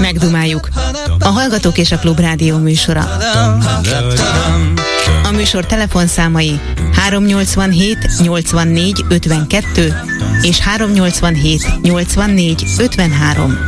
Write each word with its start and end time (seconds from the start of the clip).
Megdumáljuk. 0.00 0.68
A 1.18 1.28
Hallgatók 1.28 1.78
és 1.78 1.92
a 1.92 1.98
Klubrádió 1.98 2.56
műsora. 2.56 3.08
A 5.22 5.30
műsor 5.30 5.66
telefonszámai 5.66 6.60
387 6.92 7.98
84 8.18 9.04
52 9.08 9.94
és 10.42 10.58
387 10.58 11.80
84 11.82 12.66
53. 12.78 13.58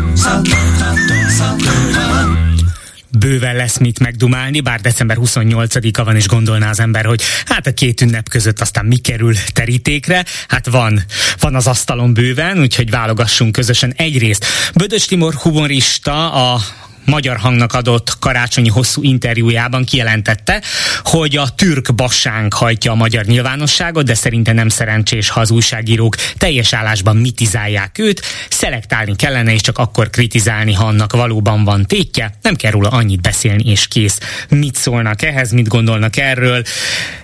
bőven 3.11 3.57
lesz 3.57 3.79
mit 3.79 3.99
megdumálni, 3.99 4.61
bár 4.61 4.81
december 4.81 5.17
28-a 5.21 6.05
van, 6.05 6.17
és 6.17 6.27
gondolná 6.27 6.71
az 6.71 6.81
ember, 6.81 7.05
hogy 7.05 7.23
hát 7.45 7.67
a 7.67 7.73
két 7.75 8.01
ünnep 8.01 8.29
között 8.29 8.61
aztán 8.61 8.85
mi 8.85 8.97
kerül 8.97 9.35
terítékre. 9.53 10.25
Hát 10.49 10.67
van, 10.67 11.05
van 11.39 11.55
az 11.55 11.67
asztalon 11.67 12.15
bőven, 12.15 12.59
úgyhogy 12.59 12.91
válogassunk 12.91 13.53
közösen 13.53 13.93
egyrészt. 13.97 14.45
Bödös 14.75 15.05
Timor 15.05 15.35
humorista, 15.35 16.33
a 16.33 16.61
Magyar 17.09 17.37
Hangnak 17.37 17.73
adott 17.73 18.19
karácsonyi 18.19 18.69
hosszú 18.69 19.03
interjújában 19.03 19.85
kijelentette, 19.85 20.63
hogy 21.03 21.37
a 21.37 21.49
türk 21.49 21.95
basánk 21.95 22.55
hajtja 22.55 22.93
a 22.93 22.95
magyar 22.95 23.25
nyilvánosságot, 23.25 24.05
de 24.05 24.15
szerinte 24.15 24.53
nem 24.53 24.69
szerencsés, 24.69 25.29
ha 25.29 25.41
az 25.41 25.51
újságírók 25.51 26.17
teljes 26.37 26.73
állásban 26.73 27.17
mitizálják 27.17 27.99
őt, 27.99 28.23
szelektálni 28.51 29.17
kellene, 29.17 29.53
és 29.53 29.61
csak 29.61 29.79
akkor 29.79 30.11
kritizálni, 30.11 30.73
ha 30.73 30.85
annak 30.85 31.13
valóban 31.13 31.65
van 31.65 31.87
tétje, 31.87 32.35
nem 32.43 32.57
kell 32.57 32.71
róla 32.71 32.89
annyit 32.89 33.21
beszélni, 33.21 33.71
és 33.71 33.89
kész. 33.89 34.19
Mit 34.49 34.75
szólnak 34.75 35.23
ehhez, 35.23 35.53
mit 35.53 35.69
gondolnak 35.69 36.17
erről? 36.17 36.63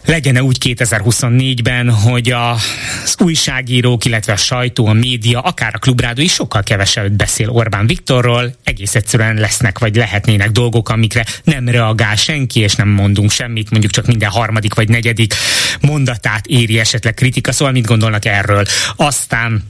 Legyen-e 0.05 0.43
úgy 0.43 0.57
2024-ben, 0.61 1.91
hogy 1.91 2.31
az 2.31 3.15
újságírók, 3.19 4.05
illetve 4.05 4.33
a 4.33 4.37
sajtó, 4.37 4.87
a 4.87 4.93
média, 4.93 5.41
akár 5.41 5.73
a 5.75 5.79
klubrádó 5.79 6.23
is 6.23 6.33
sokkal 6.33 6.63
kevesebbet 6.63 7.17
beszél 7.17 7.51
Orbán 7.51 7.87
Viktorról, 7.87 8.55
egész 8.65 8.95
egyszerűen 8.95 9.35
lesznek 9.35 9.74
lehetnek, 9.75 9.79
vagy 9.79 9.97
lehetnének 9.97 10.51
dolgok, 10.51 10.89
amikre 10.89 11.25
nem 11.45 11.69
reagál 11.69 12.17
senki, 12.17 12.61
és 12.61 12.75
nem 12.75 12.89
mondunk 12.89 13.31
semmit, 13.31 13.71
mondjuk 13.71 13.93
csak 13.93 14.07
minden 14.07 14.31
harmadik 14.31 14.75
vagy 14.75 14.89
negyedik 14.89 15.35
mondatát 15.81 16.47
éri 16.47 16.79
esetleg 16.79 17.15
kritika. 17.15 17.53
Szóval 17.53 17.73
mit 17.73 17.87
gondolnak 17.87 18.25
erről? 18.25 18.65
Aztán 18.97 19.63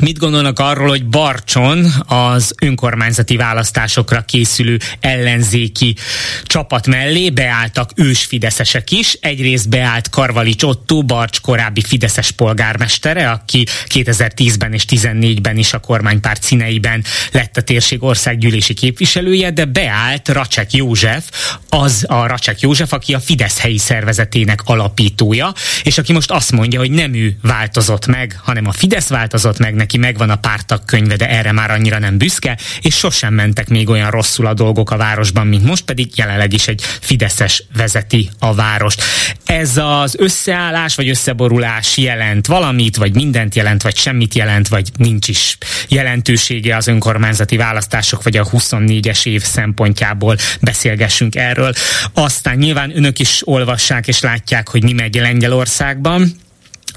Mit 0.00 0.18
gondolnak 0.18 0.58
arról, 0.58 0.88
hogy 0.88 1.06
Barcson 1.06 1.86
az 2.06 2.54
önkormányzati 2.60 3.36
választásokra 3.36 4.20
készülő 4.20 4.78
ellenzéki 5.00 5.96
csapat 6.42 6.86
mellé 6.86 7.30
beálltak 7.30 7.90
ős 7.94 8.24
fideszesek 8.24 8.90
is. 8.90 9.18
Egyrészt 9.20 9.68
beállt 9.68 10.10
Karvalics 10.10 10.62
Otto, 10.62 11.02
Barcs 11.02 11.40
korábbi 11.40 11.82
fideszes 11.82 12.30
polgármestere, 12.30 13.30
aki 13.30 13.66
2010-ben 13.88 14.72
és 14.72 14.84
2014-ben 14.88 15.56
is 15.56 15.72
a 15.72 15.78
kormánypárt 15.78 16.42
színeiben 16.42 17.04
lett 17.32 17.56
a 17.56 17.62
térség 17.62 18.02
országgyűlési 18.02 18.74
képviselője, 18.74 19.50
de 19.50 19.64
beállt 19.64 20.28
Racsek 20.28 20.72
József, 20.72 21.24
az 21.68 22.04
a 22.08 22.26
Racsek 22.26 22.60
József, 22.60 22.92
aki 22.92 23.14
a 23.14 23.20
Fidesz 23.20 23.60
helyi 23.60 23.78
szervezetének 23.78 24.60
alapítója, 24.64 25.52
és 25.82 25.98
aki 25.98 26.12
most 26.12 26.30
azt 26.30 26.52
mondja, 26.52 26.78
hogy 26.78 26.90
nem 26.90 27.14
ő 27.14 27.36
változott 27.42 28.06
meg, 28.06 28.40
hanem 28.42 28.66
a 28.66 28.72
Fidesz 28.72 29.08
változott 29.08 29.58
meg, 29.58 29.74
neki 29.88 29.98
megvan 29.98 30.30
a 30.30 30.36
pártak 30.36 30.86
könyve, 30.86 31.16
de 31.16 31.28
erre 31.28 31.52
már 31.52 31.70
annyira 31.70 31.98
nem 31.98 32.18
büszke, 32.18 32.58
és 32.80 32.96
sosem 32.96 33.34
mentek 33.34 33.68
még 33.68 33.88
olyan 33.88 34.10
rosszul 34.10 34.46
a 34.46 34.54
dolgok 34.54 34.90
a 34.90 34.96
városban, 34.96 35.46
mint 35.46 35.64
most, 35.64 35.84
pedig 35.84 36.10
jelenleg 36.14 36.52
is 36.52 36.68
egy 36.68 36.82
Fideszes 37.00 37.64
vezeti 37.76 38.30
a 38.38 38.54
várost. 38.54 39.02
Ez 39.44 39.76
az 39.76 40.16
összeállás 40.18 40.94
vagy 40.94 41.08
összeborulás 41.08 41.96
jelent 41.96 42.46
valamit, 42.46 42.96
vagy 42.96 43.14
mindent 43.14 43.54
jelent, 43.54 43.82
vagy 43.82 43.96
semmit 43.96 44.34
jelent, 44.34 44.68
vagy 44.68 44.90
nincs 44.96 45.28
is 45.28 45.58
jelentősége 45.88 46.76
az 46.76 46.86
önkormányzati 46.86 47.56
választások, 47.56 48.22
vagy 48.22 48.36
a 48.36 48.48
24-es 48.48 49.26
év 49.26 49.42
szempontjából 49.42 50.36
beszélgessünk 50.60 51.34
erről. 51.34 51.72
Aztán 52.14 52.56
nyilván 52.56 52.96
önök 52.96 53.18
is 53.18 53.40
olvassák 53.44 54.08
és 54.08 54.20
látják, 54.20 54.68
hogy 54.68 54.82
mi 54.82 54.92
megy 54.92 55.14
Lengyelországban 55.14 56.46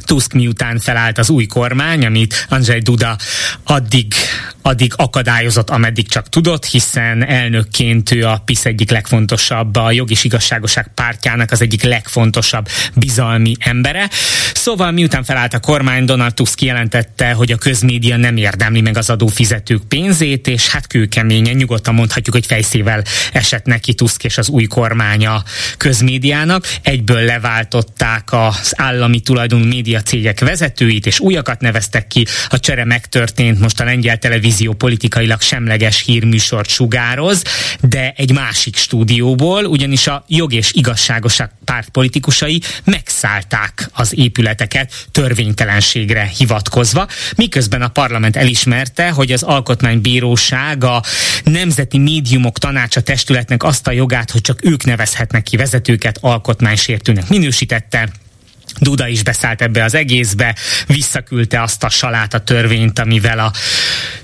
Tusk 0.03 0.33
miután 0.33 0.79
felállt 0.79 1.17
az 1.17 1.29
új 1.29 1.45
kormány, 1.45 2.05
amit 2.05 2.45
Andrzej 2.49 2.79
Duda 2.79 3.17
addig, 3.63 4.13
addig 4.61 4.93
akadályozott, 4.95 5.69
ameddig 5.69 6.09
csak 6.09 6.29
tudott, 6.29 6.65
hiszen 6.65 7.25
elnökként 7.25 8.11
ő 8.11 8.25
a 8.27 8.41
PISZ 8.45 8.65
egyik 8.65 8.91
legfontosabb, 8.91 9.75
a 9.75 9.91
jog 9.91 10.11
és 10.11 10.23
igazságoság 10.23 10.91
pártjának 10.95 11.51
az 11.51 11.61
egyik 11.61 11.83
legfontosabb 11.83 12.67
bizalmi 12.93 13.55
embere. 13.59 14.09
Szóval 14.53 14.91
miután 14.91 15.23
felállt 15.23 15.53
a 15.53 15.59
kormány, 15.59 16.05
Donald 16.05 16.33
Tusk 16.33 16.55
kijelentette, 16.55 17.31
hogy 17.31 17.51
a 17.51 17.57
közmédia 17.57 18.17
nem 18.17 18.37
érdemli 18.37 18.81
meg 18.81 18.97
az 18.97 19.09
adófizetők 19.09 19.83
pénzét, 19.87 20.47
és 20.47 20.69
hát 20.69 20.87
kőkeményen, 20.87 21.55
nyugodtan 21.55 21.93
mondhatjuk, 21.93 22.35
hogy 22.35 22.45
fejszével 22.45 23.03
esett 23.33 23.65
neki 23.65 23.93
Tusk 23.93 24.23
és 24.23 24.37
az 24.37 24.49
új 24.49 24.65
kormánya 24.65 25.43
közmédiának. 25.77 26.67
Egyből 26.81 27.21
leváltották 27.25 28.27
az 28.31 28.73
állami 28.77 29.19
tulajdonú 29.19 29.65
média 29.65 30.00
cégek 30.01 30.39
vezetőit, 30.39 31.05
és 31.05 31.19
újakat 31.19 31.61
neveztek 31.61 32.07
ki. 32.07 32.25
A 32.47 32.59
csere 32.59 32.85
megtörtént, 32.85 33.59
most 33.59 33.79
a 33.79 33.83
lengyel 33.83 34.17
televízió 34.17 34.73
politikailag 34.73 35.41
semleges 35.41 36.03
hírműsort 36.05 36.69
sugároz, 36.69 37.43
de 37.81 38.13
egy 38.17 38.33
másik 38.33 38.75
stúdióból, 38.75 39.65
ugyanis 39.65 40.07
a 40.07 40.25
jog 40.27 40.53
és 40.53 40.71
igazságosak 40.73 41.51
párt 41.65 41.89
politikusai 41.89 42.61
megszállták 42.83 43.89
az 43.93 44.17
épületeket 44.17 45.07
törvénytelenségre 45.11 46.31
hivatkozva, 46.37 47.07
miközben 47.35 47.81
a 47.81 47.87
parlament 47.87 48.35
elismerte, 48.35 49.09
hogy 49.09 49.31
az 49.31 49.43
alkotmánybíróság 49.43 50.83
a 50.83 51.03
Nemzeti 51.43 51.97
Médiumok 51.97 52.57
Tanácsa 52.57 53.01
testületnek 53.01 53.63
azt 53.63 53.87
a 53.87 53.91
jogát, 53.91 54.31
hogy 54.31 54.41
csak 54.41 54.65
ők 54.65 54.83
nevezhetnek 54.83 55.43
ki 55.43 55.57
vezetőket 55.57 56.17
alkotmánysértőnek 56.21 57.29
minősítette, 57.29 58.09
Duda 58.81 59.07
is 59.07 59.23
beszállt 59.23 59.61
ebbe 59.61 59.83
az 59.83 59.93
egészbe, 59.93 60.55
visszaküldte 60.87 61.61
azt 61.61 61.83
a 61.83 61.89
saláta 61.89 62.39
törvényt, 62.39 62.99
amivel 62.99 63.39
a 63.39 63.51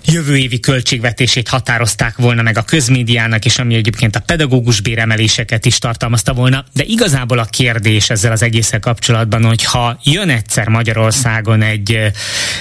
jövő 0.06 0.38
évi 0.38 0.60
költségvetését 0.60 1.48
határozták 1.48 2.16
volna 2.18 2.42
meg 2.42 2.58
a 2.58 2.62
közmédiának, 2.62 3.46
és 3.46 3.58
ami 3.58 3.76
egyébként 3.76 4.16
a 4.16 4.20
pedagógus 4.20 4.82
béremeléseket 4.82 5.66
is 5.66 5.78
tartalmazta 5.78 6.34
volna. 6.34 6.66
De 6.74 6.84
igazából 6.84 7.40
a 7.40 7.46
kérdés 7.46 8.10
ezzel 8.10 8.32
az 8.32 8.42
egésszel 8.42 8.80
kapcsolatban, 8.80 9.46
hogy 9.46 9.64
ha 9.64 10.00
jön 10.04 10.30
egyszer 10.30 10.68
Magyarországon 10.68 11.62
egy, 11.62 12.12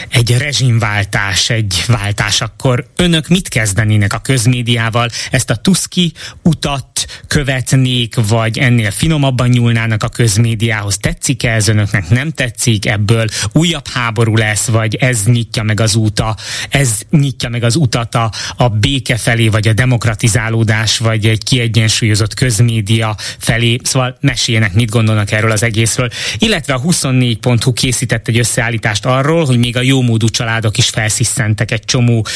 egy 0.09 0.37
rezsimváltás, 0.39 1.51
egy 1.51 1.85
váltás, 1.87 2.41
akkor 2.41 2.87
önök 2.97 3.29
mit 3.29 3.49
kezdenének 3.49 4.13
a 4.13 4.19
közmédiával? 4.19 5.09
Ezt 5.31 5.51
a 5.51 5.57
Tuski 5.57 6.13
utat 6.43 7.07
követnék, 7.27 8.15
vagy 8.29 8.59
ennél 8.59 8.91
finomabban 8.91 9.49
nyúlnának 9.49 10.03
a 10.03 10.09
közmédiához? 10.09 10.99
Tetszik-e 10.99 11.53
ez 11.53 11.69
önöknek? 11.93 12.19
Nem 12.19 12.31
tetszik? 12.31 12.87
Ebből 12.87 13.27
újabb 13.53 13.89
háború 13.89 14.37
lesz, 14.37 14.67
vagy 14.67 14.95
ez 14.95 15.23
nyitja 15.25 15.63
meg 15.63 15.81
az 15.81 15.95
úta, 15.95 16.37
ez 16.69 17.01
nyitja 17.11 17.49
meg 17.49 17.63
az 17.63 17.77
utat 17.77 18.15
a, 18.15 18.31
a 18.57 18.69
béke 18.69 19.17
felé, 19.17 19.49
vagy 19.49 19.69
a 19.69 19.73
demokratizálódás, 19.73 20.99
vagy 20.99 21.27
egy 21.27 21.45
kiegyensúlyozott 21.45 22.35
közmédia 22.35 23.17
felé. 23.39 23.79
Szóval 23.83 24.17
meséljenek, 24.21 24.73
mit 24.73 24.91
gondolnak 24.91 25.31
erről 25.31 25.51
az 25.51 25.63
egészről. 25.63 26.09
Illetve 26.39 26.75
a 26.75 26.81
24.hu 26.81 27.73
készített 27.73 28.29
egy 28.29 28.39
összeállítást 28.39 29.07
arról, 29.07 29.45
hogy 29.45 29.59
még 29.59 29.77
a 29.77 29.83
jómódú 29.83 30.29
családok 30.29 30.79
is 30.79 30.89
felsziszentek 30.89 31.71
egy 31.71 31.85
csomó 31.85 32.27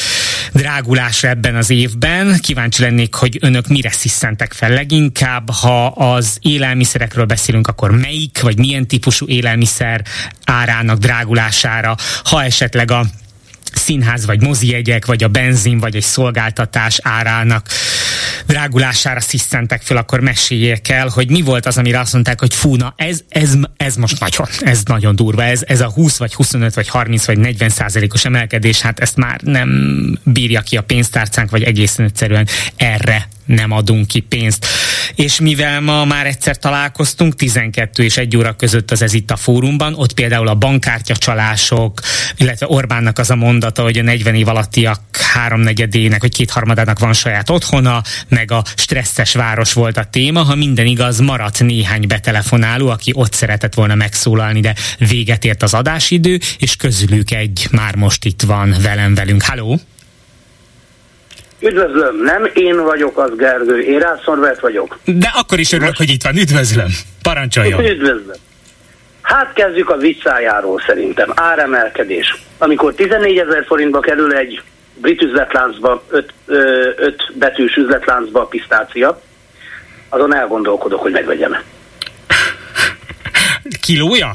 drágulásra 0.53 1.29
ebben 1.29 1.55
az 1.55 1.69
évben. 1.69 2.39
Kíváncsi 2.41 2.81
lennék, 2.81 3.13
hogy 3.13 3.37
önök 3.41 3.67
mire 3.67 3.91
sziszentek 3.91 4.53
fel 4.53 4.69
leginkább. 4.69 5.49
Ha 5.49 5.85
az 5.85 6.37
élelmiszerekről 6.41 7.25
beszélünk, 7.25 7.67
akkor 7.67 7.91
melyik, 7.91 8.41
vagy 8.41 8.57
milyen 8.57 8.87
típusú 8.87 9.27
élelmiszer 9.27 9.40
árának 10.45 10.97
drágulására, 10.97 11.95
ha 12.23 12.43
esetleg 12.43 12.91
a 12.91 13.05
színház 13.73 14.25
vagy 14.25 14.41
mozijegyek, 14.41 15.05
vagy 15.05 15.23
a 15.23 15.27
benzin, 15.27 15.79
vagy 15.79 15.95
egy 15.95 16.03
szolgáltatás 16.03 16.99
árának 17.03 17.67
drágulására 18.47 19.19
sziszentek 19.19 19.81
föl, 19.81 19.97
akkor 19.97 20.19
meséljék 20.19 20.89
el, 20.89 21.07
hogy 21.07 21.29
mi 21.29 21.41
volt 21.41 21.65
az, 21.65 21.77
amire 21.77 21.99
azt 21.99 22.13
mondták, 22.13 22.39
hogy 22.39 22.53
fú, 22.53 22.75
na 22.75 22.93
ez, 22.97 23.19
ez, 23.29 23.53
ez 23.77 23.95
most 23.95 24.19
nagyon, 24.19 24.47
ez 24.59 24.81
nagyon 24.83 25.15
durva, 25.15 25.43
ez, 25.43 25.61
ez 25.67 25.81
a 25.81 25.89
20 25.89 26.17
vagy 26.17 26.33
25 26.33 26.73
vagy 26.73 26.87
30 26.87 27.25
vagy 27.25 27.37
40 27.37 27.69
százalékos 27.69 28.25
emelkedés, 28.25 28.81
hát 28.81 28.99
ezt 28.99 29.15
már 29.15 29.41
nem 29.41 29.69
bírja 30.23 30.61
ki 30.61 30.77
a 30.77 30.81
pénztárcánk, 30.81 31.49
vagy 31.49 31.63
egészen 31.63 32.05
egyszerűen 32.05 32.47
erre 32.75 33.27
nem 33.45 33.71
adunk 33.71 34.07
ki 34.07 34.19
pénzt. 34.19 34.67
És 35.15 35.39
mivel 35.39 35.81
ma 35.81 36.05
már 36.05 36.25
egyszer 36.25 36.57
találkoztunk, 36.57 37.35
12 37.35 38.03
és 38.03 38.17
1 38.17 38.37
óra 38.37 38.53
között 38.53 38.91
az 38.91 39.01
ez 39.01 39.13
itt 39.13 39.31
a 39.31 39.35
fórumban, 39.35 39.93
ott 39.95 40.13
például 40.13 40.47
a 40.47 40.55
bankkártya 40.55 41.15
csalások, 41.15 41.99
illetve 42.37 42.65
Orbánnak 42.69 43.19
az 43.19 43.29
a 43.29 43.35
mondata, 43.35 43.81
hogy 43.81 43.97
a 43.97 44.03
40 44.03 44.35
év 44.35 44.47
alattiak 44.47 45.01
háromnegyedének 45.33 46.21
vagy 46.21 46.35
kétharmadának 46.35 46.99
van 46.99 47.13
saját 47.13 47.49
otthona, 47.49 48.01
meg 48.29 48.51
a 48.51 48.61
stresszes 48.75 49.33
város 49.33 49.73
volt 49.73 49.97
a 49.97 50.03
téma. 50.11 50.39
Ha 50.39 50.55
minden 50.55 50.85
igaz, 50.85 51.19
maradt 51.19 51.59
néhány 51.59 52.07
betelefonáló, 52.07 52.87
aki 52.87 53.11
ott 53.15 53.33
szeretett 53.33 53.73
volna 53.73 53.95
megszólalni, 53.95 54.59
de 54.59 54.73
véget 55.09 55.43
ért 55.43 55.63
az 55.63 55.73
adásidő, 55.73 56.37
és 56.57 56.75
közülük 56.75 57.31
egy 57.31 57.67
már 57.71 57.95
most 57.95 58.25
itt 58.25 58.41
van 58.41 58.75
velem 58.81 59.15
velünk. 59.15 59.41
Halló! 59.43 59.79
Üdvözlöm, 61.59 62.23
nem 62.23 62.49
én 62.53 62.83
vagyok 62.83 63.17
az 63.17 63.31
Gergő, 63.37 63.79
én 63.79 63.99
Rászorvet 63.99 64.59
vagyok. 64.59 64.99
De 65.05 65.31
akkor 65.35 65.59
is 65.59 65.71
örülök, 65.71 65.97
hogy 65.97 66.09
itt 66.09 66.23
van. 66.23 66.37
Üdvözlöm. 66.37 66.89
Parancsoljon. 67.21 67.85
Üdvözlöm. 67.85 68.35
Hát 69.21 69.53
kezdjük 69.53 69.89
a 69.89 69.97
visszájáról 69.97 70.81
szerintem. 70.87 71.31
Áremelkedés. 71.35 72.35
Amikor 72.57 72.93
14 72.93 73.37
ezer 73.37 73.65
forintba 73.65 73.99
kerül 73.99 74.33
egy 74.33 74.61
brit 74.95 75.21
üzletláncba, 75.21 76.03
öt, 76.09 76.33
ö, 76.45 76.89
öt 76.97 77.31
betűs 77.33 77.75
üzletláncba 77.75 78.41
a 78.41 78.45
pisztácia, 78.45 79.21
azon 80.09 80.35
elgondolkodok, 80.35 81.01
hogy 81.01 81.11
megvegyem. 81.11 81.57
Kilója? 83.81 84.31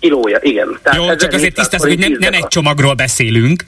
Kilója, 0.00 0.38
igen. 0.42 0.78
Tehát 0.82 0.98
Jó, 0.98 1.14
csak 1.14 1.32
azért 1.32 1.54
tisztázok, 1.54 1.88
hogy 1.88 1.98
nem, 1.98 2.16
nem 2.18 2.32
egy 2.32 2.46
csomagról 2.46 2.94
beszélünk. 2.94 3.64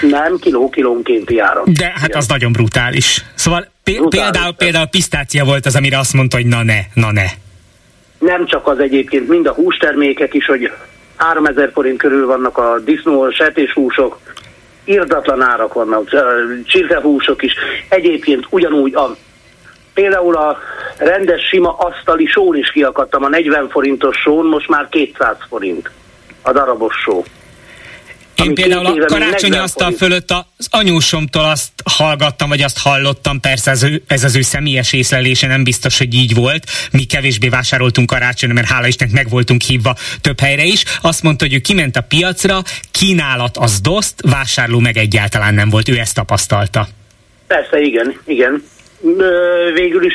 Nem, 0.00 0.38
kiló, 0.38 0.68
kilónkénti 0.68 1.38
áron. 1.38 1.64
De 1.66 1.84
hát 1.84 2.08
igen. 2.08 2.18
az 2.18 2.26
nagyon 2.26 2.52
brutális. 2.52 3.24
Szóval 3.34 3.66
brutális, 3.84 4.20
például, 4.20 4.52
például 4.52 4.86
pisztácia 4.86 5.44
volt 5.44 5.66
az, 5.66 5.76
amire 5.76 5.98
azt 5.98 6.12
mondta, 6.12 6.36
hogy 6.36 6.46
na 6.46 6.62
ne, 6.62 6.78
na 6.94 7.12
ne. 7.12 7.24
Nem 8.18 8.46
csak 8.46 8.66
az 8.66 8.78
egyébként, 8.78 9.28
mind 9.28 9.46
a 9.46 9.52
hústermékek 9.52 10.34
is, 10.34 10.46
hogy 10.46 10.70
3000 11.16 11.70
forint 11.72 11.98
körül 11.98 12.26
vannak 12.26 12.58
a 12.58 12.78
disznó, 12.84 13.30
sertéshúsok, 13.30 14.18
irdatlan 14.90 15.42
árak 15.42 15.72
vannak, 15.72 16.08
csirkehúsok 16.66 17.42
is. 17.42 17.54
Egyébként 17.88 18.46
ugyanúgy 18.50 18.94
a 18.94 19.16
Például 19.94 20.36
a 20.36 20.58
rendes 20.96 21.48
sima 21.48 21.76
asztali 21.78 22.26
són 22.26 22.56
is 22.56 22.70
kiakadtam, 22.70 23.24
a 23.24 23.28
40 23.28 23.68
forintos 23.68 24.16
són 24.16 24.46
most 24.46 24.68
már 24.68 24.88
200 24.88 25.36
forint 25.48 25.90
a 26.42 26.52
darabos 26.52 26.94
só. 27.04 27.22
Én 28.44 28.54
például 28.54 28.86
a 28.86 29.04
karácsonyi 29.04 29.56
asztal 29.56 29.92
fölött 29.92 30.30
az 30.30 30.68
anyósomtól 30.70 31.44
azt 31.44 31.72
hallgattam, 31.84 32.48
vagy 32.48 32.62
azt 32.62 32.78
hallottam, 32.78 33.40
persze 33.40 33.70
ez, 33.70 33.86
ez 34.06 34.24
az 34.24 34.36
ő 34.36 34.40
személyes 34.40 34.92
észlelése, 34.92 35.46
nem 35.46 35.64
biztos, 35.64 35.98
hogy 35.98 36.14
így 36.14 36.34
volt. 36.34 36.64
Mi 36.92 37.04
kevésbé 37.04 37.48
vásároltunk 37.48 38.10
karácsonyra, 38.10 38.54
mert 38.54 38.68
hála 38.68 38.86
Istennek 38.86 39.14
meg 39.14 39.28
voltunk 39.28 39.62
hívva 39.62 39.96
több 40.20 40.40
helyre 40.40 40.64
is. 40.64 40.84
Azt 41.02 41.22
mondta, 41.22 41.44
hogy 41.44 41.54
ő 41.54 41.58
kiment 41.58 41.96
a 41.96 42.00
piacra, 42.00 42.62
kínálat 42.90 43.56
az 43.56 43.80
doszt, 43.80 44.20
vásárló 44.30 44.78
meg 44.78 44.96
egyáltalán 44.96 45.54
nem 45.54 45.70
volt. 45.70 45.88
Ő 45.88 45.98
ezt 45.98 46.14
tapasztalta. 46.14 46.88
Persze, 47.46 47.78
igen, 47.80 48.20
igen 48.24 48.62
végül 49.74 50.04
is 50.04 50.14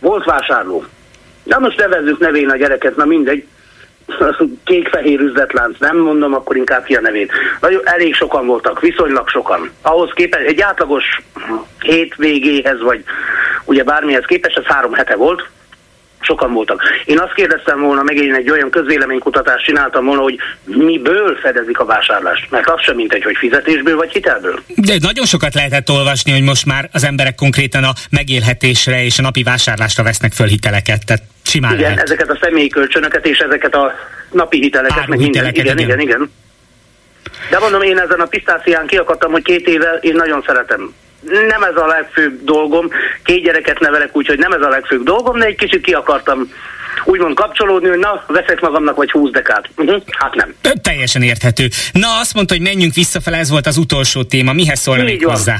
volt 0.00 0.24
vásárló. 0.24 0.84
Na 1.42 1.58
most 1.58 1.78
nevezzük 1.78 2.18
nevén 2.18 2.48
a 2.48 2.56
gyereket, 2.56 2.96
na 2.96 3.04
mindegy. 3.04 3.44
Kék-fehér 4.64 5.20
üzletlánc, 5.20 5.78
nem 5.78 5.96
mondom, 5.96 6.34
akkor 6.34 6.56
inkább 6.56 6.84
ki 6.84 6.94
a 6.94 7.00
nevét. 7.00 7.32
Nagyon, 7.60 7.80
elég 7.84 8.14
sokan 8.14 8.46
voltak, 8.46 8.80
viszonylag 8.80 9.28
sokan. 9.28 9.70
Ahhoz 9.82 10.10
képest 10.14 10.46
egy 10.46 10.60
átlagos 10.60 11.04
hét 11.80 12.14
végéhez, 12.16 12.80
vagy 12.80 13.04
ugye 13.64 13.84
bármihez 13.84 14.24
képest, 14.24 14.56
ez 14.56 14.64
három 14.64 14.92
hete 14.92 15.16
volt, 15.16 15.48
sokan 16.24 16.52
voltak. 16.52 16.82
Én 17.04 17.18
azt 17.18 17.34
kérdeztem 17.34 17.80
volna, 17.80 18.02
meg 18.02 18.16
én 18.16 18.34
egy 18.34 18.50
olyan 18.50 18.70
közvéleménykutatást 18.70 19.64
csináltam 19.64 20.04
volna, 20.04 20.22
hogy 20.22 20.38
miből 20.64 21.36
fedezik 21.42 21.78
a 21.78 21.84
vásárlást. 21.84 22.50
Mert 22.50 22.68
az 22.68 22.82
sem 22.82 22.96
mindegy, 22.96 23.22
hogy 23.22 23.36
fizetésből 23.36 23.96
vagy 23.96 24.12
hitelből. 24.12 24.62
De 24.66 24.94
nagyon 25.00 25.24
sokat 25.24 25.54
lehetett 25.54 25.90
olvasni, 25.90 26.32
hogy 26.32 26.42
most 26.42 26.66
már 26.66 26.88
az 26.92 27.04
emberek 27.04 27.34
konkrétan 27.34 27.84
a 27.84 27.92
megélhetésre 28.10 29.04
és 29.04 29.18
a 29.18 29.22
napi 29.22 29.42
vásárlásra 29.42 30.02
vesznek 30.02 30.32
föl 30.32 30.46
hiteleket. 30.46 31.06
Tehát 31.06 31.22
simán 31.42 31.72
Igen, 31.72 31.82
lehet. 31.82 32.04
ezeket 32.04 32.30
a 32.30 32.38
személyi 32.40 32.68
kölcsönöket 32.68 33.26
és 33.26 33.38
ezeket 33.38 33.74
a 33.74 33.92
napi 34.30 34.58
hiteleket, 34.60 35.06
meg 35.06 35.18
minden. 35.18 35.46
Igen, 35.46 35.64
igen, 35.64 35.78
igen, 35.78 36.00
igen. 36.00 36.30
De 37.50 37.58
mondom, 37.58 37.82
én 37.82 37.98
ezen 37.98 38.20
a 38.20 38.26
pisztácián 38.26 38.86
kiakadtam, 38.86 39.32
hogy 39.32 39.42
két 39.42 39.68
éve 39.68 39.98
én 40.00 40.14
nagyon 40.14 40.42
szeretem 40.46 40.94
nem 41.48 41.62
ez 41.62 41.76
a 41.76 41.86
legfőbb 41.86 42.44
dolgom, 42.44 42.88
két 43.22 43.42
gyereket 43.42 43.80
nevelek, 43.80 44.16
úgyhogy 44.16 44.38
nem 44.38 44.52
ez 44.52 44.60
a 44.60 44.68
legfőbb 44.68 45.02
dolgom, 45.02 45.38
de 45.38 45.44
egy 45.44 45.56
kicsit 45.56 45.84
ki 45.84 45.92
akartam 45.92 46.50
úgymond 47.04 47.34
kapcsolódni, 47.34 47.88
hogy 47.88 47.98
na, 47.98 48.24
veszek 48.26 48.60
magamnak 48.60 48.96
vagy 48.96 49.10
20 49.10 49.30
dekát. 49.30 49.68
Uh-huh. 49.76 50.02
Hát 50.06 50.34
nem. 50.34 50.54
Teljesen 50.82 51.22
érthető. 51.22 51.68
Na, 51.92 52.18
azt 52.20 52.34
mondta, 52.34 52.54
hogy 52.54 52.62
menjünk 52.62 52.94
visszafele, 52.94 53.36
ez 53.36 53.50
volt 53.50 53.66
az 53.66 53.76
utolsó 53.76 54.22
téma. 54.22 54.52
Mihez 54.52 54.80
szólna 54.80 55.02
még 55.02 55.26
hozzá? 55.26 55.56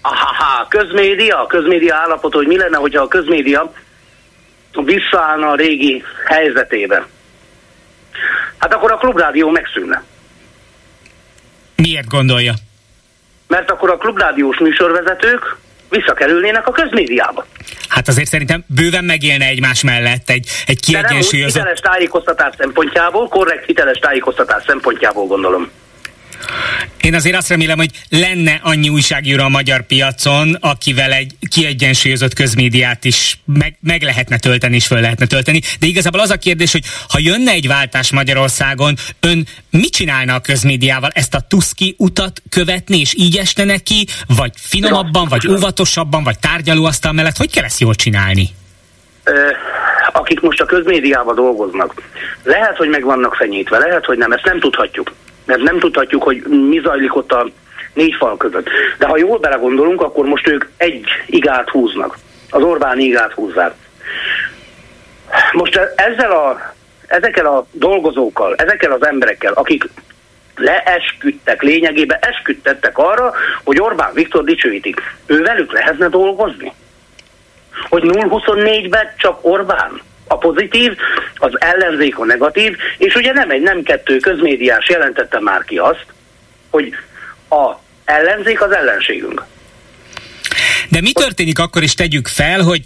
Aha, 0.00 0.66
közmédia, 0.68 1.46
közmédia 1.48 1.94
állapot, 1.94 2.34
hogy 2.34 2.46
mi 2.46 2.56
lenne, 2.56 2.76
hogyha 2.76 3.02
a 3.02 3.08
közmédia 3.08 3.72
visszaállna 4.84 5.48
a 5.48 5.54
régi 5.54 6.02
helyzetébe. 6.26 7.06
Hát 8.58 8.74
akkor 8.74 8.92
a 8.92 8.96
klubrádió 8.96 9.50
megszűnne. 9.50 10.02
Miért 11.76 12.08
gondolja? 12.08 12.54
Mert 13.48 13.70
akkor 13.70 13.90
a 13.90 13.96
klubrádiós 13.96 14.58
műsorvezetők 14.58 15.56
visszakerülnének 15.88 16.66
a 16.66 16.72
közmédiába. 16.72 17.46
Hát 17.88 18.08
azért 18.08 18.28
szerintem 18.28 18.64
bőven 18.66 19.04
megélne 19.04 19.44
egymás 19.44 19.82
mellett 19.82 20.30
egy, 20.30 20.48
egy 20.66 20.80
kiegyensúlyozott... 20.80 21.52
De 21.52 21.62
nem 21.62 21.74
hiteles 21.74 21.80
tájékoztatás 21.80 22.54
szempontjából, 22.58 23.28
korrekt 23.28 23.66
hiteles 23.66 23.98
tájékoztatás 23.98 24.62
szempontjából 24.66 25.26
gondolom. 25.26 25.70
Én 27.00 27.14
azért 27.14 27.36
azt 27.36 27.48
remélem, 27.48 27.76
hogy 27.76 27.90
lenne 28.08 28.60
annyi 28.62 28.88
újságíró 28.88 29.42
a 29.42 29.48
magyar 29.48 29.82
piacon, 29.82 30.56
akivel 30.60 31.12
egy 31.12 31.34
kiegyensúlyozott 31.50 32.34
közmédiát 32.34 33.04
is 33.04 33.38
meg, 33.44 33.78
meg 33.80 34.02
lehetne 34.02 34.38
tölteni 34.38 34.74
és 34.74 34.86
föl 34.86 35.00
lehetne 35.00 35.26
tölteni. 35.26 35.60
De 35.80 35.86
igazából 35.86 36.20
az 36.20 36.30
a 36.30 36.36
kérdés, 36.36 36.72
hogy 36.72 36.84
ha 37.08 37.18
jönne 37.18 37.50
egy 37.50 37.66
váltás 37.66 38.12
Magyarországon, 38.12 38.94
ön 39.20 39.46
mit 39.70 39.92
csinálna 39.92 40.34
a 40.34 40.40
közmédiával? 40.40 41.10
Ezt 41.14 41.34
a 41.34 41.40
Tuszki 41.40 41.94
utat 41.98 42.42
követni, 42.48 43.00
és 43.00 43.14
így 43.16 43.36
este 43.36 43.64
neki? 43.64 44.06
Vagy 44.26 44.52
finomabban, 44.54 45.28
vagy 45.28 45.48
óvatosabban, 45.48 46.24
vagy 46.24 46.38
tárgyalóasztal 46.38 47.12
mellett? 47.12 47.36
Hogy 47.36 47.50
kell 47.50 47.64
ezt 47.64 47.80
jól 47.80 47.94
csinálni? 47.94 48.48
akik 50.12 50.40
most 50.40 50.60
a 50.60 50.64
közmédiában 50.64 51.34
dolgoznak, 51.34 51.94
lehet, 52.42 52.76
hogy 52.76 52.88
meg 52.88 53.04
vannak 53.04 53.34
fenyítve, 53.34 53.78
lehet, 53.78 54.04
hogy 54.04 54.18
nem, 54.18 54.32
ezt 54.32 54.44
nem 54.44 54.60
tudhatjuk 54.60 55.12
mert 55.46 55.60
nem 55.60 55.78
tudhatjuk, 55.78 56.22
hogy 56.22 56.42
mi 56.42 56.80
zajlik 56.82 57.16
ott 57.16 57.32
a 57.32 57.48
négy 57.92 58.14
fal 58.18 58.36
között. 58.36 58.68
De 58.98 59.06
ha 59.06 59.16
jól 59.16 59.38
belegondolunk, 59.38 60.00
akkor 60.02 60.26
most 60.26 60.48
ők 60.48 60.64
egy 60.76 61.04
igát 61.26 61.68
húznak. 61.68 62.18
Az 62.50 62.62
Orbán 62.62 62.98
igát 62.98 63.32
húzzák. 63.32 63.74
Most 65.52 65.80
ezzel 65.94 66.30
a, 66.30 66.74
ezekkel 67.06 67.46
a 67.46 67.66
dolgozókkal, 67.70 68.54
ezekkel 68.54 68.92
az 68.92 69.06
emberekkel, 69.06 69.52
akik 69.52 69.88
leesküdtek, 70.56 71.62
lényegében 71.62 72.18
esküdtettek 72.20 72.98
arra, 72.98 73.32
hogy 73.64 73.80
Orbán 73.80 74.12
Viktor 74.12 74.44
dicsőítik. 74.44 75.00
Ő 75.26 75.42
velük 75.42 75.72
lehetne 75.72 76.08
dolgozni? 76.08 76.72
Hogy 77.88 78.02
0-24-ben 78.04 79.14
csak 79.16 79.38
Orbán? 79.40 80.00
A 80.26 80.38
pozitív, 80.38 80.96
az 81.34 81.60
ellenzék 81.60 82.18
a 82.18 82.24
negatív, 82.24 82.76
és 82.98 83.14
ugye 83.14 83.32
nem 83.32 83.50
egy, 83.50 83.62
nem 83.62 83.82
kettő 83.82 84.16
közmédiás 84.16 84.88
jelentette 84.88 85.40
már 85.40 85.64
ki 85.64 85.76
azt, 85.76 86.06
hogy 86.70 86.94
a 87.50 87.72
ellenzék 88.04 88.62
az 88.62 88.70
ellenségünk. 88.70 89.44
De 90.88 91.00
mi 91.00 91.12
történik 91.12 91.58
akkor 91.58 91.82
is 91.82 91.94
tegyük 91.94 92.28
fel, 92.28 92.60
hogy 92.60 92.82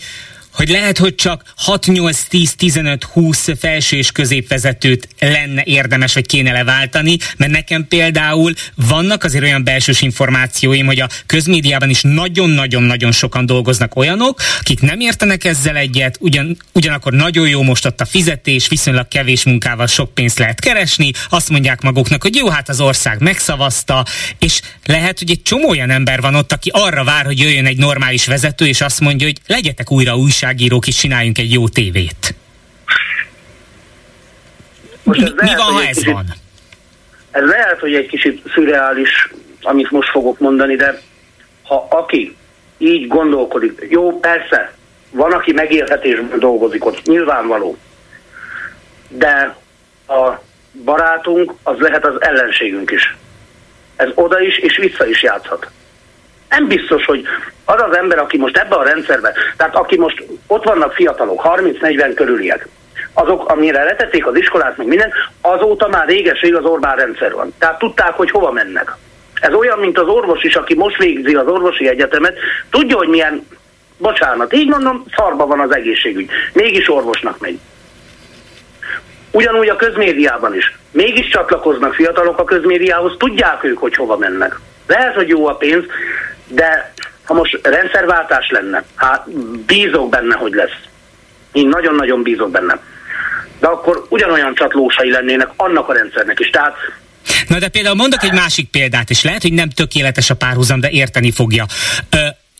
hogy 0.61 0.69
lehet, 0.69 0.99
hogy 0.99 1.14
csak 1.14 1.43
6-8-10-15-20 1.67 3.57
felső 3.61 3.97
és 3.97 4.12
középvezetőt 4.12 5.09
lenne 5.21 5.62
érdemes, 5.64 6.14
vagy 6.14 6.26
kéne 6.26 6.52
leváltani, 6.52 7.17
mert 7.37 7.52
nekem 7.52 7.87
például 7.88 8.52
vannak 8.75 9.25
azért 9.25 9.45
olyan 9.45 9.64
belsős 9.64 10.00
információim, 10.00 10.87
hogy 10.87 11.00
a 11.00 11.09
közmédiában 11.26 11.90
is 11.90 12.00
nagyon-nagyon-nagyon 12.02 13.12
sokan 13.12 13.47
dolgoznak 13.47 13.97
olyanok, 13.97 14.40
akik 14.59 14.81
nem 14.81 15.00
értenek 15.00 15.45
ezzel 15.45 15.76
egyet, 15.76 16.17
ugyan, 16.21 16.57
ugyanakkor 16.73 17.12
nagyon 17.12 17.49
jó 17.49 17.62
most 17.62 17.87
ott 17.87 18.00
a 18.00 18.05
fizetés, 18.05 18.69
viszonylag 18.69 19.09
kevés 19.09 19.45
munkával 19.45 19.87
sok 19.87 20.14
pénzt 20.14 20.38
lehet 20.38 20.61
keresni, 20.61 21.11
azt 21.29 21.50
mondják 21.50 21.81
maguknak, 21.81 22.23
hogy 22.23 22.35
jó, 22.35 22.49
hát 22.49 22.69
az 22.69 22.81
ország 22.81 23.21
megszavazta, 23.21 24.05
és 24.38 24.61
lehet, 24.85 25.19
hogy 25.19 25.31
egy 25.31 25.43
csomó 25.43 25.69
olyan 25.69 25.90
ember 25.90 26.21
van 26.21 26.35
ott, 26.35 26.52
aki 26.52 26.71
arra 26.73 27.05
vár, 27.05 27.25
hogy 27.25 27.38
jöjjön 27.38 27.67
egy 27.67 27.79
normális 27.79 28.26
vezető, 28.26 28.67
és 28.67 28.81
azt 28.81 29.00
mondja, 29.00 29.26
hogy 29.26 29.40
legyetek 29.47 29.90
újra 29.90 30.17
újság 30.17 30.49
újságírók 30.50 30.87
is 30.87 30.97
csináljunk 30.97 31.38
egy 31.38 31.52
jó 31.52 31.69
tévét. 31.69 32.35
Most 35.02 35.21
mi, 35.21 35.30
mi 35.37 35.54
van, 35.57 35.73
ha 35.73 35.83
ez 35.83 35.97
kicsit, 35.97 36.12
van? 36.12 36.26
Ez 37.30 37.45
lehet, 37.45 37.78
hogy 37.78 37.95
egy 37.95 38.07
kicsit 38.07 38.42
szürreális, 38.54 39.33
amit 39.62 39.90
most 39.90 40.11
fogok 40.11 40.38
mondani, 40.38 40.76
de 40.76 41.00
ha 41.62 41.87
aki 41.90 42.37
így 42.78 43.07
gondolkodik. 43.07 43.87
Jó, 43.88 44.21
persze, 44.21 44.75
van, 45.11 45.33
aki 45.33 45.52
megélhetésben 45.52 46.38
dolgozik 46.38 46.85
ott, 46.85 47.02
nyilvánvaló. 47.02 47.76
De 49.09 49.57
a 50.07 50.42
barátunk 50.85 51.52
az 51.62 51.78
lehet 51.78 52.07
az 52.07 52.23
ellenségünk 52.23 52.90
is. 52.90 53.16
Ez 53.97 54.09
oda 54.14 54.40
is 54.40 54.59
és 54.59 54.76
vissza 54.76 55.07
is 55.07 55.23
játszhat. 55.23 55.71
Nem 56.50 56.66
biztos, 56.69 57.04
hogy 57.04 57.25
az 57.64 57.83
az 57.83 57.97
ember, 57.97 58.19
aki 58.19 58.38
most 58.38 58.57
ebben 58.57 58.78
a 58.78 58.85
rendszerben, 58.85 59.33
tehát 59.57 59.76
aki 59.76 59.99
most 59.99 60.25
ott 60.47 60.64
vannak 60.64 60.92
fiatalok, 60.92 61.42
30-40 61.45 62.12
körüliek, 62.14 62.69
azok, 63.12 63.49
amire 63.49 63.85
letették 63.85 64.26
az 64.26 64.37
iskolát, 64.37 64.76
meg 64.76 64.87
minden, 64.87 65.12
azóta 65.40 65.88
már 65.88 66.07
réges 66.07 66.42
az 66.42 66.64
Orbán 66.64 66.97
rendszer 66.97 67.33
van. 67.33 67.54
Tehát 67.59 67.78
tudták, 67.78 68.12
hogy 68.12 68.30
hova 68.30 68.52
mennek. 68.52 68.97
Ez 69.40 69.52
olyan, 69.52 69.78
mint 69.78 69.99
az 69.99 70.09
orvos 70.09 70.42
is, 70.42 70.54
aki 70.54 70.75
most 70.75 70.97
végzi 70.97 71.35
az 71.35 71.47
orvosi 71.47 71.88
egyetemet, 71.88 72.37
tudja, 72.71 72.97
hogy 72.97 73.09
milyen, 73.09 73.47
bocsánat, 73.99 74.52
így 74.52 74.69
mondom, 74.69 75.04
szarba 75.16 75.47
van 75.47 75.61
az 75.61 75.75
egészségügy. 75.75 76.30
Mégis 76.52 76.90
orvosnak 76.90 77.40
megy. 77.40 77.59
Ugyanúgy 79.30 79.69
a 79.69 79.76
közmédiában 79.76 80.54
is. 80.54 80.78
Mégis 80.90 81.28
csatlakoznak 81.28 81.95
fiatalok 81.95 82.38
a 82.38 82.45
közmédiához, 82.45 83.14
tudják 83.19 83.64
ők, 83.64 83.78
hogy 83.78 83.95
hova 83.95 84.16
mennek. 84.16 84.61
Lehet, 84.87 85.14
hogy 85.14 85.28
jó 85.28 85.47
a 85.47 85.54
pénz, 85.54 85.85
de 86.50 86.92
ha 87.25 87.35
most 87.35 87.59
rendszerváltás 87.62 88.50
lenne, 88.50 88.85
hát 88.95 89.30
bízok 89.66 90.09
benne, 90.09 90.35
hogy 90.35 90.52
lesz. 90.52 90.78
Én 91.52 91.69
nagyon-nagyon 91.69 92.23
bízok 92.23 92.50
benne. 92.50 92.78
De 93.61 93.66
akkor 93.66 94.07
ugyanolyan 94.09 94.54
csatlósai 94.54 95.11
lennének 95.11 95.49
annak 95.57 95.88
a 95.88 95.92
rendszernek 95.92 96.40
is. 96.40 96.50
Tehát 96.50 96.75
Na 97.49 97.59
de 97.59 97.69
például 97.69 97.95
mondok 97.95 98.23
egy 98.23 98.33
másik 98.33 98.71
példát, 98.71 99.11
és 99.11 99.23
lehet, 99.23 99.42
hogy 99.42 99.52
nem 99.52 99.69
tökéletes 99.69 100.30
a 100.30 100.35
párhuzam, 100.35 100.80
de 100.80 100.90
érteni 100.90 101.33
fogja. 101.33 101.66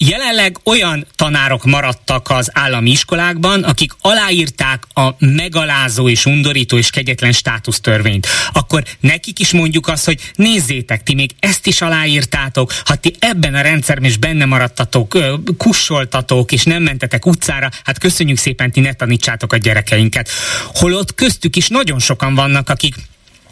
Jelenleg 0.03 0.57
olyan 0.65 1.07
tanárok 1.17 1.65
maradtak 1.65 2.31
az 2.31 2.51
állami 2.53 2.91
iskolákban, 2.91 3.63
akik 3.63 3.93
aláírták 4.01 4.87
a 4.95 5.11
megalázó 5.19 6.09
és 6.09 6.27
undorító 6.27 6.79
és 6.79 6.91
kegyetlen 6.91 7.33
státusztörvényt. 7.33 8.27
Akkor 8.53 8.83
nekik 9.01 9.39
is 9.39 9.53
mondjuk 9.53 9.89
azt, 9.89 10.05
hogy 10.05 10.21
nézzétek, 10.35 11.03
ti 11.03 11.15
még 11.15 11.31
ezt 11.39 11.67
is 11.67 11.81
aláírtátok, 11.81 12.73
ha 12.85 12.95
ti 12.95 13.15
ebben 13.19 13.55
a 13.55 13.61
rendszerben 13.61 14.11
is 14.11 14.17
benne 14.17 14.45
maradtatok, 14.45 15.19
kussoltatok 15.57 16.53
és 16.53 16.65
nem 16.65 16.83
mentetek 16.83 17.27
utcára, 17.27 17.69
hát 17.85 17.99
köszönjük 17.99 18.39
szépen, 18.39 18.71
ti 18.71 18.81
ne 18.81 18.93
tanítsátok 18.93 19.53
a 19.53 19.57
gyerekeinket. 19.57 20.29
Holott 20.75 21.15
köztük 21.15 21.57
is 21.57 21.69
nagyon 21.69 21.99
sokan 21.99 22.35
vannak, 22.35 22.69
akik 22.69 22.95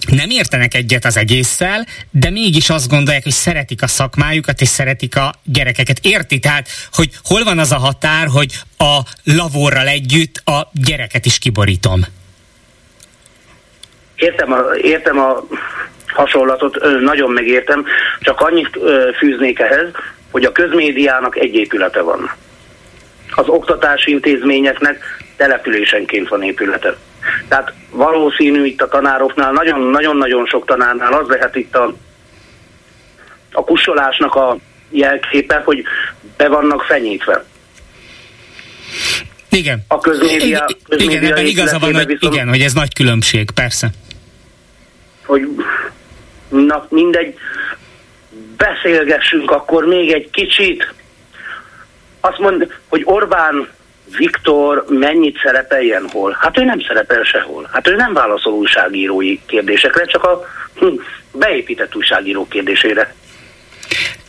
nem 0.07 0.31
értenek 0.31 0.75
egyet 0.75 1.05
az 1.05 1.17
egésszel, 1.17 1.87
de 2.11 2.31
mégis 2.31 2.71
azt 2.71 2.89
gondolják, 2.89 3.23
hogy 3.23 3.33
szeretik 3.33 3.83
a 3.83 3.87
szakmájukat, 3.87 4.61
és 4.61 4.69
szeretik 4.69 5.17
a 5.17 5.35
gyerekeket. 5.45 5.99
Érti? 6.03 6.39
Tehát, 6.39 6.69
hogy 6.93 7.11
hol 7.25 7.45
van 7.45 7.59
az 7.59 7.73
a 7.73 7.79
határ, 7.79 8.27
hogy 8.27 8.53
a 8.79 8.99
lavorral 9.25 9.87
együtt 9.87 10.43
a 10.45 10.71
gyereket 10.73 11.27
is 11.27 11.39
kiborítom? 11.39 12.01
Értem 14.15 14.53
a, 14.53 14.61
értem 14.83 15.19
a 15.19 15.45
hasonlatot, 16.07 17.01
nagyon 17.01 17.31
megértem, 17.31 17.85
csak 18.21 18.41
annyit 18.41 18.79
fűznék 19.19 19.59
ehhez, 19.59 19.89
hogy 20.31 20.45
a 20.45 20.53
közmédiának 20.53 21.37
egy 21.37 21.55
épülete 21.55 22.01
van. 22.01 22.31
Az 23.31 23.49
oktatási 23.49 24.11
intézményeknek 24.11 25.03
településenként 25.37 26.29
van 26.29 26.43
épülete. 26.43 26.97
Tehát 27.49 27.73
valószínű 27.91 28.65
itt 28.65 28.83
a 28.83 28.89
tanároknál, 28.89 29.53
nagyon-nagyon 29.91 30.47
sok 30.47 30.67
tanárnál 30.67 31.13
az 31.13 31.29
lehet 31.29 31.57
itt 31.57 31.77
a, 31.77 31.95
a 33.53 33.65
kussolásnak 33.65 34.35
a 34.35 34.57
jelképe, 34.91 35.63
hogy 35.65 35.85
be 36.37 36.49
vannak 36.49 36.83
fenyítve. 36.83 37.45
Igen. 39.51 39.85
A 39.89 39.99
közmédia, 39.99 40.65
közmédia 40.89 41.19
igen, 41.19 41.33
ebben 41.33 41.47
igaza 41.47 41.79
van, 41.79 41.95
hogy, 41.95 42.07
viszont, 42.07 42.35
igen, 42.35 42.49
hogy 42.49 42.61
ez 42.61 42.73
nagy 42.73 42.95
különbség, 42.95 43.51
persze. 43.51 43.91
Hogy 45.27 45.49
na 46.49 46.87
mindegy, 46.91 47.35
beszélgessünk 48.57 49.51
akkor 49.51 49.85
még 49.85 50.13
egy 50.13 50.31
kicsit. 50.31 50.95
Azt 52.21 52.39
mond, 52.39 52.73
hogy 52.89 53.03
Orbán 53.05 53.69
Viktor 54.17 54.85
mennyit 54.89 55.41
szerepeljen 55.43 56.09
hol? 56.13 56.37
Hát 56.41 56.59
ő 56.59 56.65
nem 56.65 56.81
szerepel 56.81 57.23
sehol. 57.23 57.69
Hát 57.73 57.89
ő 57.89 57.95
nem 57.95 58.13
válaszol 58.13 58.53
újságírói 58.53 59.39
kérdésekre, 59.47 60.05
csak 60.05 60.25
a 60.25 60.45
hm, 60.75 60.87
beépített 61.33 61.97
újságíró 61.97 62.47
kérdésére. 62.49 63.15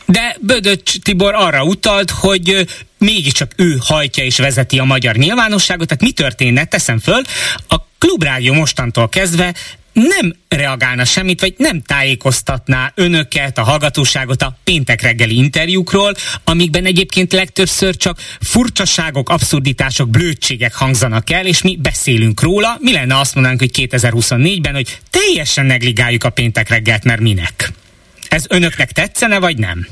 De 0.06 0.36
Bödöcs 0.40 0.98
Tibor 1.02 1.34
arra 1.34 1.64
utalt, 1.64 2.10
hogy 2.10 2.66
mégiscsak 2.98 3.50
ő 3.56 3.76
hajtja 3.80 4.24
és 4.24 4.38
vezeti 4.38 4.78
a 4.78 4.84
magyar 4.84 5.14
nyilvánosságot, 5.14 5.86
tehát 5.86 6.02
mi 6.02 6.12
történne, 6.12 6.64
teszem 6.64 6.98
föl, 6.98 7.22
a 7.68 7.76
klubrádió 7.98 8.52
mostantól 8.52 9.08
kezdve 9.08 9.54
nem 9.92 10.34
reagálna 10.48 11.04
semmit, 11.04 11.40
vagy 11.40 11.54
nem 11.56 11.80
tájékoztatná 11.80 12.92
önöket, 12.94 13.58
a 13.58 13.62
hallgatóságot 13.62 14.42
a 14.42 14.56
péntek 14.64 15.02
reggeli 15.02 15.36
interjúkról, 15.36 16.14
amikben 16.44 16.84
egyébként 16.84 17.32
legtöbbször 17.32 17.96
csak 17.96 18.18
furcsaságok, 18.40 19.28
abszurditások, 19.28 20.08
blödségek 20.08 20.74
hangzanak 20.74 21.30
el, 21.30 21.46
és 21.46 21.62
mi 21.62 21.76
beszélünk 21.82 22.42
róla. 22.42 22.76
Mi 22.78 22.92
lenne 22.92 23.18
azt 23.18 23.34
mondanánk, 23.34 23.60
hogy 23.60 23.88
2024-ben, 23.90 24.74
hogy 24.74 24.98
teljesen 25.10 25.66
negligáljuk 25.66 26.24
a 26.24 26.30
péntek 26.30 26.68
reggelt, 26.68 27.04
mert 27.04 27.20
minek? 27.20 27.70
Ez 28.28 28.44
önöknek 28.48 28.92
tetszene, 28.92 29.38
vagy 29.38 29.56
nem? 29.56 29.86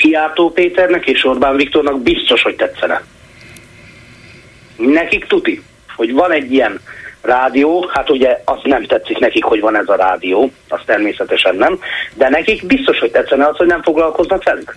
Szijjártó 0.00 0.50
Péternek 0.50 1.06
és 1.06 1.24
Orbán 1.24 1.56
Viktornak 1.56 2.02
biztos, 2.02 2.42
hogy 2.42 2.56
tetszene. 2.56 3.04
Nekik 4.76 5.26
tuti, 5.26 5.62
hogy 5.96 6.12
van 6.12 6.32
egy 6.32 6.52
ilyen 6.52 6.80
rádió, 7.22 7.90
hát 7.92 8.10
ugye 8.10 8.40
az 8.44 8.58
nem 8.62 8.86
tetszik 8.86 9.18
nekik, 9.18 9.44
hogy 9.44 9.60
van 9.60 9.76
ez 9.76 9.88
a 9.88 9.96
rádió, 9.96 10.52
az 10.68 10.80
természetesen 10.86 11.56
nem, 11.56 11.78
de 12.14 12.28
nekik 12.28 12.66
biztos, 12.66 12.98
hogy 12.98 13.10
tetszene 13.10 13.46
az, 13.46 13.56
hogy 13.56 13.66
nem 13.66 13.82
foglalkoznak 13.82 14.44
velük. 14.44 14.74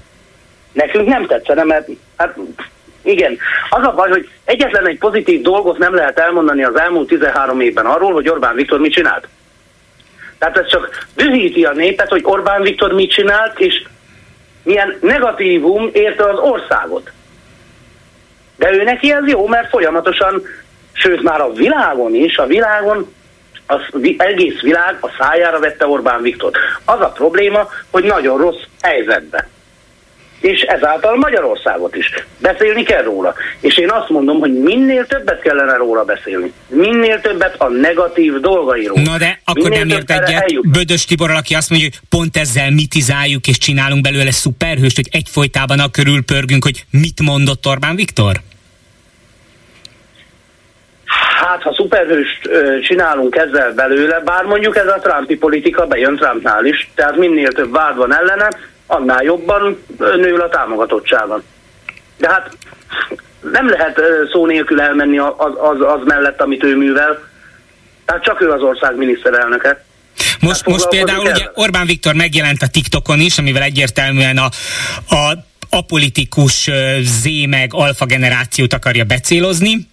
Nekünk 0.72 1.08
nem 1.08 1.26
tetszene, 1.26 1.64
mert 1.64 1.88
hát 2.18 2.38
igen, 3.02 3.38
az 3.70 3.84
a 3.84 3.92
baj, 3.92 4.10
hogy 4.10 4.30
egyetlen 4.46 4.88
egy 4.88 4.98
pozitív 4.98 5.42
dolgot 5.42 5.78
nem 5.78 5.96
lehet 5.96 6.20
elmondani 6.20 6.64
az 6.64 6.80
elmúlt 6.80 7.08
13 7.08 7.62
évben 7.62 7.86
arról, 7.86 8.14
hogy 8.14 8.30
Orbán 8.30 8.56
Viktor 8.56 8.80
mit 8.80 8.94
csinált. 8.94 9.28
Tehát 10.38 10.58
ez 10.58 10.68
csak 10.68 11.08
dühíti 11.16 11.66
a 11.66 11.74
népet, 11.74 12.10
hogy 12.10 12.22
Orbán 12.24 12.62
Viktor 12.62 12.94
mit 12.94 13.12
csinált, 13.12 13.60
és 13.60 13.84
milyen 14.64 14.98
negatívum 15.02 15.90
érte 15.94 16.30
az 16.30 16.40
országot. 16.40 17.12
De 18.56 18.74
ő 18.74 18.84
neki 18.84 19.12
ez 19.12 19.28
jó, 19.28 19.48
mert 19.48 19.70
folyamatosan 19.70 20.42
sőt 20.96 21.22
már 21.22 21.42
a 21.42 21.54
világon 21.54 22.16
is, 22.16 22.38
a 22.38 22.46
világon 22.46 23.14
az 23.66 23.82
egész 24.18 24.60
világ 24.62 24.98
a 25.02 25.10
szájára 25.20 25.60
vette 25.60 25.88
Orbán 25.88 26.22
Viktor. 26.22 26.52
Az 26.86 27.00
a 27.00 27.08
probléma, 27.10 27.70
hogy 27.92 28.04
nagyon 28.04 28.38
rossz 28.38 28.62
helyzetben. 28.82 29.48
És 30.40 30.62
ezáltal 30.62 31.16
Magyarországot 31.16 31.96
is. 31.96 32.14
Beszélni 32.38 32.84
kell 32.84 33.04
róla. 33.04 33.34
És 33.60 33.78
én 33.78 33.92
azt 33.92 34.10
mondom, 34.10 34.40
hogy 34.40 34.54
minél 34.54 35.06
többet 35.08 35.42
kellene 35.42 35.76
róla 35.76 36.04
beszélni. 36.04 36.54
Minél 36.68 37.22
többet 37.22 37.56
a 37.58 37.68
negatív 37.68 38.40
dolgairól. 38.40 39.02
Na 39.02 39.18
de 39.18 39.40
akkor 39.46 39.70
minél 39.70 39.86
nem 39.86 39.98
ért 39.98 40.12
egyet 40.12 40.70
Bödös 40.70 41.06
Tibor, 41.06 41.32
aki 41.32 41.56
azt 41.56 41.70
mondja, 41.70 41.88
hogy 41.92 42.00
pont 42.10 42.38
ezzel 42.38 42.72
mitizáljuk 42.72 43.48
és 43.48 43.58
csinálunk 43.58 44.02
belőle 44.02 44.32
szuperhőst, 44.32 44.96
hogy 44.96 45.10
egyfolytában 45.12 45.80
a 45.80 45.92
körül 45.92 46.24
pörgünk, 46.24 46.64
hogy 46.64 46.86
mit 46.90 47.22
mondott 47.22 47.68
Orbán 47.68 47.96
Viktor? 47.96 48.42
Hát, 51.40 51.62
ha 51.62 51.74
szuperhőst 51.74 52.50
csinálunk 52.82 53.36
ezzel 53.36 53.74
belőle, 53.74 54.20
bár 54.20 54.44
mondjuk 54.44 54.76
ez 54.78 54.88
a 54.88 55.00
Trumpi 55.00 55.36
politika 55.36 55.86
bejön 55.86 56.16
Trumpnál 56.16 56.66
is, 56.66 56.90
tehát 56.96 57.18
minél 57.18 57.52
több 57.52 57.72
vád 57.72 57.96
van 57.96 58.16
ellene, 58.16 58.50
annál 58.88 59.24
jobban 59.24 59.84
nő 59.98 60.36
a 60.36 60.50
támogatottsága. 60.50 61.42
De 62.18 62.30
hát 62.30 62.58
nem 63.52 63.70
lehet 63.70 64.02
szó 64.32 64.46
nélkül 64.46 64.82
elmenni 64.82 65.18
az, 65.18 65.34
az, 65.38 65.82
az 65.82 66.00
mellett, 66.06 66.42
amit 66.42 66.64
ő 66.64 66.76
művel. 66.76 67.20
Tehát 68.06 68.24
csak 68.24 68.42
ő 68.42 68.50
az 68.50 68.62
ország 68.62 68.96
miniszterelnöke. 68.96 69.86
Most, 70.40 70.56
hát 70.56 70.70
most 70.70 70.88
például 70.88 71.26
ugye 71.26 71.50
Orbán 71.54 71.86
Viktor 71.86 72.14
megjelent 72.14 72.62
a 72.62 72.68
TikTokon 72.68 73.20
is, 73.20 73.38
amivel 73.38 73.62
egyértelműen 73.62 74.38
a, 74.38 74.50
a 75.16 75.38
apolitikus 75.70 76.70
Z 77.02 77.28
meg 77.48 77.70
alfa 77.74 78.06
generációt 78.06 78.74
akarja 78.74 79.04
becélozni 79.04 79.88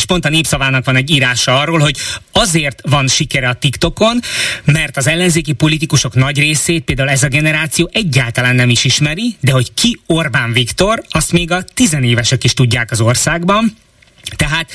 és 0.00 0.06
pont 0.06 0.24
a 0.24 0.28
népszavának 0.28 0.84
van 0.84 0.96
egy 0.96 1.10
írása 1.10 1.58
arról, 1.58 1.78
hogy 1.78 1.96
azért 2.32 2.80
van 2.88 3.08
sikere 3.08 3.48
a 3.48 3.54
TikTokon, 3.54 4.20
mert 4.64 4.96
az 4.96 5.06
ellenzéki 5.06 5.52
politikusok 5.52 6.14
nagy 6.14 6.38
részét 6.38 6.84
például 6.84 7.08
ez 7.08 7.22
a 7.22 7.28
generáció 7.28 7.90
egyáltalán 7.92 8.54
nem 8.54 8.70
is 8.70 8.84
ismeri, 8.84 9.36
de 9.40 9.52
hogy 9.52 9.74
ki 9.74 10.00
Orbán 10.06 10.52
Viktor, 10.52 11.02
azt 11.08 11.32
még 11.32 11.50
a 11.50 11.62
tizenévesek 11.62 12.44
is 12.44 12.54
tudják 12.54 12.90
az 12.90 13.00
országban, 13.00 13.76
tehát, 14.36 14.70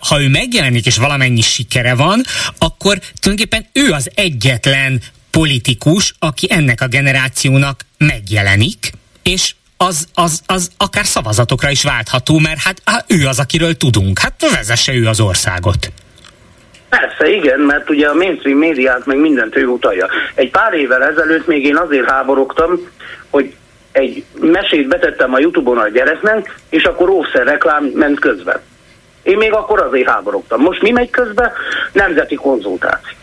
ha 0.00 0.20
ő 0.20 0.28
megjelenik 0.28 0.86
és 0.86 0.96
valamennyi 0.96 1.40
sikere 1.40 1.94
van, 1.94 2.22
akkor 2.58 2.98
tulajdonképpen 3.20 3.68
ő 3.72 3.90
az 3.90 4.10
egyetlen 4.14 5.02
politikus, 5.30 6.14
aki 6.18 6.46
ennek 6.50 6.80
a 6.80 6.86
generációnak 6.86 7.86
megjelenik, 7.98 8.92
és 9.22 9.54
az, 9.78 10.08
az, 10.14 10.40
az 10.46 10.70
akár 10.76 11.04
szavazatokra 11.04 11.70
is 11.70 11.82
váltható, 11.82 12.38
mert 12.38 12.58
hát, 12.58 12.76
hát 12.84 13.04
ő 13.08 13.26
az, 13.26 13.38
akiről 13.38 13.76
tudunk. 13.76 14.18
Hát 14.18 14.50
vezesse 14.56 14.94
ő 14.94 15.06
az 15.06 15.20
országot. 15.20 15.92
Persze, 16.88 17.28
igen, 17.28 17.60
mert 17.60 17.90
ugye 17.90 18.08
a 18.08 18.14
mainstream 18.14 18.58
médiát 18.58 19.06
meg 19.06 19.18
mindent 19.18 19.56
ő 19.56 19.66
utalja. 19.66 20.08
Egy 20.34 20.50
pár 20.50 20.72
évvel 20.72 21.04
ezelőtt 21.04 21.46
még 21.46 21.64
én 21.64 21.76
azért 21.76 22.10
háborogtam, 22.10 22.78
hogy 23.30 23.54
egy 23.92 24.24
mesét 24.40 24.88
betettem 24.88 25.34
a 25.34 25.38
Youtube-on 25.38 25.78
a 25.78 25.88
gyereknek, 25.88 26.60
és 26.68 26.84
akkor 26.84 27.08
ószer 27.08 27.46
reklám 27.46 27.84
ment 27.84 28.20
közben. 28.20 28.60
Én 29.22 29.36
még 29.36 29.52
akkor 29.52 29.82
azért 29.82 30.08
háborogtam. 30.08 30.60
Most 30.60 30.82
mi 30.82 30.90
megy 30.90 31.10
közben? 31.10 31.52
Nemzeti 31.92 32.34
konzultáció. 32.34 33.16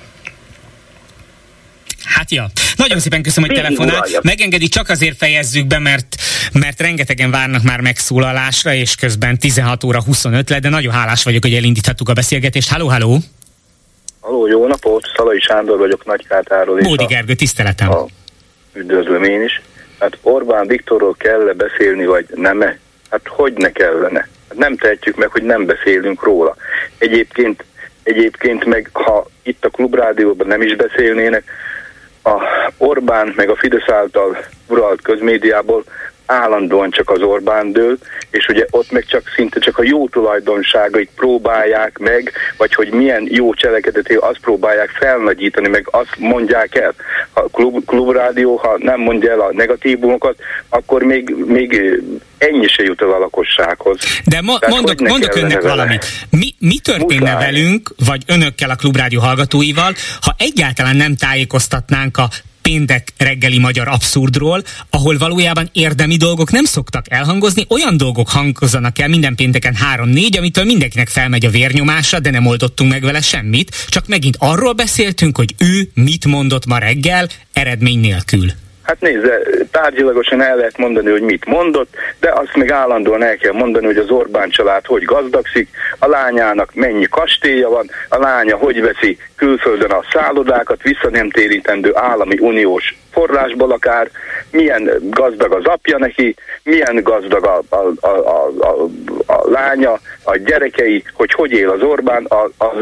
Hát 2.06 2.32
ja, 2.32 2.46
nagyon 2.76 3.00
szépen 3.00 3.22
köszönöm, 3.22 3.50
hogy 3.50 3.60
telefonál. 3.60 4.08
Megengedi, 4.22 4.68
csak 4.68 4.90
azért 4.90 5.18
fejezzük 5.18 5.68
be, 5.68 5.80
mert, 5.80 6.16
mert 6.54 6.80
rengetegen 6.80 7.32
várnak 7.32 7.64
már 7.64 7.82
megszólalásra, 7.82 8.74
és 8.74 8.96
közben 8.96 9.40
16 9.40 9.84
óra 9.84 10.04
25 10.04 10.50
lett, 10.50 10.62
de 10.62 10.70
nagyon 10.70 10.94
hálás 10.94 11.24
vagyok, 11.24 11.44
hogy 11.44 11.54
elindíthattuk 11.54 12.10
a 12.10 12.14
beszélgetést. 12.14 12.70
Halló, 12.70 12.88
halló! 12.88 13.18
Halló, 14.20 14.48
jó 14.48 14.68
napot! 14.68 15.04
Szalai 15.16 15.40
Sándor 15.40 15.78
vagyok 15.78 16.06
Nagykátáról. 16.06 16.82
Bódi 16.82 17.06
Gergő, 17.06 17.34
tiszteletem! 17.34 17.92
A, 17.92 18.06
üdvözlöm 18.74 19.24
én 19.24 19.44
is. 19.44 19.62
Hát 20.00 20.18
Orbán 20.22 20.68
Viktorról 20.68 21.16
kell 21.18 21.48
-e 21.50 21.54
beszélni, 21.54 22.06
vagy 22.06 22.26
nem 22.36 22.62
-e? 22.62 22.80
Hát 23.10 23.22
hogy 23.28 23.54
ne 23.54 23.72
kellene? 23.72 24.28
Hát 24.50 24.58
nem 24.58 24.78
tehetjük 24.78 25.16
meg, 25.16 25.30
hogy 25.30 25.44
nem 25.44 25.66
beszélünk 25.66 26.24
róla. 26.24 26.56
Egyébként, 26.98 27.64
egyébként 28.04 28.66
meg, 28.66 28.90
ha 28.94 29.30
itt 29.44 29.66
a 29.66 29.70
klubrádióban 29.70 30.48
nem 30.48 30.62
is 30.62 30.76
beszélnének, 30.76 31.44
a 32.26 32.42
Orbán 32.78 33.34
meg 33.36 33.50
a 33.50 33.56
Fidesz 33.56 33.90
által 33.90 34.38
uralt 34.68 35.02
közmédiából 35.02 35.84
állandóan 36.26 36.92
csak 36.92 37.10
az 37.10 37.22
Orbán 37.22 37.72
dől, 37.72 37.98
és 38.30 38.48
ugye 38.48 38.66
ott 38.70 38.92
meg 38.92 39.06
csak 39.06 39.32
szinte 39.36 39.60
csak 39.60 39.78
a 39.78 39.84
jó 39.84 40.08
tulajdonságait 40.08 41.10
próbálják 41.16 41.98
meg, 41.98 42.32
vagy 42.58 42.74
hogy 42.74 42.90
milyen 42.92 43.28
jó 43.32 43.54
cselekedeti, 43.54 44.14
azt 44.14 44.40
próbálják 44.40 44.90
felnagyítani, 44.90 45.68
meg 45.68 45.88
azt 45.92 46.16
mondják 46.18 46.76
el. 46.76 46.94
A 47.34 47.42
klub, 47.42 47.86
klubrádió, 47.86 48.56
ha 48.56 48.76
nem 48.80 49.00
mondja 49.00 49.32
el 49.32 49.40
a 49.40 49.50
negatívumokat, 49.54 50.36
akkor 50.70 51.04
még, 51.04 51.36
még 51.46 51.82
ennyi 52.38 52.68
se 52.68 52.84
jut 52.84 53.02
el 53.02 53.12
a 53.12 53.18
lakossághoz. 53.18 53.98
De 54.26 54.42
mo- 54.42 54.60
Tehát 54.60 54.76
mondok, 54.76 55.00
mondok 55.08 55.36
önnek 55.36 55.62
vele? 55.62 55.76
valamit. 55.76 56.06
Mi, 56.30 56.56
mi 56.60 56.80
történne 56.80 57.32
Muszáj. 57.34 57.52
velünk, 57.52 57.94
vagy 58.06 58.22
önökkel 58.28 58.70
a 58.70 58.76
klubrádió 58.76 59.20
hallgatóival, 59.20 59.94
ha 60.22 60.36
egyáltalán 60.38 60.96
nem 60.96 61.16
tájékoztatnánk 61.16 62.18
a 62.18 62.28
péntek 62.70 63.14
reggeli 63.18 63.60
magyar 63.60 63.88
abszurdról, 63.88 64.64
ahol 64.90 65.18
valójában 65.18 65.70
érdemi 65.74 66.16
dolgok 66.16 66.52
nem 66.52 66.64
szoktak 66.64 67.12
elhangozni, 67.12 67.66
olyan 67.70 67.98
dolgok 67.98 68.30
hangozzanak 68.30 69.00
el 69.00 69.08
minden 69.08 69.36
pénteken 69.36 69.76
3-4, 69.96 70.38
amitől 70.38 70.64
mindenkinek 70.66 71.08
felmegy 71.08 71.46
a 71.46 71.50
vérnyomása, 71.50 72.20
de 72.20 72.30
nem 72.30 72.46
oldottunk 72.46 72.92
meg 72.92 73.02
vele 73.02 73.22
semmit, 73.22 73.86
csak 73.88 74.08
megint 74.08 74.36
arról 74.40 74.74
beszéltünk, 74.74 75.38
hogy 75.38 75.56
ő 75.58 75.90
mit 75.94 76.26
mondott 76.26 76.66
ma 76.66 76.78
reggel, 76.78 77.30
eredmény 77.54 78.00
nélkül. 78.00 78.52
Hát 78.86 79.00
nézze, 79.00 79.40
tárgyilagosan 79.72 80.42
el 80.42 80.56
lehet 80.56 80.78
mondani, 80.78 81.12
hogy 81.12 81.22
mit 81.22 81.46
mondott, 81.46 81.96
de 82.20 82.32
azt 82.32 82.56
még 82.56 82.72
állandóan 82.72 83.24
el 83.24 83.36
kell 83.36 83.52
mondani, 83.54 83.86
hogy 83.86 83.98
az 83.98 84.10
Orbán 84.10 84.50
család 84.50 84.86
hogy 84.86 85.04
gazdagszik, 85.04 85.70
a 86.00 86.08
lányának 86.08 86.74
mennyi 86.74 87.06
kastélya 87.10 87.70
van, 87.70 87.90
a 88.10 88.18
lánya 88.18 88.58
hogy 88.58 88.82
veszi 88.82 89.18
külföldön 89.36 89.92
a 89.92 90.04
szállodákat, 90.12 90.82
vissza 90.82 91.10
nem 91.10 91.30
térítendő 91.30 91.92
állami 91.96 92.38
uniós 92.40 92.96
forrásból 93.12 93.72
akár, 93.72 94.10
milyen 94.52 94.92
gazdag 95.02 95.52
az 95.52 95.66
apja 95.66 95.98
neki, 95.98 96.36
milyen 96.64 97.04
gazdag 97.04 97.46
a, 97.46 97.62
a, 97.70 98.08
a, 98.08 98.08
a, 98.60 98.88
a, 99.26 99.50
lánya, 99.50 100.00
a 100.24 100.38
gyerekei, 100.38 101.04
hogy 101.14 101.34
hogy 101.34 101.52
él 101.52 101.70
az 101.70 101.82
Orbán, 101.82 102.26
a, 102.26 102.44
a, 102.58 102.74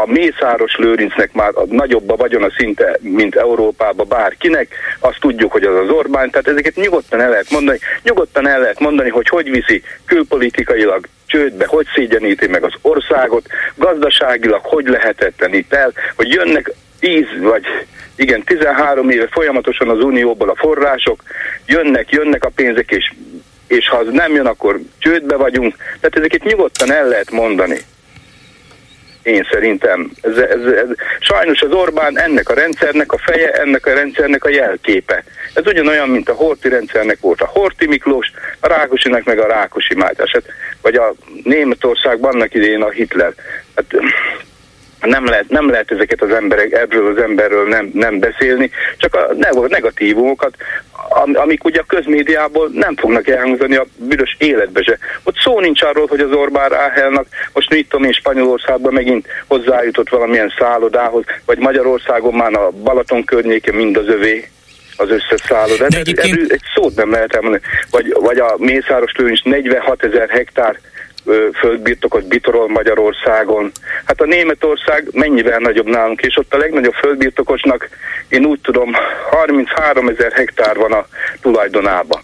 a 0.00 0.06
Mészáros 0.06 0.76
Lőrincnek 0.76 1.32
már 1.32 1.52
nagyobb 1.70 2.10
a 2.10 2.16
vagyona 2.16 2.50
szinte, 2.56 2.98
mint 3.00 3.36
Európában 3.36 4.08
bárkinek, 4.08 4.74
azt 4.98 5.20
tudjuk, 5.20 5.52
hogy 5.52 5.62
az 5.62 5.76
az 5.76 5.90
Orbán, 5.90 6.30
tehát 6.30 6.48
ezeket 6.48 6.74
nyugodtan 6.74 7.20
el 7.20 7.30
lehet 7.30 7.50
mondani, 7.50 7.78
nyugodtan 8.02 8.48
el 8.48 8.60
lehet 8.60 8.80
mondani, 8.80 9.08
hogy 9.08 9.28
hogy 9.28 9.50
viszi 9.50 9.82
külpolitikailag 10.04 11.06
csődbe, 11.26 11.66
hogy 11.66 11.86
szégyeníti 11.94 12.46
meg 12.46 12.62
az 12.62 12.72
országot, 12.82 13.46
gazdaságilag 13.74 14.60
hogy 14.62 14.86
lehetetlenít 14.86 15.72
el, 15.72 15.92
hogy 16.16 16.28
jönnek 16.28 16.72
10 17.00 17.24
vagy 17.40 17.64
igen, 18.16 18.44
13 18.44 19.10
éve 19.10 19.26
folyamatosan 19.30 19.88
az 19.88 20.02
Unióból 20.04 20.48
a 20.48 20.56
források, 20.56 21.22
jönnek, 21.66 22.10
jönnek 22.10 22.44
a 22.44 22.50
pénzek, 22.54 22.90
és, 22.90 23.12
és 23.66 23.88
ha 23.88 23.96
az 23.96 24.06
nem 24.10 24.34
jön, 24.34 24.46
akkor 24.46 24.80
csődbe 24.98 25.36
vagyunk. 25.36 25.76
Tehát 25.76 26.16
ezeket 26.16 26.42
nyugodtan 26.42 26.92
el 26.92 27.08
lehet 27.08 27.30
mondani 27.30 27.78
én 29.28 29.46
szerintem. 29.50 30.10
Ez, 30.20 30.36
ez, 30.36 30.64
ez, 30.64 30.88
sajnos 31.20 31.62
az 31.62 31.72
Orbán 31.72 32.18
ennek 32.18 32.48
a 32.48 32.54
rendszernek 32.54 33.12
a 33.12 33.18
feje, 33.18 33.50
ennek 33.50 33.86
a 33.86 33.94
rendszernek 33.94 34.44
a 34.44 34.48
jelképe. 34.48 35.24
Ez 35.54 35.66
ugyanolyan, 35.66 36.08
mint 36.08 36.28
a 36.28 36.34
Horti 36.34 36.68
rendszernek 36.68 37.20
volt 37.20 37.40
a 37.40 37.50
Horti 37.52 37.86
Miklós, 37.86 38.32
a 38.60 38.68
Rákosinak 38.68 39.24
meg 39.24 39.38
a 39.38 39.46
Rákosi 39.46 39.94
Mátyás. 39.94 40.30
Hát, 40.32 40.44
vagy 40.82 40.94
a 40.94 41.14
Németországban 41.44 42.34
annak 42.34 42.54
idején 42.54 42.82
a 42.82 42.90
Hitler. 42.90 43.34
Hát, 43.74 43.84
nem 45.00 45.24
lehet, 45.24 45.48
nem 45.48 45.70
lehet 45.70 45.90
ezeket 45.90 46.22
az 46.22 46.30
emberek, 46.30 46.72
ebből 46.72 47.06
az 47.06 47.22
emberről 47.22 47.68
nem, 47.68 47.90
nem 47.94 48.18
beszélni, 48.18 48.70
csak 48.96 49.14
a 49.14 49.34
negatívumokat, 49.68 50.54
amik 51.32 51.64
ugye 51.64 51.80
a 51.80 51.84
közmédiából 51.86 52.70
nem 52.72 52.96
fognak 52.96 53.28
elhangzani 53.28 53.76
a 53.76 53.86
büdös 53.96 54.36
életbe 54.38 54.82
se. 54.82 54.98
Ott 55.22 55.36
szó 55.36 55.60
nincs 55.60 55.82
arról, 55.82 56.06
hogy 56.06 56.20
az 56.20 56.32
Orbán 56.32 56.68
Ráhelnak 56.68 57.26
most 57.52 57.70
mit 57.70 57.88
tudom 57.88 58.06
én 58.06 58.12
Spanyolországban 58.12 58.92
megint 58.92 59.26
hozzájutott 59.46 60.08
valamilyen 60.08 60.52
szállodához, 60.58 61.24
vagy 61.44 61.58
Magyarországon 61.58 62.34
már 62.34 62.52
a 62.52 62.70
Balaton 62.70 63.24
környéke 63.24 63.72
mind 63.72 63.96
az 63.96 64.08
övé 64.08 64.48
az 64.98 65.10
összes 65.10 65.40
szálloda. 65.46 65.88
De 65.88 65.98
egyébként... 65.98 66.52
egy 66.52 66.62
szót 66.74 66.96
nem 66.96 67.10
lehet 67.10 67.34
elmondani. 67.34 67.62
Vagy, 67.90 68.12
vagy 68.12 68.38
a 68.38 68.54
Mészáros 68.56 69.12
lőncs 69.16 69.42
46 69.42 70.04
ezer 70.04 70.28
hektár 70.28 70.78
földbirtokot 71.54 72.28
bitorol 72.28 72.68
Magyarországon. 72.68 73.70
Hát 74.04 74.20
a 74.20 74.26
Németország 74.26 75.08
mennyivel 75.12 75.58
nagyobb 75.58 75.86
nálunk, 75.86 76.20
és 76.20 76.36
ott 76.36 76.54
a 76.54 76.58
legnagyobb 76.58 76.94
földbirtokosnak 76.94 77.88
én 78.28 78.44
úgy 78.44 78.60
tudom 78.60 78.92
33 79.30 80.08
ezer 80.08 80.32
hektár 80.32 80.76
van 80.76 80.92
a 80.92 81.06
tulajdonában. 81.40 82.20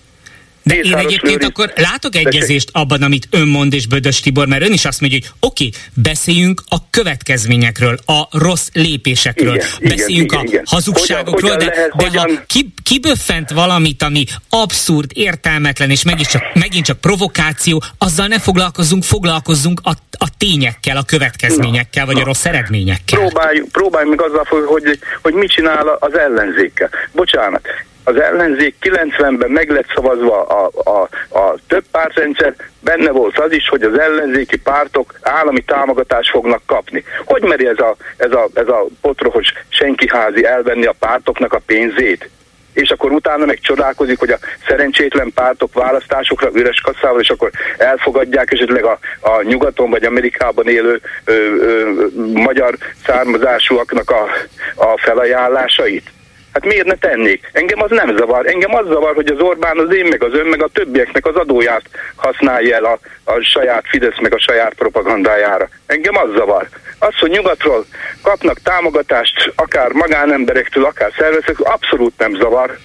De 0.64 0.74
én 0.74 0.94
egyébként 0.94 1.22
Lőrinc... 1.22 1.44
akkor 1.44 1.72
látok 1.76 2.16
egyezést 2.16 2.68
abban, 2.72 3.02
amit 3.02 3.28
ön 3.30 3.48
mond 3.48 3.72
és 3.72 3.86
Bödös 3.86 4.20
Tibor, 4.20 4.46
mert 4.46 4.62
ön 4.62 4.72
is 4.72 4.84
azt 4.84 5.00
mondja, 5.00 5.18
hogy 5.18 5.30
oké, 5.40 5.66
okay, 5.66 5.80
beszéljünk 5.94 6.62
a 6.68 6.90
következményekről, 6.90 7.98
a 8.06 8.38
rossz 8.38 8.68
lépésekről, 8.72 9.54
igen, 9.54 9.96
beszéljünk 9.96 10.32
igen, 10.32 10.44
a 10.44 10.48
igen. 10.48 10.62
hazugságokról, 10.66 11.50
hogyan, 11.50 11.68
hogyan 11.90 11.90
de, 11.98 12.08
lehet, 12.08 12.12
de 12.12 12.36
ha 12.36 12.44
ki, 12.46 12.74
kiböffent 12.82 13.50
valamit, 13.50 14.02
ami 14.02 14.24
abszurd, 14.48 15.10
értelmetlen, 15.14 15.90
és 15.90 16.02
megint 16.02 16.28
csak, 16.28 16.42
megint 16.54 16.84
csak 16.84 17.00
provokáció, 17.00 17.82
azzal 17.98 18.26
ne 18.26 18.38
foglalkozzunk, 18.38 19.04
foglalkozzunk 19.04 19.80
a, 19.82 19.90
a 20.18 20.28
tényekkel, 20.38 20.96
a 20.96 21.02
következményekkel, 21.02 22.06
vagy 22.06 22.14
na, 22.14 22.20
a 22.20 22.24
rossz 22.24 22.44
eredményekkel. 22.44 23.18
Próbáljuk, 23.18 23.68
próbáljuk 23.68 24.16
meg 24.16 24.26
azzal, 24.28 24.64
hogy, 24.66 24.98
hogy 25.22 25.34
mit 25.34 25.50
csinál 25.50 25.96
az 26.00 26.18
ellenzékkel. 26.18 26.90
Bocsánat, 27.12 27.66
az 28.04 28.20
ellenzék 28.20 28.74
90-ben 28.80 29.50
meg 29.50 29.70
lett 29.70 29.86
szavazva 29.94 30.42
a, 30.42 30.70
a, 30.84 31.00
a 31.38 31.54
több 31.66 31.84
pártrendszer, 31.90 32.54
benne 32.80 33.10
volt 33.10 33.38
az 33.38 33.52
is, 33.52 33.68
hogy 33.68 33.82
az 33.82 33.98
ellenzéki 33.98 34.58
pártok 34.58 35.14
állami 35.20 35.62
támogatást 35.62 36.30
fognak 36.30 36.62
kapni. 36.66 37.04
Hogy 37.24 37.42
meri 37.42 37.66
ez 37.66 37.78
a, 37.78 37.96
ez 38.16 38.32
a, 38.32 38.48
ez 38.54 38.68
a 38.68 38.86
potrohos 39.00 39.52
senkiházi 39.68 40.44
elvenni 40.44 40.84
a 40.84 40.94
pártoknak 40.98 41.52
a 41.52 41.60
pénzét? 41.66 42.28
és 42.74 42.90
akkor 42.90 43.12
utána 43.12 43.44
meg 43.44 43.58
csodálkozik, 43.60 44.18
hogy 44.18 44.30
a 44.30 44.38
szerencsétlen 44.66 45.32
pártok 45.34 45.74
választásokra 45.74 46.50
üres 46.54 46.80
kasszával, 46.80 47.20
és 47.20 47.30
akkor 47.30 47.50
elfogadják 47.76 48.52
esetleg 48.52 48.84
a, 48.84 48.98
a 49.20 49.42
nyugaton 49.42 49.90
vagy 49.90 50.04
Amerikában 50.04 50.68
élő 50.68 51.00
ö, 51.24 51.32
ö, 51.32 52.06
magyar 52.32 52.76
származásúaknak 53.06 54.10
a, 54.10 54.26
a 54.74 54.98
felajánlásait. 54.98 56.10
Hát 56.54 56.64
miért 56.64 56.86
ne 56.86 56.94
tennék? 56.94 57.50
Engem 57.52 57.82
az 57.82 57.90
nem 57.90 58.16
zavar. 58.16 58.46
Engem 58.46 58.74
az 58.74 58.86
zavar, 58.86 59.14
hogy 59.14 59.26
az 59.26 59.40
Orbán 59.40 59.78
az 59.78 59.94
én, 59.94 60.06
meg 60.06 60.22
az 60.22 60.32
ön, 60.32 60.46
meg 60.46 60.62
a 60.62 60.68
többieknek 60.68 61.26
az 61.26 61.34
adóját 61.34 61.82
használja 62.16 62.76
el 62.76 62.84
a, 62.84 62.98
a 63.24 63.40
saját 63.40 63.84
Fidesz, 63.88 64.20
meg 64.20 64.34
a 64.34 64.38
saját 64.38 64.74
propagandájára. 64.74 65.68
Engem 65.86 66.16
az 66.16 66.30
zavar. 66.36 66.68
Az, 66.98 67.18
hogy 67.18 67.30
nyugatról 67.30 67.84
kapnak 68.22 68.60
támogatást, 68.62 69.52
akár 69.56 69.92
magánemberektől, 69.92 70.84
akár 70.84 71.12
szervezetektől, 71.16 71.66
abszolút 71.66 72.18
nem 72.18 72.34
zavar. 72.34 72.78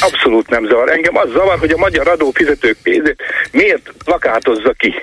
Abszolút 0.00 0.48
nem 0.48 0.66
zavar. 0.66 0.90
Engem 0.90 1.16
az 1.16 1.30
zavar, 1.30 1.58
hogy 1.58 1.70
a 1.70 1.78
magyar 1.78 2.08
adófizetők 2.08 2.76
pénzét 2.82 3.22
miért 3.50 3.92
plakátozza 4.04 4.72
ki. 4.72 4.94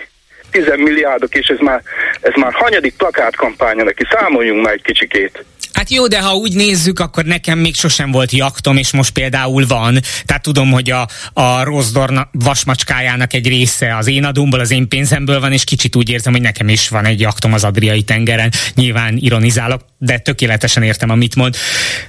10 0.52 0.64
milliárdok, 0.78 1.36
és 1.36 1.48
ez 1.48 1.60
már, 1.60 1.82
ez 2.22 2.34
már 2.36 2.54
hanyadik 2.54 2.94
plakátkampánya 2.98 3.84
neki, 3.84 4.04
számoljunk 4.12 4.64
már 4.64 4.74
egy 4.74 4.82
kicsikét. 4.82 5.46
Hát 5.74 5.90
jó, 5.90 6.08
de 6.08 6.22
ha 6.22 6.36
úgy 6.36 6.54
nézzük, 6.54 7.00
akkor 7.00 7.24
nekem 7.24 7.60
még 7.60 7.76
sosem 7.76 8.12
volt 8.12 8.32
jaktom, 8.32 8.78
és 8.78 8.92
most 8.92 9.12
például 9.12 9.66
van. 9.68 10.00
Tehát 10.26 10.42
tudom, 10.42 10.72
hogy 10.72 10.92
a, 10.92 11.08
a 11.34 11.64
Rosdorn 11.64 12.20
vasmacskájának 12.32 13.34
egy 13.34 13.48
része 13.48 13.96
az 13.96 14.08
én 14.08 14.24
adumból, 14.24 14.60
az 14.60 14.72
én 14.72 14.88
pénzemből 14.88 15.40
van, 15.40 15.52
és 15.52 15.64
kicsit 15.64 15.96
úgy 15.96 16.10
érzem, 16.10 16.34
hogy 16.34 16.42
nekem 16.42 16.70
is 16.70 16.90
van 16.90 17.06
egy 17.06 17.20
jaktom 17.20 17.54
az 17.54 17.64
Adriai 17.64 18.02
tengeren. 18.02 18.52
Nyilván 18.76 19.18
ironizálok, 19.18 19.82
de 19.98 20.18
tökéletesen 20.18 20.84
értem, 20.84 21.10
amit 21.10 21.36
mond. 21.36 21.56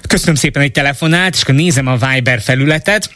Köszönöm 0.09 0.35
szépen, 0.35 0.63
hogy 0.63 0.73
telefonált, 0.73 1.35
és 1.35 1.43
akkor 1.43 1.55
nézem 1.55 1.87
a 1.87 1.97
Viber 1.97 2.41
felületet. 2.41 3.11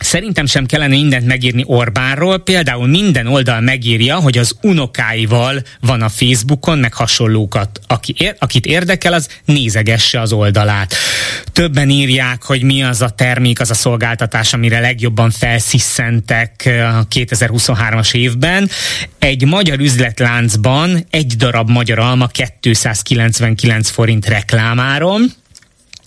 Szerintem 0.00 0.46
sem 0.46 0.66
kellene 0.66 0.94
mindent 0.94 1.26
megírni 1.26 1.62
Orbánról, 1.66 2.38
például 2.38 2.86
minden 2.86 3.26
oldal 3.26 3.60
megírja, 3.60 4.16
hogy 4.16 4.38
az 4.38 4.56
unokáival 4.62 5.62
van 5.80 6.02
a 6.02 6.08
Facebookon, 6.08 6.78
meg 6.78 6.94
hasonlókat. 6.94 7.80
Aki 7.86 8.14
ér, 8.18 8.36
akit 8.38 8.66
érdekel, 8.66 9.12
az 9.12 9.28
nézegesse 9.44 10.20
az 10.20 10.32
oldalát. 10.32 10.94
Többen 11.52 11.90
írják, 11.90 12.42
hogy 12.42 12.62
mi 12.62 12.82
az 12.82 13.02
a 13.02 13.08
termék, 13.08 13.60
az 13.60 13.70
a 13.70 13.74
szolgáltatás, 13.74 14.52
amire 14.52 14.80
legjobban 14.80 15.30
felsziszentek 15.30 16.62
a 16.66 17.06
2023-as 17.14 18.14
évben. 18.14 18.70
Egy 19.18 19.46
magyar 19.46 19.80
üzletláncban 19.80 21.06
egy 21.10 21.36
darab 21.36 21.70
magyar 21.70 21.98
alma 21.98 22.26
299 22.60 23.90
forint 23.90 24.26
reklámáron, 24.26 25.32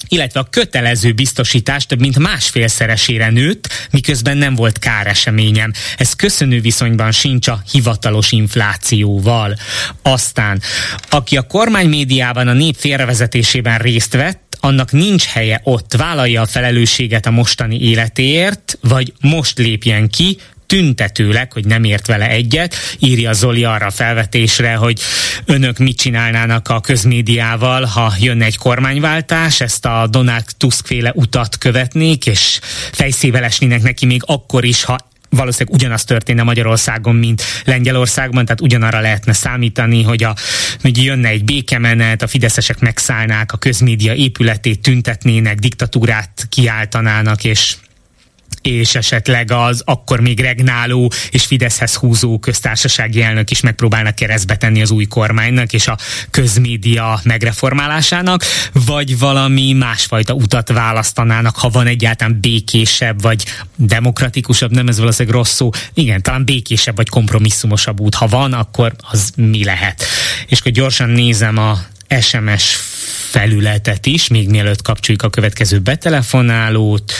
illetve 0.08 0.40
a 0.40 0.48
kötelező 0.50 1.12
biztosítás 1.12 1.86
több 1.86 2.00
mint 2.00 2.20
másfélszeresére 2.20 3.30
nőtt, 3.30 3.68
miközben 3.92 4.38
nem 4.38 4.56
volt 4.56 4.80
káreseményem. 4.80 5.72
Ez 5.98 6.14
köszönő 6.14 6.62
viszonyban 6.62 7.12
sincs 7.12 7.48
a 7.48 7.62
hivatalos 7.72 8.32
inflációval. 8.32 9.56
Aztán, 10.02 10.62
aki 11.10 11.38
a 11.38 11.42
kormány 11.42 11.90
médiában 11.90 12.48
a 12.48 12.54
nép 12.54 12.76
félrevezetésében 12.76 13.78
részt 13.78 14.14
vett, 14.14 14.58
annak 14.60 14.92
nincs 14.92 15.24
helye 15.24 15.62
ott, 15.64 15.94
vállalja 15.94 16.42
a 16.42 16.46
felelősséget 16.46 17.26
a 17.26 17.32
mostani 17.32 17.82
életéért, 17.82 18.78
vagy 18.82 19.14
most 19.22 19.58
lépjen 19.58 20.10
ki, 20.10 20.38
tüntetőleg, 20.68 21.54
hogy 21.54 21.66
nem 21.66 21.84
ért 21.84 22.08
vele 22.08 22.30
egyet, 22.30 22.76
írja 23.00 23.34
Zoli 23.34 23.64
arra 23.64 23.86
a 23.86 23.92
felvetésre, 23.92 24.76
hogy 24.76 25.02
önök 25.46 25.78
mit 25.78 25.98
csinálnának 25.98 26.70
a 26.70 26.82
közmédiával, 26.82 27.84
ha 27.84 28.14
jönne 28.20 28.46
egy 28.46 28.58
kormányváltás, 28.58 29.62
ezt 29.62 29.86
a 29.86 30.08
Donald 30.10 30.46
Tusk 30.58 30.96
utat 31.14 31.58
követnék, 31.58 32.26
és 32.26 32.60
fejszével 32.92 33.44
esnének 33.44 33.82
neki 33.82 34.06
még 34.06 34.22
akkor 34.26 34.66
is, 34.66 34.84
ha 34.84 34.98
valószínűleg 35.30 35.80
ugyanaz 35.80 36.04
történne 36.04 36.44
Magyarországon, 36.44 37.16
mint 37.16 37.44
Lengyelországban, 37.66 38.46
tehát 38.46 38.62
ugyanarra 38.62 39.00
lehetne 39.00 39.34
számítani, 39.34 40.04
hogy, 40.04 40.24
a, 40.24 40.36
hogy 40.82 41.04
jönne 41.04 41.28
egy 41.28 41.44
békemenet, 41.44 42.22
a 42.22 42.28
fideszesek 42.28 42.80
megszállnák 42.80 43.52
a 43.52 43.58
közmédia 43.58 44.14
épületét, 44.14 44.82
tüntetnének, 44.82 45.60
diktatúrát 45.60 46.48
kiáltanának, 46.50 47.44
és 47.44 47.76
és 48.62 48.96
esetleg 48.96 49.52
az 49.52 49.82
akkor 49.86 50.20
még 50.20 50.40
regnáló 50.40 51.12
és 51.32 51.46
Fideszhez 51.46 51.96
húzó 51.96 52.40
köztársasági 52.40 53.22
elnök 53.22 53.52
is 53.52 53.60
megpróbálnak 53.62 54.16
keresztbe 54.16 54.56
tenni 54.56 54.82
az 54.82 54.92
új 54.92 55.06
kormánynak 55.06 55.74
és 55.74 55.88
a 55.88 55.98
közmédia 56.32 57.20
megreformálásának, 57.24 58.44
vagy 58.86 59.20
valami 59.20 59.74
másfajta 59.74 60.34
utat 60.34 60.70
választanának, 60.70 61.58
ha 61.58 61.70
van 61.70 61.88
egyáltalán 61.88 62.40
békésebb 62.40 63.22
vagy 63.22 63.44
demokratikusabb, 63.76 64.72
nem 64.72 64.88
ez 64.88 65.00
valószínűleg 65.00 65.38
rossz 65.38 65.54
szó, 65.54 65.70
igen, 65.94 66.22
talán 66.22 66.46
békésebb 66.46 66.96
vagy 66.96 67.10
kompromisszumosabb 67.10 68.00
út. 68.00 68.16
Ha 68.16 68.28
van, 68.28 68.54
akkor 68.54 68.94
az 69.12 69.32
mi 69.36 69.64
lehet? 69.64 70.04
És 70.48 70.60
akkor 70.60 70.72
gyorsan 70.72 71.10
nézem 71.10 71.58
a 71.58 71.80
SMS 72.22 72.76
felületet 73.30 74.06
is, 74.06 74.28
még 74.28 74.50
mielőtt 74.50 74.82
kapcsoljuk 74.82 75.24
a 75.24 75.30
következő 75.30 75.80
betelefonálót 75.80 77.14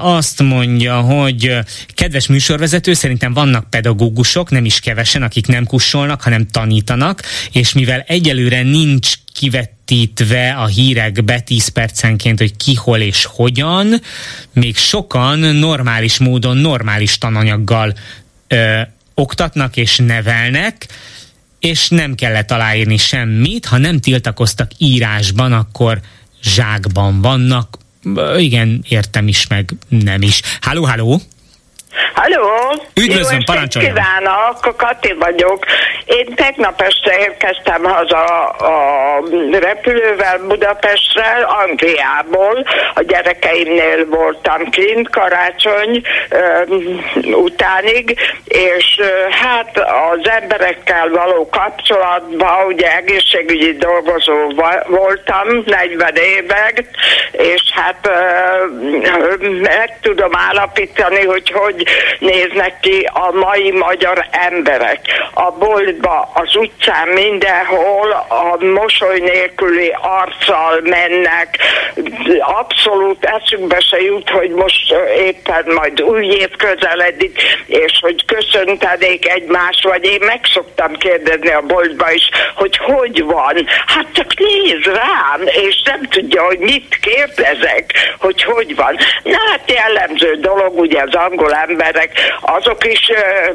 azt 0.00 0.42
mondja, 0.42 1.00
hogy 1.00 1.58
kedves 1.94 2.26
műsorvezető, 2.26 2.92
szerintem 2.92 3.32
vannak 3.32 3.70
pedagógusok, 3.70 4.50
nem 4.50 4.64
is 4.64 4.80
kevesen, 4.80 5.22
akik 5.22 5.46
nem 5.46 5.66
kussolnak, 5.66 6.22
hanem 6.22 6.46
tanítanak, 6.46 7.22
és 7.52 7.72
mivel 7.72 8.04
egyelőre 8.06 8.62
nincs 8.62 9.12
kivetítve 9.32 10.52
a 10.52 10.66
hírekbe 10.66 11.40
10 11.40 11.68
percenként, 11.68 12.38
hogy 12.38 12.56
ki, 12.56 12.74
hol 12.74 12.98
és 12.98 13.24
hogyan, 13.24 14.00
még 14.52 14.76
sokan 14.76 15.38
normális 15.38 16.18
módon, 16.18 16.56
normális 16.56 17.18
tananyaggal 17.18 17.94
ö, 18.48 18.80
oktatnak 19.14 19.76
és 19.76 19.96
nevelnek, 19.96 20.86
és 21.58 21.88
nem 21.88 22.14
kellett 22.14 22.50
aláírni 22.50 22.96
semmit, 22.96 23.66
ha 23.66 23.78
nem 23.78 23.98
tiltakoztak 23.98 24.70
írásban, 24.78 25.52
akkor 25.52 26.00
zsákban 26.42 27.20
vannak, 27.20 27.78
igen, 28.36 28.84
értem 28.88 29.28
is, 29.28 29.46
meg 29.46 29.72
nem 29.88 30.22
is. 30.22 30.42
Háló, 30.60 30.84
háló! 30.84 31.20
Halló! 32.14 32.82
Üdvözlöm, 32.94 33.44
parancsoljon! 33.44 33.94
kívánok, 33.94 34.76
Kati 34.76 35.12
vagyok. 35.12 35.64
Én 36.04 36.34
tegnap 36.34 36.80
este 36.80 37.18
érkeztem 37.18 37.84
haza 37.84 38.48
a 38.48 39.22
repülővel 39.52 40.38
Budapestre, 40.38 41.46
Angliából. 41.64 42.66
A 42.94 43.02
gyerekeimnél 43.02 44.06
voltam 44.06 44.70
kint 44.70 45.10
karácsony 45.10 46.02
uh, 46.30 47.36
utánig, 47.36 48.18
és 48.44 49.00
hát 49.30 49.78
az 49.78 50.30
emberekkel 50.40 51.08
való 51.08 51.48
kapcsolatban, 51.48 52.66
ugye 52.66 52.96
egészségügyi 52.96 53.72
dolgozó 53.72 54.34
voltam 54.86 55.62
40 55.66 56.14
évek, 56.14 56.84
és 57.32 57.62
hát 57.74 58.08
uh, 58.08 59.48
meg 59.60 59.98
tudom 60.02 60.30
állapítani, 60.34 61.24
hogy 61.24 61.50
hogy 61.50 61.81
néznek 62.18 62.80
ki 62.80 63.08
a 63.12 63.32
mai 63.32 63.70
magyar 63.70 64.26
emberek. 64.30 65.00
A 65.34 65.50
boltba, 65.50 66.30
az 66.34 66.56
utcán, 66.56 67.08
mindenhol 67.08 68.10
a 68.28 68.64
mosoly 68.64 69.18
nélküli 69.18 69.94
arccal 70.00 70.80
mennek. 70.82 71.58
Abszolút 72.40 73.24
eszükbe 73.24 73.80
se 73.80 74.00
jut, 74.00 74.30
hogy 74.30 74.50
most 74.50 74.94
éppen 75.18 75.64
majd 75.74 76.02
új 76.02 76.26
év 76.26 76.50
közeledik, 76.56 77.42
és 77.66 77.98
hogy 78.00 78.24
köszöntenék 78.24 79.28
egymást, 79.28 79.84
vagy 79.84 80.04
én 80.04 80.20
meg 80.20 80.40
szoktam 80.52 80.96
kérdezni 80.96 81.50
a 81.52 81.60
boltba 81.60 82.12
is, 82.12 82.30
hogy 82.54 82.76
hogy 82.76 83.24
van. 83.24 83.66
Hát 83.86 84.06
csak 84.12 84.34
néz 84.38 84.84
rám, 84.84 85.46
és 85.46 85.82
nem 85.84 86.08
tudja, 86.08 86.42
hogy 86.42 86.58
mit 86.58 86.98
kérdezek, 87.00 87.92
hogy 88.18 88.42
hogy 88.42 88.76
van. 88.76 88.96
Na 89.22 89.38
hát 89.50 89.70
jellemző 89.70 90.36
dolog, 90.40 90.78
ugye 90.78 91.02
az 91.02 91.14
angol 91.14 91.54
emberek, 91.72 92.10
azok 92.40 92.86
is 92.86 93.00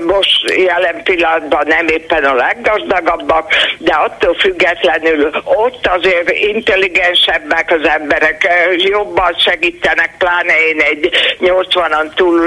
most 0.05 0.49
jelen 0.49 1.03
pillanatban 1.03 1.63
nem 1.67 1.87
éppen 1.87 2.23
a 2.23 2.33
leggazdagabbak, 2.33 3.53
de 3.77 3.93
attól 3.93 4.35
függetlenül 4.35 5.31
ott 5.43 5.87
azért 5.87 6.31
intelligensebbek 6.31 7.71
az 7.71 7.87
emberek, 7.87 8.47
jobban 8.77 9.35
segítenek, 9.37 10.15
pláne 10.17 10.53
én 10.67 10.81
egy 10.81 11.09
80-an 11.39 12.13
túl 12.15 12.39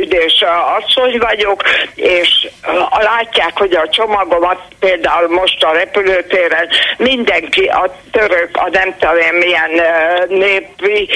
üdés 0.00 0.44
asszony 0.78 1.18
vagyok, 1.18 1.62
és 1.94 2.48
látják, 2.90 3.52
hogy 3.54 3.74
a 3.74 3.88
csomagomat 3.88 4.60
például 4.80 5.28
most 5.28 5.62
a 5.62 5.72
repülőtéren 5.72 6.68
mindenki, 6.96 7.64
a 7.64 7.94
török, 8.12 8.48
a 8.52 8.68
nem 8.72 8.94
tudom 8.98 9.36
milyen 9.38 9.70
népi 10.28 11.08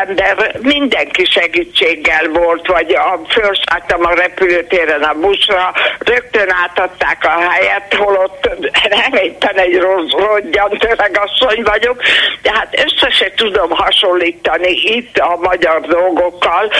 ember, 0.00 0.56
mindenki 0.60 1.24
segítséggel 1.24 2.28
volt, 2.28 2.66
vagy 2.66 2.92
a 2.94 3.20
felszálltam 3.40 4.04
a 4.04 4.14
repülőtéren 4.14 5.02
a 5.02 5.14
buszra, 5.14 5.72
rögtön 5.98 6.50
átadták 6.64 7.24
a 7.24 7.50
helyet, 7.50 7.94
holott 7.94 8.48
nem 8.88 9.22
éppen 9.22 9.56
egy 9.56 9.78
rossz, 9.78 10.10
rogyan 10.10 10.78
asszony 11.14 11.62
vagyok, 11.62 12.02
tehát 12.42 12.84
össze 12.86 13.10
se 13.10 13.32
tudom 13.36 13.70
hasonlítani 13.70 14.70
itt 14.70 15.18
a 15.18 15.36
magyar 15.40 15.80
dolgokkal, 15.80 16.70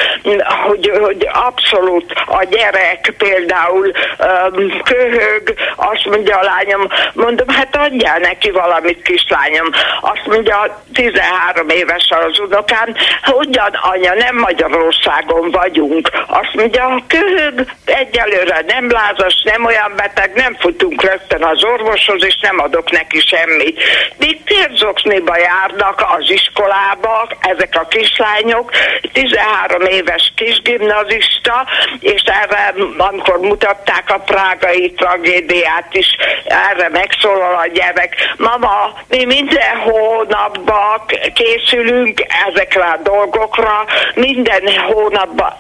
hogy, 0.67 0.91
hogy 1.01 1.29
abszolút 1.33 2.13
a 2.27 2.45
gyerek 2.45 3.13
például 3.19 3.87
um, 3.87 4.83
köhög, 4.83 5.55
azt 5.77 6.05
mondja 6.05 6.37
a 6.37 6.45
lányom, 6.45 6.87
mondom, 7.13 7.49
hát 7.49 7.77
adjál 7.77 8.19
neki 8.19 8.51
valamit, 8.51 9.03
kislányom. 9.03 9.69
Azt 10.01 10.27
mondja, 10.27 10.83
13 10.93 11.69
éves 11.69 12.11
az 12.11 12.39
unokám, 12.39 12.95
hogyan 13.23 13.79
anya, 13.83 14.15
nem 14.15 14.37
Magyarországon 14.37 15.51
vagyunk. 15.51 16.11
Azt 16.27 16.48
mondja, 16.53 16.79
mondja, 16.79 17.05
köhög, 17.07 17.67
egyelőre 17.85 18.65
nem 18.67 18.91
lázas, 18.91 19.43
nem 19.43 19.65
olyan 19.65 19.93
beteg, 19.97 20.33
nem 20.35 20.57
futunk 20.59 21.03
rögtön 21.03 21.45
az 21.45 21.65
orvoshoz, 21.65 22.25
és 22.25 22.39
nem 22.41 22.61
adok 22.61 22.91
neki 22.91 23.21
semmit. 23.21 23.83
Még 24.19 24.43
térzokniba 24.45 25.37
járnak 25.39 26.05
az 26.19 26.31
iskolába, 26.31 27.29
ezek 27.41 27.75
a 27.75 27.87
kislányok, 27.87 28.71
13 29.13 29.83
éves 29.83 30.33
kisgimnazista, 30.37 31.67
és 32.01 32.23
erre, 32.23 32.75
amikor 32.97 33.39
mutatták 33.41 34.11
a 34.11 34.19
prágai 34.19 34.93
tragédiát 34.93 35.89
is, 35.95 36.17
erre 36.45 36.89
megszólal 36.89 37.55
a 37.55 37.67
gyerek. 37.67 38.15
Mama, 38.37 38.93
mi 39.09 39.25
minden 39.25 39.77
hónapban 39.77 41.03
készülünk 41.35 42.25
ezekre 42.49 42.85
a 42.85 43.01
dolgokra, 43.03 43.85
minden 44.15 44.63
hónapban 44.87 45.57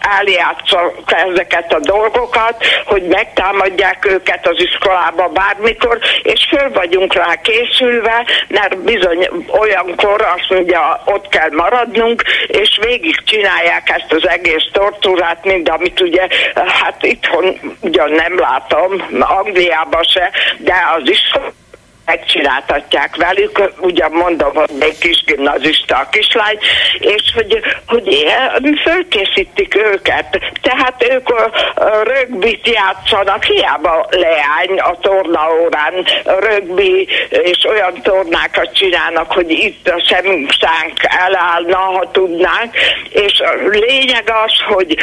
eljátszok 0.79 1.13
ezeket 1.13 1.73
a 1.73 1.79
dolgokat, 1.81 2.65
hogy 2.85 3.03
megtámadják 3.03 4.07
őket 4.11 4.47
az 4.49 4.63
iskolába 4.63 5.29
bármikor, 5.29 5.99
és 6.23 6.49
föl 6.51 6.73
vagyunk 6.73 7.15
rá 7.15 7.35
készülve, 7.43 8.27
mert 8.49 8.79
bizony 8.79 9.29
olyankor 9.49 10.23
azt 10.23 10.51
mondja, 10.51 11.03
ott 11.05 11.29
kell 11.29 11.51
maradnunk, 11.51 12.23
és 12.47 12.79
végig 12.83 13.25
csinálják 13.25 13.91
ezt 13.91 14.13
az 14.13 14.29
egész 14.29 14.69
tortúrát, 14.73 15.45
mint 15.45 15.69
amit 15.69 16.01
ugye, 16.01 16.27
hát 16.55 17.03
itthon 17.05 17.59
ugyan 17.81 18.11
nem 18.11 18.39
látom, 18.39 18.93
Angliában 19.21 20.03
se, 20.03 20.31
de 20.59 20.75
az 20.97 21.11
is 21.11 21.33
megcsináltatják 22.09 23.17
velük, 23.17 23.73
ugye 23.81 24.09
mondom, 24.09 24.55
hogy 24.55 24.71
még 24.79 24.99
kis 24.99 25.23
gimnazista 25.25 25.97
a 25.97 26.09
kislány, 26.11 26.59
és 26.99 27.23
hogy, 27.35 27.61
hogy 27.87 28.27
fölkészítik 28.85 29.75
őket. 29.77 30.39
Tehát 30.63 31.07
ők 31.11 31.29
rögbit 32.03 32.69
játszanak, 32.69 33.45
hiába 33.45 34.07
leány 34.11 34.79
a 34.79 34.99
tornaórán 35.01 36.07
rögbi, 36.25 37.09
és 37.29 37.65
olyan 37.65 38.03
tornákat 38.03 38.75
csinálnak, 38.75 39.33
hogy 39.33 39.51
itt 39.51 39.89
a 39.89 40.03
szemünk 40.09 40.51
elállna, 41.01 41.77
ha 41.77 42.11
tudnánk, 42.13 42.77
és 43.11 43.41
a 43.41 43.69
lényeg 43.69 44.31
az, 44.45 44.75
hogy 44.75 44.97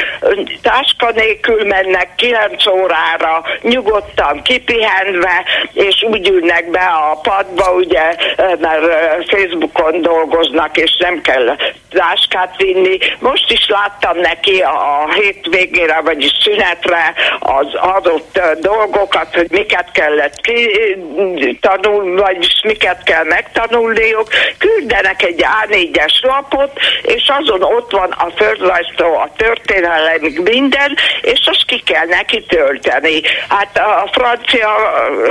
táska 0.61 1.11
nélkül 1.11 1.65
mennek 1.65 2.15
9 2.15 2.67
órára, 2.67 3.43
nyugodtan, 3.61 4.41
kipihenve, 4.41 5.43
és 5.73 6.03
úgy 6.03 6.29
ülnek 6.29 6.69
be 6.69 6.94
a 6.95 7.19
padba, 7.21 7.71
ugye, 7.71 8.15
mert 8.59 8.83
Facebookon 9.29 10.01
dolgoznak, 10.01 10.77
és 10.77 10.97
nem 10.99 11.21
kell 11.21 11.55
táskát 11.89 12.55
vinni. 12.57 12.97
Most 13.19 13.51
is 13.51 13.67
láttam 13.67 14.17
neki 14.17 14.61
a 14.61 15.13
hétvégére, 15.13 16.01
vagyis 16.01 16.31
szünetre 16.43 17.13
az 17.39 17.67
adott 17.73 18.39
dolgokat, 18.59 19.35
hogy 19.35 19.47
miket 19.49 19.91
kellett 19.91 20.41
tanulni, 21.59 22.21
vagyis 22.21 22.61
miket 22.63 23.03
kell 23.03 23.23
megtanulniuk. 23.23 24.27
Küldenek 24.57 25.23
egy 25.23 25.45
A4-es 25.63 26.21
lapot, 26.21 26.71
és 27.01 27.31
azon 27.39 27.63
ott 27.63 27.91
van 27.91 28.11
a 28.11 28.29
földrajztól 28.35 29.15
a 29.15 29.31
történelemig 29.37 30.39
minden, 30.39 30.95
és 31.21 31.49
azt 31.51 31.65
ki 31.65 31.79
kell 31.79 32.05
neki 32.05 32.43
tölteni. 32.43 33.21
Hát 33.49 33.77
a 33.77 34.09
francia, 34.11 34.69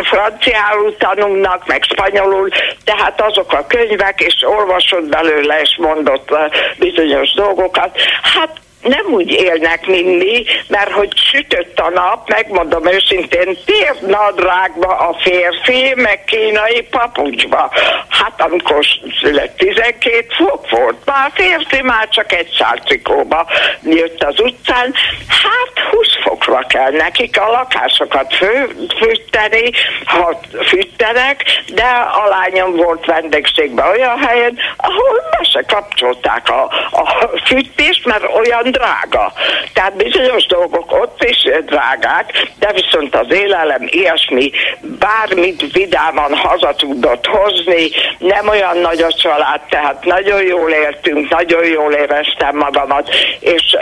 franciául 0.03 0.97
tanulnak, 0.97 1.54
meg 1.67 1.83
spanyolul, 1.83 2.49
tehát 2.85 3.21
azok 3.21 3.53
a 3.53 3.67
könyvek, 3.67 4.21
és 4.21 4.35
olvasott 4.43 5.09
belőle, 5.09 5.61
és 5.61 5.77
mondott 5.79 6.37
bizonyos 6.79 7.33
dolgokat. 7.35 8.01
Hát 8.23 8.63
nem 8.85 9.07
úgy 9.13 9.31
élnek, 9.31 9.87
mint 9.87 10.19
mi, 10.19 10.45
mert 10.69 10.91
hogy 10.91 11.13
sütött 11.17 11.79
a 11.79 11.91
nap, 11.91 12.29
megmondom 12.29 12.87
őszintén, 12.87 13.57
nadrágba 14.01 14.97
a 14.97 15.17
férfi, 15.21 15.93
meg 15.95 16.25
kínai 16.25 16.83
papucsba. 16.91 17.71
Hát 18.09 18.41
amikor 18.41 18.85
szület 19.21 19.57
12 19.57 20.27
fok 20.37 20.71
volt, 20.71 20.97
már 21.05 21.27
a 21.27 21.33
férfi 21.35 21.83
már 21.83 22.09
csak 22.09 22.33
egy 22.33 22.49
szálcikóba 22.59 23.47
jött 23.83 24.23
az 24.23 24.41
utcán, 24.41 24.95
hát 25.29 25.89
20 25.91 26.07
fokra 26.23 26.65
kell 26.69 26.91
nekik 26.91 27.41
a 27.41 27.51
lakásokat 27.51 28.35
fő, 28.35 28.77
fűteni, 28.99 29.71
ha 30.05 30.41
fűtenek, 30.67 31.43
de 31.75 31.87
a 32.25 32.29
lányom 32.29 32.77
volt 32.77 33.05
vendégségben 33.05 33.89
olyan 33.89 34.19
helyen, 34.19 34.59
ahol 34.77 35.23
be 35.31 35.45
se 35.53 35.63
kapcsolták 35.67 36.49
a, 36.49 36.63
a 36.91 37.29
fűtést, 37.45 38.07
mert 38.07 38.25
olyan 38.35 38.74
drága. 38.77 39.33
Tehát 39.73 39.97
bizonyos 39.97 40.47
dolgok 40.47 40.93
ott 40.93 41.25
is 41.25 41.49
drágák, 41.67 42.49
de 42.59 42.73
viszont 42.73 43.17
az 43.17 43.33
élelem 43.33 43.87
ilyesmi, 43.91 44.51
bármit 44.99 45.73
vidáman 45.73 46.35
haza 46.35 46.75
tudott 46.75 47.27
hozni, 47.27 47.89
nem 48.19 48.49
olyan 48.49 48.79
nagy 48.79 49.03
a 49.03 49.13
család, 49.13 49.61
tehát 49.69 50.05
nagyon 50.05 50.43
jól 50.43 50.71
éltünk, 50.71 51.29
nagyon 51.31 51.65
jól 51.65 51.93
éreztem 51.93 52.57
magamat, 52.57 53.09
és 53.41 53.77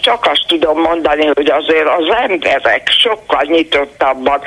csak 0.00 0.26
azt 0.26 0.44
tudom 0.46 0.80
mondani, 0.80 1.26
hogy 1.34 1.50
azért 1.50 1.88
az 1.88 2.14
emberek 2.16 2.88
sokkal 3.02 3.42
nyitottabbak, 3.42 4.46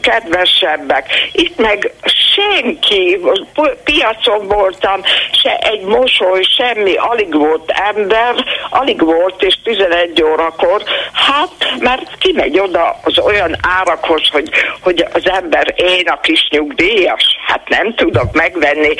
kedvesebbek. 0.00 1.06
Itt 1.32 1.58
meg 1.58 1.92
senki, 2.34 3.20
piacon 3.84 4.46
voltam, 4.46 5.00
se 5.42 5.56
egy 5.56 5.80
mosoly, 5.80 6.42
semmi, 6.42 6.94
alig 6.94 7.34
volt 7.34 7.70
ember, 7.70 8.34
alig 8.70 9.04
volt 9.04 9.27
volt, 9.28 9.42
és 9.42 9.58
11 9.62 10.22
órakor, 10.22 10.82
hát 11.12 11.78
mert 11.78 12.18
kimegy 12.18 12.58
oda 12.58 12.96
az 13.02 13.18
olyan 13.18 13.56
árakhoz, 13.78 14.28
hogy, 14.32 14.50
hogy 14.80 15.04
az 15.12 15.28
ember 15.28 15.74
én 15.76 16.08
a 16.08 16.20
kis 16.20 16.48
nyugdíjas, 16.50 17.36
hát 17.46 17.68
nem 17.68 17.94
tudok 17.94 18.32
megvenni. 18.32 18.94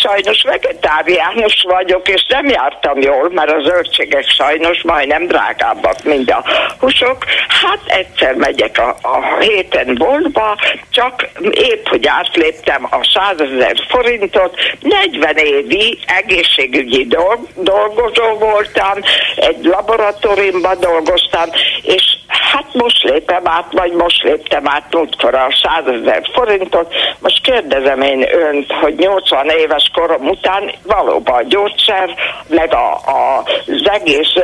Sajnos 0.00 0.42
vegetáriánus 0.42 1.64
vagyok, 1.68 2.08
és 2.08 2.26
nem 2.28 2.46
jártam 2.46 3.00
jól, 3.00 3.30
mert 3.30 3.50
a 3.50 3.62
zöldségek 3.62 4.28
sajnos 4.28 4.82
majdnem 4.82 5.26
drágábbak, 5.26 6.02
mint 6.04 6.30
a 6.30 6.44
húsok. 6.78 7.24
Hát 7.48 7.80
egyszer 7.86 8.34
megyek 8.34 8.78
a, 8.78 8.96
a 9.02 9.40
héten 9.40 9.94
boltba, 9.94 10.58
csak 10.90 11.28
épp, 11.50 11.86
hogy 11.86 12.06
átléptem 12.06 12.86
a 12.90 13.10
100 13.14 13.40
ezer 13.40 13.76
forintot, 13.88 14.54
40 14.80 15.36
évi 15.36 15.98
egészségügyi 16.06 17.04
dolg, 17.04 17.38
dolgozó 17.54 18.38
voltam, 18.38 18.98
egy 19.36 19.65
laboratóriumban 19.66 20.80
dolgoztam, 20.80 21.48
és 21.82 22.16
hát 22.26 22.66
most 22.72 23.02
lépem 23.02 23.42
át, 23.44 23.66
vagy 23.70 23.92
most 23.92 24.22
léptem 24.22 24.68
át 24.68 24.94
múltkor 24.94 25.34
a 25.34 25.48
100 25.84 25.94
ezer 25.94 26.22
forintot. 26.32 26.94
Most 27.20 27.42
kérdezem 27.42 28.00
én 28.00 28.26
önt, 28.32 28.72
hogy 28.72 28.94
80 28.94 29.48
éves 29.48 29.90
korom 29.94 30.28
után 30.28 30.72
valóban 30.82 31.34
a 31.34 31.42
gyógyszer, 31.42 32.14
meg 32.48 32.74
a, 32.74 32.92
a, 32.92 33.42
az 33.66 33.90
egész 33.90 34.34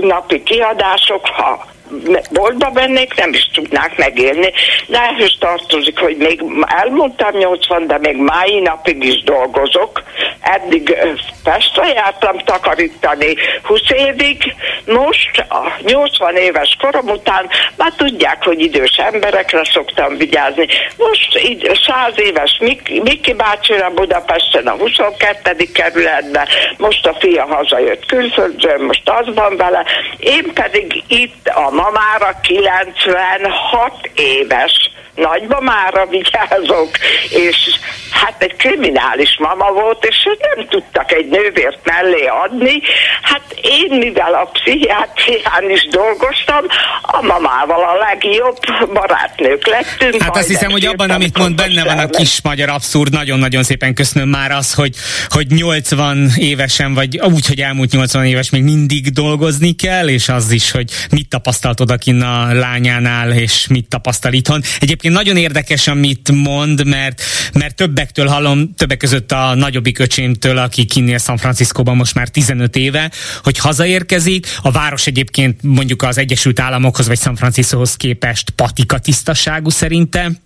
napi 0.00 0.42
kiadások, 0.42 1.26
ha 1.26 1.64
boltba 2.30 2.70
mennék, 2.74 3.14
nem 3.14 3.32
is 3.32 3.50
tudnák 3.52 3.96
megélni. 3.96 4.52
De 4.86 5.00
ehhez 5.00 5.34
tartozik, 5.38 5.98
hogy 5.98 6.16
még 6.16 6.42
elmondtam 6.66 7.36
80, 7.36 7.86
de 7.86 7.98
még 7.98 8.16
mai 8.16 8.60
napig 8.60 9.04
is 9.04 9.22
dolgozok. 9.22 10.02
Eddig 10.40 10.96
Pestre 11.42 11.88
jártam 11.88 12.38
takarítani 12.38 13.34
20 13.62 13.80
évig, 13.90 14.54
most 14.84 15.44
a 15.48 15.72
80 15.82 16.36
éves 16.36 16.76
korom 16.80 17.08
után 17.08 17.48
már 17.76 17.92
tudják, 17.96 18.44
hogy 18.44 18.60
idős 18.60 18.96
emberekre 18.96 19.64
szoktam 19.64 20.16
vigyázni. 20.16 20.66
Most 20.96 21.38
így 21.48 21.80
100 21.86 22.12
éves 22.16 22.56
Miki, 22.60 23.00
Miki 23.00 23.32
bácsira 23.32 23.90
Budapesten 23.90 24.66
a 24.66 24.76
22. 24.76 25.56
kerületben, 25.74 26.46
most 26.76 27.06
a 27.06 27.16
fia 27.18 27.46
hazajött 27.46 28.06
külföldről, 28.06 28.86
most 28.86 29.08
az 29.08 29.34
van 29.34 29.56
vele, 29.56 29.84
én 30.18 30.52
pedig 30.54 31.02
itt 31.06 31.48
a 31.48 31.70
mamára 31.82 32.40
96 32.42 34.10
éves 34.14 34.90
nagymamára 35.18 36.06
vigyázok, 36.06 36.90
és 37.28 37.56
hát 38.10 38.42
egy 38.42 38.56
kriminális 38.56 39.36
mama 39.38 39.72
volt, 39.72 40.04
és 40.04 40.16
nem 40.54 40.66
tudtak 40.68 41.12
egy 41.12 41.28
nővért 41.28 41.78
mellé 41.84 42.26
adni. 42.44 42.80
Hát 43.22 43.42
én, 43.62 43.98
mivel 43.98 44.34
a 44.34 44.50
pszichiátrián 44.52 45.70
is 45.70 45.88
dolgoztam, 45.90 46.64
a 47.02 47.22
mamával 47.22 47.82
a 47.82 47.94
legjobb 47.94 48.58
barátnők 48.92 49.66
lettünk. 49.66 50.22
Hát 50.22 50.36
azt 50.36 50.48
hiszem, 50.48 50.70
hogy 50.70 50.86
abban, 50.86 51.10
amit 51.10 51.38
mond, 51.38 51.54
benne 51.54 51.84
van 51.84 51.98
a 51.98 52.06
kis 52.06 52.42
magyar 52.42 52.68
abszurd. 52.68 53.12
Nagyon-nagyon 53.12 53.62
szépen 53.62 53.94
köszönöm 53.94 54.28
már 54.28 54.50
az, 54.50 54.74
hogy, 54.74 54.94
hogy 55.28 55.46
80 55.46 56.30
évesen, 56.36 56.94
vagy 56.94 57.18
úgy, 57.18 57.46
hogy 57.46 57.60
elmúlt 57.60 57.90
80 57.90 58.24
éves 58.24 58.50
még 58.50 58.62
mindig 58.62 59.12
dolgozni 59.12 59.74
kell, 59.74 60.08
és 60.08 60.28
az 60.28 60.50
is, 60.50 60.70
hogy 60.70 60.90
mit 61.10 61.28
tapasztalt 61.68 61.80
odakin 61.80 62.22
a 62.22 62.52
lányánál, 62.52 63.32
és 63.32 63.66
mit 63.66 63.88
tapasztal 63.88 64.32
itthon. 64.32 64.62
Egyébként 64.80 65.14
nagyon 65.14 65.36
érdekes, 65.36 65.88
amit 65.88 66.32
mond, 66.32 66.86
mert, 66.86 67.22
mert 67.52 67.76
többektől 67.76 68.26
hallom, 68.26 68.74
többek 68.74 68.96
között 68.96 69.32
a 69.32 69.54
nagyobbik 69.54 69.98
öcsémtől, 69.98 70.58
aki 70.58 70.84
kinnél 70.84 71.18
San 71.18 71.36
Franciscóban 71.36 71.96
most 71.96 72.14
már 72.14 72.28
15 72.28 72.76
éve, 72.76 73.10
hogy 73.42 73.58
hazaérkezik, 73.58 74.46
a 74.62 74.70
város 74.70 75.06
egyébként 75.06 75.62
mondjuk 75.62 76.02
az 76.02 76.18
Egyesült 76.18 76.60
Államokhoz 76.60 77.06
vagy 77.06 77.18
San 77.18 77.36
Franciscohoz 77.36 77.96
képest 77.96 78.50
patika 78.50 78.98
tisztaságú 78.98 79.68
szerintem, 79.68 80.36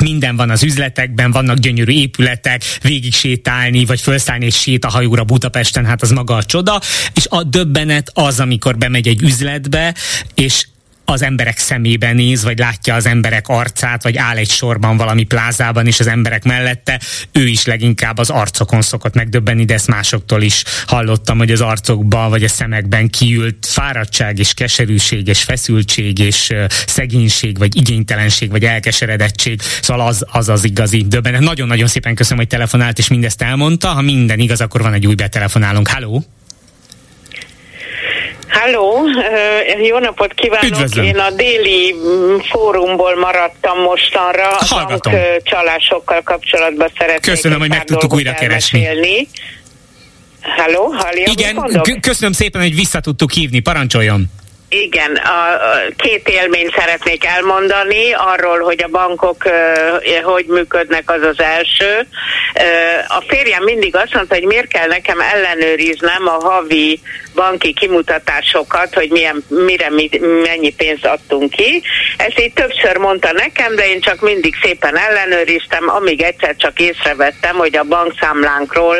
minden 0.00 0.36
van 0.36 0.50
az 0.50 0.62
üzletekben, 0.62 1.30
vannak 1.30 1.58
gyönyörű 1.58 1.92
épületek, 1.92 2.62
végig 2.82 3.14
sétálni, 3.14 3.84
vagy 3.84 4.00
felszállni 4.00 4.44
egy 4.44 4.54
sétahajóra 4.54 5.24
Budapesten, 5.24 5.84
hát 5.84 6.02
az 6.02 6.10
maga 6.10 6.34
a 6.34 6.44
csoda, 6.44 6.80
és 7.14 7.26
a 7.28 7.42
döbbenet 7.42 8.10
az, 8.14 8.40
amikor 8.40 8.78
bemegy 8.78 9.08
egy 9.08 9.22
üzletbe, 9.22 9.94
és 10.34 10.66
az 11.12 11.22
emberek 11.22 11.58
szemébe 11.58 12.12
néz, 12.12 12.42
vagy 12.42 12.58
látja 12.58 12.94
az 12.94 13.06
emberek 13.06 13.48
arcát, 13.48 14.02
vagy 14.02 14.16
áll 14.16 14.36
egy 14.36 14.50
sorban 14.50 14.96
valami 14.96 15.22
plázában, 15.22 15.86
és 15.86 16.00
az 16.00 16.06
emberek 16.06 16.44
mellette, 16.44 17.00
ő 17.32 17.46
is 17.46 17.64
leginkább 17.64 18.18
az 18.18 18.30
arcokon 18.30 18.82
szokott 18.82 19.14
megdöbbenni, 19.14 19.64
de 19.64 19.74
ezt 19.74 19.86
másoktól 19.86 20.42
is 20.42 20.64
hallottam, 20.86 21.38
hogy 21.38 21.50
az 21.50 21.60
arcokban, 21.60 22.30
vagy 22.30 22.44
a 22.44 22.48
szemekben 22.48 23.08
kiült 23.08 23.66
fáradtság, 23.66 24.38
és 24.38 24.54
keserűség, 24.54 25.28
és 25.28 25.42
feszültség, 25.42 26.18
és 26.18 26.52
szegénység, 26.86 27.58
vagy 27.58 27.76
igénytelenség, 27.76 28.50
vagy 28.50 28.64
elkeseredettség. 28.64 29.60
Szóval 29.82 30.06
az 30.06 30.24
az, 30.32 30.48
az 30.48 30.64
igazi 30.64 31.04
döbbenet. 31.08 31.40
Nagyon-nagyon 31.40 31.86
szépen 31.86 32.14
köszönöm, 32.14 32.38
hogy 32.38 32.48
telefonált, 32.48 32.98
és 32.98 33.08
mindezt 33.08 33.42
elmondta. 33.42 33.88
Ha 33.88 34.00
minden 34.00 34.38
igaz, 34.38 34.60
akkor 34.60 34.82
van 34.82 34.92
egy 34.92 35.06
új 35.06 35.14
betelefonálunk. 35.14 35.88
Halló! 35.88 36.24
Halló, 38.52 39.08
jó 39.82 39.98
napot 39.98 40.34
kívánok! 40.34 40.70
Üdvözlöm. 40.70 41.04
Én 41.04 41.18
a 41.18 41.30
déli 41.30 41.94
mm, 41.94 42.36
fórumból 42.50 43.16
maradtam 43.16 43.80
mostanra. 43.80 44.48
A 44.48 44.64
Hallgatom. 44.64 45.12
bank 45.12 45.42
csalásokkal 45.42 46.22
kapcsolatban 46.22 46.88
szeretnék 46.98 47.34
Köszönöm, 47.34 47.58
hogy 47.58 47.68
meg 47.68 47.84
tudtuk 47.84 48.14
újra 48.14 48.34
keresni. 48.34 48.88
Halló, 50.40 50.86
hallja, 50.86 51.24
Igen, 51.30 52.00
köszönöm 52.00 52.32
szépen, 52.32 52.60
hogy 52.60 52.74
vissza 52.74 53.00
tudtuk 53.00 53.30
hívni. 53.30 53.60
Parancsoljon! 53.60 54.24
Igen, 54.68 55.16
a, 55.16 55.52
a 55.52 55.92
két 55.96 56.28
élményt 56.28 56.74
szeretnék 56.78 57.24
elmondani 57.24 58.12
arról, 58.12 58.58
hogy 58.58 58.82
a 58.82 58.88
bankok 58.88 59.44
uh, 59.44 60.22
hogy 60.22 60.44
működnek, 60.46 61.10
az 61.10 61.22
az 61.22 61.40
első. 61.40 62.06
A 63.08 63.24
férjem 63.28 63.62
mindig 63.62 63.96
azt 63.96 64.14
mondta, 64.14 64.34
hogy 64.34 64.44
miért 64.44 64.68
kell 64.68 64.86
nekem 64.86 65.20
ellenőriznem 65.20 66.26
a 66.26 66.48
havi 66.48 67.00
banki 67.34 67.72
kimutatásokat, 67.72 68.94
hogy 68.94 69.10
milyen, 69.10 69.44
mire 69.48 69.90
mi, 69.90 70.10
mennyi 70.44 70.72
pénzt 70.74 71.04
adtunk 71.04 71.50
ki. 71.50 71.82
Ezt 72.16 72.40
így 72.40 72.52
többször 72.52 72.96
mondta 72.96 73.32
nekem, 73.32 73.74
de 73.74 73.88
én 73.88 74.00
csak 74.00 74.20
mindig 74.20 74.54
szépen 74.62 74.98
ellenőriztem, 74.98 75.88
amíg 75.88 76.22
egyszer 76.22 76.56
csak 76.56 76.80
észrevettem, 76.80 77.56
hogy 77.56 77.76
a 77.76 77.82
bankszámlánkról, 77.82 78.96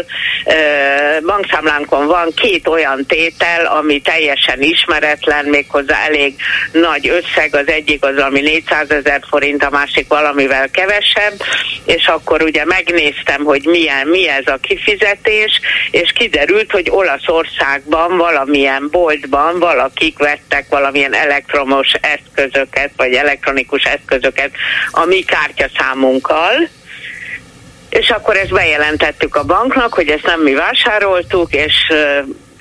bankszámlánkon 1.26 2.06
van 2.06 2.32
két 2.36 2.68
olyan 2.68 3.06
tétel, 3.06 3.66
ami 3.66 4.00
teljesen 4.00 4.62
ismeretlen, 4.62 5.44
méghozzá 5.44 6.04
elég 6.06 6.34
nagy 6.72 7.08
összeg, 7.08 7.54
az 7.54 7.68
egyik 7.68 8.04
az 8.04 8.16
ami 8.16 8.40
400 8.40 8.90
ezer 8.90 9.20
forint, 9.28 9.64
a 9.64 9.70
másik 9.70 10.08
valamivel 10.08 10.70
kevesebb, 10.70 11.34
és 11.84 12.06
akkor 12.06 12.42
ugye 12.42 12.64
megnéztem, 12.64 13.44
hogy 13.44 13.66
milyen, 13.66 14.06
mi 14.06 14.28
ez 14.28 14.46
a 14.46 14.58
kifizetés, 14.60 15.60
és 15.90 16.12
kiderült, 16.14 16.70
hogy 16.70 16.90
Olaszországban 16.90 18.16
valamilyen 18.22 18.88
boltban 18.90 19.58
valakik 19.58 20.18
vettek 20.18 20.68
valamilyen 20.68 21.14
elektromos 21.14 21.92
eszközöket, 22.00 22.90
vagy 22.96 23.14
elektronikus 23.14 23.84
eszközöket 23.84 24.50
a 24.90 25.04
mi 25.04 25.20
kártyaszámunkkal, 25.20 26.68
és 27.88 28.10
akkor 28.10 28.36
ezt 28.36 28.52
bejelentettük 28.52 29.36
a 29.36 29.44
banknak, 29.44 29.94
hogy 29.94 30.08
ezt 30.08 30.26
nem 30.26 30.40
mi 30.40 30.54
vásároltuk, 30.54 31.52
és 31.54 31.92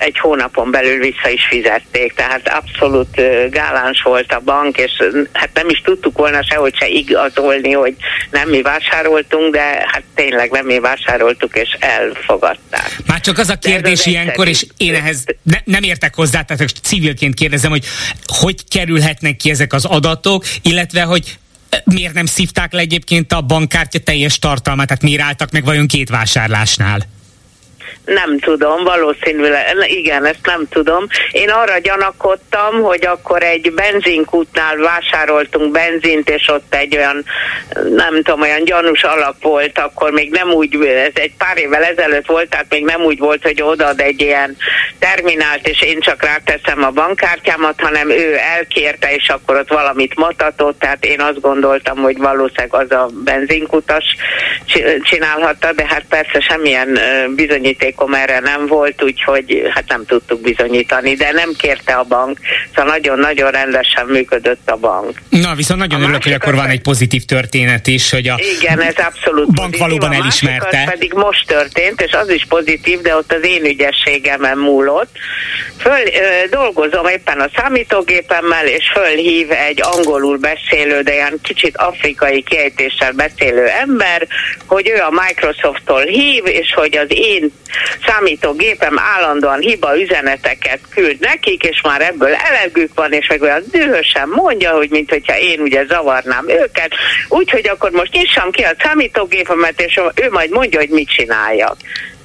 egy 0.02 0.18
hónapon 0.18 0.70
belül 0.70 0.98
vissza 0.98 1.28
is 1.28 1.46
fizették, 1.48 2.12
tehát 2.14 2.48
abszolút 2.48 3.20
gáláns 3.50 4.02
volt 4.02 4.32
a 4.32 4.40
bank, 4.40 4.76
és 4.76 4.90
hát 5.32 5.50
nem 5.54 5.68
is 5.68 5.80
tudtuk 5.84 6.16
volna 6.18 6.42
sehogy 6.44 6.76
se 6.76 6.86
igazolni, 6.86 7.72
hogy 7.72 7.94
nem 8.30 8.48
mi 8.48 8.62
vásároltunk, 8.62 9.52
de 9.54 9.62
hát 9.62 10.02
tényleg 10.14 10.50
nem 10.50 10.66
mi 10.66 10.78
vásároltuk, 10.78 11.56
és 11.56 11.76
elfogadták. 11.80 12.96
Már 13.06 13.20
csak 13.20 13.38
az 13.38 13.48
a 13.48 13.56
kérdés 13.56 13.98
az 13.98 14.06
ilyenkor, 14.06 14.48
és 14.48 14.66
én 14.76 14.94
ehhez 14.94 15.24
ne, 15.42 15.58
nem 15.64 15.82
értek 15.82 16.14
hozzá, 16.14 16.42
tehát 16.42 16.72
civilként 16.82 17.34
kérdezem, 17.34 17.70
hogy 17.70 17.84
hogy 18.26 18.56
kerülhetnek 18.68 19.36
ki 19.36 19.50
ezek 19.50 19.72
az 19.72 19.84
adatok, 19.84 20.44
illetve 20.62 21.02
hogy 21.02 21.38
miért 21.84 22.14
nem 22.14 22.26
szívták 22.26 22.72
le 22.72 22.80
egyébként 22.80 23.32
a 23.32 23.40
bankkártya 23.40 23.98
teljes 23.98 24.38
tartalmát, 24.38 24.86
tehát 24.86 25.02
miért 25.02 25.22
álltak 25.22 25.50
meg 25.50 25.64
vajon 25.64 25.86
két 25.86 26.08
vásárlásnál? 26.08 27.06
Nem 28.04 28.38
tudom, 28.38 28.84
valószínűleg, 28.84 29.76
igen, 29.86 30.24
ezt 30.24 30.46
nem 30.46 30.66
tudom. 30.70 31.06
Én 31.30 31.50
arra 31.50 31.78
gyanakodtam, 31.78 32.80
hogy 32.80 33.06
akkor 33.06 33.42
egy 33.42 33.72
benzinkútnál 33.72 34.76
vásároltunk 34.76 35.72
benzint, 35.72 36.30
és 36.30 36.48
ott 36.48 36.74
egy 36.74 36.96
olyan, 36.96 37.24
nem 37.94 38.14
tudom, 38.14 38.40
olyan 38.40 38.64
gyanús 38.64 39.02
alak 39.02 39.36
volt, 39.40 39.78
akkor 39.78 40.10
még 40.10 40.30
nem 40.30 40.50
úgy, 40.50 40.74
ez 40.84 41.12
egy 41.14 41.32
pár 41.38 41.58
évvel 41.58 41.82
ezelőtt 41.82 42.26
volt, 42.26 42.48
tehát 42.48 42.66
még 42.68 42.84
nem 42.84 43.02
úgy 43.02 43.18
volt, 43.18 43.42
hogy 43.42 43.62
odaad 43.62 44.00
egy 44.00 44.20
ilyen 44.20 44.56
terminált, 44.98 45.68
és 45.68 45.82
én 45.82 46.00
csak 46.00 46.22
ráteszem 46.22 46.84
a 46.84 46.90
bankkártyámat, 46.90 47.80
hanem 47.80 48.10
ő 48.10 48.36
elkérte, 48.54 49.14
és 49.14 49.28
akkor 49.28 49.56
ott 49.56 49.68
valamit 49.68 50.16
mutatott, 50.16 50.78
tehát 50.78 51.04
én 51.04 51.20
azt 51.20 51.40
gondoltam, 51.40 51.98
hogy 51.98 52.16
valószínűleg 52.18 52.74
az 52.74 52.90
a 52.90 53.08
benzinkutas 53.24 54.04
csi- 54.66 55.02
csinálhatta, 55.02 55.72
de 55.72 55.86
hát 55.88 56.04
persze 56.08 56.40
semmilyen 56.40 56.96
ö, 56.96 57.28
bizonyítékom 57.92 58.14
erre 58.14 58.40
nem 58.40 58.66
volt, 58.66 59.02
úgyhogy 59.02 59.70
hát 59.74 59.84
nem 59.88 60.04
tudtuk 60.06 60.40
bizonyítani, 60.40 61.14
de 61.14 61.32
nem 61.32 61.52
kérte 61.58 61.92
a 61.92 62.02
bank, 62.02 62.38
szóval 62.74 62.92
nagyon-nagyon 62.92 63.50
rendesen 63.50 64.06
működött 64.06 64.70
a 64.70 64.76
bank. 64.76 65.20
Na, 65.28 65.54
viszont 65.54 65.80
nagyon 65.80 66.00
A 66.00 66.02
örülök, 66.02 66.22
hogy 66.22 66.32
akkor 66.32 66.54
van 66.54 66.68
egy 66.68 66.80
pozitív 66.80 67.24
történet 67.24 67.86
is, 67.86 68.10
hogy 68.10 68.28
a 68.28 68.38
Igen, 68.60 68.80
ez 68.80 68.94
abszolút 68.96 69.54
bank 69.54 69.70
pozitív. 69.70 69.80
valóban 69.80 70.10
A 70.10 70.14
elismerte. 70.14 70.82
Az 70.82 70.90
pedig 70.90 71.12
most 71.12 71.46
történt, 71.46 72.00
és 72.00 72.12
az 72.12 72.30
is 72.30 72.46
pozitív, 72.48 73.00
de 73.00 73.16
ott 73.16 73.32
az 73.32 73.44
én 73.44 73.64
ügyességemen 73.64 74.58
múlott. 74.58 75.10
Föl, 75.78 76.06
ö, 76.06 76.48
dolgozom 76.50 77.06
éppen 77.06 77.40
a 77.40 77.48
számítógépemmel, 77.56 78.66
és 78.66 78.84
fölhív 78.94 79.50
egy 79.50 79.80
angolul 79.82 80.38
beszélő, 80.38 81.00
de 81.00 81.12
ilyen 81.12 81.38
kicsit 81.42 81.76
afrikai 81.76 82.42
kiejtéssel 82.42 83.12
beszélő 83.12 83.66
ember, 83.66 84.26
hogy 84.66 84.88
ő 84.88 85.00
a 85.00 85.22
Microsofttól 85.26 86.02
hív, 86.02 86.46
és 86.46 86.72
hogy 86.74 86.96
az 86.96 87.06
én 87.08 87.52
számítógépem 88.06 88.98
állandóan 88.98 89.60
hiba 89.60 90.00
üzeneteket 90.00 90.80
küld 90.90 91.20
nekik, 91.20 91.62
és 91.62 91.80
már 91.82 92.00
ebből 92.00 92.34
elegük 92.34 92.94
van, 92.94 93.12
és 93.12 93.26
meg 93.28 93.42
olyan 93.42 93.62
dühösen 93.70 94.28
mondja, 94.28 94.70
hogy 94.70 94.90
mint 94.90 95.10
hogyha 95.10 95.38
én 95.38 95.60
ugye 95.60 95.84
zavarnám 95.84 96.48
őket, 96.48 96.92
úgyhogy 97.28 97.68
akkor 97.68 97.90
most 97.90 98.12
nyissam 98.12 98.50
ki 98.50 98.62
a 98.62 98.74
számítógépemet, 98.82 99.80
és 99.80 100.00
ő 100.14 100.30
majd 100.30 100.50
mondja, 100.50 100.78
hogy 100.78 100.88
mit 100.88 101.08
csináljak. 101.08 101.76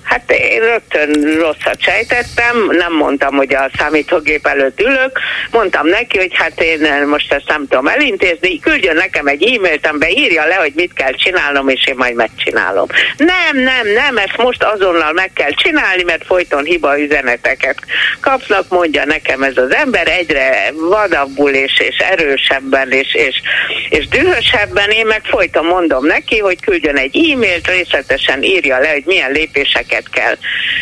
Hát 0.07 0.31
én 0.31 0.59
rögtön 0.59 1.37
rosszat 1.39 1.81
sejtettem, 1.81 2.69
nem 2.69 2.93
mondtam, 2.93 3.35
hogy 3.35 3.53
a 3.53 3.69
számítógép 3.77 4.47
előtt 4.47 4.81
ülök, 4.81 5.19
mondtam 5.51 5.87
neki, 5.87 6.17
hogy 6.17 6.31
hát 6.33 6.61
én 6.61 7.07
most 7.07 7.33
ezt 7.33 7.47
nem 7.47 7.67
tudom 7.67 7.87
elintézni, 7.87 8.59
küldjön 8.59 8.95
nekem 8.95 9.27
egy 9.27 9.43
e-mailt, 9.43 9.87
amiben 9.87 10.09
írja 10.09 10.45
le, 10.45 10.55
hogy 10.55 10.71
mit 10.75 10.93
kell 10.93 11.11
csinálnom, 11.11 11.67
és 11.67 11.87
én 11.87 11.95
majd 11.97 12.15
megcsinálom. 12.15 12.87
Nem, 13.17 13.63
nem, 13.63 13.87
nem, 13.93 14.17
ezt 14.17 14.37
most 14.37 14.63
azonnal 14.63 15.13
meg 15.13 15.31
kell 15.33 15.51
csinálni, 15.51 16.03
mert 16.03 16.25
folyton 16.25 16.63
hiba 16.63 16.99
üzeneteket 16.99 17.77
kapnak, 18.21 18.69
mondja 18.69 19.05
nekem 19.05 19.43
ez 19.43 19.57
az 19.57 19.73
ember, 19.73 20.07
egyre 20.07 20.71
vadabbul 20.89 21.49
és, 21.49 21.79
és 21.79 21.97
erősebben 21.97 22.91
és, 22.91 23.13
és, 23.13 23.41
és 23.89 24.07
dühösebben, 24.07 24.89
én 24.89 25.05
meg 25.05 25.21
folyton 25.23 25.65
mondom 25.65 26.05
neki, 26.05 26.37
hogy 26.37 26.61
küldjön 26.61 26.97
egy 26.97 27.31
e-mailt, 27.31 27.67
részletesen 27.67 28.43
írja 28.43 28.79
le, 28.79 28.89
hogy 28.89 29.03
milyen 29.05 29.31
lépéseket 29.31 29.96
kell 30.11 30.35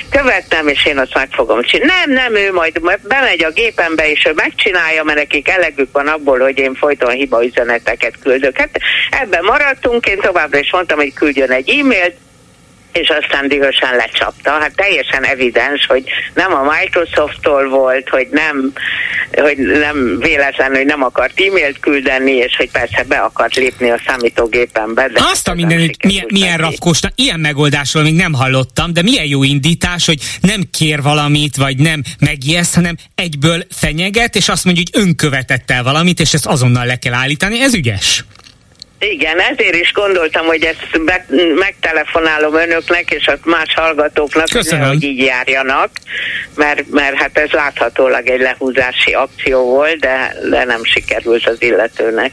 követnem, 0.09 0.67
és 0.67 0.85
én 0.85 0.97
azt 0.97 1.13
meg 1.13 1.29
fogom 1.31 1.61
csinálni. 1.61 1.93
Nem, 1.93 2.11
nem, 2.11 2.35
ő 2.35 2.53
majd 2.53 2.81
bemegy 3.07 3.43
a 3.43 3.51
gépembe, 3.51 4.11
és 4.11 4.25
ő 4.25 4.31
megcsinálja, 4.33 5.03
mert 5.03 5.17
nekik 5.17 5.49
elegük 5.49 5.89
van 5.91 6.07
abból, 6.07 6.39
hogy 6.39 6.57
én 6.57 6.75
folyton 6.75 7.09
hiba 7.09 7.45
üzeneteket 7.45 8.13
küldök. 8.23 8.57
Hát 8.57 8.79
ebben 9.09 9.43
maradtunk, 9.43 10.05
én 10.05 10.19
továbbra 10.19 10.59
is 10.59 10.71
mondtam, 10.71 10.97
hogy 10.97 11.13
küldjön 11.13 11.51
egy 11.51 11.69
e-mailt, 11.69 12.15
és 13.01 13.09
aztán 13.09 13.47
dühösen 13.47 13.95
lecsapta. 13.95 14.51
Hát 14.51 14.75
teljesen 14.75 15.23
evidens, 15.23 15.85
hogy 15.85 16.03
nem 16.33 16.53
a 16.53 16.73
Microsofttól 16.79 17.69
volt, 17.69 18.09
hogy 18.09 18.27
nem, 18.31 18.73
hogy 19.31 19.57
nem 19.57 20.19
véletlen, 20.19 20.75
hogy 20.75 20.85
nem 20.85 21.03
akart 21.03 21.39
e-mailt 21.39 21.79
küldeni, 21.79 22.31
és 22.31 22.55
hogy 22.55 22.71
persze 22.71 23.03
be 23.03 23.17
akart 23.17 23.55
lépni 23.55 23.89
a 23.89 24.01
számítógépembe. 24.07 25.07
De 25.07 25.19
Azt 25.31 25.47
a 25.47 25.53
mindenit, 25.53 26.03
milyen, 26.03 26.25
milyen 26.29 26.57
rafkósnak, 26.57 27.11
ilyen 27.15 27.39
megoldásról 27.39 28.03
még 28.03 28.15
nem 28.15 28.33
hallottam, 28.33 28.93
de 28.93 29.01
milyen 29.01 29.25
jó 29.25 29.43
indítás, 29.43 30.05
hogy 30.05 30.19
nem 30.41 30.61
kér 30.71 31.01
valamit, 31.01 31.55
vagy 31.55 31.77
nem 31.77 32.03
megijeszt, 32.19 32.75
hanem 32.75 32.95
egyből 33.15 33.63
fenyeget, 33.69 34.35
és 34.35 34.49
azt 34.49 34.65
mondja, 34.65 34.83
hogy 34.91 35.01
ön 35.01 35.15
követett 35.15 35.71
el 35.71 35.83
valamit, 35.83 36.19
és 36.19 36.33
ezt 36.33 36.45
azonnal 36.45 36.85
le 36.85 36.95
kell 36.95 37.13
állítani. 37.13 37.61
Ez 37.61 37.73
ügyes. 37.73 38.23
Igen, 38.99 39.39
ezért 39.39 39.75
is 39.75 39.91
gondoltam, 39.93 40.45
hogy 40.45 40.63
ezt 40.63 41.03
be, 41.05 41.25
megtelefonálom 41.55 42.55
önöknek 42.55 43.11
és 43.11 43.27
a 43.27 43.37
más 43.43 43.73
hallgatóknak, 43.75 44.49
Köszönöm. 44.49 44.87
hogy 44.87 45.03
így 45.03 45.17
járjanak, 45.17 45.89
mert, 46.55 46.89
mert 46.89 47.15
hát 47.15 47.37
ez 47.37 47.49
láthatólag 47.49 48.27
egy 48.27 48.39
lehúzási 48.39 49.11
akció 49.11 49.63
volt, 49.63 49.99
de, 49.99 50.35
de 50.49 50.63
nem 50.63 50.83
sikerült 50.83 51.47
az 51.47 51.55
illetőnek. 51.59 52.31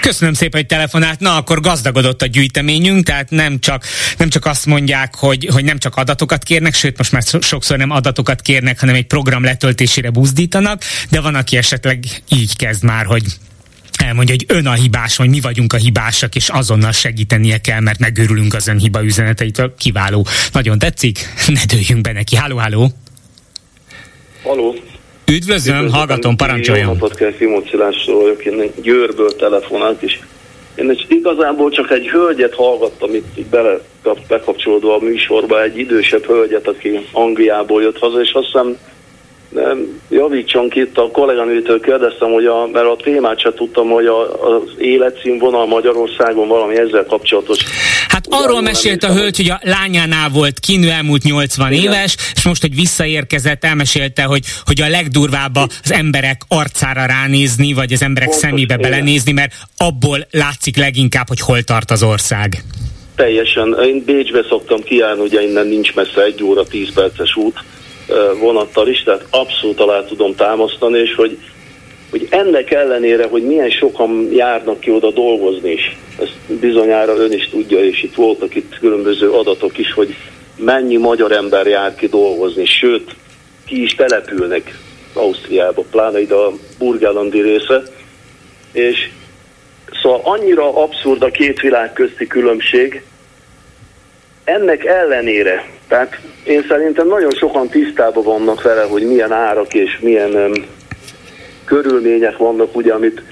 Köszönöm 0.00 0.34
szépen, 0.34 0.60
hogy 0.60 0.68
telefonált. 0.68 1.20
Na, 1.20 1.36
akkor 1.36 1.60
gazdagodott 1.60 2.22
a 2.22 2.26
gyűjteményünk, 2.26 3.04
tehát 3.04 3.30
nem 3.30 3.60
csak, 3.60 3.84
nem 4.18 4.28
csak 4.28 4.46
azt 4.46 4.66
mondják, 4.66 5.14
hogy, 5.14 5.48
hogy 5.52 5.64
nem 5.64 5.78
csak 5.78 5.96
adatokat 5.96 6.42
kérnek, 6.42 6.74
sőt, 6.74 6.98
most 6.98 7.12
már 7.12 7.22
sokszor 7.40 7.76
nem 7.76 7.90
adatokat 7.90 8.40
kérnek, 8.40 8.80
hanem 8.80 8.94
egy 8.94 9.06
program 9.06 9.44
letöltésére 9.44 10.10
buzdítanak, 10.10 10.82
de 11.10 11.20
van, 11.20 11.34
aki 11.34 11.56
esetleg 11.56 12.04
így 12.28 12.56
kezd 12.56 12.84
már, 12.84 13.04
hogy 13.04 13.24
elmondja, 14.02 14.34
hogy 14.38 14.56
ön 14.56 14.66
a 14.66 14.72
hibás, 14.72 15.16
vagy 15.16 15.28
mi 15.28 15.40
vagyunk 15.40 15.72
a 15.72 15.76
hibásak, 15.76 16.34
és 16.34 16.48
azonnal 16.48 16.92
segítenie 16.92 17.58
kell, 17.58 17.80
mert 17.80 17.98
megőrülünk 17.98 18.54
az 18.54 18.68
ön 18.68 18.78
hiba 18.78 19.04
üzeneteitől. 19.04 19.74
Kiváló. 19.78 20.26
Nagyon 20.52 20.78
tetszik? 20.78 21.18
Ne 21.46 21.60
dőljünk 21.68 22.00
be 22.00 22.12
neki. 22.12 22.36
Háló, 22.36 22.56
háló! 22.56 22.88
Haló! 24.42 24.74
Üdvözlöm, 25.26 25.76
Üdvözlöm 25.76 25.90
hallgatom, 25.90 26.36
parancsoljon! 26.36 26.86
Jó 26.86 26.92
napot 26.92 27.14
kell, 27.14 27.32
vagyok, 28.06 28.44
én 28.44 28.70
Győrből 28.82 29.36
telefonált 29.36 30.02
is. 30.02 30.20
Én 30.74 30.90
egy, 30.90 31.06
igazából 31.08 31.70
csak 31.70 31.90
egy 31.90 32.08
hölgyet 32.08 32.54
hallgattam 32.54 33.14
itt, 33.14 33.46
bele, 33.50 33.80
bekapcsolódva 34.28 34.94
a 34.94 34.98
műsorba, 34.98 35.62
egy 35.62 35.78
idősebb 35.78 36.24
hölgyet, 36.24 36.68
aki 36.68 37.06
Angliából 37.12 37.82
jött 37.82 37.98
haza, 37.98 38.20
és 38.20 38.32
azt 38.32 38.46
hiszem 38.46 38.76
javítson 40.08 40.68
ki, 40.68 40.80
itt 40.80 40.98
a 40.98 41.10
kolléganőtől 41.10 41.80
kérdeztem, 41.80 42.32
hogy 42.32 42.44
a, 42.44 42.68
mert 42.72 42.86
a 42.86 42.96
témát 43.02 43.40
sem 43.40 43.54
tudtam, 43.54 43.88
hogy 43.88 44.06
a, 44.06 44.46
az 44.54 44.62
életszínvonal 44.78 45.66
Magyarországon 45.66 46.48
valami 46.48 46.76
ezzel 46.78 47.04
kapcsolatos. 47.04 47.58
Hát 48.08 48.26
arról 48.30 48.60
mesélt 48.60 49.04
a 49.04 49.12
hölgy, 49.12 49.36
hogy 49.36 49.50
a 49.50 49.60
lányánál 49.62 50.28
volt 50.28 50.58
kinő 50.58 50.90
elmúlt 50.90 51.22
80 51.22 51.72
Igen. 51.72 51.84
éves, 51.84 52.16
és 52.34 52.44
most, 52.44 52.60
hogy 52.60 52.74
visszaérkezett, 52.74 53.64
elmesélte, 53.64 54.22
hogy, 54.22 54.42
hogy 54.64 54.80
a 54.80 54.88
legdurvább 54.88 55.56
az 55.56 55.92
emberek 55.92 56.40
arcára 56.48 57.06
ránézni, 57.06 57.72
vagy 57.72 57.92
az 57.92 58.02
emberek 58.02 58.28
Pontos, 58.28 58.48
szemébe 58.48 58.74
Igen. 58.74 58.90
belenézni, 58.90 59.32
mert 59.32 59.52
abból 59.76 60.26
látszik 60.30 60.76
leginkább, 60.76 61.28
hogy 61.28 61.40
hol 61.40 61.62
tart 61.62 61.90
az 61.90 62.02
ország. 62.02 62.62
Teljesen. 63.16 63.76
Én 63.82 64.02
Bécsbe 64.06 64.44
szoktam 64.48 64.82
kiállni, 64.82 65.20
ugye 65.20 65.42
innen 65.42 65.66
nincs 65.66 65.94
messze 65.94 66.22
egy 66.22 66.42
óra, 66.42 66.64
10 66.64 66.92
perces 66.92 67.36
út 67.36 67.64
vonattal 68.40 68.88
is, 68.88 69.02
tehát 69.02 69.26
abszolút 69.30 69.80
alá 69.80 70.04
tudom 70.04 70.34
támasztani, 70.34 70.98
és 70.98 71.14
hogy, 71.14 71.38
hogy 72.10 72.26
ennek 72.30 72.70
ellenére, 72.70 73.26
hogy 73.26 73.42
milyen 73.42 73.70
sokan 73.70 74.28
járnak 74.32 74.80
ki 74.80 74.90
oda 74.90 75.10
dolgozni 75.10 75.70
is, 75.70 75.96
ezt 76.20 76.60
bizonyára 76.60 77.16
ön 77.16 77.32
is 77.32 77.48
tudja, 77.48 77.84
és 77.84 78.02
itt 78.02 78.14
voltak 78.14 78.54
itt 78.54 78.78
különböző 78.78 79.30
adatok 79.30 79.78
is, 79.78 79.92
hogy 79.92 80.14
mennyi 80.56 80.96
magyar 80.96 81.32
ember 81.32 81.66
jár 81.66 81.94
ki 81.94 82.06
dolgozni, 82.06 82.64
sőt, 82.64 83.14
ki 83.66 83.82
is 83.82 83.94
települnek 83.94 84.78
Ausztriába, 85.12 85.84
pláne 85.90 86.20
ide 86.20 86.34
a 86.34 86.52
burgálandi 86.78 87.40
része, 87.40 87.82
és 88.72 89.10
szóval 90.02 90.20
annyira 90.24 90.82
abszurd 90.82 91.22
a 91.22 91.30
két 91.30 91.60
világ 91.60 91.92
közti 91.92 92.26
különbség, 92.26 93.02
ennek 94.48 94.84
ellenére, 94.84 95.64
tehát 95.88 96.20
én 96.44 96.64
szerintem 96.68 97.06
nagyon 97.06 97.30
sokan 97.30 97.68
tisztában 97.68 98.24
vannak 98.24 98.62
vele, 98.62 98.82
hogy 98.82 99.06
milyen 99.06 99.32
árak 99.32 99.74
és 99.74 99.98
milyen 100.00 100.34
um, 100.34 100.52
körülmények 101.64 102.36
vannak, 102.36 102.76
ugye, 102.76 102.92
amit 102.92 103.22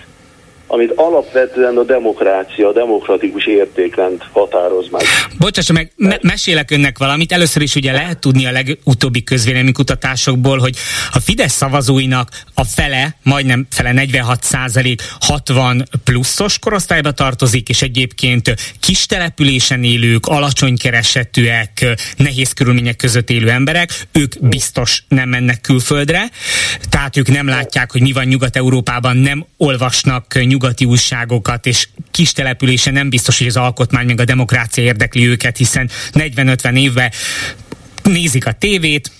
amit 0.66 0.92
alapvetően 0.94 1.76
a 1.76 1.82
demokrácia, 1.82 2.68
a 2.68 2.72
demokratikus 2.72 3.46
értékrend 3.46 4.22
határoz 4.32 4.88
meg. 4.90 5.02
Bocsásson 5.38 5.76
meg, 5.76 5.92
me- 5.96 6.22
mesélek 6.22 6.70
önnek 6.70 6.98
valamit. 6.98 7.32
Először 7.32 7.62
is 7.62 7.74
ugye 7.74 7.92
lehet 7.92 8.18
tudni 8.18 8.46
a 8.46 8.50
legutóbbi 8.50 9.24
közvéleménykutatásokból, 9.24 10.58
hogy 10.58 10.76
a 11.12 11.18
Fidesz 11.20 11.52
szavazóinak 11.52 12.28
a 12.54 12.64
fele, 12.64 13.16
majdnem 13.22 13.66
fele 13.70 13.92
46 13.92 14.42
százalék 14.42 15.02
60 15.20 15.88
pluszos 16.04 16.58
korosztályba 16.58 17.10
tartozik, 17.10 17.68
és 17.68 17.82
egyébként 17.82 18.54
kis 18.80 19.06
településen 19.06 19.84
élők, 19.84 20.26
alacsony 20.26 20.78
keresetűek, 20.78 21.86
nehéz 22.16 22.52
körülmények 22.52 22.96
között 22.96 23.30
élő 23.30 23.50
emberek, 23.50 23.90
ők 24.12 24.32
biztos 24.40 25.04
nem 25.08 25.28
mennek 25.28 25.60
külföldre, 25.60 26.30
tehát 26.88 27.16
ők 27.16 27.28
nem 27.28 27.46
látják, 27.46 27.92
hogy 27.92 28.00
mi 28.00 28.12
van 28.12 28.24
Nyugat-Európában, 28.24 29.16
nem 29.16 29.46
olvasnak 29.56 30.34
nyugati 30.56 30.84
újságokat, 30.84 31.66
és 31.66 31.88
kis 32.10 32.32
településen 32.32 32.92
nem 32.92 33.08
biztos, 33.08 33.38
hogy 33.38 33.46
az 33.46 33.56
alkotmány 33.56 34.06
meg 34.06 34.20
a 34.20 34.24
demokrácia 34.24 34.84
érdekli 34.84 35.26
őket, 35.26 35.56
hiszen 35.56 35.90
40-50 36.12 36.78
évben 36.78 37.10
nézik 38.02 38.46
a 38.46 38.52
tévét, 38.52 39.10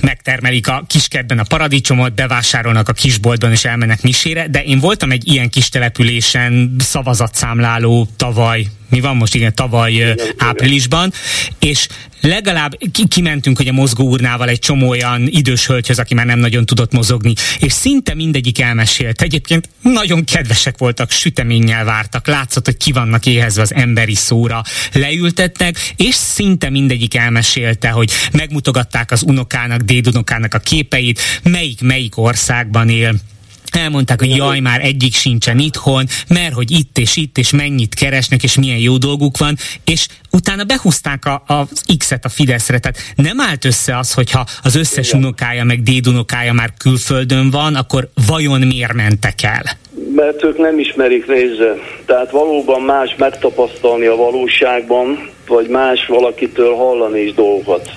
megtermelik 0.00 0.68
a 0.68 0.84
kiskertben 0.86 1.38
a 1.38 1.44
paradicsomot, 1.48 2.14
bevásárolnak 2.14 2.88
a 2.88 2.92
kisboltban 2.92 3.50
és 3.50 3.64
elmennek 3.64 4.02
misére, 4.02 4.48
de 4.48 4.64
én 4.64 4.78
voltam 4.78 5.10
egy 5.10 5.28
ilyen 5.28 5.50
kis 5.50 5.68
településen 5.68 6.76
szavazatszámláló 6.78 8.08
tavaly, 8.16 8.66
mi 8.92 9.00
van 9.00 9.16
most, 9.16 9.34
igen, 9.34 9.54
tavaly 9.54 9.92
igen, 9.92 10.20
áprilisban, 10.38 11.12
és 11.58 11.86
legalább 12.20 12.78
ki- 12.92 13.08
kimentünk 13.08 13.56
hogy 13.56 13.68
a 13.68 13.72
mozgóurnával 13.72 14.48
egy 14.48 14.58
csomó 14.58 14.88
olyan 14.88 15.26
idős 15.26 15.66
hölgyhöz, 15.66 15.98
aki 15.98 16.14
már 16.14 16.26
nem 16.26 16.38
nagyon 16.38 16.66
tudott 16.66 16.92
mozogni, 16.92 17.32
és 17.58 17.72
szinte 17.72 18.14
mindegyik 18.14 18.60
elmesélt. 18.60 19.22
Egyébként 19.22 19.68
nagyon 19.82 20.24
kedvesek 20.24 20.78
voltak, 20.78 21.10
süteménnyel 21.10 21.84
vártak, 21.84 22.26
látszott, 22.26 22.64
hogy 22.64 22.76
ki 22.76 22.92
vannak 22.92 23.26
éhezve 23.26 23.62
az 23.62 23.74
emberi 23.74 24.14
szóra. 24.14 24.62
Leültettek, 24.92 25.92
és 25.96 26.14
szinte 26.14 26.70
mindegyik 26.70 27.14
elmesélte, 27.14 27.88
hogy 27.88 28.10
megmutogatták 28.32 29.10
az 29.10 29.22
unokának, 29.22 29.80
dédunokának 29.80 30.54
a 30.54 30.58
képeit, 30.58 31.20
melyik 31.42 31.80
melyik 31.80 32.18
országban 32.18 32.88
él, 32.88 33.14
elmondták, 33.76 34.18
hogy 34.20 34.36
jaj, 34.36 34.60
már 34.60 34.80
egyik 34.80 35.14
sincsen 35.14 35.58
itthon, 35.58 36.06
mert 36.28 36.54
hogy 36.54 36.70
itt 36.70 36.98
és 36.98 37.16
itt, 37.16 37.38
és 37.38 37.50
mennyit 37.50 37.94
keresnek, 37.94 38.42
és 38.42 38.58
milyen 38.58 38.78
jó 38.78 38.96
dolguk 38.96 39.38
van, 39.38 39.56
és 39.84 40.06
utána 40.30 40.64
behúzták 40.64 41.24
a, 41.24 41.42
a 41.46 41.66
X-et 41.98 42.24
a 42.24 42.28
Fideszre, 42.28 42.78
tehát 42.78 42.98
nem 43.16 43.40
állt 43.40 43.64
össze 43.64 43.98
az, 43.98 44.12
hogyha 44.12 44.46
az 44.62 44.76
összes 44.76 45.08
Igen. 45.08 45.20
unokája, 45.20 45.64
meg 45.64 45.82
dédunokája 45.82 46.52
már 46.52 46.72
külföldön 46.78 47.50
van, 47.50 47.74
akkor 47.74 48.08
vajon 48.26 48.60
miért 48.60 48.92
mentek 48.92 49.42
el? 49.42 49.62
Mert 50.14 50.44
ők 50.44 50.58
nem 50.58 50.78
ismerik 50.78 51.26
nézze. 51.26 51.74
Tehát 52.06 52.30
valóban 52.30 52.82
más 52.82 53.14
megtapasztalni 53.18 54.06
a 54.06 54.16
valóságban, 54.16 55.30
vagy 55.46 55.68
más 55.68 56.06
valakitől 56.06 56.74
hallani 56.74 57.20
is 57.20 57.34
dolgokat 57.34 57.90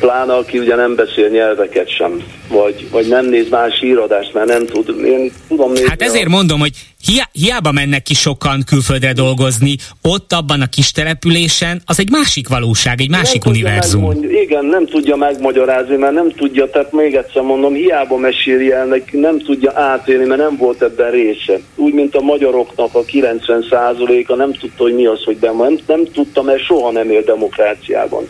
pláne 0.00 0.34
aki 0.34 0.58
ugye 0.58 0.74
nem 0.74 0.94
beszél 0.94 1.28
nyelveket 1.28 1.88
sem, 1.96 2.22
vagy, 2.48 2.88
vagy 2.90 3.08
nem 3.08 3.26
néz 3.26 3.48
más 3.48 3.82
íradást, 3.82 4.34
mert 4.34 4.46
nem 4.46 4.66
tud. 4.66 5.04
Én 5.04 5.32
tudom 5.48 5.72
nézni. 5.72 5.88
Hát 5.88 6.02
ezért 6.02 6.26
a... 6.26 6.30
mondom, 6.30 6.60
hogy 6.60 6.72
hiá, 7.06 7.28
hiába 7.32 7.72
mennek 7.72 8.02
ki 8.02 8.14
sokan 8.14 8.62
külföldre 8.66 9.12
dolgozni, 9.12 9.76
ott 10.02 10.32
abban 10.32 10.60
a 10.60 10.66
kis 10.66 10.90
településen, 10.90 11.82
az 11.86 11.98
egy 11.98 12.10
másik 12.10 12.48
valóság, 12.48 13.00
egy 13.00 13.10
másik 13.10 13.44
nem 13.44 13.52
univerzum. 13.52 14.24
Igen, 14.30 14.64
nem 14.64 14.86
tudja 14.86 15.16
megmagyarázni, 15.16 15.96
mert 15.96 16.14
nem 16.14 16.30
tudja, 16.30 16.70
tehát 16.70 16.92
még 16.92 17.14
egyszer 17.14 17.42
mondom, 17.42 17.74
hiába 17.74 18.16
meséli 18.16 18.72
el, 18.72 19.02
nem 19.10 19.38
tudja 19.38 19.72
átélni, 19.74 20.24
mert 20.24 20.40
nem 20.40 20.56
volt 20.56 20.82
ebben 20.82 21.10
része. 21.10 21.60
Úgy, 21.74 21.92
mint 21.92 22.14
a 22.14 22.20
magyaroknak 22.20 22.94
a 22.94 23.04
90%-a 23.04 24.34
nem 24.34 24.52
tudta, 24.52 24.82
hogy 24.82 24.94
mi 24.94 25.06
az, 25.06 25.24
hogy 25.24 25.38
dem- 25.38 25.56
nem, 25.56 25.78
nem 25.86 26.04
tudta, 26.12 26.42
mert 26.42 26.64
soha 26.64 26.90
nem 26.90 27.10
él 27.10 27.22
demokráciában 27.22 28.28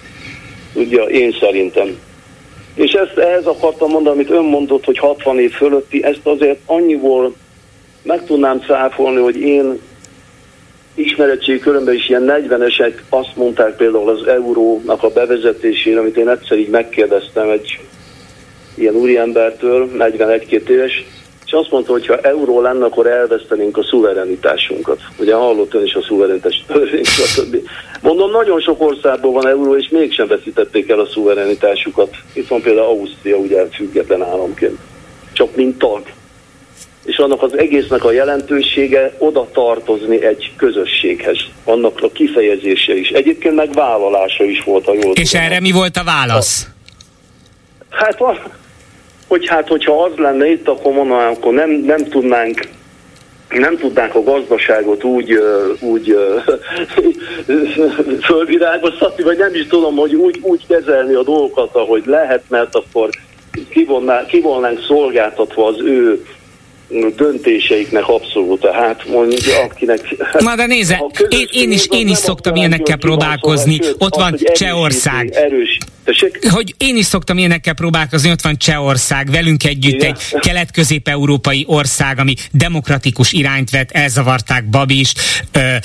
ugye 0.74 1.02
én 1.02 1.36
szerintem. 1.40 1.98
És 2.74 2.92
ezt 2.92 3.18
ehhez 3.18 3.46
akartam 3.46 3.90
mondani, 3.90 4.14
amit 4.14 4.30
ön 4.30 4.44
mondott, 4.44 4.84
hogy 4.84 4.98
60 4.98 5.38
év 5.38 5.52
fölötti, 5.52 6.04
ezt 6.04 6.20
azért 6.26 6.58
annyiból 6.66 7.34
meg 8.02 8.24
tudnám 8.24 8.60
cáfolni, 8.60 9.20
hogy 9.20 9.36
én 9.36 9.80
ismeretség 10.94 11.60
körömben 11.60 11.94
is 11.94 12.08
ilyen 12.08 12.24
40-esek 12.26 12.92
azt 13.08 13.36
mondták 13.36 13.76
például 13.76 14.08
az 14.08 14.26
eurónak 14.26 15.02
a 15.02 15.08
bevezetésére, 15.08 16.00
amit 16.00 16.16
én 16.16 16.28
egyszer 16.28 16.58
így 16.58 16.68
megkérdeztem 16.68 17.50
egy 17.50 17.78
ilyen 18.74 18.94
úriembertől, 18.94 19.88
41-2 19.98 20.68
éves, 20.68 21.04
és 21.52 21.58
azt 21.58 21.70
mondta, 21.70 21.92
hogy 21.92 22.06
ha 22.06 22.16
euró 22.16 22.60
lenne, 22.60 22.84
akkor 22.84 23.06
elvesztenénk 23.06 23.76
a 23.76 23.84
szuverenitásunkat. 23.84 25.00
Ugye 25.18 25.34
hallott 25.34 25.74
ön 25.74 25.84
is 25.84 25.94
a 25.94 26.02
szuverenitás 26.02 26.64
törvény, 26.66 27.04
stb. 27.04 27.56
Mondom, 28.00 28.30
nagyon 28.30 28.60
sok 28.60 28.82
országban 28.82 29.32
van 29.32 29.46
euró, 29.46 29.76
és 29.76 29.88
mégsem 29.88 30.26
veszítették 30.26 30.90
el 30.90 31.00
a 31.00 31.06
szuverenitásukat. 31.06 32.16
Itt 32.32 32.48
van 32.48 32.60
például 32.60 32.86
Ausztria, 32.86 33.36
ugye 33.36 33.66
független 33.72 34.22
államként. 34.22 34.78
Csak 35.32 35.56
mint 35.56 35.78
tag. 35.78 36.02
És 37.04 37.16
annak 37.16 37.42
az 37.42 37.58
egésznek 37.58 38.04
a 38.04 38.12
jelentősége 38.12 39.14
oda 39.18 39.48
tartozni 39.52 40.24
egy 40.24 40.52
közösséghez. 40.56 41.38
Annak 41.64 42.02
a 42.02 42.10
kifejezése 42.12 42.94
is. 42.94 43.08
Egyébként 43.08 43.54
meg 43.54 43.72
vállalása 43.72 44.44
is 44.44 44.62
volt 44.62 44.86
a 44.86 44.92
jól 44.92 45.12
És 45.14 45.30
tudom. 45.30 45.46
erre 45.46 45.60
mi 45.60 45.70
volt 45.70 45.96
a 45.96 46.04
válasz? 46.04 46.66
Hát 47.90 48.18
van, 48.18 48.38
hogy 49.32 49.48
hát, 49.48 49.68
hogyha 49.68 50.02
az 50.02 50.12
lenne 50.16 50.50
itt, 50.50 50.68
akkor 50.68 50.92
mondanám, 50.92 51.30
akkor 51.30 51.52
nem, 51.52 51.70
nem 51.70 52.04
tudnánk 52.04 52.68
nem 53.48 53.76
tudnánk 53.76 54.14
a 54.14 54.22
gazdaságot 54.22 55.04
úgy, 55.04 55.38
úgy 55.80 56.16
fölvirágoztatni, 58.28 59.22
vagy 59.22 59.38
nem 59.38 59.54
is 59.54 59.66
tudom, 59.66 59.96
hogy 59.96 60.14
úgy, 60.14 60.38
úgy 60.42 60.66
kezelni 60.66 61.14
a 61.14 61.22
dolgokat, 61.22 61.74
ahogy 61.74 62.02
lehet, 62.06 62.42
mert 62.48 62.74
akkor 62.74 63.10
kivonnánk 64.26 64.82
szolgáltatva 64.86 65.66
az 65.66 65.80
ő 65.80 66.24
döntéseiknek 67.16 68.08
abszolút. 68.08 68.66
Hát 68.66 69.06
mondja, 69.08 69.60
akinek... 69.60 70.14
Na 70.38 70.56
de 70.56 70.66
nézze, 70.66 71.04
én, 71.28 71.46
én 71.50 71.72
is, 71.72 71.86
én 71.90 72.08
is 72.08 72.16
szoktam 72.16 72.54
ilyenekkel 72.54 72.96
próbálkozni. 72.96 73.78
Ott 73.98 74.14
van 74.14 74.36
Csehország. 74.52 75.30
Erős, 75.30 75.78
hogy 76.50 76.74
én 76.78 76.96
is 76.96 77.04
szoktam 77.04 77.38
ilyenekkel 77.38 77.74
próbálkozni, 77.74 78.30
ott 78.30 78.40
van 78.40 78.56
Csehország, 78.56 79.30
velünk 79.30 79.64
együtt 79.64 80.02
egy 80.02 80.18
kelet-közép-európai 80.40 81.64
ország, 81.68 82.18
ami 82.18 82.34
demokratikus 82.52 83.32
irányt 83.32 83.70
vett, 83.70 83.90
elzavarták 83.90 84.68
Babist, 84.68 85.20
e- 85.52 85.80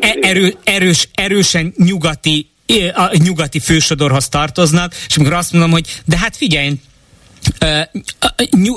e- 0.00 0.16
erő, 0.20 0.54
erős, 0.64 1.08
erősen 1.14 1.74
nyugati 1.76 2.46
a 2.94 3.16
nyugati 3.24 3.60
fősodorhoz 3.60 4.28
tartoznak, 4.28 4.94
és 5.08 5.16
amikor 5.16 5.34
azt 5.34 5.52
mondom, 5.52 5.70
hogy 5.70 6.00
de 6.04 6.18
hát 6.18 6.36
figyelj, 6.36 6.72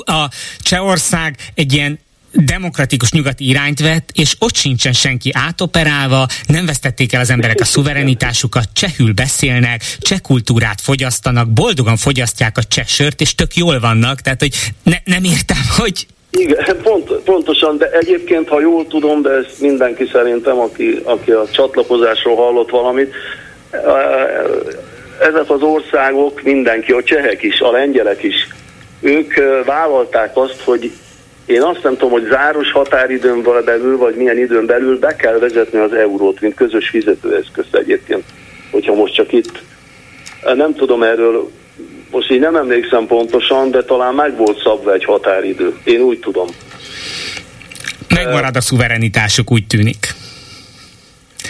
a 0.04 0.28
Csehország 0.58 1.36
egy 1.54 1.72
ilyen 1.72 1.98
demokratikus 2.32 3.12
nyugati 3.12 3.48
irányt 3.48 3.80
vett, 3.80 4.10
és 4.12 4.36
ott 4.38 4.54
sincsen 4.54 4.92
senki 4.92 5.30
átoperálva, 5.32 6.26
nem 6.46 6.66
vesztették 6.66 7.12
el 7.12 7.20
az 7.20 7.30
emberek 7.30 7.60
a 7.60 7.64
szuverenitásukat, 7.64 8.64
csehül 8.72 9.12
beszélnek, 9.12 9.82
cseh 9.98 10.18
kultúrát 10.18 10.80
fogyasztanak, 10.80 11.48
boldogan 11.48 11.96
fogyasztják 11.96 12.58
a 12.58 12.62
cseh 12.62 12.86
sört, 12.86 13.20
és 13.20 13.34
tök 13.34 13.56
jól 13.56 13.80
vannak, 13.80 14.20
tehát 14.20 14.40
hogy 14.40 14.54
ne, 14.82 14.96
nem 15.04 15.24
értem, 15.24 15.58
hogy 15.78 16.06
igen, 16.30 16.76
pont, 16.82 17.10
pontosan, 17.10 17.78
de 17.78 17.90
egyébként, 17.90 18.48
ha 18.48 18.60
jól 18.60 18.86
tudom, 18.86 19.22
de 19.22 19.30
ezt 19.30 19.60
mindenki 19.60 20.08
szerintem, 20.12 20.58
aki, 20.58 21.00
aki 21.04 21.30
a 21.30 21.46
csatlakozásról 21.50 22.36
hallott 22.36 22.70
valamit, 22.70 23.12
ezek 25.20 25.50
az 25.50 25.62
országok, 25.62 26.42
mindenki, 26.42 26.92
a 26.92 27.02
csehek 27.02 27.42
is, 27.42 27.60
a 27.60 27.70
lengyelek 27.70 28.22
is, 28.22 28.48
ők 29.00 29.34
vállalták 29.64 30.36
azt, 30.36 30.60
hogy 30.64 30.92
én 31.46 31.62
azt 31.62 31.82
nem 31.82 31.92
tudom, 31.92 32.10
hogy 32.10 32.26
záros 32.30 32.72
határidőn 32.72 33.42
belül, 33.64 33.96
vagy 33.96 34.14
milyen 34.14 34.38
időn 34.38 34.66
belül 34.66 34.98
be 34.98 35.16
kell 35.16 35.38
vezetni 35.38 35.78
az 35.78 35.92
eurót, 35.92 36.40
mint 36.40 36.54
közös 36.54 36.88
fizetőeszközt 36.88 37.74
egyébként, 37.74 38.24
hogyha 38.70 38.94
most 38.94 39.14
csak 39.14 39.32
itt. 39.32 39.62
Nem 40.54 40.74
tudom 40.74 41.02
erről, 41.02 41.50
most 42.10 42.30
így 42.30 42.40
nem 42.40 42.56
emlékszem 42.56 43.06
pontosan, 43.06 43.70
de 43.70 43.82
talán 43.82 44.14
meg 44.14 44.36
volt 44.36 44.62
szabva 44.62 44.92
egy 44.92 45.04
határidő. 45.04 45.74
Én 45.84 46.00
úgy 46.00 46.18
tudom. 46.18 46.46
Megmarad 48.14 48.56
a 48.56 48.60
szuverenitásuk, 48.60 49.52
úgy 49.52 49.66
tűnik. 49.66 50.19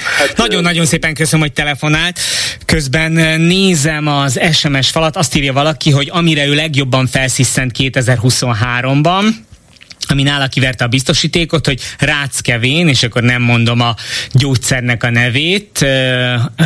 Hát, 0.03 0.37
Nagyon-nagyon 0.37 0.87
szépen 0.87 1.15
köszönöm, 1.15 1.41
hogy 1.41 1.53
telefonált. 1.53 2.21
Közben 2.65 3.13
nézem 3.41 4.07
az 4.07 4.41
SMS 4.53 4.91
falat, 4.91 5.17
azt 5.17 5.37
írja 5.37 5.53
valaki, 5.53 5.91
hogy 5.91 6.09
amire 6.13 6.47
ő 6.47 6.55
legjobban 6.55 7.07
felsziszent 7.07 7.77
2023-ban, 7.79 9.25
ami 10.11 10.23
nála 10.23 10.47
kiverte 10.47 10.85
a 10.85 10.89
biztosítékot, 10.89 11.67
hogy 11.67 11.81
ráckevén, 11.99 12.89
és 12.89 13.03
akkor 13.03 13.23
nem 13.23 13.43
mondom 13.43 13.81
a 13.81 13.95
gyógyszernek 14.33 15.05
a 15.05 15.11
nevét, 15.11 15.87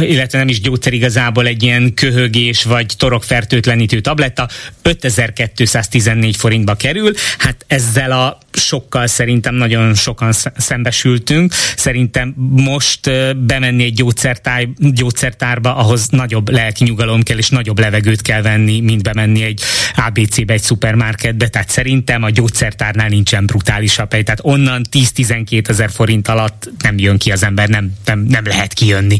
illetve 0.00 0.38
nem 0.38 0.48
is 0.48 0.60
gyógyszer 0.60 0.92
igazából 0.92 1.46
egy 1.46 1.62
ilyen 1.62 1.94
köhögés 1.94 2.62
vagy 2.62 2.86
torokfertőtlenítő 2.96 4.00
tabletta, 4.00 4.48
5214 4.82 6.36
forintba 6.36 6.74
kerül. 6.74 7.12
Hát 7.38 7.64
ezzel 7.68 8.12
a 8.12 8.38
sokkal 8.56 9.06
szerintem 9.06 9.54
nagyon 9.54 9.94
sokan 9.94 10.32
szembesültünk. 10.56 11.52
Szerintem 11.76 12.34
most 12.50 13.10
bemenni 13.36 13.84
egy 13.84 13.94
gyógyszertár, 13.94 14.68
gyógyszertárba, 14.78 15.76
ahhoz 15.76 16.08
nagyobb 16.08 16.50
lelki 16.50 16.84
nyugalom 16.84 17.22
kell, 17.22 17.38
és 17.38 17.48
nagyobb 17.48 17.78
levegőt 17.78 18.22
kell 18.22 18.42
venni, 18.42 18.80
mint 18.80 19.02
bemenni 19.02 19.42
egy 19.42 19.62
ABC-be, 19.96 20.52
egy 20.52 20.62
szupermarketbe. 20.62 21.48
Tehát 21.48 21.70
szerintem 21.70 22.22
a 22.22 22.30
gyógyszertárnál 22.30 23.08
nincsen 23.08 23.46
brutálisabb 23.46 24.12
hely. 24.12 24.22
Tehát 24.22 24.40
onnan 24.42 24.84
10-12 24.90 25.68
ezer 25.68 25.90
forint 25.90 26.28
alatt 26.28 26.70
nem 26.82 26.98
jön 26.98 27.18
ki 27.18 27.32
az 27.32 27.42
ember, 27.42 27.68
nem, 27.68 27.92
nem, 28.04 28.18
nem 28.18 28.44
lehet 28.46 28.72
kijönni. 28.72 29.18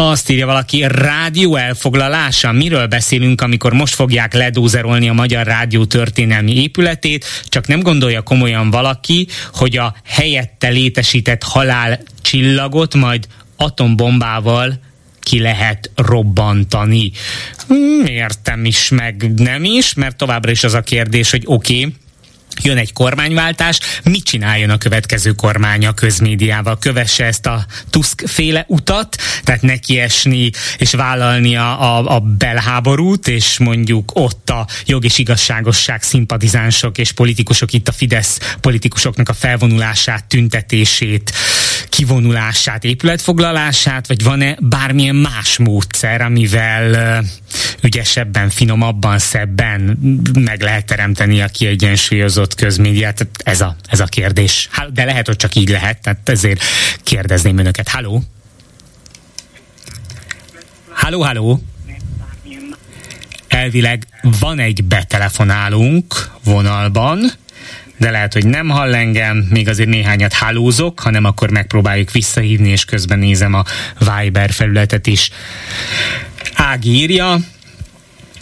Azt 0.00 0.30
írja 0.30 0.46
valaki, 0.46 0.84
rádió 0.88 1.56
elfoglalása. 1.56 2.52
Miről 2.52 2.86
beszélünk, 2.86 3.40
amikor 3.40 3.72
most 3.72 3.94
fogják 3.94 4.34
ledózerolni 4.34 5.08
a 5.08 5.12
Magyar 5.12 5.46
Rádió 5.46 5.84
történelmi 5.84 6.62
épületét, 6.62 7.24
csak 7.44 7.66
nem 7.66 7.80
gondolja 7.80 8.22
komolyan 8.22 8.70
valaki, 8.70 9.28
hogy 9.52 9.76
a 9.76 9.94
helyette 10.04 10.68
létesített 10.68 11.42
halál 11.42 12.00
csillagot 12.22 12.94
majd 12.94 13.26
atombombával 13.56 14.80
ki 15.20 15.40
lehet 15.40 15.90
robbantani. 15.94 17.10
Hmm, 17.66 18.04
értem 18.06 18.64
is, 18.64 18.88
meg 18.88 19.32
nem 19.36 19.64
is, 19.64 19.94
mert 19.94 20.16
továbbra 20.16 20.50
is 20.50 20.64
az 20.64 20.74
a 20.74 20.80
kérdés, 20.80 21.30
hogy 21.30 21.42
oké, 21.46 21.78
okay, 21.78 21.94
jön 22.62 22.76
egy 22.76 22.92
kormányváltás, 22.92 23.78
mit 24.02 24.24
csináljon 24.24 24.70
a 24.70 24.78
következő 24.78 25.32
kormány 25.32 25.86
a 25.86 25.92
közmédiával? 25.92 26.78
Kövesse 26.78 27.24
ezt 27.24 27.46
a 27.46 27.66
Tusk 27.90 28.22
féle 28.26 28.64
utat, 28.68 29.16
tehát 29.44 29.62
nekiesni 29.62 30.50
és 30.78 30.92
vállalni 30.92 31.56
a, 31.56 31.96
a, 31.96 32.14
a 32.14 32.20
belháborút, 32.20 33.28
és 33.28 33.58
mondjuk 33.58 34.10
ott 34.14 34.50
a 34.50 34.66
jog 34.86 35.04
és 35.04 35.18
igazságosság 35.18 36.02
szimpatizánsok 36.02 36.98
és 36.98 37.12
politikusok, 37.12 37.72
itt 37.72 37.88
a 37.88 37.92
Fidesz 37.92 38.38
politikusoknak 38.60 39.28
a 39.28 39.34
felvonulását, 39.34 40.24
tüntetését, 40.24 41.32
kivonulását, 41.88 42.84
épületfoglalását, 42.84 44.06
vagy 44.06 44.22
van-e 44.22 44.56
bármilyen 44.60 45.14
más 45.14 45.58
módszer, 45.58 46.20
amivel 46.20 47.24
ügyesebben, 47.82 48.50
finomabban, 48.50 49.18
szebben 49.18 49.80
meg 50.40 50.62
lehet 50.62 50.86
teremteni 50.86 51.40
a 51.40 51.46
kiegyensúlyozott 51.46 52.54
közmédiát? 52.54 53.26
Ez 53.44 53.60
a, 53.60 53.76
ez 53.88 54.00
a 54.00 54.04
kérdés. 54.04 54.68
De 54.92 55.04
lehet, 55.04 55.26
hogy 55.26 55.36
csak 55.36 55.54
így 55.54 55.68
lehet, 55.68 56.02
tehát 56.02 56.28
ezért 56.28 56.62
kérdezném 57.02 57.58
önöket. 57.58 57.88
Halló? 57.88 58.22
Halló, 60.92 61.22
halló? 61.22 61.62
Elvileg 63.48 64.06
van 64.40 64.58
egy 64.58 64.84
betelefonálunk 64.84 66.30
vonalban, 66.44 67.32
de 67.98 68.10
lehet, 68.10 68.32
hogy 68.32 68.46
nem 68.46 68.68
hall 68.68 68.94
engem, 68.94 69.36
még 69.50 69.68
azért 69.68 69.88
néhányat 69.88 70.32
hálózok, 70.32 71.00
hanem 71.00 71.24
akkor 71.24 71.50
megpróbáljuk 71.50 72.10
visszahívni, 72.10 72.68
és 72.68 72.84
közben 72.84 73.18
nézem 73.18 73.54
a 73.54 73.64
Viber 73.98 74.50
felületet 74.50 75.06
is. 75.06 75.30
Ági 76.54 76.90
írja, 76.90 77.36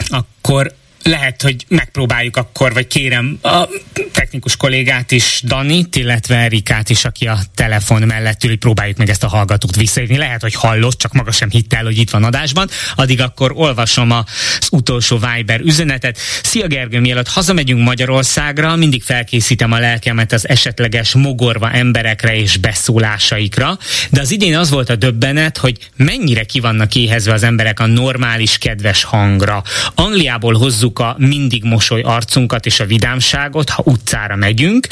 akkor 0.07 0.73
lehet, 1.07 1.41
hogy 1.41 1.65
megpróbáljuk 1.67 2.37
akkor, 2.37 2.73
vagy 2.73 2.87
kérem 2.87 3.39
a 3.41 3.67
technikus 4.11 4.55
kollégát 4.55 5.11
is, 5.11 5.41
Danit, 5.43 5.95
illetve 5.95 6.35
Erikát 6.35 6.89
is, 6.89 7.05
aki 7.05 7.27
a 7.27 7.39
telefon 7.55 8.01
mellett 8.01 8.43
ül, 8.43 8.57
próbáljuk 8.57 8.97
meg 8.97 9.09
ezt 9.09 9.23
a 9.23 9.27
hallgatót 9.27 9.75
visszaírni. 9.75 10.17
Lehet, 10.17 10.41
hogy 10.41 10.53
hallott, 10.53 10.97
csak 10.97 11.13
maga 11.13 11.31
sem 11.31 11.49
hitt 11.49 11.73
el, 11.73 11.83
hogy 11.83 11.97
itt 11.97 12.09
van 12.09 12.23
adásban. 12.23 12.69
Addig 12.95 13.21
akkor 13.21 13.51
olvasom 13.55 14.11
az 14.11 14.67
utolsó 14.71 15.19
Viber 15.19 15.59
üzenetet. 15.59 16.17
Szia 16.43 16.67
Gergő, 16.67 16.99
mielőtt 16.99 17.27
hazamegyünk 17.27 17.83
Magyarországra, 17.83 18.75
mindig 18.75 19.03
felkészítem 19.03 19.71
a 19.71 19.79
lelkemet 19.79 20.31
az 20.31 20.47
esetleges 20.47 21.13
mogorva 21.13 21.71
emberekre 21.71 22.35
és 22.35 22.57
beszólásaikra, 22.57 23.77
de 24.09 24.21
az 24.21 24.31
idén 24.31 24.57
az 24.57 24.69
volt 24.69 24.89
a 24.89 24.95
döbbenet, 24.95 25.57
hogy 25.57 25.77
mennyire 25.95 26.43
ki 26.43 26.59
vannak 26.59 26.95
éhezve 26.95 27.33
az 27.33 27.43
emberek 27.43 27.79
a 27.79 27.85
normális, 27.85 28.57
kedves 28.57 29.03
hangra. 29.03 29.63
Angliából 29.95 30.53
hozzuk 30.53 30.96
a 30.99 31.15
mindig 31.17 31.63
mosoly 31.63 32.01
arcunkat 32.01 32.65
és 32.65 32.79
a 32.79 32.85
vidámságot, 32.85 33.69
ha 33.69 33.83
utcára 33.85 34.35
megyünk, 34.35 34.87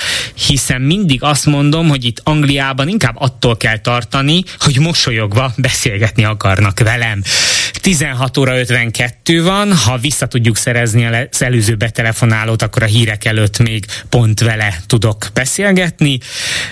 hiszen 0.47 0.81
mindig 0.81 1.23
azt 1.23 1.45
mondom, 1.45 1.87
hogy 1.87 2.05
itt 2.05 2.21
Angliában 2.23 2.87
inkább 2.87 3.15
attól 3.17 3.57
kell 3.57 3.77
tartani, 3.77 4.43
hogy 4.59 4.79
mosolyogva 4.79 5.53
beszélgetni 5.57 6.23
akarnak 6.23 6.79
velem. 6.79 7.21
16 7.81 8.37
óra 8.37 8.59
52 8.59 9.43
van, 9.43 9.75
ha 9.75 9.97
vissza 9.97 10.27
tudjuk 10.27 10.57
szerezni 10.57 11.05
az 11.05 11.41
előző 11.41 11.75
betelefonálót, 11.75 12.61
akkor 12.61 12.83
a 12.83 12.85
hírek 12.85 13.25
előtt 13.25 13.57
még 13.57 13.85
pont 14.09 14.39
vele 14.39 14.79
tudok 14.87 15.27
beszélgetni, 15.33 16.19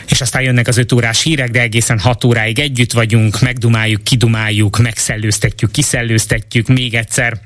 és 0.10 0.22
aztán 0.22 0.42
jönnek 0.42 0.68
az 0.68 0.78
5 0.78 0.92
órás 0.92 1.22
hírek, 1.22 1.50
de 1.50 1.62
egészen 1.62 2.00
6 2.00 2.24
óráig 2.24 2.60
együtt 2.60 2.92
vagyunk, 2.92 3.42
megdumáljuk, 3.42 4.04
kidumáljuk, 4.04 4.78
megszellőztetjük, 4.78 5.72
kiszellőztetjük, 5.72 6.68
még 6.68 6.94
egyszer 6.94 7.40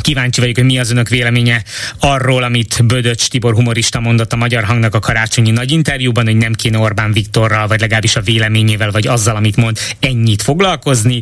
Kíváncsi 0.00 0.40
vagyok, 0.40 0.56
hogy 0.56 0.64
mi 0.64 0.78
az 0.78 0.90
önök 0.90 1.08
véleménye 1.08 1.62
arról, 2.00 2.42
amit 2.42 2.86
Bödöcs 2.86 3.28
Tibor 3.28 3.54
humorista 3.54 4.00
mondott 4.00 4.32
a 4.32 4.36
Magyar 4.36 4.64
Hangnak 4.64 4.94
a 4.94 4.98
karácsonyi 4.98 5.50
nagy 5.50 5.70
interjúban, 5.70 6.24
hogy 6.24 6.36
nem 6.36 6.52
kéne 6.52 6.78
Orbán 6.78 7.12
Viktorral, 7.12 7.66
vagy 7.66 7.80
legalábbis 7.80 8.16
a 8.16 8.20
véleményével, 8.20 8.90
vagy 8.90 9.06
azzal, 9.06 9.36
amit 9.36 9.56
mond, 9.56 9.78
ennyit 10.00 10.42
foglalkozni. 10.42 11.20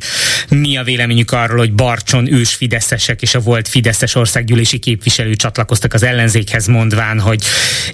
Mi 0.48 0.76
a 0.76 0.82
véleményük 0.82 1.30
arról, 1.30 1.58
hogy 1.58 1.72
Barcson 1.72 2.32
ős 2.32 2.54
fideszesek 2.54 3.22
és 3.22 3.34
a 3.34 3.40
volt 3.40 3.68
fideszes 3.68 4.14
országgyűlési 4.14 4.78
képviselő 4.78 5.34
csatlakoztak 5.34 5.94
az 5.94 6.02
ellenzékhez, 6.02 6.66
mondván, 6.66 7.20
hogy 7.20 7.44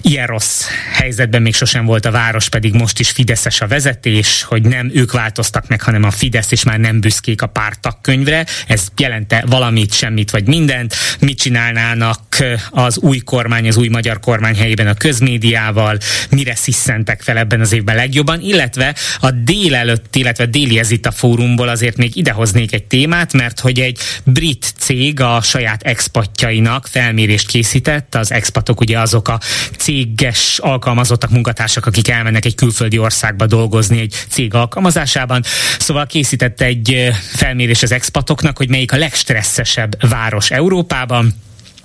ilyen 0.01 0.27
rossz 0.27 0.65
helyzetben 0.93 1.41
még 1.41 1.55
sosem 1.55 1.85
volt 1.85 2.05
a 2.05 2.11
város, 2.11 2.49
pedig 2.49 2.73
most 2.73 2.99
is 2.99 3.09
fideszes 3.09 3.61
a 3.61 3.67
vezetés, 3.67 4.43
hogy 4.43 4.61
nem 4.61 4.91
ők 4.93 5.11
változtak 5.11 5.67
meg, 5.67 5.81
hanem 5.81 6.03
a 6.03 6.11
Fidesz, 6.11 6.51
és 6.51 6.63
már 6.63 6.79
nem 6.79 6.99
büszkék 6.99 7.41
a 7.41 7.47
pártak 7.47 8.01
könyvre. 8.01 8.45
Ez 8.67 8.87
jelente 8.97 9.43
valamit, 9.47 9.93
semmit, 9.93 10.31
vagy 10.31 10.47
minden 10.47 10.70
mindent, 10.71 10.95
mit 11.19 11.37
csinálnának 11.37 12.30
az 12.69 12.97
új 12.97 13.17
kormány, 13.17 13.67
az 13.67 13.77
új 13.77 13.87
magyar 13.87 14.19
kormány 14.19 14.55
helyében 14.55 14.87
a 14.87 14.93
közmédiával, 14.93 15.97
mire 16.29 16.55
sziszentek 16.55 17.21
fel 17.21 17.37
ebben 17.37 17.59
az 17.59 17.71
évben 17.71 17.95
legjobban, 17.95 18.41
illetve 18.41 18.95
a 19.19 19.31
délelőtt, 19.31 20.15
illetve 20.15 20.45
déli 20.45 20.81
a 21.01 21.11
fórumból 21.11 21.67
azért 21.67 21.97
még 21.97 22.15
idehoznék 22.15 22.73
egy 22.73 22.83
témát, 22.83 23.33
mert 23.33 23.59
hogy 23.59 23.79
egy 23.79 23.99
brit 24.23 24.73
cég 24.77 25.19
a 25.19 25.41
saját 25.41 25.83
expatjainak 25.83 26.87
felmérést 26.87 27.47
készített, 27.47 28.15
az 28.15 28.31
expatok 28.31 28.79
ugye 28.79 28.99
azok 28.99 29.27
a 29.27 29.39
céges 29.77 30.59
alkalmazottak, 30.59 31.29
munkatársak, 31.29 31.85
akik 31.85 32.09
elmennek 32.09 32.45
egy 32.45 32.55
külföldi 32.55 32.97
országba 32.97 33.45
dolgozni 33.45 33.99
egy 33.99 34.15
cég 34.29 34.53
alkalmazásában. 34.53 35.43
Szóval 35.79 36.05
készített 36.05 36.61
egy 36.61 37.11
felmérés 37.35 37.83
az 37.83 37.91
expatoknak, 37.91 38.57
hogy 38.57 38.69
melyik 38.69 38.91
a 38.91 38.97
legstresszesebb 38.97 40.09
város 40.09 40.51
Európában, 40.51 41.33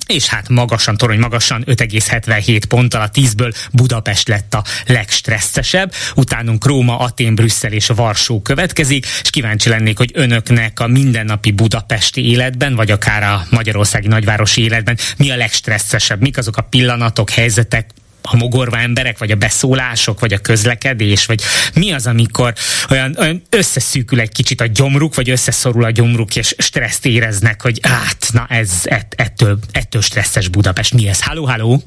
és 0.06 0.26
hát 0.26 0.48
magasan, 0.48 0.96
torony 0.96 1.18
magasan 1.18 1.64
5,77 1.66 2.62
ponttal 2.68 3.00
a 3.00 3.10
10-ből 3.10 3.54
Budapest 3.72 4.28
lett 4.28 4.54
a 4.54 4.64
legstresszesebb, 4.86 5.92
utánunk 6.14 6.66
Róma, 6.66 6.98
Atén, 6.98 7.34
Brüsszel 7.34 7.72
és 7.72 7.86
Varsó 7.86 8.42
következik, 8.42 9.06
és 9.22 9.30
kíváncsi 9.30 9.68
lennék, 9.68 9.98
hogy 9.98 10.10
önöknek 10.14 10.80
a 10.80 10.86
mindennapi 10.86 11.50
budapesti 11.50 12.28
életben, 12.28 12.74
vagy 12.74 12.90
akár 12.90 13.22
a 13.22 13.46
magyarországi 13.50 14.08
nagyvárosi 14.08 14.62
életben 14.62 14.98
mi 15.16 15.30
a 15.30 15.36
legstresszesebb, 15.36 16.20
mik 16.20 16.38
azok 16.38 16.56
a 16.56 16.62
pillanatok, 16.62 17.30
helyzetek, 17.30 17.90
a 18.32 18.36
mogorva 18.36 18.78
emberek, 18.78 19.18
vagy 19.18 19.30
a 19.30 19.34
beszólások, 19.34 20.20
vagy 20.20 20.32
a 20.32 20.38
közlekedés, 20.38 21.26
vagy 21.26 21.42
mi 21.74 21.92
az, 21.92 22.06
amikor 22.06 22.54
olyan, 22.90 23.16
olyan 23.18 23.42
összeszűkül 23.50 24.20
egy 24.20 24.32
kicsit 24.32 24.60
a 24.60 24.66
gyomruk, 24.66 25.14
vagy 25.14 25.30
összeszorul 25.30 25.84
a 25.84 25.90
gyomruk, 25.90 26.36
és 26.36 26.54
stresszt 26.58 27.06
éreznek, 27.06 27.62
hogy 27.62 27.80
hát, 27.82 28.26
na 28.32 28.46
ez 28.48 28.70
ett, 28.84 29.14
ettől, 29.16 29.58
ettől 29.72 30.02
stresszes 30.02 30.48
Budapest. 30.48 30.94
Mi 30.94 31.08
ez? 31.08 31.22
Halló, 31.22 31.44
halló! 31.44 31.82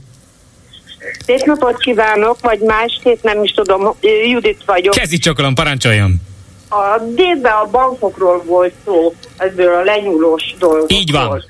Szép 1.26 1.46
napot 1.46 1.78
kívánok, 1.78 2.38
vagy 2.42 2.60
másképp 2.60 3.24
nem 3.24 3.44
is 3.44 3.52
tudom, 3.52 3.96
Judit 4.32 4.62
vagyok. 4.66 4.94
Kezdj 4.94 5.16
csokolom, 5.16 5.54
parancsoljon! 5.54 6.22
A 6.70 7.00
délben 7.16 7.54
a 7.54 7.70
bankokról 7.72 8.44
volt 8.46 8.74
szó, 8.86 9.14
ebből 9.38 9.74
a 9.74 9.84
lenyúlós 9.84 10.56
dolgokról. 10.60 11.00
Így 11.00 11.12
van. 11.12 11.44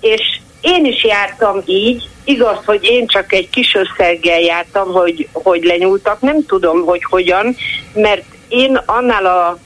És 0.00 0.40
én 0.60 0.84
is 0.84 1.04
jártam 1.04 1.62
így, 1.64 2.08
igaz, 2.24 2.58
hogy 2.64 2.84
én 2.84 3.06
csak 3.06 3.32
egy 3.32 3.50
kis 3.50 3.74
összeggel 3.74 4.40
jártam, 4.40 4.92
hogy, 4.92 5.28
hogy 5.32 5.64
lenyúltak, 5.64 6.20
nem 6.20 6.46
tudom, 6.46 6.84
hogy 6.84 7.04
hogyan, 7.04 7.56
mert 7.94 8.24
én 8.48 8.80
annál 8.86 9.26
a 9.26 9.58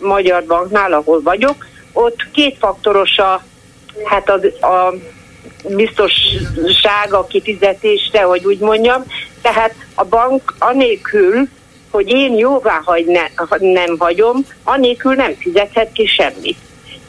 Magyar 0.00 0.44
Banknál, 0.44 0.92
ahol 0.92 1.22
vagyok, 1.22 1.66
ott 1.92 2.26
kétfaktoros 2.32 3.18
a, 3.18 3.44
hát 4.04 4.28
a, 4.28 4.66
a 4.66 4.94
biztosság 5.68 7.12
a 7.12 7.26
kifizetésre, 7.26 8.22
hogy 8.22 8.44
úgy 8.44 8.58
mondjam. 8.58 9.04
Tehát 9.42 9.74
a 9.94 10.04
bank 10.04 10.54
anélkül, 10.58 11.48
hogy 11.90 12.08
én 12.08 12.34
jóvá 12.34 12.80
hagy 12.84 13.06
ne, 13.06 13.22
nem 13.58 13.96
hagyom, 13.98 14.46
anélkül 14.64 15.14
nem 15.14 15.34
fizethet 15.38 15.92
ki 15.92 16.06
semmit. 16.06 16.56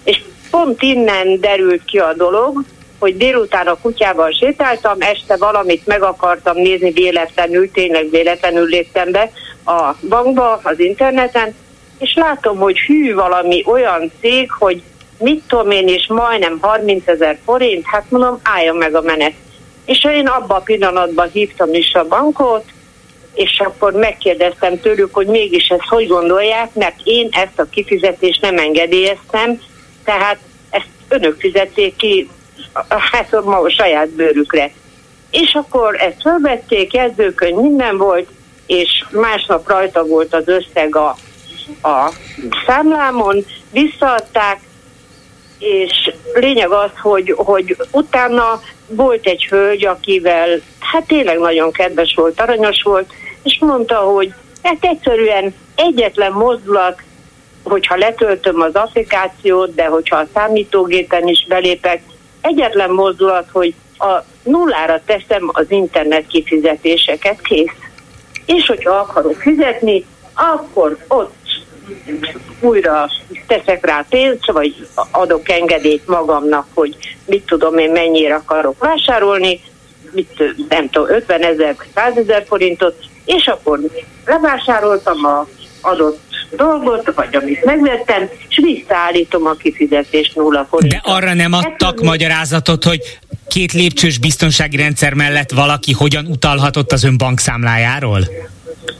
És 0.04 0.22
pont 0.52 0.82
innen 0.82 1.40
derült 1.40 1.86
ki 1.86 1.98
a 1.98 2.14
dolog, 2.14 2.64
hogy 3.06 3.18
délután 3.18 3.68
a 3.68 3.78
kutyával 3.82 4.32
sétáltam, 4.32 4.96
este 5.00 5.38
valamit 5.38 5.86
meg 5.86 6.02
akartam 6.04 6.58
nézni 6.58 6.92
véletlenül, 6.92 7.72
tényleg 7.72 8.10
véletlenül 8.10 8.66
léptem 8.66 9.12
be 9.12 9.32
a 9.66 9.96
bankba, 10.10 10.60
az 10.64 10.80
interneten, 10.80 11.56
és 12.00 12.14
látom, 12.16 12.58
hogy 12.58 12.80
hű 12.80 13.14
valami 13.14 13.64
olyan 13.66 14.12
cég, 14.20 14.52
hogy 14.52 14.82
mit 15.20 15.44
tudom 15.48 15.72
én, 15.72 15.88
és 15.88 16.08
majdnem 16.08 16.58
30 16.62 17.08
ezer 17.08 17.38
forint, 17.46 17.86
hát 17.86 18.06
mondom, 18.10 18.40
álljon 18.44 18.76
meg 18.76 18.96
a 18.96 19.02
menet. 19.02 19.34
És 19.86 20.04
én 20.04 20.28
abban 20.28 20.58
a 20.58 20.64
pillanatban 20.64 21.30
hívtam 21.34 21.74
is 21.74 21.94
a 21.94 22.08
bankot, 22.08 22.64
és 23.34 23.62
akkor 23.66 23.94
megkérdeztem 23.94 24.80
tőlük, 24.80 25.14
hogy 25.14 25.28
mégis 25.28 25.68
ezt 25.68 25.88
hogy 25.88 26.08
gondolják, 26.08 26.74
mert 26.74 27.00
én 27.04 27.28
ezt 27.32 27.60
a 27.60 27.70
kifizetést 27.70 28.42
nem 28.42 28.58
engedélyeztem, 28.58 29.62
tehát 30.04 30.38
ezt 30.70 30.90
önök 31.08 31.40
fizették 31.40 31.96
ki 31.96 32.30
hát 33.12 33.34
a 33.34 33.70
saját 33.70 34.10
bőrükre. 34.10 34.72
És 35.32 35.54
akkor 35.54 35.96
ezt 35.96 36.22
felvették, 36.22 36.94
jegyzőkönyv, 36.94 37.56
minden 37.56 37.98
volt, 37.98 38.28
és 38.66 39.06
másnap 39.12 39.68
rajta 39.68 40.06
volt 40.06 40.34
az 40.34 40.48
összeg 40.48 40.96
a, 40.96 41.16
a 41.82 42.12
számlámon, 42.68 43.46
visszaadták, 43.72 44.60
és 45.60 46.12
lényeg 46.34 46.72
az, 46.72 46.90
hogy, 47.02 47.34
hogy 47.38 47.78
utána 47.92 48.62
volt 48.88 49.26
egy 49.26 49.46
hölgy, 49.46 49.86
akivel 49.86 50.50
hát 50.80 51.08
tényleg 51.08 51.40
nagyon 51.40 51.72
kedves 51.72 52.14
volt, 52.16 52.42
aranyos 52.42 52.82
volt, 52.84 53.14
és 53.44 53.58
mondta, 53.60 53.96
hogy 53.96 54.34
hát 54.64 54.78
egyszerűen 54.80 55.54
egyetlen 55.76 56.32
mozdulat, 56.32 57.02
hogyha 57.64 57.96
letöltöm 57.96 58.62
az 58.62 58.76
applikációt, 58.76 59.76
de 59.76 59.86
hogyha 59.86 60.18
a 60.18 60.28
számítógépen 60.34 61.28
is 61.28 61.46
belépek, 61.48 62.02
egyetlen 62.46 62.90
mozdulat, 62.90 63.50
hogy 63.52 63.74
a 63.98 64.24
nullára 64.44 65.02
teszem 65.06 65.50
az 65.54 65.66
internet 65.72 66.28
kifizetéseket, 66.28 67.42
kész. 67.42 67.72
És 68.46 68.68
hogyha 68.68 68.92
akarok 68.92 69.36
fizetni, 69.36 70.06
akkor 70.34 70.98
ott 71.08 71.34
újra 72.60 73.10
teszek 73.48 73.86
rá 73.86 74.06
pénzt, 74.10 74.52
vagy 74.52 74.88
adok 75.12 75.50
engedélyt 75.50 76.08
magamnak, 76.08 76.68
hogy 76.74 76.96
mit 77.26 77.46
tudom 77.46 77.78
én 77.78 77.92
mennyire 77.92 78.36
akarok 78.36 78.84
vásárolni, 78.84 79.62
mit, 80.12 80.44
nem 80.70 80.90
tudom, 80.90 81.10
50 81.10 81.42
ezer, 81.42 81.76
100 81.96 82.18
ezer 82.18 82.46
forintot, 82.48 82.96
és 83.26 83.48
akkor 83.48 83.80
levásároltam 84.26 85.26
a 85.26 85.48
adott 85.86 86.20
dolgot, 86.52 87.12
vagy 87.16 87.36
amit 87.36 87.66
megvettem, 87.66 88.30
és 88.48 88.60
visszaállítom 88.64 89.46
a 89.46 89.54
kifizetést 89.54 90.36
nulla 90.36 90.68
forint. 90.70 90.92
De 90.92 91.02
arra 91.04 91.34
nem 91.34 91.54
adtak 91.54 91.92
Ettől 91.94 92.10
magyarázatot, 92.10 92.84
hogy 92.84 93.20
két 93.48 93.74
lépcsős 93.74 94.18
biztonsági 94.18 94.78
rendszer 94.78 95.14
mellett 95.14 95.52
valaki 95.52 95.92
hogyan 95.92 96.26
utalhatott 96.26 96.92
az 96.92 97.04
ön 97.04 97.18
bankszámlájáról? 97.18 98.20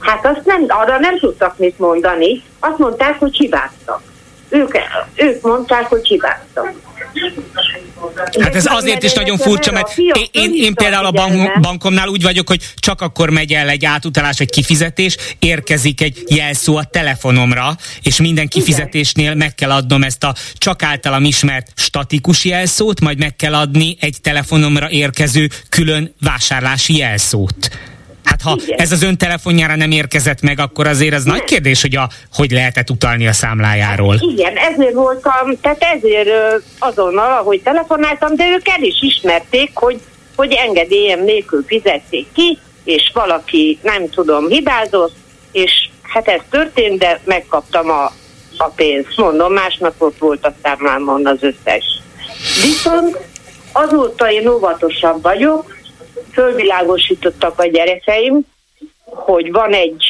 Hát 0.00 0.26
azt 0.26 0.44
nem, 0.44 0.64
arra 0.68 0.98
nem 0.98 1.18
tudtak 1.18 1.58
mit 1.58 1.78
mondani. 1.78 2.42
Azt 2.60 2.78
mondták, 2.78 3.18
hogy 3.18 3.36
hibáztak. 3.36 4.02
Ők, 4.48 4.76
ők 5.14 5.42
mondták, 5.42 5.86
hogy 5.86 6.06
hibáztak. 6.06 6.72
Hát 8.40 8.54
ez 8.54 8.66
azért 8.66 9.02
is 9.02 9.12
nagyon 9.12 9.38
furcsa, 9.38 9.72
mert 9.72 9.98
én, 9.98 10.26
én, 10.30 10.52
én 10.54 10.74
például 10.74 11.06
a 11.06 11.10
bank, 11.10 11.60
bankomnál 11.60 12.08
úgy 12.08 12.22
vagyok, 12.22 12.48
hogy 12.48 12.60
csak 12.76 13.00
akkor 13.00 13.30
megy 13.30 13.52
el 13.52 13.68
egy 13.68 13.84
átutalás, 13.84 14.40
egy 14.40 14.50
kifizetés, 14.50 15.16
érkezik 15.38 16.00
egy 16.00 16.22
jelszó 16.26 16.76
a 16.76 16.84
telefonomra, 16.84 17.76
és 18.02 18.16
minden 18.16 18.48
kifizetésnél 18.48 19.34
meg 19.34 19.54
kell 19.54 19.70
adnom 19.70 20.02
ezt 20.02 20.24
a 20.24 20.34
csak 20.54 20.82
általam 20.82 21.24
ismert 21.24 21.72
statikus 21.74 22.44
jelszót, 22.44 23.00
majd 23.00 23.18
meg 23.18 23.36
kell 23.36 23.54
adni 23.54 23.96
egy 24.00 24.16
telefonomra 24.20 24.90
érkező 24.90 25.48
külön 25.68 26.14
vásárlási 26.20 26.96
jelszót. 26.96 27.70
Hát 28.26 28.42
ha 28.42 28.56
Igen. 28.64 28.78
ez 28.78 28.92
az 28.92 29.02
ön 29.02 29.16
telefonjára 29.16 29.76
nem 29.76 29.90
érkezett 29.90 30.40
meg, 30.40 30.60
akkor 30.60 30.86
azért 30.86 31.14
ez 31.14 31.24
nagy 31.24 31.44
kérdés, 31.44 31.80
hogy 31.80 31.96
a, 31.96 32.08
hogy 32.32 32.50
lehetett 32.50 32.90
utalni 32.90 33.26
a 33.26 33.32
számlájáról. 33.32 34.12
Hát 34.12 34.22
igen, 34.22 34.56
ezért 34.56 34.94
voltam, 34.94 35.60
tehát 35.60 35.82
ezért 35.94 36.28
azonnal, 36.78 37.38
ahogy 37.38 37.60
telefonáltam, 37.62 38.36
de 38.36 38.44
ők 38.48 38.68
el 38.68 38.82
is 38.82 38.94
ismerték, 39.00 39.70
hogy, 39.74 40.00
hogy 40.36 40.52
engedélyem 40.52 41.24
nélkül 41.24 41.64
fizették 41.66 42.26
ki, 42.32 42.58
és 42.84 43.10
valaki, 43.14 43.78
nem 43.82 44.08
tudom, 44.10 44.48
hibázott, 44.48 45.14
és 45.52 45.88
hát 46.02 46.28
ez 46.28 46.40
történt, 46.50 46.98
de 46.98 47.20
megkaptam 47.24 47.90
a, 47.90 48.04
a 48.56 48.68
pénzt. 48.68 49.16
Mondom, 49.16 49.52
másnap 49.52 49.94
ott 49.98 50.18
volt 50.18 50.46
a 50.46 50.54
számlámon 50.62 51.26
az 51.26 51.38
összes. 51.40 51.84
Viszont 52.62 53.18
azóta 53.72 54.30
én 54.30 54.46
óvatosabb 54.46 55.22
vagyok, 55.22 55.75
fölvilágosítottak 56.36 57.58
a 57.58 57.66
gyerekeim, 57.66 58.40
hogy 59.04 59.52
van 59.52 59.72
egy 59.72 60.04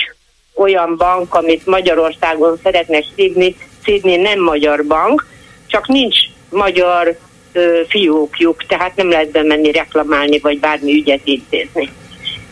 olyan 0.55 0.97
bank, 0.97 1.35
amit 1.35 1.67
Magyarországon 1.67 2.59
szeretnek 2.63 3.05
szívni, 3.17 3.57
szívni 3.85 4.17
nem 4.17 4.41
magyar 4.41 4.85
bank, 4.85 5.27
csak 5.67 5.87
nincs 5.87 6.17
magyar 6.51 7.19
fiókjuk, 7.89 8.67
tehát 8.67 8.97
nem 8.97 9.11
lehet 9.11 9.31
bemenni 9.31 9.73
reklamálni, 9.73 10.39
vagy 10.39 10.61
bármi 10.61 10.93
ügyet 10.93 11.21
intézni. 11.25 11.91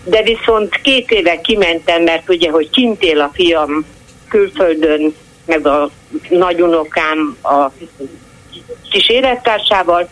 De 0.05 0.22
viszont 0.22 0.81
két 0.83 1.11
éve 1.11 1.41
kimentem, 1.41 2.03
mert 2.03 2.29
ugye, 2.29 2.51
hogy 2.51 2.70
kint 2.70 3.03
él 3.03 3.20
a 3.20 3.31
fiam 3.33 3.87
külföldön, 4.29 5.14
meg 5.47 5.66
a 5.66 5.91
nagyunokám 6.29 7.37
a 7.43 7.70
kis 8.91 9.09
élettársával, 9.09 10.09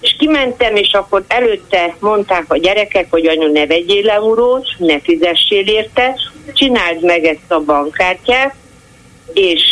és 0.00 0.16
kimentem, 0.18 0.76
és 0.76 0.92
akkor 0.92 1.24
előtte 1.28 1.96
mondták 1.98 2.44
a 2.48 2.56
gyerekek, 2.56 3.06
hogy 3.10 3.26
anyu 3.26 3.52
ne 3.52 3.66
vegyél 3.66 4.10
eurót, 4.10 4.66
ne 4.78 5.00
fizessél 5.00 5.66
érte, 5.66 6.16
csináld 6.52 7.02
meg 7.02 7.24
ezt 7.24 7.50
a 7.50 7.60
bankkártyát, 7.60 8.54
és 9.32 9.62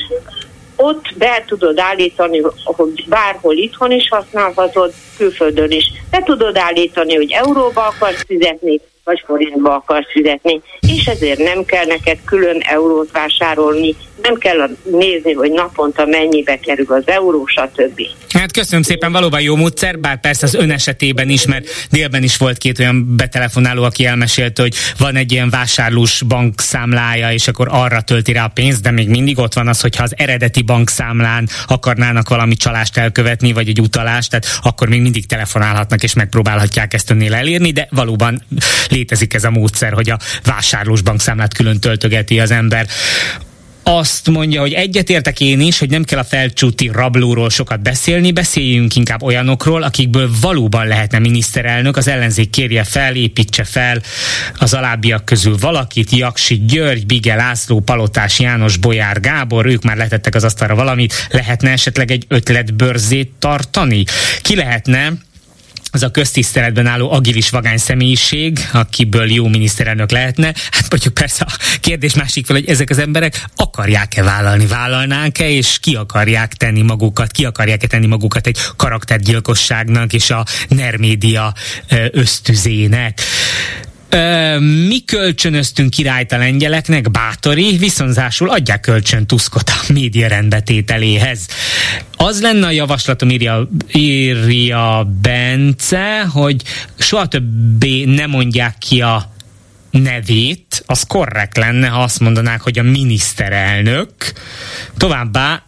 ott 0.77 1.05
be 1.17 1.45
tudod 1.47 1.79
állítani, 1.79 2.43
hogy 2.65 3.05
bárhol 3.09 3.57
itthon 3.57 3.93
is 3.93 4.09
használhatod, 4.09 4.93
külföldön 5.19 5.71
is. 5.71 5.93
Be 6.11 6.23
tudod 6.23 6.57
állítani, 6.57 7.15
hogy 7.15 7.31
euróba 7.31 7.87
akarsz 7.87 8.25
fizetni, 8.27 8.81
vagy 9.05 9.23
forintba 9.27 9.75
akarsz 9.75 10.11
fizetni, 10.13 10.61
és 10.81 11.07
ezért 11.07 11.39
nem 11.39 11.65
kell 11.65 11.85
neked 11.85 12.19
külön 12.25 12.61
eurót 12.61 13.11
vásárolni, 13.13 13.95
nem 14.23 14.35
kell 14.35 14.71
nézni, 14.85 15.33
hogy 15.33 15.51
naponta 15.51 16.07
mennyibe 16.07 16.59
kerül 16.59 16.87
az 16.89 17.03
euró, 17.07 17.47
stb. 17.47 18.01
Hát 18.29 18.53
köszönöm 18.53 18.83
szépen, 18.83 19.13
valóban 19.13 19.41
jó 19.41 19.57
módszer, 19.57 19.99
bár 19.99 20.21
persze 20.21 20.47
az 20.47 20.55
ön 20.55 20.71
esetében 20.71 21.29
is, 21.29 21.47
mert 21.47 21.69
délben 21.91 22.23
is 22.23 22.37
volt 22.37 22.59
két 22.59 22.79
olyan 22.79 23.17
betelefonáló, 23.17 23.83
aki 23.83 24.05
elmesélte, 24.05 24.63
hogy 24.63 24.75
van 24.99 25.17
egy 25.17 25.33
ilyen 25.33 25.51
vásárlós 25.51 26.23
bankszámlája, 26.23 27.33
és 27.33 27.49
akkor 27.49 27.67
arra 27.71 28.01
tölti 28.01 28.33
rá 28.33 28.45
a 28.45 28.49
pénzt, 28.49 28.83
de 28.83 28.91
még 28.91 29.09
mindig 29.09 29.39
ott 29.39 29.55
van 29.55 29.69
az, 29.69 29.81
hogyha 29.81 30.03
az 30.03 30.15
eredeti 30.17 30.63
bankszámlán 30.63 31.49
akarnának 31.67 32.29
valami 32.29 32.55
csalást 32.55 32.97
elkövetni, 32.97 33.53
vagy 33.53 33.69
egy 33.69 33.81
utalást, 33.81 34.31
tehát 34.31 34.47
akkor 34.63 34.89
még 34.89 35.01
mindig 35.09 35.27
telefonálhatnak, 35.27 36.03
és 36.03 36.13
megpróbálhatják 36.13 36.95
ezt 36.95 37.11
önnél 37.11 37.35
elérni, 37.35 37.71
de 37.71 37.87
valóban 37.91 38.43
létezik 38.89 39.35
ez 39.35 39.45
a 39.45 39.51
módszer, 39.51 39.93
hogy 39.93 40.11
a 40.11 40.19
vásárlós 40.45 41.03
bankszámlát 41.03 41.55
külön 41.55 41.81
töltögeti 41.81 42.41
az 42.41 42.51
ember 42.51 42.87
azt 43.91 44.31
mondja, 44.31 44.61
hogy 44.61 44.73
egyetértek 44.73 45.41
én 45.41 45.61
is, 45.61 45.79
hogy 45.79 45.91
nem 45.91 46.05
kell 46.05 46.19
a 46.19 46.25
felcsúti 46.25 46.91
rablóról 46.93 47.51
sokat 47.51 47.83
beszélni, 47.83 48.33
beszéljünk 48.33 48.97
inkább 48.97 49.23
olyanokról, 49.23 49.83
akikből 49.83 50.31
valóban 50.41 50.87
lehetne 50.87 51.19
miniszterelnök, 51.19 51.97
az 51.97 52.09
ellenzék 52.09 52.51
kérje 52.51 52.85
fel, 52.85 53.15
építse 53.15 53.65
fel 53.65 54.03
az 54.59 54.75
alábbiak 54.75 55.25
közül 55.25 55.57
valakit, 55.61 56.11
Jaksi 56.11 56.65
György, 56.67 57.07
Bige 57.07 57.35
László, 57.35 57.81
Palotás 57.81 58.41
János, 58.41 58.77
Bolyár 58.77 59.21
Gábor, 59.21 59.67
ők 59.67 59.83
már 59.83 59.97
letettek 59.97 60.35
az 60.35 60.45
asztalra 60.45 60.75
valamit, 60.75 61.29
lehetne 61.31 61.71
esetleg 61.71 62.11
egy 62.11 62.25
ötletbörzét 62.29 63.33
tartani? 63.39 64.05
Ki 64.43 64.57
lehetne 64.57 65.13
az 65.99 66.05
a 66.05 66.11
köztiszteletben 66.11 66.87
álló 66.87 67.13
agilis 67.13 67.51
vagány 67.51 67.77
személyiség, 67.77 68.59
akiből 68.73 69.31
jó 69.31 69.47
miniszterelnök 69.47 70.11
lehetne. 70.11 70.47
Hát 70.71 70.91
mondjuk 70.91 71.15
persze 71.15 71.45
a 71.49 71.57
kérdés 71.81 72.15
másik 72.15 72.47
fel, 72.47 72.57
hogy 72.57 72.69
ezek 72.69 72.91
az 72.91 72.99
emberek 72.99 73.45
akarják-e 73.57 74.23
vállalni, 74.23 74.67
vállalnánk-e, 74.67 75.49
és 75.49 75.79
ki 75.79 75.95
akarják 75.95 76.55
tenni 76.55 76.83
magukat, 76.83 77.31
ki 77.31 77.45
akarják-e 77.45 77.87
tenni 77.87 78.07
magukat 78.07 78.47
egy 78.47 78.59
karaktergyilkosságnak 78.77 80.13
és 80.13 80.31
a 80.31 80.45
nermédia 80.69 81.55
ösztüzének. 82.11 83.21
Mi 84.87 85.01
kölcsönöztünk 85.05 85.91
királyt 85.91 86.33
a 86.33 86.39
lengyeleknek, 86.39 87.11
bátori, 87.11 87.77
viszonzásul 87.77 88.51
adják 88.51 88.81
kölcsön 88.81 89.27
Tuskot 89.27 89.69
a 89.69 89.93
média 89.93 90.29
rendbetételéhez. 90.29 91.47
Az 92.17 92.41
lenne 92.41 92.67
a 92.67 92.71
javaslatom, 92.71 93.31
írja, 93.31 93.69
írja 93.93 95.11
Bence, 95.23 96.25
hogy 96.33 96.63
soha 96.99 97.27
többé 97.27 98.05
ne 98.05 98.27
mondják 98.27 98.79
ki 98.79 99.01
a 99.01 99.33
nevét, 99.91 100.83
az 100.87 101.03
korrekt 101.03 101.57
lenne, 101.57 101.87
ha 101.87 102.03
azt 102.03 102.21
mondanák, 102.21 102.61
hogy 102.61 102.79
a 102.79 102.83
miniszterelnök. 102.83 104.13
Továbbá 104.97 105.63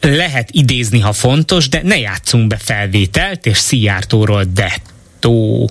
lehet 0.00 0.48
idézni, 0.52 1.00
ha 1.00 1.12
fontos, 1.12 1.68
de 1.68 1.80
ne 1.82 1.98
játszunk 1.98 2.46
be 2.46 2.56
felvételt, 2.56 3.46
és 3.46 3.58
Szijjártóról 3.58 4.44
dettó. 4.44 5.70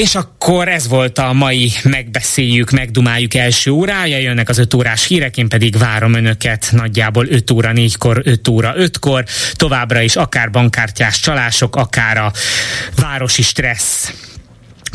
És 0.00 0.14
akkor 0.14 0.68
ez 0.68 0.88
volt 0.88 1.18
a 1.18 1.32
mai 1.32 1.72
megbeszéljük, 1.82 2.70
megdumáljuk 2.70 3.34
első 3.34 3.70
órája, 3.70 4.18
jönnek 4.18 4.48
az 4.48 4.58
5 4.58 4.74
órás 4.74 5.06
hírek, 5.06 5.36
én 5.36 5.48
pedig 5.48 5.78
várom 5.78 6.14
önöket 6.14 6.68
nagyjából 6.70 7.26
5 7.26 7.50
óra 7.50 7.70
4-kor, 7.74 8.22
5 8.24 8.48
óra 8.48 8.74
5-kor, 8.76 9.24
továbbra 9.52 10.00
is 10.00 10.16
akár 10.16 10.50
bankkártyás 10.50 11.20
csalások, 11.20 11.76
akár 11.76 12.16
a 12.16 12.32
városi 12.96 13.42
stressz 13.42 14.12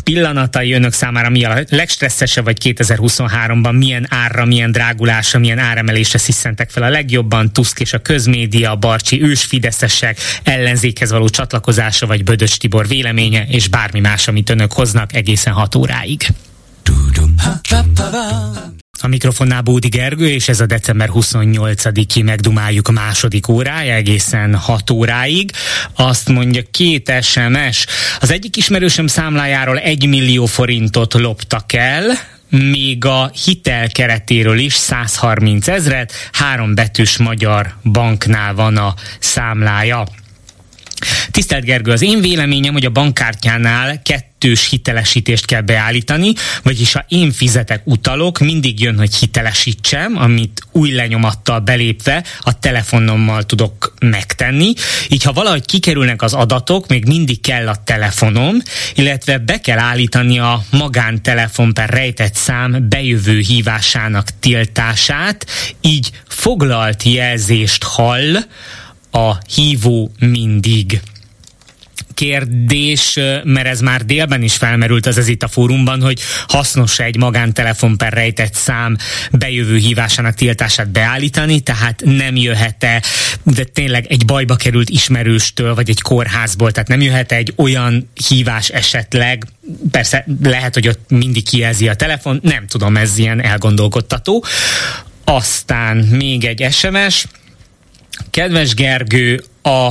pillanatai 0.06 0.74
önök 0.74 0.94
számára 0.94 1.30
mi 1.30 1.44
a 1.44 1.64
legstresszesebb, 1.70 2.44
vagy 2.44 2.58
2023-ban 2.64 3.78
milyen 3.78 4.08
árra, 4.10 4.46
milyen 4.46 4.72
drágulásra, 4.72 5.40
milyen 5.40 5.58
áremelésre 5.60 6.18
sziszentek 6.18 6.70
fel 6.70 6.84
a 6.84 6.90
legjobban, 6.90 7.54
Tusk 7.54 7.80
és 7.80 7.94
a 7.94 8.00
közmédia, 8.00 8.72
a 8.72 8.76
Barcsi 8.76 9.22
ősfideszesek 9.24 10.18
ellenzékhez 10.44 11.12
való 11.12 11.30
csatlakozása, 11.30 12.08
vagy 12.08 12.24
Bödös 12.24 12.58
Tibor 12.58 12.88
véleménye, 12.88 13.46
és 13.48 13.68
bármi 13.68 14.00
más, 14.00 14.28
amit 14.28 14.50
önök 14.50 14.72
hoznak 14.72 15.14
egészen 15.14 15.54
6 15.54 15.76
óráig. 15.76 16.28
A 19.00 19.08
mikrofonnál 19.08 19.62
Bódi 19.62 19.88
Gergő, 19.88 20.30
és 20.30 20.48
ez 20.48 20.60
a 20.60 20.66
december 20.66 21.10
28-i 21.14 22.24
megdumáljuk 22.24 22.92
második 22.92 23.48
órája, 23.48 23.94
egészen 23.94 24.56
6 24.56 24.90
óráig. 24.90 25.52
Azt 25.96 26.30
mondja 26.30 26.62
két 26.72 27.14
SMS. 27.22 27.86
Az 28.20 28.32
egyik 28.32 28.58
ismerősöm 28.58 29.08
számlájáról 29.08 29.78
1 29.78 30.08
millió 30.08 30.46
forintot 30.46 31.14
loptak 31.14 31.74
el, 31.74 32.04
még 32.50 33.06
a 33.06 33.32
hitel 33.44 33.88
keretéről 33.88 34.58
is 34.58 34.74
130 34.74 35.68
ezret, 35.68 36.14
három 36.32 36.76
betűs 36.76 37.18
magyar 37.18 37.76
banknál 37.84 38.54
van 38.54 38.78
a 38.78 38.94
számlája. 39.20 40.04
Tisztelt 41.32 41.64
Gergő, 41.64 41.92
az 41.92 42.02
én 42.02 42.22
véleményem, 42.22 42.74
hogy 42.74 42.86
a 42.86 42.90
bankkártyánál 42.90 44.02
kettős 44.02 44.70
hitelesítést 44.70 45.46
kell 45.46 45.62
beállítani, 45.62 46.34
vagyis 46.64 46.92
ha 46.92 47.06
én 47.08 47.32
fizetek 47.32 47.82
utalok, 47.84 48.40
mindig 48.40 48.80
jön, 48.80 48.98
hogy 48.98 49.16
hitelesítsem, 49.16 50.18
amit 50.18 50.62
új 50.72 50.92
lenyomattal 50.92 51.60
belépve 51.60 52.24
a 52.40 52.60
telefonommal 52.60 53.44
tudok 53.44 53.94
megtenni. 54.00 54.74
Így 55.10 55.24
ha 55.24 55.34
valahogy 55.34 55.66
kikerülnek 55.66 56.22
az 56.22 56.34
adatok, 56.34 56.88
még 56.88 57.06
mindig 57.06 57.42
kell 57.42 57.68
a 57.68 57.82
telefonom, 57.84 58.58
illetve 58.96 59.38
be 59.38 59.60
kell 59.60 59.80
állítani 59.80 60.40
a 60.40 60.64
magántelefon 60.72 61.74
per 61.74 61.90
rejtett 61.90 62.36
szám 62.36 62.90
bejövő 62.90 63.40
hívásának 63.40 64.30
tiltását, 64.40 65.46
így 65.82 66.12
foglalt 66.28 67.04
jelzést 67.04 67.84
hall, 67.84 68.36
a 69.16 69.38
hívó 69.56 70.12
mindig. 70.20 71.02
Kérdés, 72.14 73.20
mert 73.44 73.68
ez 73.68 73.80
már 73.80 74.06
délben 74.06 74.44
is 74.44 74.56
felmerült 74.56 75.06
az 75.06 75.18
ez 75.18 75.28
itt 75.28 75.44
a 75.44 75.48
fórumban, 75.48 76.02
hogy 76.02 76.20
hasznos 76.48 77.00
egy 77.00 77.18
magántelefon 77.18 77.98
per 77.98 78.14
rejtett 78.14 78.54
szám 78.54 78.98
bejövő 79.32 79.78
hívásának 79.78 80.34
tiltását 80.34 80.90
beállítani, 80.90 81.60
tehát 81.60 82.02
nem 82.06 82.36
jöhet-e, 82.36 83.04
de 83.44 83.64
tényleg 83.64 84.06
egy 84.10 84.26
bajba 84.26 84.56
került 84.56 84.90
ismerőstől, 84.90 85.76
vagy 85.76 85.90
egy 85.90 86.02
kórházból, 86.02 86.72
tehát 86.72 86.90
nem 86.90 87.02
jöhet 87.02 87.32
egy 87.32 87.54
olyan 87.56 88.10
hívás 88.28 88.70
esetleg, 88.70 89.46
persze 89.92 90.26
lehet, 90.44 90.74
hogy 90.74 90.88
ott 90.88 91.10
mindig 91.10 91.44
kijelzi 91.44 91.88
a 91.88 91.96
telefon, 91.96 92.40
nem 92.44 92.68
tudom, 92.68 92.98
ez 92.98 93.18
ilyen 93.18 93.44
elgondolkodtató. 93.44 94.46
Aztán 95.24 95.98
még 95.98 96.46
egy 96.46 96.74
SMS, 96.74 97.26
Kedves 98.32 98.74
Gergő, 98.74 99.44
a 99.64 99.90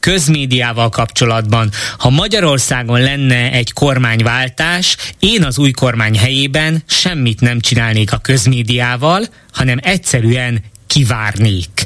közmédiával 0.00 0.88
kapcsolatban, 0.88 1.70
ha 1.98 2.10
Magyarországon 2.10 3.00
lenne 3.00 3.52
egy 3.52 3.72
kormányváltás, 3.72 4.96
én 5.18 5.44
az 5.44 5.58
új 5.58 5.70
kormány 5.70 6.18
helyében 6.18 6.82
semmit 6.86 7.40
nem 7.40 7.60
csinálnék 7.60 8.12
a 8.12 8.18
közmédiával, 8.18 9.22
hanem 9.52 9.78
egyszerűen 9.82 10.62
kivárnék. 10.86 11.84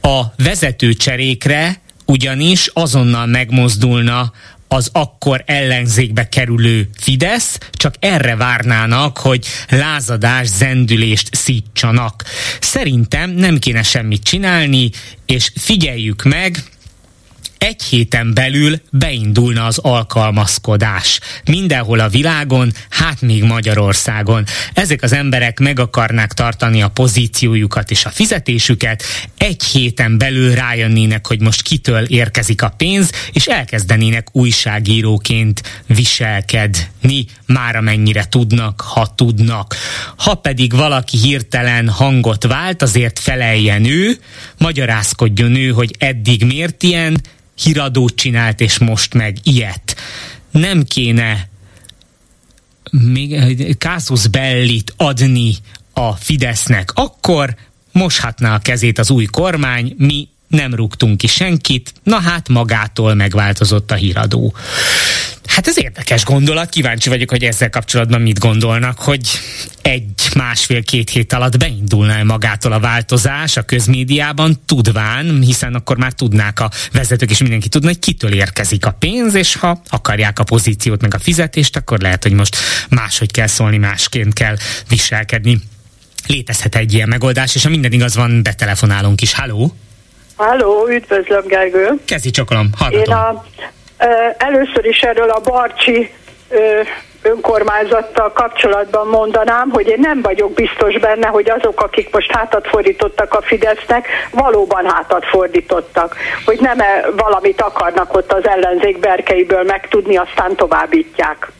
A 0.00 0.22
vezetőcserékre 0.36 1.80
ugyanis 2.06 2.70
azonnal 2.72 3.26
megmozdulna 3.26 4.32
az 4.72 4.90
akkor 4.92 5.42
ellenzékbe 5.46 6.28
kerülő 6.28 6.88
Fidesz, 7.00 7.58
csak 7.72 7.94
erre 7.98 8.36
várnának, 8.36 9.18
hogy 9.18 9.46
lázadás, 9.68 10.48
zendülést 10.48 11.34
szítsanak. 11.34 12.24
Szerintem 12.60 13.30
nem 13.30 13.58
kéne 13.58 13.82
semmit 13.82 14.22
csinálni, 14.22 14.90
és 15.26 15.52
figyeljük 15.54 16.22
meg, 16.22 16.62
egy 17.62 17.82
héten 17.82 18.34
belül 18.34 18.80
beindulna 18.90 19.64
az 19.64 19.78
alkalmazkodás. 19.78 21.20
Mindenhol 21.44 22.00
a 22.00 22.08
világon, 22.08 22.72
hát 22.88 23.20
még 23.20 23.42
Magyarországon. 23.42 24.44
Ezek 24.74 25.02
az 25.02 25.12
emberek 25.12 25.58
meg 25.58 25.78
akarnák 25.78 26.32
tartani 26.32 26.82
a 26.82 26.88
pozíciójukat 26.88 27.90
és 27.90 28.04
a 28.04 28.10
fizetésüket, 28.10 29.02
egy 29.38 29.64
héten 29.64 30.18
belül 30.18 30.54
rájönnének, 30.54 31.26
hogy 31.26 31.40
most 31.40 31.62
kitől 31.62 32.04
érkezik 32.04 32.62
a 32.62 32.74
pénz, 32.76 33.10
és 33.32 33.46
elkezdenének 33.46 34.28
újságíróként 34.32 35.82
viselkedni, 35.86 37.26
már 37.46 37.76
amennyire 37.76 38.24
tudnak, 38.28 38.80
ha 38.80 39.14
tudnak. 39.14 39.76
Ha 40.16 40.34
pedig 40.34 40.72
valaki 40.76 41.16
hirtelen 41.16 41.88
hangot 41.88 42.46
vált, 42.46 42.82
azért 42.82 43.18
feleljen 43.18 43.84
ő, 43.84 44.18
magyarázkodjon 44.62 45.54
ő, 45.54 45.70
hogy 45.70 45.94
eddig 45.98 46.44
miért 46.44 46.82
ilyen, 46.82 47.20
híradót 47.54 48.14
csinált, 48.14 48.60
és 48.60 48.78
most 48.78 49.14
meg 49.14 49.36
ilyet. 49.42 49.96
Nem 50.50 50.84
kéne 50.84 51.48
még 52.90 53.78
Kászusz 53.78 54.26
Bellit 54.26 54.94
adni 54.96 55.54
a 55.92 56.12
Fidesznek, 56.12 56.92
akkor 56.94 57.54
moshatná 57.92 58.54
a 58.54 58.58
kezét 58.58 58.98
az 58.98 59.10
új 59.10 59.24
kormány, 59.24 59.94
mi 59.98 60.28
nem 60.52 60.74
rúgtunk 60.74 61.16
ki 61.16 61.26
senkit, 61.26 61.92
na 62.02 62.20
hát 62.20 62.48
magától 62.48 63.14
megváltozott 63.14 63.90
a 63.90 63.94
híradó. 63.94 64.54
Hát 65.46 65.66
ez 65.66 65.78
érdekes 65.78 66.24
gondolat, 66.24 66.68
kíváncsi 66.68 67.08
vagyok, 67.08 67.30
hogy 67.30 67.44
ezzel 67.44 67.70
kapcsolatban 67.70 68.20
mit 68.20 68.38
gondolnak, 68.38 68.98
hogy 68.98 69.28
egy, 69.82 70.28
másfél, 70.34 70.82
két 70.82 71.10
hét 71.10 71.32
alatt 71.32 71.58
beindulna 71.58 72.22
magától 72.22 72.72
a 72.72 72.80
változás 72.80 73.56
a 73.56 73.62
közmédiában, 73.62 74.60
tudván, 74.66 75.40
hiszen 75.40 75.74
akkor 75.74 75.96
már 75.96 76.12
tudnák 76.12 76.60
a 76.60 76.70
vezetők 76.92 77.30
és 77.30 77.38
mindenki 77.38 77.68
tudna, 77.68 77.88
hogy 77.88 77.98
kitől 77.98 78.32
érkezik 78.32 78.86
a 78.86 78.90
pénz, 78.90 79.34
és 79.34 79.54
ha 79.54 79.82
akarják 79.88 80.38
a 80.38 80.44
pozíciót 80.44 81.00
meg 81.00 81.14
a 81.14 81.18
fizetést, 81.18 81.76
akkor 81.76 82.00
lehet, 82.00 82.22
hogy 82.22 82.32
most 82.32 82.56
máshogy 82.88 83.30
kell 83.30 83.46
szólni, 83.46 83.76
másként 83.76 84.32
kell 84.32 84.56
viselkedni. 84.88 85.60
Létezhet 86.26 86.74
egy 86.74 86.92
ilyen 86.92 87.08
megoldás, 87.08 87.54
és 87.54 87.62
ha 87.62 87.68
minden 87.68 87.92
igaz 87.92 88.14
van, 88.14 88.42
betelefonálunk 88.42 89.20
is. 89.20 89.32
Halló! 89.32 89.76
Halló, 90.42 90.88
üdvözlöm 90.88 91.46
Gergő! 91.46 91.88
Kezdj 92.04 92.28
csokolom, 92.28 92.70
hallgatom. 92.78 93.02
Én 93.02 93.12
a, 93.14 93.44
először 94.36 94.84
is 94.84 95.00
erről 95.00 95.30
a 95.30 95.40
Barcsi 95.40 96.10
önkormányzattal 97.22 98.32
kapcsolatban 98.32 99.06
mondanám, 99.06 99.70
hogy 99.70 99.86
én 99.86 99.98
nem 100.00 100.22
vagyok 100.22 100.52
biztos 100.54 100.98
benne, 100.98 101.26
hogy 101.26 101.50
azok, 101.50 101.80
akik 101.80 102.12
most 102.12 102.30
hátat 102.30 102.66
fordítottak 102.68 103.34
a 103.34 103.42
Fidesznek, 103.42 104.06
valóban 104.30 104.90
hátat 104.90 105.24
fordítottak. 105.24 106.16
Hogy 106.44 106.60
nem 106.60 106.80
-e 106.80 107.04
valamit 107.16 107.60
akarnak 107.60 108.16
ott 108.16 108.32
az 108.32 108.46
ellenzék 108.46 108.98
berkeiből 108.98 109.62
megtudni, 109.62 110.16
aztán 110.16 110.56
továbbítják. 110.56 111.52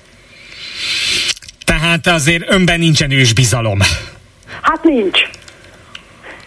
Tehát 1.65 2.07
azért 2.07 2.53
önben 2.53 2.79
nincsen 2.79 3.11
ős 3.11 3.35
bizalom. 3.35 3.79
Hát 4.63 4.83
nincs 4.83 5.21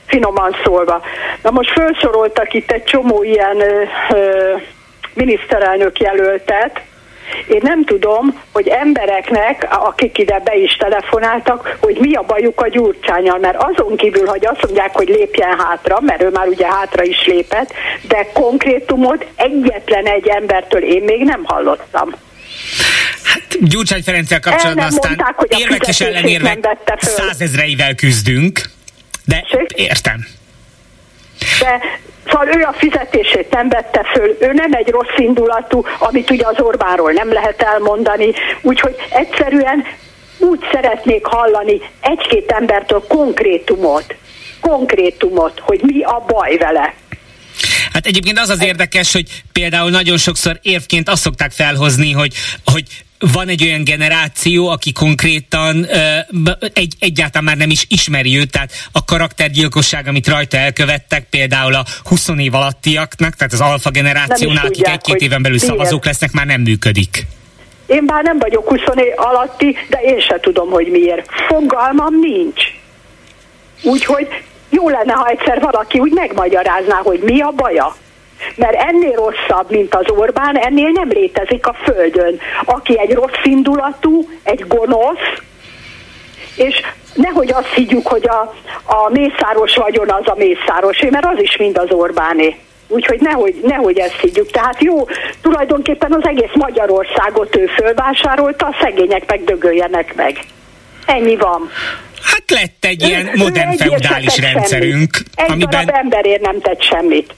finoman 0.06 0.56
szólva. 0.64 1.02
Na 1.42 1.52
most 1.52 1.72
felsoroltak 1.72 2.54
itt 2.54 2.72
egy 2.72 2.84
csomó 2.84 3.24
ilyen 3.24 3.60
ö, 3.60 3.84
ö, 4.10 4.56
miniszterelnök 5.14 6.00
jelöltet, 6.00 6.82
én 7.48 7.60
nem 7.64 7.86
tudom, 7.86 8.42
hogy 8.52 8.68
embereknek, 8.68 9.68
akik 9.70 10.18
ide 10.18 10.42
be 10.44 10.56
is 10.56 10.76
telefonáltak, 10.76 11.78
hogy 11.80 11.98
mi 12.00 12.14
a 12.14 12.22
bajuk 12.22 12.62
a 12.62 12.68
gyurcsányal, 12.68 13.38
mert 13.38 13.64
azon 13.64 13.96
kívül, 13.96 14.26
hogy 14.26 14.46
azt 14.46 14.62
mondják, 14.62 14.94
hogy 14.94 15.08
lépjen 15.08 15.60
hátra, 15.60 16.00
mert 16.02 16.22
ő 16.22 16.30
már 16.30 16.48
ugye 16.48 16.68
hátra 16.68 17.04
is 17.04 17.26
lépett, 17.26 17.74
de 18.08 18.28
konkrétumot 18.34 19.26
egyetlen 19.36 20.06
egy 20.06 20.28
embertől 20.28 20.84
én 20.84 21.04
még 21.04 21.24
nem 21.24 21.44
hallottam. 21.44 22.10
Hát 23.24 23.44
Gyurcsány 23.60 24.04
Ferenccel 24.04 24.40
kapcsolatban 24.40 24.86
aztán 24.86 25.14
mondták, 25.16 25.36
hogy 25.36 25.60
érvek 25.60 25.88
és 25.88 26.02
ellenérvek 26.02 26.78
százezreivel 27.00 27.96
küzdünk. 27.96 28.62
De 29.26 29.46
értem. 29.76 30.26
De 31.60 31.80
Szóval 32.30 32.48
ő 32.48 32.64
a 32.64 32.74
fizetését 32.74 33.50
nem 33.50 33.70
vette 33.70 34.04
föl, 34.04 34.38
ő 34.40 34.54
nem 34.54 34.74
egy 34.74 34.90
rossz 34.90 35.18
indulatú, 35.18 35.86
amit 36.00 36.30
ugye 36.30 36.48
az 36.48 36.60
Orbánról 36.60 37.12
nem 37.12 37.34
lehet 37.34 37.62
elmondani, 37.62 38.34
úgyhogy 38.62 38.96
egyszerűen 39.10 39.86
úgy 40.38 40.60
szeretnék 40.72 41.26
hallani 41.26 41.82
egy-két 42.02 42.52
embertől 42.52 43.04
konkrétumot, 43.08 44.16
konkrétumot, 44.62 45.60
hogy 45.60 45.82
mi 45.84 46.04
a 46.04 46.24
baj 46.28 46.58
vele. 46.58 46.94
Hát 47.96 48.06
egyébként 48.06 48.40
az 48.40 48.50
az 48.50 48.64
érdekes, 48.64 49.12
hogy 49.12 49.44
például 49.52 49.90
nagyon 49.90 50.18
sokszor 50.18 50.60
érvként 50.62 51.10
azt 51.10 51.22
szokták 51.22 51.52
felhozni, 51.52 52.12
hogy, 52.12 52.34
hogy 52.66 52.84
van 53.20 53.48
egy 53.48 53.64
olyan 53.64 53.84
generáció, 53.84 54.68
aki 54.68 54.92
konkrétan 54.92 55.78
uh, 55.78 56.52
egy, 56.74 56.94
egyáltalán 57.00 57.44
már 57.44 57.58
nem 57.58 57.70
is 57.70 57.86
ismeri 57.90 58.38
őt, 58.38 58.52
tehát 58.52 58.72
a 58.92 59.06
karaktergyilkosság, 59.06 60.08
amit 60.08 60.28
rajta 60.28 60.58
elkövettek, 60.58 61.30
például 61.30 61.74
a 61.74 61.86
20 62.04 62.28
év 62.38 62.54
alattiaknak, 62.54 63.36
tehát 63.36 63.54
az 63.54 63.62
alfa 63.62 63.90
generációnál, 63.90 64.66
akik 64.66 64.88
egy-két 64.88 65.22
éven 65.22 65.42
belül 65.42 65.58
miért? 65.58 65.74
szavazók 65.74 66.06
lesznek, 66.06 66.32
már 66.32 66.46
nem 66.46 66.62
működik. 66.62 67.26
Én 67.86 68.04
már 68.06 68.24
nem 68.24 68.38
vagyok 68.40 68.70
20 68.70 68.80
év 68.80 69.14
alatti, 69.16 69.76
de 69.90 69.98
én 69.98 70.20
se 70.20 70.40
tudom, 70.42 70.70
hogy 70.70 70.88
miért. 70.92 71.30
Fogalmam 71.48 72.20
nincs. 72.20 72.62
Úgyhogy 73.82 74.28
jó 74.76 74.90
lenne, 74.90 75.14
ha 75.14 75.28
egyszer 75.28 75.62
valaki 75.62 76.00
úgy 76.00 76.14
megmagyarázná, 76.14 76.96
hogy 77.04 77.20
mi 77.20 77.42
a 77.42 77.52
baja. 77.56 77.96
Mert 78.56 78.76
ennél 78.76 79.12
rosszabb, 79.12 79.70
mint 79.70 79.96
az 79.96 80.10
Orbán, 80.10 80.58
ennél 80.58 80.90
nem 80.90 81.10
létezik 81.10 81.68
a 81.68 81.76
Földön. 81.84 82.40
Aki 82.66 83.00
egy 83.00 83.14
rossz 83.14 83.44
indulatú, 83.44 84.30
egy 84.44 84.68
gonosz, 84.68 85.28
és 86.56 86.82
nehogy 87.14 87.52
azt 87.52 87.74
higgyük, 87.74 88.08
hogy 88.08 88.28
a, 88.28 88.54
a 88.86 89.10
mészáros 89.10 89.76
vagyon 89.76 90.10
az 90.10 90.28
a 90.28 90.36
mészárosé, 90.38 91.10
mert 91.10 91.26
az 91.26 91.42
is 91.42 91.58
mind 91.58 91.78
az 91.78 91.92
Orbáné. 91.92 92.58
Úgyhogy 92.88 93.20
nehogy, 93.22 93.56
nehogy 93.64 93.98
ezt 93.98 94.20
higgyük. 94.22 94.52
Tehát 94.52 94.84
jó, 94.84 95.08
tulajdonképpen 95.42 96.14
az 96.14 96.28
egész 96.28 96.54
Magyarországot 96.54 97.56
ő 97.56 97.66
fölvásárolta, 97.66 98.66
a 98.66 98.76
szegények 98.82 99.30
meg 99.30 99.44
dögöljenek 99.44 100.16
meg. 100.16 100.40
Ennyi 101.06 101.36
van. 101.36 101.70
Hát 102.26 102.44
lett 102.48 102.86
egy 102.86 103.02
ilyen 103.02 103.30
modern 103.36 103.72
feudális 103.72 104.38
rendszerünk, 104.38 105.18
egy 105.36 105.52
amiben... 105.52 105.94
emberért 105.94 106.42
nem 106.42 106.60
tett 106.60 106.82
semmit 106.82 107.34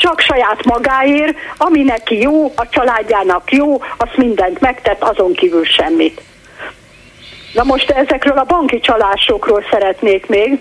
csak 0.00 0.20
saját 0.20 0.64
magáért, 0.64 1.36
ami 1.56 1.82
neki 1.82 2.18
jó, 2.20 2.52
a 2.56 2.68
családjának 2.68 3.52
jó, 3.52 3.82
azt 3.96 4.16
mindent 4.16 4.60
megtett, 4.60 5.02
azon 5.02 5.32
kívül 5.32 5.64
semmit. 5.64 6.20
Na 7.54 7.62
most 7.62 7.90
ezekről 7.90 8.38
a 8.38 8.44
banki 8.44 8.80
csalásokról 8.80 9.64
szeretnék 9.70 10.26
még. 10.26 10.58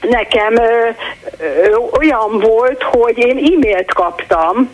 Nekem 0.00 0.56
ö, 0.56 0.88
ö, 1.38 1.76
olyan 1.98 2.38
volt, 2.38 2.82
hogy 2.82 3.18
én 3.18 3.36
e-mailt 3.36 3.92
kaptam, 3.92 4.70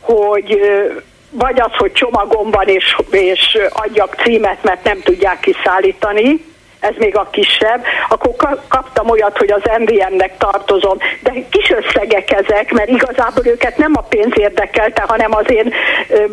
hogy 0.00 0.52
ö, 0.52 0.92
vagy 1.30 1.60
az, 1.60 1.72
hogy 1.72 1.92
csomagomban 1.92 2.68
és, 2.68 2.96
és 3.10 3.58
adjak 3.72 4.14
címet, 4.14 4.62
mert 4.62 4.84
nem 4.84 5.00
tudják 5.02 5.40
kiszállítani, 5.40 6.44
ez 6.88 6.94
még 6.98 7.16
a 7.16 7.28
kisebb, 7.30 7.84
akkor 8.08 8.60
kaptam 8.68 9.10
olyat, 9.10 9.38
hogy 9.38 9.50
az 9.50 9.62
MVM-nek 9.78 10.36
tartozom, 10.38 10.98
de 11.20 11.32
kis 11.50 11.70
összegek 11.70 12.32
ezek, 12.32 12.72
mert 12.72 12.88
igazából 12.88 13.46
őket 13.46 13.76
nem 13.76 13.92
a 13.94 14.00
pénz 14.00 14.38
érdekelte, 14.38 15.04
hanem 15.08 15.34
az 15.34 15.50
én 15.50 15.74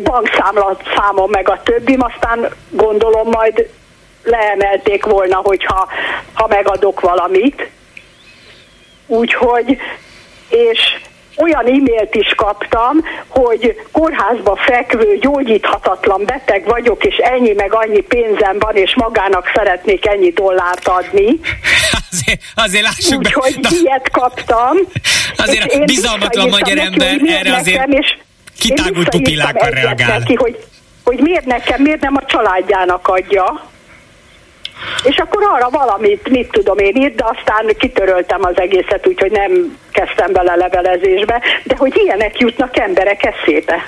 bankszámla 0.02 0.76
számom 0.96 1.30
meg 1.30 1.48
a 1.48 1.60
többim, 1.62 2.02
aztán 2.02 2.48
gondolom 2.70 3.28
majd 3.28 3.68
leemelték 4.24 5.04
volna, 5.04 5.40
hogyha 5.44 5.88
ha 6.34 6.46
megadok 6.46 7.00
valamit. 7.00 7.70
Úgyhogy, 9.06 9.78
és 10.48 10.96
olyan 11.36 11.66
e-mailt 11.66 12.14
is 12.14 12.32
kaptam, 12.36 13.04
hogy 13.28 13.80
kórházba 13.92 14.56
fekvő, 14.56 15.18
gyógyíthatatlan 15.20 16.24
beteg 16.24 16.64
vagyok, 16.64 17.04
és 17.04 17.16
ennyi 17.16 17.52
meg 17.52 17.74
annyi 17.74 18.00
pénzem 18.00 18.58
van, 18.58 18.76
és 18.76 18.94
magának 18.94 19.50
szeretnék 19.54 20.06
ennyi 20.06 20.30
dollárt 20.30 20.88
adni. 20.88 21.40
Azért, 22.10 22.40
azért 22.54 22.84
lássuk 22.84 23.22
be. 23.22 23.28
Úgyhogy 23.34 23.58
Na, 23.60 23.68
ilyet 23.82 24.10
kaptam. 24.10 24.76
Azért 25.36 25.84
bizalmatlan 25.84 26.48
magyar 26.48 26.78
ember 26.78 27.16
neki, 27.16 27.32
erre 27.32 27.56
azért 27.56 27.88
és 27.88 28.16
kitágult 28.58 29.08
pupillákkal 29.08 29.70
reagál. 29.70 30.18
Neki, 30.18 30.34
hogy, 30.34 30.64
hogy 31.04 31.18
miért 31.18 31.44
nekem, 31.44 31.82
miért 31.82 32.00
nem 32.00 32.16
a 32.16 32.24
családjának 32.26 33.08
adja 33.08 33.72
és 35.02 35.16
akkor 35.16 35.42
arra 35.54 35.68
valamit, 35.70 36.28
mit 36.28 36.48
tudom 36.50 36.78
én 36.78 36.94
írt, 36.96 37.14
de 37.14 37.24
aztán 37.24 37.76
kitöröltem 37.78 38.40
az 38.42 38.58
egészet, 38.58 39.06
úgyhogy 39.06 39.30
nem 39.30 39.78
kezdtem 39.92 40.32
bele 40.32 40.54
levelezésbe, 40.54 41.42
de 41.64 41.74
hogy 41.76 41.92
ilyenek 42.04 42.38
jutnak 42.38 42.78
emberek 42.78 43.24
eszébe. 43.24 43.82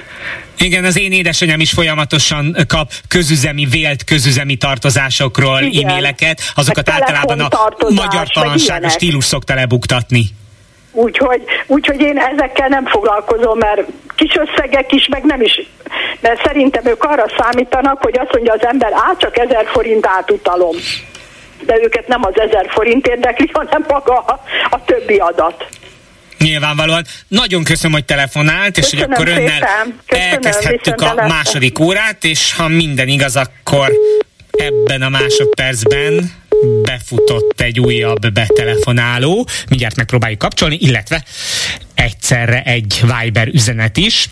Igen, 0.58 0.84
az 0.84 0.98
én 0.98 1.12
édesanyám 1.12 1.60
is 1.60 1.70
folyamatosan 1.70 2.56
kap 2.68 2.92
közüzemi, 3.08 3.66
vélt 3.70 4.04
közüzemi 4.04 4.56
tartozásokról 4.56 5.60
Igen. 5.60 5.88
e-maileket, 5.88 6.52
azokat 6.54 6.88
hát 6.88 7.00
általában 7.00 7.40
a 7.40 7.50
magyar 7.88 8.28
talanság 8.28 8.90
stílus 8.90 9.24
szokta 9.24 9.54
lebuktatni. 9.54 10.30
Úgyhogy, 10.96 11.42
úgyhogy 11.66 12.00
én 12.00 12.18
ezekkel 12.18 12.68
nem 12.68 12.86
foglalkozom, 12.86 13.58
mert 13.58 13.82
kis 14.14 14.34
összegek 14.34 14.92
is, 14.92 15.08
meg 15.10 15.24
nem 15.24 15.40
is. 15.40 15.60
Mert 16.20 16.44
szerintem 16.44 16.86
ők 16.86 17.04
arra 17.04 17.24
számítanak, 17.38 18.02
hogy 18.02 18.18
azt 18.18 18.32
mondja 18.32 18.52
az 18.52 18.66
ember, 18.66 18.92
át 18.92 19.18
csak 19.18 19.38
ezer 19.38 19.66
forint 19.66 20.06
átutalom. 20.06 20.76
De 21.66 21.78
őket 21.82 22.08
nem 22.08 22.24
az 22.24 22.40
ezer 22.40 22.66
forint 22.68 23.06
érdekli, 23.06 23.50
hanem 23.52 23.84
maga 23.88 24.18
a, 24.18 24.42
a 24.70 24.84
többi 24.84 25.16
adat. 25.16 25.66
Nyilvánvalóan. 26.38 27.04
Nagyon 27.28 27.64
köszönöm, 27.64 27.92
hogy 27.92 28.04
telefonált, 28.04 28.74
köszönöm 28.74 29.10
és 29.10 29.16
hogy 29.16 29.26
akkor 29.26 29.28
önnel 29.28 29.60
Köszönöm, 30.06 30.32
elkezdhettük 30.32 31.00
a 31.00 31.14
második 31.14 31.78
órát, 31.78 32.24
és 32.24 32.54
ha 32.54 32.68
minden 32.68 33.08
igaz, 33.08 33.36
akkor 33.36 33.92
ebben 34.50 35.02
a 35.02 35.08
másodpercben 35.08 36.32
befutott 36.82 37.60
egy 37.60 37.80
újabb 37.80 38.32
betelefonáló, 38.32 39.48
mindjárt 39.68 39.96
megpróbáljuk 39.96 40.38
kapcsolni, 40.38 40.76
illetve 40.80 41.24
egyszerre 41.94 42.62
egy 42.62 43.00
Viber 43.00 43.48
üzenet 43.48 43.96
is. 43.96 44.28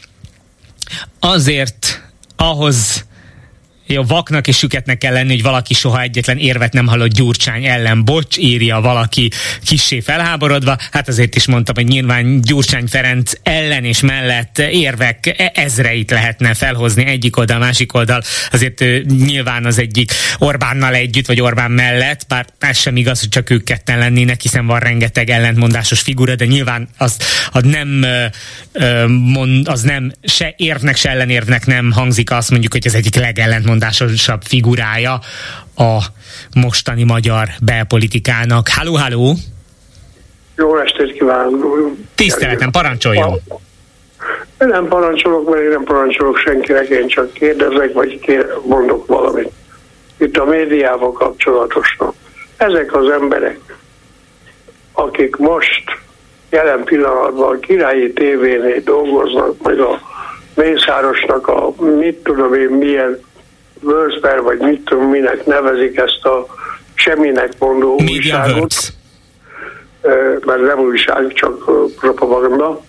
Azért 1.19 2.03
ahhoz 2.37 3.05
jó, 3.87 4.03
vaknak 4.03 4.47
és 4.47 4.57
süketnek 4.57 4.99
kell 4.99 5.13
lenni, 5.13 5.31
hogy 5.31 5.43
valaki 5.43 5.75
soha 5.75 6.01
egyetlen 6.01 6.39
érvet 6.39 6.73
nem 6.73 6.87
hallott 6.87 7.13
Gyurcsány 7.13 7.65
ellen. 7.65 8.05
Bocs, 8.05 8.37
írja 8.37 8.81
valaki 8.81 9.31
kissé 9.65 10.01
felháborodva. 10.01 10.77
Hát 10.91 11.09
azért 11.09 11.35
is 11.35 11.47
mondtam, 11.47 11.75
hogy 11.75 11.87
nyilván 11.87 12.41
Gyurcsány 12.41 12.87
Ferenc 12.87 13.33
ellen 13.43 13.85
és 13.85 14.01
mellett 14.01 14.59
érvek 14.59 15.35
e- 15.39 15.53
ezreit 15.55 16.11
lehetne 16.11 16.55
felhozni 16.55 17.07
egyik 17.07 17.37
oldal, 17.37 17.59
másik 17.59 17.95
oldal. 17.95 18.23
Azért 18.53 18.85
nyilván 19.07 19.65
az 19.65 19.79
egyik 19.79 20.13
Orbánnal 20.39 20.95
együtt, 20.95 21.27
vagy 21.27 21.41
Orbán 21.41 21.71
mellett, 21.71 22.27
bár 22.29 22.47
ez 22.59 22.79
sem 22.79 22.97
igaz, 22.97 23.21
hogy 23.21 23.29
csak 23.29 23.51
ők 23.51 23.65
ketten 23.65 23.99
lennének, 23.99 24.41
hiszen 24.41 24.67
van 24.67 24.79
rengeteg 24.79 25.31
ellentmondásos 25.31 26.01
figura, 26.01 26.35
de 26.35 26.45
nyilván 26.45 26.89
az, 26.99 27.17
az 27.51 27.63
nem 27.63 28.07
az 29.65 29.83
nem 29.83 30.13
se 30.23 30.55
érvnek, 30.57 30.97
se 30.97 31.11
ellenérvnek 31.11 31.67
nem 31.67 31.93
hangzik 31.93 32.31
azt 32.31 32.51
mondjuk, 32.51 32.73
hogy 32.73 32.87
az 32.87 32.95
egyik 32.95 33.15
legellentmondásosabb 33.15 33.74
legmondásosabb 33.75 34.43
figurája 34.43 35.19
a 35.77 35.99
mostani 36.55 37.05
magyar 37.05 37.49
belpolitikának. 37.63 38.69
Halló, 38.69 38.95
halló! 38.95 39.35
Jó 40.57 40.79
estét 40.79 41.13
kívánok! 41.13 41.97
Tiszteletem, 42.15 42.71
parancsoljon! 42.71 43.41
Én 44.61 44.69
nem 44.69 44.89
parancsolok, 44.89 45.51
mert 45.51 45.63
én 45.63 45.69
nem 45.69 45.85
parancsolok 45.85 46.37
senkinek, 46.39 46.89
én 46.89 47.07
csak 47.07 47.33
kérdezek, 47.33 47.93
vagy 47.93 48.21
kér, 48.21 48.47
mondok 48.67 49.07
valamit. 49.07 49.51
Itt 50.19 50.37
a 50.37 50.45
médiával 50.45 51.13
kapcsolatosan. 51.13 52.13
Ezek 52.57 52.95
az 52.95 53.11
emberek, 53.11 53.59
akik 54.93 55.37
most 55.37 55.85
jelen 56.51 56.85
pillanatban 56.85 57.57
a 57.57 57.59
királyi 57.59 58.13
tévénél 58.13 58.81
dolgoznak, 58.81 59.63
meg 59.63 59.79
a 59.79 60.01
Mészárosnak 60.55 61.49
a 61.49 61.73
mit 61.99 62.17
tudom 62.17 62.55
én 62.55 62.69
milyen 62.69 63.21
Wörsber, 63.85 64.43
vagy 64.43 64.59
mit 64.59 64.85
tudom, 64.85 65.11
minek 65.11 65.47
nevezik 65.47 65.97
ezt 65.97 66.25
a 66.25 66.47
semminek 66.95 67.53
mondó 67.59 67.97
Media 67.99 68.15
újságot. 68.15 68.57
Works. 68.57 68.93
Mert 70.45 70.67
nem 70.67 70.79
újság, 70.79 71.33
csak 71.33 71.65
propaganda. 71.97 72.81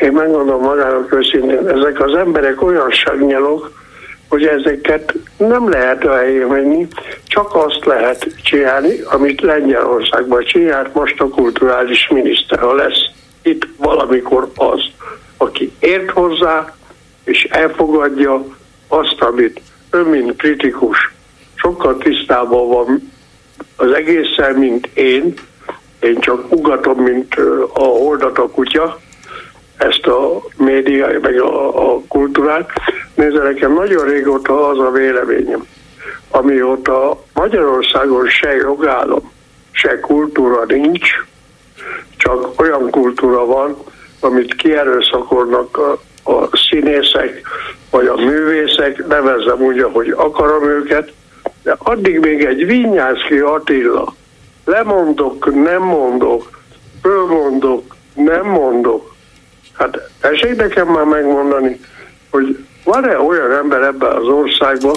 Én 0.00 0.12
megmondom 0.12 0.60
magának 0.62 1.12
őszintén, 1.12 1.68
ezek 1.68 2.00
az 2.00 2.14
emberek 2.14 2.62
olyan 2.62 2.90
sagnyalok, 2.90 3.72
hogy 4.28 4.46
ezeket 4.46 5.14
nem 5.36 5.68
lehet 5.68 6.04
a 6.04 6.16
helyén 6.16 6.88
csak 7.26 7.54
azt 7.54 7.84
lehet 7.84 8.26
csinálni, 8.42 9.00
amit 9.04 9.40
Lengyelországban 9.40 10.44
csinált 10.44 10.94
most 10.94 11.20
a 11.20 11.28
kulturális 11.28 12.08
miniszter, 12.08 12.58
ha 12.58 12.74
lesz 12.74 13.04
itt 13.42 13.66
valamikor 13.76 14.50
az, 14.54 14.80
aki 15.36 15.72
ért 15.78 16.10
hozzá, 16.10 16.74
és 17.24 17.44
elfogadja 17.50 18.44
azt, 18.88 19.20
amit 19.20 19.60
ön, 19.90 20.06
mint 20.06 20.36
kritikus, 20.36 21.12
sokkal 21.54 21.98
tisztában 21.98 22.68
van 22.68 23.12
az 23.76 23.92
egészen, 23.92 24.54
mint 24.54 24.86
én. 24.94 25.34
Én 26.00 26.20
csak 26.20 26.52
ugatom, 26.52 27.02
mint 27.02 27.34
a 27.72 27.82
hordat 27.82 28.38
a 28.38 28.48
kutya, 28.48 29.00
ezt 29.76 30.06
a 30.06 30.42
média, 30.56 31.06
meg 31.20 31.40
a, 31.40 31.92
a 31.92 32.00
kultúrát. 32.08 32.70
Nézze, 33.14 33.42
nekem 33.42 33.72
nagyon 33.72 34.04
régóta 34.04 34.68
az 34.68 34.78
a 34.78 34.90
véleményem, 34.90 35.66
amióta 36.30 37.22
Magyarországon 37.34 38.28
se 38.28 38.54
jogállam, 38.54 39.32
se 39.70 40.00
kultúra 40.00 40.64
nincs, 40.66 41.08
csak 42.16 42.60
olyan 42.60 42.90
kultúra 42.90 43.46
van, 43.46 43.76
amit 44.20 44.54
kierőszakolnak 44.54 45.78
a, 45.78 46.00
a 46.32 46.48
színészek, 46.56 47.40
vagy 47.90 48.06
a 48.06 48.14
művészek, 48.14 49.06
nevezzem 49.06 49.60
úgy, 49.60 49.78
ahogy 49.78 50.10
akarom 50.10 50.64
őket, 50.64 51.12
de 51.62 51.74
addig 51.78 52.18
még 52.18 52.44
egy 52.44 52.66
Vinyászki 52.66 53.38
Attila, 53.38 54.14
lemondok, 54.64 55.54
nem 55.54 55.82
mondok, 55.82 56.60
fölmondok, 57.02 57.96
nem 58.14 58.46
mondok. 58.46 59.14
Hát 59.72 60.10
esély 60.20 60.52
nekem 60.52 60.88
már 60.88 61.04
megmondani, 61.04 61.80
hogy 62.30 62.64
van-e 62.84 63.18
olyan 63.18 63.52
ember 63.52 63.82
ebben 63.82 64.16
az 64.16 64.26
országban, 64.26 64.96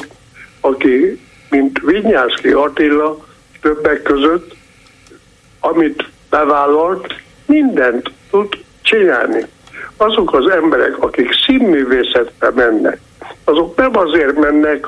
aki, 0.62 1.22
mint 1.50 1.80
Vinyászki 1.86 2.52
Attila 2.52 3.26
többek 3.62 4.02
között, 4.02 4.56
amit 5.60 6.10
bevállalt, 6.30 7.14
mindent 7.46 8.12
tud 8.30 8.48
csinálni 8.82 9.46
azok 9.98 10.34
az 10.34 10.50
emberek, 10.50 11.04
akik 11.04 11.30
színművészetbe 11.46 12.52
mennek, 12.56 13.00
azok 13.44 13.76
nem 13.76 13.98
azért 13.98 14.40
mennek, 14.40 14.88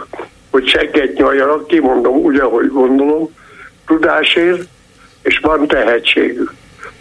hogy 0.51 0.68
segget 0.68 1.14
nyaljanak, 1.14 1.68
kimondom 1.68 2.16
úgy, 2.16 2.38
ahogy 2.38 2.68
gondolom, 2.68 3.30
tudásért, 3.88 4.68
és 5.22 5.39
van 5.39 5.68
tehetségük. 5.68 6.53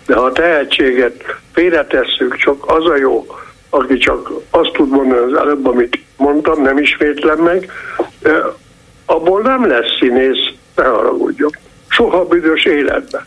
De 0.07 0.15
ha 0.15 0.25
a 0.25 0.33
tehetséget 0.33 1.25
félretesszük, 1.53 2.37
csak 2.37 2.71
az 2.71 2.87
a 2.87 2.97
jó, 2.97 3.27
aki 3.71 3.97
csak 3.97 4.31
azt 4.51 4.73
tud 4.73 4.89
mondani 4.89 5.33
az 5.33 5.39
előbb, 5.39 5.67
amit 5.67 5.99
mondtam, 6.17 6.63
nem 6.63 6.79
ismétlem 6.79 7.39
meg, 7.39 7.71
abból 9.07 9.41
nem 9.41 9.67
lesz 9.67 9.97
színész, 10.01 10.53
ne 10.75 10.85
haragudjon. 10.85 11.51
Soha 11.89 12.25
büdös 12.25 12.65
életben. 12.65 13.27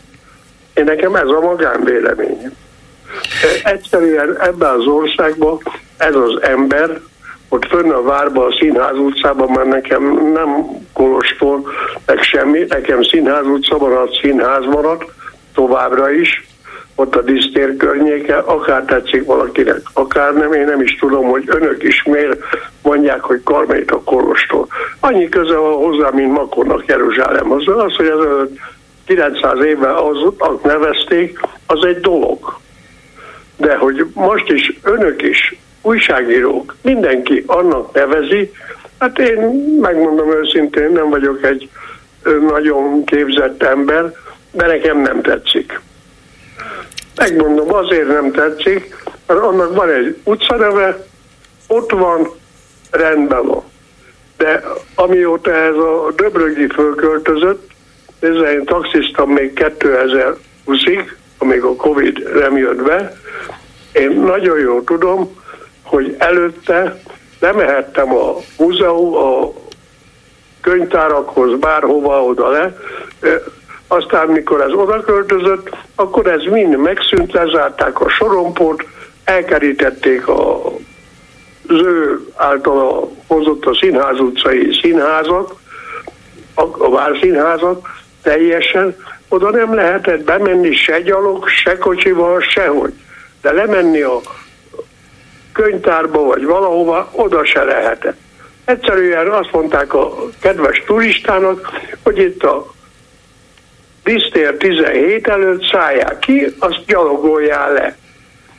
Én 0.74 0.84
nekem 0.84 1.14
ez 1.14 1.28
a 1.28 1.40
magánvéleményem. 1.40 2.52
Egyszerűen 3.64 4.36
ebben 4.40 4.74
az 4.74 4.86
országban 4.86 5.58
ez 5.96 6.14
az 6.14 6.42
ember, 6.42 7.00
ott 7.48 7.66
fönn 7.66 7.90
a 7.90 8.02
várban, 8.02 8.46
a 8.46 8.56
Színház 8.58 8.98
utcában, 8.98 9.50
mert 9.50 9.68
nekem 9.68 10.30
nem 10.32 10.66
Kolostól, 10.92 11.68
meg 12.06 12.22
semmi, 12.22 12.64
nekem 12.68 13.02
Színház 13.02 13.46
utca 13.46 13.78
maradt, 13.78 14.18
Színház 14.20 14.64
maradt, 14.64 15.04
továbbra 15.54 16.10
is, 16.10 16.46
ott 16.94 17.16
a 17.16 17.22
disztér 17.22 17.76
környéke, 17.76 18.36
akár 18.36 18.84
tetszik 18.84 19.24
valakinek, 19.24 19.80
akár 19.92 20.34
nem, 20.34 20.52
én 20.52 20.64
nem 20.64 20.80
is 20.82 20.96
tudom, 20.96 21.28
hogy 21.28 21.42
önök 21.46 21.82
is 21.82 22.02
miért 22.02 22.42
mondják, 22.82 23.20
hogy 23.20 23.42
Karmét 23.44 23.90
a 23.90 24.02
Kolostól. 24.02 24.66
Annyi 25.00 25.28
köze 25.28 25.56
van 25.56 25.72
hozzá, 25.72 26.10
mint 26.10 26.32
Makonnak 26.32 26.86
Jeruzsálemhoz. 26.86 27.68
Az, 27.68 27.96
hogy 27.96 28.06
ez 28.06 28.48
900 29.06 29.64
éve 29.64 29.94
az 29.94 30.32
nevezték, 30.62 31.40
az 31.66 31.84
egy 31.84 32.00
dolog 32.00 32.58
de 33.58 33.76
hogy 33.76 34.06
most 34.14 34.50
is 34.50 34.78
önök 34.82 35.22
is, 35.22 35.56
újságírók, 35.82 36.76
mindenki 36.82 37.44
annak 37.46 37.92
nevezi, 37.94 38.52
hát 38.98 39.18
én 39.18 39.38
megmondom 39.80 40.32
őszintén, 40.32 40.90
nem 40.92 41.08
vagyok 41.08 41.44
egy 41.44 41.70
nagyon 42.48 43.04
képzett 43.04 43.62
ember, 43.62 44.14
de 44.50 44.66
nekem 44.66 45.00
nem 45.00 45.22
tetszik. 45.22 45.80
Megmondom, 47.16 47.72
azért 47.72 48.08
nem 48.08 48.32
tetszik, 48.32 48.94
mert 49.26 49.40
annak 49.40 49.74
van 49.74 49.90
egy 49.90 50.16
utcaneve, 50.24 51.06
ott 51.66 51.90
van, 51.90 52.28
rendben 52.90 53.46
van. 53.46 53.62
De 54.36 54.62
amióta 54.94 55.54
ez 55.54 55.74
a 55.74 56.12
Döbrögi 56.16 56.66
fölköltözött, 56.66 57.70
ezzel 58.20 58.52
én 58.52 58.64
taxisztam 58.64 59.30
még 59.30 59.52
2020-ig, 59.54 61.10
amíg 61.38 61.62
a 61.62 61.76
Covid 61.76 62.34
nem 62.34 62.56
jött 62.56 62.82
be, 62.82 63.16
én 63.92 64.10
nagyon 64.10 64.58
jól 64.58 64.84
tudom, 64.84 65.36
hogy 65.82 66.14
előtte 66.18 67.00
lemehettem 67.40 68.14
a 68.14 68.34
múzeum, 68.58 69.14
a 69.14 69.52
könyvtárakhoz, 70.60 71.58
bárhova 71.58 72.22
oda 72.24 72.48
le, 72.48 72.76
aztán 73.86 74.28
mikor 74.28 74.60
ez 74.60 74.72
oda 74.72 75.00
költözött, 75.00 75.76
akkor 75.94 76.26
ez 76.26 76.42
mind 76.42 76.76
megszűnt, 76.76 77.32
lezárták 77.32 78.00
a 78.00 78.08
sorompót, 78.08 78.84
elkerítették 79.24 80.28
a 80.28 80.72
az 81.68 81.80
ő 81.80 82.20
által 82.36 83.10
hozott 83.26 83.64
a 83.64 83.74
színház 83.74 84.20
utcai 84.20 84.78
színházat, 84.82 85.54
a, 86.54 86.62
a 86.62 86.90
várszínházat, 86.90 87.86
teljesen, 88.22 88.96
oda 89.28 89.50
nem 89.50 89.74
lehetett 89.74 90.24
bemenni 90.24 90.74
se 90.74 91.00
gyalog, 91.00 91.48
se 91.48 91.78
kocsival, 91.78 92.40
sehogy. 92.40 92.92
De 93.42 93.52
lemenni 93.52 94.00
a 94.00 94.20
könyvtárba 95.52 96.22
vagy 96.22 96.44
valahova, 96.44 97.10
oda 97.12 97.44
se 97.44 97.64
lehetett. 97.64 98.16
Egyszerűen 98.64 99.28
azt 99.28 99.52
mondták 99.52 99.94
a 99.94 100.14
kedves 100.40 100.82
turistának, 100.86 101.70
hogy 102.02 102.18
itt 102.18 102.42
a 102.42 102.74
Disztér 104.04 104.56
17 104.56 105.28
előtt 105.28 105.64
szállják 105.70 106.18
ki, 106.18 106.46
azt 106.58 106.84
gyalogoljál 106.86 107.72
le. 107.72 107.96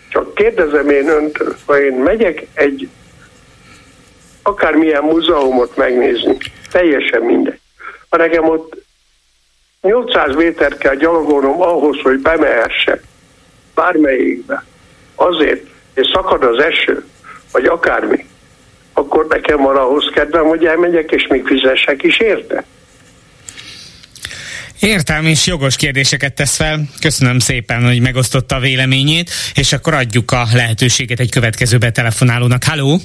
Csak 0.10 0.34
kérdezem 0.36 0.90
én 0.90 1.08
önt, 1.08 1.38
ha 1.66 1.80
én 1.80 1.94
megyek 1.94 2.48
egy 2.54 2.90
akármilyen 4.42 5.04
múzeumot 5.04 5.76
megnézni, 5.76 6.38
teljesen 6.72 7.22
mindegy. 7.22 7.60
Ha 8.10 8.18
nekem 8.18 8.50
ott 8.50 8.84
800 9.82 10.36
métert 10.36 10.78
kell 10.78 10.96
gyalogolnom 10.96 11.62
ahhoz, 11.62 11.98
hogy 12.04 12.20
bemehessek 12.20 13.04
bármelyikbe, 13.76 14.64
azért, 15.16 15.66
és 15.94 16.08
szakad 16.14 16.44
az 16.44 16.64
eső, 16.64 17.06
vagy 17.52 17.66
akármi, 17.66 18.26
akkor 18.94 19.26
nekem 19.30 19.58
van 19.58 19.76
ahhoz 19.76 20.10
kedvem, 20.14 20.46
hogy 20.46 20.66
elmegyek, 20.66 21.12
és 21.12 21.28
még 21.28 21.46
fizessek 21.46 22.04
is 22.04 22.20
érte. 22.20 22.64
Értem, 24.80 25.26
és 25.26 25.48
jogos 25.48 25.76
kérdéseket 25.76 26.34
tesz 26.34 26.56
fel. 26.56 26.80
Köszönöm 27.02 27.40
szépen, 27.40 27.86
hogy 27.86 28.02
megosztotta 28.02 28.56
a 28.56 28.60
véleményét, 28.60 29.30
és 29.54 29.74
akkor 29.74 29.94
adjuk 29.94 30.32
a 30.32 30.44
lehetőséget 30.54 31.20
egy 31.20 31.32
következő 31.32 31.78
betelefonálónak. 31.78 32.64
Halló! 32.64 33.00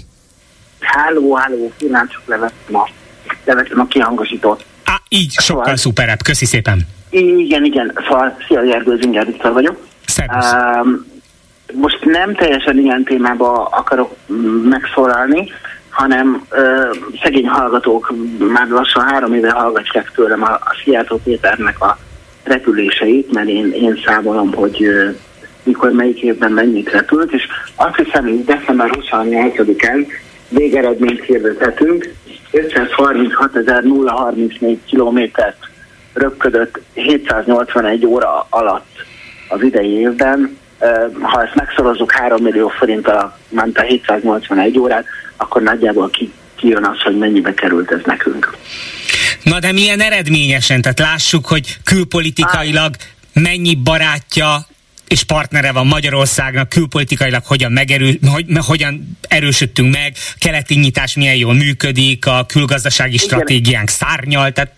Halló, 0.81 1.35
halló, 1.35 1.73
csak 1.79 2.23
levettem 2.27 2.77
a, 2.77 2.91
levettem 3.45 3.81
a 3.81 3.87
kihangosítót. 3.87 4.65
Á, 4.85 5.01
így 5.09 5.31
sokkal 5.33 5.63
szóval, 5.63 5.77
szuperebb, 5.77 6.23
köszi 6.23 6.45
szépen. 6.45 6.87
Igen, 7.11 7.65
igen, 7.65 7.99
szóval 8.09 8.37
szia, 8.47 8.63
Gergő, 8.63 8.97
Zinger 9.01 9.27
Viktor 9.27 9.53
vagyok. 9.53 9.87
Szervusz. 10.07 10.53
Um, 10.53 11.13
most 11.73 12.05
nem 12.05 12.35
teljesen 12.35 12.79
ilyen 12.79 13.05
témába 13.05 13.65
akarok 13.65 14.17
megszólalni, 14.65 15.53
hanem 15.89 16.47
ö, 16.51 16.91
szegény 17.23 17.49
hallgatók 17.49 18.13
már 18.39 18.69
lassan 18.69 19.03
három 19.03 19.35
éve 19.35 19.51
hallgatják 19.51 20.13
tőlem 20.15 20.43
a, 20.43 20.51
a 20.51 20.77
Szijjártó 20.83 21.21
Péternek 21.25 21.81
a 21.81 21.99
repüléseit, 22.43 23.33
mert 23.33 23.49
én, 23.49 23.73
én 23.73 24.03
számolom, 24.07 24.53
hogy 24.53 24.83
ö, 24.83 25.11
mikor 25.63 25.91
melyik 25.91 26.21
évben 26.21 26.53
mennyit 26.53 26.91
repült, 26.91 27.33
és 27.33 27.43
azt 27.75 27.97
hiszem, 27.97 28.23
hogy 28.23 28.45
december 28.45 28.91
28-án 28.93 30.07
végeredményt 30.49 31.25
hirdethetünk, 31.25 32.15
536.034 32.55 34.77
kilométert 34.87 35.69
röpködött 36.13 36.81
781 36.95 38.07
óra 38.07 38.47
alatt 38.51 39.05
az 39.49 39.63
idei 39.63 39.91
évben. 39.91 40.59
Ha 41.21 41.43
ezt 41.43 41.55
megszorozzuk 41.55 42.13
3 42.13 42.43
millió 42.43 42.69
forinttal, 42.69 43.39
ment 43.49 43.79
a 43.79 43.83
781 43.83 44.79
órát, 44.79 45.05
akkor 45.37 45.63
nagyjából 45.63 46.11
ki, 46.11 46.33
kijön 46.55 46.85
az, 46.85 47.01
hogy 47.01 47.19
mennyibe 47.19 47.55
került 47.55 47.91
ez 47.91 48.01
nekünk. 48.05 48.57
Na 49.43 49.59
de 49.59 49.73
milyen 49.73 50.01
eredményesen? 50.01 50.83
Tehát 50.83 50.99
lássuk, 50.99 51.47
hogy 51.47 51.77
külpolitikailag 51.85 52.95
mennyi 53.33 53.75
barátja 53.75 54.67
és 55.15 55.23
partnere 55.25 55.73
van 55.73 55.87
Magyarországnak, 55.87 56.69
külpolitikailag 56.69 57.43
hogyan, 57.47 57.73
megerő, 57.73 58.19
hogy, 58.33 58.45
hogyan 58.67 59.19
erősödtünk 59.29 59.93
meg, 59.93 60.13
keleti 60.39 60.75
nyitás 60.75 61.17
milyen 61.17 61.35
jól 61.35 61.55
működik, 61.55 62.27
a 62.27 62.47
külgazdasági 62.49 63.15
Igen. 63.15 63.27
stratégiánk 63.27 63.89
szárnyal, 63.89 64.53
tehát 64.53 64.73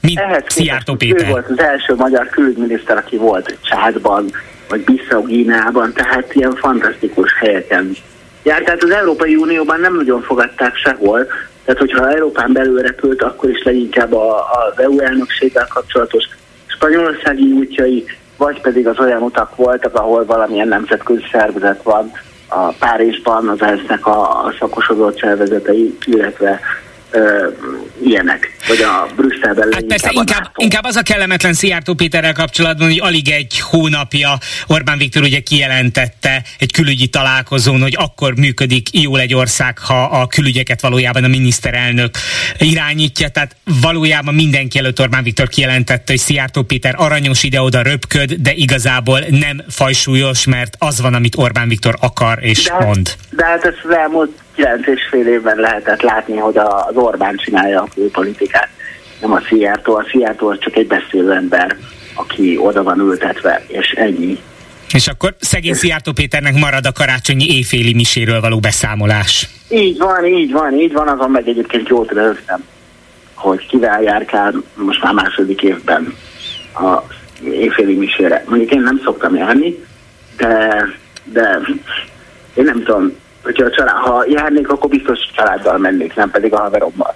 mint 0.00 0.20
Szijjártó 0.46 0.94
Péter. 0.94 1.26
Ő 1.26 1.30
volt 1.30 1.48
az 1.48 1.58
első 1.58 1.94
magyar 1.94 2.28
külügyminiszter, 2.28 2.96
aki 2.96 3.16
volt 3.16 3.58
Csádban, 3.62 4.30
vagy 4.68 4.84
Bissau 4.84 5.22
Gíneában, 5.22 5.92
tehát 5.92 6.34
ilyen 6.34 6.54
fantasztikus 6.54 7.32
helyeken 7.38 7.96
járt. 8.42 8.64
Tehát 8.64 8.82
az 8.82 8.90
Európai 8.90 9.34
Unióban 9.36 9.80
nem 9.80 9.96
nagyon 9.96 10.22
fogadták 10.22 10.76
sehol, 10.76 11.26
tehát 11.64 11.80
hogyha 11.80 12.10
Európán 12.10 12.52
belül 12.52 12.80
repült, 12.80 13.22
akkor 13.22 13.50
is 13.50 13.62
leginkább 13.62 14.12
a, 14.12 14.36
az 14.36 14.82
EU 14.82 14.98
elnökséggel 15.00 15.66
kapcsolatos 15.68 16.24
spanyolországi 16.66 17.52
útjai, 17.52 18.04
vagy 18.36 18.60
pedig 18.60 18.86
az 18.86 18.98
olyan 18.98 19.22
utak 19.22 19.56
voltak, 19.56 19.94
ahol 19.94 20.24
valamilyen 20.24 20.68
nemzetközi 20.68 21.22
szervezet 21.32 21.82
van, 21.82 22.10
a 22.48 22.72
Párizsban 22.78 23.48
az 23.48 23.62
ENSZ-nek 23.62 24.06
a, 24.06 24.52
szakosodott 24.58 25.18
szervezetei, 25.18 25.98
illetve 26.04 26.60
ö, 27.14 27.48
ilyenek, 28.04 28.56
vagy 28.68 28.82
a 28.82 29.08
Brüsszelben 29.16 29.68
hát 29.72 29.84
persze, 29.84 30.10
inkább, 30.12 30.50
inkább 30.56 30.84
az 30.84 30.96
a 30.96 31.02
kellemetlen 31.02 31.52
Szijjártó 31.52 31.94
Péterrel 31.94 32.32
kapcsolatban, 32.32 32.86
hogy 32.86 33.00
alig 33.00 33.28
egy 33.28 33.60
hónapja 33.60 34.38
Orbán 34.66 34.98
Viktor 34.98 35.22
ugye 35.22 35.40
kijelentette 35.40 36.42
egy 36.58 36.72
külügyi 36.72 37.06
találkozón, 37.06 37.80
hogy 37.80 37.96
akkor 37.98 38.34
működik 38.36 39.02
jól 39.02 39.20
egy 39.20 39.34
ország, 39.34 39.78
ha 39.78 40.02
a 40.02 40.26
külügyeket 40.26 40.80
valójában 40.80 41.24
a 41.24 41.28
miniszterelnök 41.28 42.14
irányítja, 42.58 43.28
tehát 43.28 43.56
valójában 43.80 44.34
mindenki 44.34 44.78
előtt 44.78 45.00
Orbán 45.00 45.22
Viktor 45.22 45.48
kijelentette, 45.48 46.12
hogy 46.12 46.18
Szijjártó 46.18 46.62
Péter 46.62 46.94
aranyos 46.96 47.42
ide-oda 47.42 47.82
röpköd, 47.82 48.32
de 48.32 48.52
igazából 48.52 49.20
nem 49.30 49.62
fajsúlyos, 49.68 50.46
mert 50.46 50.76
az 50.78 51.00
van, 51.00 51.14
amit 51.14 51.36
Orbán 51.36 51.68
Viktor 51.68 51.94
akar 52.00 52.38
és 52.40 52.62
de, 52.62 52.84
mond. 52.84 53.10
De 53.30 53.44
hát 53.44 53.64
ez 53.64 53.74
az 53.84 53.96
elmúlt 53.96 54.43
kilenc 54.54 54.86
és 54.86 55.00
fél 55.10 55.26
évben 55.26 55.56
lehetett 55.56 56.02
látni, 56.02 56.36
hogy 56.36 56.56
az 56.56 56.94
Orbán 56.96 57.36
csinálja 57.36 57.80
a 57.82 57.88
külpolitikát, 57.94 58.68
nem 59.20 59.32
a 59.32 59.40
Szijjártó. 59.48 59.94
A 59.94 60.04
Szijjártó 60.10 60.48
az 60.48 60.58
csak 60.58 60.76
egy 60.76 60.86
beszélő 60.86 61.32
ember, 61.32 61.76
aki 62.14 62.56
oda 62.58 62.82
van 62.82 62.98
ültetve, 62.98 63.64
és 63.66 63.90
ennyi. 63.90 64.38
És 64.92 65.08
akkor 65.08 65.34
szegény 65.40 65.74
Szijjártó 65.74 66.12
Péternek 66.12 66.54
marad 66.54 66.86
a 66.86 66.92
karácsonyi 66.92 67.56
éjféli 67.56 67.94
miséről 67.94 68.40
való 68.40 68.60
beszámolás. 68.60 69.48
Így 69.68 69.98
van, 69.98 70.26
így 70.26 70.52
van, 70.52 70.74
így 70.74 70.92
van, 70.92 71.08
azon 71.08 71.30
meg 71.30 71.48
egyébként 71.48 71.88
jót 71.88 72.10
rögtem, 72.12 72.64
hogy 73.34 73.66
kivel 73.66 74.02
járkál 74.02 74.54
most 74.74 75.02
már 75.02 75.12
második 75.12 75.62
évben 75.62 76.14
a 76.74 77.02
éjféli 77.44 77.94
misére. 77.94 78.44
Mondjuk 78.48 78.70
én 78.70 78.80
nem 78.80 79.00
szoktam 79.04 79.34
járni, 79.34 79.84
de, 80.36 80.84
de 81.24 81.60
én 82.54 82.64
nem 82.64 82.82
tudom, 82.84 83.12
hogyha 83.44 83.64
a 83.64 83.70
család, 83.70 83.96
ha 83.96 84.24
járnék, 84.28 84.68
akkor 84.68 84.90
biztos 84.90 85.18
családdal 85.36 85.78
mennék, 85.78 86.14
nem 86.14 86.30
pedig 86.30 86.52
a 86.52 86.60
haverommal. 86.60 87.14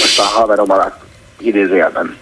Most 0.00 0.18
a 0.18 0.22
haverom 0.22 0.70
alatt 0.70 1.00
idézőjelben. 1.40 2.16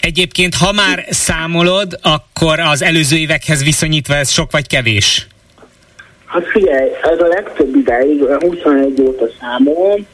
Egyébként, 0.00 0.54
ha 0.54 0.72
már 0.72 1.04
számolod, 1.10 1.98
akkor 2.02 2.60
az 2.60 2.82
előző 2.82 3.16
évekhez 3.16 3.64
viszonyítva 3.64 4.14
ez 4.14 4.30
sok 4.30 4.50
vagy 4.50 4.66
kevés? 4.66 5.26
Hát 6.26 6.46
figyelj, 6.46 6.90
ez 7.02 7.20
a 7.20 7.26
legtöbb 7.26 7.76
ideig, 7.76 8.24
21 8.40 9.00
óta 9.00 9.26
számolom, 9.40 10.06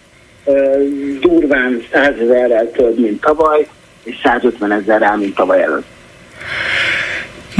durván 1.20 1.82
100 1.92 2.14
ezerrel 2.20 2.70
több, 2.70 2.98
mint 2.98 3.20
tavaly, 3.20 3.68
és 4.02 4.16
150 4.22 4.72
ezerrel, 4.72 5.16
mint 5.16 5.34
tavaly 5.34 5.62
előtt. 5.62 5.86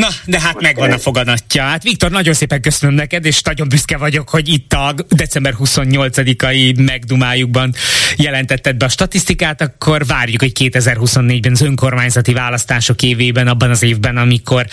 Na, 0.01 0.09
de 0.25 0.41
hát 0.41 0.61
megvan 0.61 0.93
a 0.93 0.99
foganatja. 0.99 1.63
Hát 1.63 1.83
Viktor, 1.83 2.11
nagyon 2.11 2.35
szépen 2.35 2.61
köszönöm 2.61 2.95
neked, 2.95 3.25
és 3.25 3.43
nagyon 3.43 3.69
büszke 3.69 3.97
vagyok, 3.97 4.29
hogy 4.29 4.49
itt 4.49 4.73
a 4.73 4.95
december 5.09 5.55
28-ai 5.59 6.85
megdumájukban 6.85 7.75
jelentetted 8.17 8.77
be 8.77 8.85
a 8.85 8.89
statisztikát, 8.89 9.61
akkor 9.61 10.07
várjuk, 10.07 10.41
hogy 10.41 10.53
2024-ben 10.59 11.53
az 11.53 11.61
önkormányzati 11.61 12.33
választások 12.33 13.03
évében, 13.03 13.49
abban 13.49 13.71
az 13.71 13.83
évben, 13.83 14.17
amikor, 14.17 14.67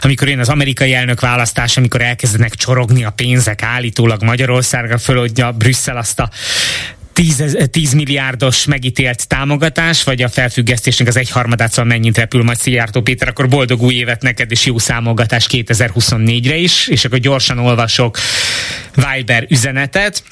amikor 0.00 0.28
jön 0.28 0.38
az 0.38 0.48
amerikai 0.48 0.94
elnök 0.94 1.20
választás, 1.20 1.76
amikor 1.76 2.00
elkezdenek 2.00 2.54
csorogni 2.54 3.04
a 3.04 3.10
pénzek 3.10 3.62
állítólag 3.62 4.22
Magyarországra, 4.22 4.98
fölodja 4.98 5.52
Brüsszel 5.52 5.96
azt 5.96 6.20
a 6.20 6.30
10, 7.14 7.56
10 7.70 7.92
milliárdos 7.92 8.64
megítélt 8.64 9.28
támogatás, 9.28 10.02
vagy 10.02 10.22
a 10.22 10.28
felfüggesztésnek 10.28 11.08
az 11.08 11.16
egyharmadát, 11.16 11.70
szóval 11.70 11.84
mennyit 11.84 12.16
repül 12.16 12.42
majd 12.42 12.58
Szijjártó 12.58 13.00
Péter, 13.00 13.28
akkor 13.28 13.48
boldog 13.48 13.82
új 13.82 13.94
évet 13.94 14.22
neked, 14.22 14.50
és 14.50 14.66
jó 14.66 14.78
számogatás 14.78 15.46
2024-re 15.50 16.56
is, 16.56 16.88
és 16.88 17.04
akkor 17.04 17.18
gyorsan 17.18 17.58
olvasok 17.58 18.18
Viber 18.94 19.46
üzenetet. 19.48 20.22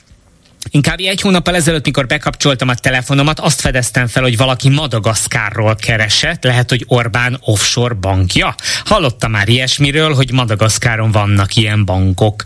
Inkább 0.71 0.99
egy 0.99 1.21
hónappal 1.21 1.55
ezelőtt, 1.55 1.85
mikor 1.85 2.07
bekapcsoltam 2.07 2.69
a 2.69 2.75
telefonomat, 2.75 3.41
azt 3.41 3.61
fedeztem 3.61 4.07
fel, 4.07 4.23
hogy 4.23 4.37
valaki 4.37 4.69
Madagaszkárról 4.69 5.75
keresett, 5.75 6.45
lehet, 6.45 6.71
hogy 6.71 6.85
Orbán 6.87 7.39
offshore 7.41 7.95
bankja. 7.95 8.55
Hallottam 8.85 9.31
már 9.31 9.49
ilyesmiről, 9.49 10.15
hogy 10.15 10.33
Madagaszkáron 10.33 11.11
vannak 11.11 11.57
ilyen 11.57 11.85
bankok. 11.85 12.43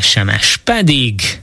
SMS 0.00 0.56
pedig 0.64 1.40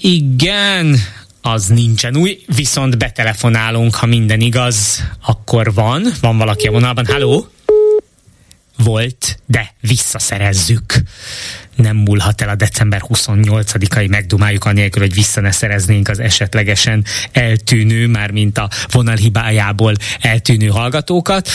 igen, 0.00 0.96
az 1.40 1.66
nincsen 1.66 2.16
új, 2.16 2.38
viszont 2.56 2.98
betelefonálunk, 2.98 3.94
ha 3.94 4.06
minden 4.06 4.40
igaz, 4.40 5.04
akkor 5.26 5.74
van. 5.74 6.06
Van 6.20 6.38
valaki 6.38 6.66
a 6.66 6.70
vonalban. 6.70 7.06
Halló? 7.06 7.48
Volt, 8.76 9.38
de 9.46 9.74
visszaszerezzük. 9.80 10.94
nem 11.74 11.96
múlhat 11.96 12.40
el 12.40 12.48
a 12.48 12.54
december 12.54 13.00
28-ai 13.08 14.08
megdumáljuk 14.08 14.64
anélkül, 14.64 15.02
hogy 15.02 15.14
vissza 15.14 15.40
ne 15.40 15.50
szereznénk 15.50 16.08
az 16.08 16.18
esetlegesen 16.18 17.04
eltűnő, 17.32 18.06
már 18.06 18.30
mint 18.30 18.58
a 18.58 18.68
vonalhibájából 18.90 19.94
eltűnő 20.20 20.66
hallgatókat. 20.66 21.48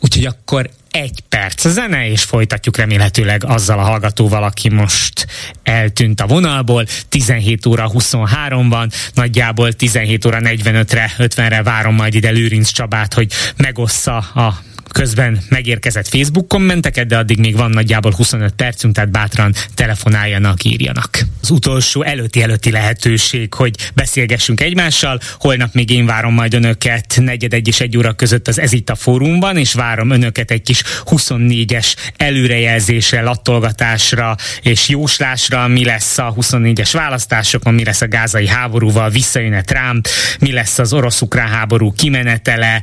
Úgyhogy 0.00 0.24
akkor 0.24 0.70
egy 0.90 1.20
perc 1.28 1.68
zene, 1.68 2.08
és 2.08 2.22
folytatjuk 2.22 2.76
remélhetőleg 2.76 3.44
azzal 3.44 3.78
a 3.78 3.82
hallgatóval, 3.82 4.42
aki 4.42 4.68
most 4.68 5.26
eltűnt 5.62 6.20
a 6.20 6.26
vonalból. 6.26 6.86
17 7.08 7.66
óra 7.66 7.90
23 7.90 8.68
van, 8.68 8.90
nagyjából 9.14 9.72
17 9.72 10.24
óra 10.24 10.38
45-re, 10.42 11.12
50-re 11.18 11.62
várom 11.62 11.94
majd 11.94 12.14
ide 12.14 12.30
Lőrinc 12.30 12.68
Csabát, 12.68 13.14
hogy 13.14 13.32
megossza 13.56 14.16
a 14.16 14.62
közben 14.92 15.40
megérkezett 15.48 16.08
Facebook 16.08 16.48
kommenteket, 16.48 17.06
de 17.06 17.16
addig 17.18 17.38
még 17.38 17.56
van 17.56 17.70
nagyjából 17.70 18.12
25 18.12 18.52
percünk, 18.52 18.94
tehát 18.94 19.10
bátran 19.10 19.54
telefonáljanak, 19.74 20.64
írjanak. 20.64 21.18
Az 21.42 21.50
utolsó 21.50 22.02
előtti-előtti 22.02 22.70
lehetőség, 22.70 23.54
hogy 23.54 23.74
beszélgessünk 23.94 24.60
egymással. 24.60 25.20
Holnap 25.38 25.74
még 25.74 25.90
én 25.90 26.06
várom 26.06 26.34
majd 26.34 26.54
önöket 26.54 27.18
negyed 27.20 27.52
egy 27.52 27.68
és 27.68 27.80
egy 27.80 27.96
óra 27.96 28.12
között 28.12 28.48
az 28.48 28.58
Ez 28.58 28.72
itt 28.72 28.90
a 28.90 28.94
fórumban, 28.94 29.56
és 29.56 29.72
várom 29.72 30.10
önöket 30.10 30.50
egy 30.50 30.62
kis 30.62 30.82
24-es 31.04 31.94
előrejelzésre, 32.16 33.22
lattolgatásra 33.22 34.36
és 34.62 34.88
jóslásra, 34.88 35.68
mi 35.68 35.84
lesz 35.84 36.18
a 36.18 36.34
24-es 36.40 36.90
választásokon, 36.92 37.74
mi 37.74 37.84
lesz 37.84 38.00
a 38.00 38.08
gázai 38.08 38.46
háborúval, 38.46 39.10
visszajön 39.10 39.62
Trump, 39.62 40.08
mi 40.40 40.52
lesz 40.52 40.78
az 40.78 40.92
orosz-ukrán 40.92 41.48
háború 41.48 41.92
kimenetele, 41.92 42.82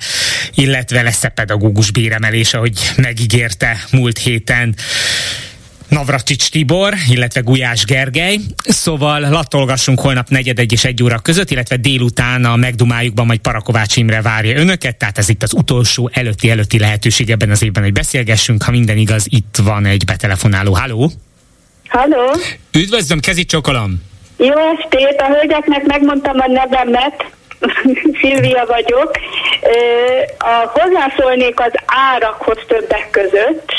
illetve 0.54 1.02
lesz-e 1.02 1.30
pedagógus 1.30 1.92
béremelés, 1.98 2.54
ahogy 2.54 2.80
megígérte 2.96 3.78
múlt 3.92 4.18
héten 4.18 4.76
Navracsics 5.88 6.50
Tibor, 6.50 6.94
illetve 7.10 7.40
Gulyás 7.40 7.86
Gergely. 7.86 8.38
Szóval 8.64 9.20
latolgassunk 9.20 10.00
holnap 10.00 10.30
negyed 10.30 10.60
egy 10.60 10.72
és 10.72 10.86
egy 10.86 11.04
óra 11.04 11.20
között, 11.20 11.52
illetve 11.52 11.76
délután 11.76 12.46
a 12.46 12.56
Megdumájukban 12.56 13.26
majd 13.26 13.40
Parakovács 13.40 13.96
Imre 13.96 14.22
várja 14.22 14.58
önöket, 14.58 14.98
tehát 14.98 15.18
ez 15.18 15.30
itt 15.30 15.44
az 15.44 15.54
utolsó 15.54 16.10
előtti-előtti 16.14 16.80
lehetőség 16.80 17.30
ebben 17.30 17.50
az 17.50 17.64
évben, 17.64 17.84
hogy 17.84 17.94
beszélgessünk. 17.94 18.64
Ha 18.64 18.72
minden 18.72 18.98
igaz, 18.98 19.26
itt 19.30 19.58
van 19.64 19.86
egy 19.86 20.06
betelefonáló. 20.06 20.74
Halló! 20.74 21.12
Halló! 21.88 22.32
Üdvözlöm, 22.72 23.20
kezi 23.20 23.46
csokolom! 23.46 24.02
Jó 24.38 24.54
estét! 24.78 25.22
A 25.22 25.28
hölgyeknek 25.28 25.84
megmondtam 25.86 26.40
a 26.40 26.48
nevemet. 26.48 27.37
Szilvia 28.22 28.66
vagyok. 28.66 29.12
A, 30.38 30.80
hozzászólnék 30.80 31.60
az 31.60 31.72
árakhoz 31.86 32.58
többek 32.68 33.10
között. 33.12 33.72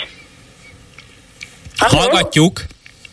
Halló? 1.79 2.01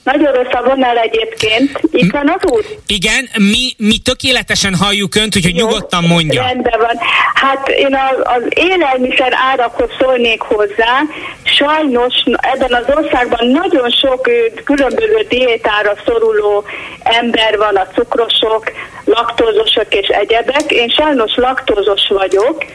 Nagyon 0.06 0.32
rossz 0.32 0.53
a 0.53 0.64
vonal 0.64 0.98
egyébként. 0.98 1.80
Itt 1.91 2.11
van 2.11 2.30
az 2.30 2.52
út? 2.52 2.77
Igen, 2.88 3.30
mi, 3.38 3.73
mi 3.77 3.98
tökéletesen 3.98 4.76
halljuk 4.76 5.15
önt, 5.15 5.36
úgyhogy 5.36 5.57
Jó, 5.57 5.65
nyugodtan 5.65 6.03
mondja. 6.03 6.41
Rendben 6.41 6.80
van. 6.80 6.98
Hát 7.34 7.68
én 7.68 7.95
az, 7.95 8.18
az 8.23 8.44
élelmiszer 8.49 9.34
árakhoz 9.52 9.90
szólnék 9.99 10.41
hozzá. 10.41 11.02
Sajnos 11.44 12.14
ebben 12.53 12.73
az 12.73 12.95
országban 12.95 13.48
nagyon 13.48 13.90
sok 13.90 14.30
különböző 14.64 15.26
diétára 15.30 15.94
szoruló 16.06 16.64
ember 17.03 17.57
van, 17.57 17.76
a 17.76 17.88
cukrosok, 17.94 18.72
laktózosok 19.06 19.94
és 19.94 20.07
egyebek. 20.07 20.72
Én 20.72 20.90
sajnos 20.90 21.36
laktózos 21.36 22.07
vagyok, 22.07 22.65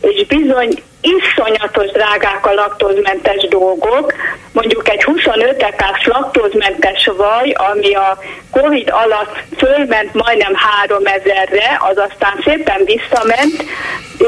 és 0.00 0.26
bizony 0.26 0.82
iszonyatos 1.00 1.90
drágák 1.90 2.46
a 2.46 2.54
laktózmentes 2.54 3.48
dolgok. 3.48 4.12
Mondjuk 4.52 4.88
egy 4.88 5.04
25 5.04 5.62
ekás 5.62 6.06
laktózmentes 6.06 7.10
vaj, 7.16 7.50
ami 7.50 7.94
a 7.94 8.18
Covid 8.50 8.90
alatt 8.90 9.36
fölment 9.56 10.14
majdnem 10.14 10.52
3000-re, 10.86 11.80
az 11.90 11.98
aztán 12.10 12.40
szépen 12.44 12.84
visszament, 12.84 13.64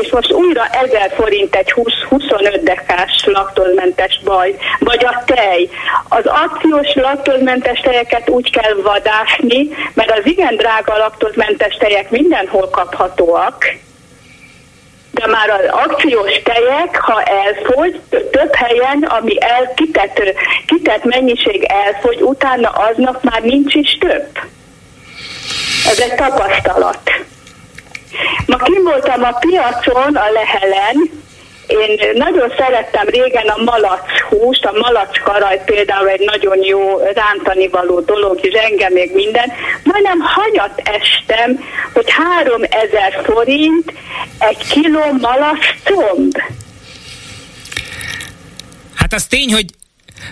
és 0.01 0.11
most 0.11 0.33
újra 0.33 0.67
1000 0.67 1.13
forint 1.15 1.55
egy 1.55 1.75
20-25 2.11 2.61
dekás 2.63 3.25
laktózmentes 3.25 4.21
vaj, 4.25 4.57
vagy 4.79 5.05
a 5.05 5.23
tej. 5.27 5.69
Az 6.09 6.27
akciós 6.27 6.95
laktózmentes 6.95 7.81
tejeket 7.81 8.29
úgy 8.29 8.51
kell 8.51 8.75
vadásni, 8.83 9.69
mert 9.95 10.19
az 10.19 10.27
igen 10.27 10.57
drága 10.57 10.97
laktózmentes 10.97 11.77
tejek 11.77 12.11
mindenhol 12.11 12.69
kaphatóak, 12.69 13.65
de 15.21 15.27
már 15.27 15.51
az 15.51 15.65
akciós 15.71 16.43
tejek, 16.43 16.97
ha 16.97 17.23
elfogy, 17.23 18.01
több 18.11 18.55
helyen, 18.55 19.03
ami 19.03 19.43
el, 19.43 19.73
kitett, 19.77 20.23
kitett 20.67 21.05
mennyiség 21.05 21.63
elfogy, 21.63 22.21
utána 22.23 22.69
aznap 22.69 23.23
már 23.23 23.43
nincs 23.43 23.75
is 23.75 23.99
több. 23.99 24.39
Ez 25.87 25.99
egy 26.01 26.15
tapasztalat. 26.15 27.11
Ma 28.47 28.57
kim 28.57 28.83
voltam 28.83 29.23
a 29.23 29.39
piacon, 29.39 30.17
a 30.17 30.31
Lehelen, 30.33 31.20
én 31.71 31.99
nagyon 32.15 32.53
szerettem 32.59 33.07
régen 33.07 33.49
a 33.49 33.63
malac 33.63 34.21
húst, 34.29 34.65
a 34.65 34.73
malac 34.73 35.23
karaj 35.23 35.63
például 35.65 36.09
egy 36.09 36.21
nagyon 36.25 36.65
jó 36.65 36.99
rántani 37.15 37.69
való 37.69 38.01
dolog, 38.01 38.39
és 38.43 38.55
engem 38.55 38.93
még 38.93 39.15
minden. 39.15 39.53
Majdnem 39.83 40.19
hanyat 40.21 40.83
estem, 40.85 41.65
hogy 41.93 42.11
3000 42.11 43.21
forint 43.25 43.93
egy 44.39 44.67
kiló 44.69 45.13
malac 45.21 45.65
comb. 45.85 46.39
Hát 48.95 49.13
az 49.13 49.25
tény, 49.25 49.53
hogy 49.53 49.67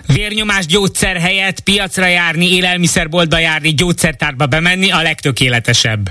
vérnyomás 0.06 0.66
gyógyszer 0.66 1.16
helyett 1.16 1.60
piacra 1.60 2.06
járni, 2.06 2.54
élelmiszerboltba 2.54 3.38
járni, 3.38 3.74
gyógyszertárba 3.74 4.46
bemenni 4.46 4.90
a 4.90 5.02
legtökéletesebb. 5.02 6.08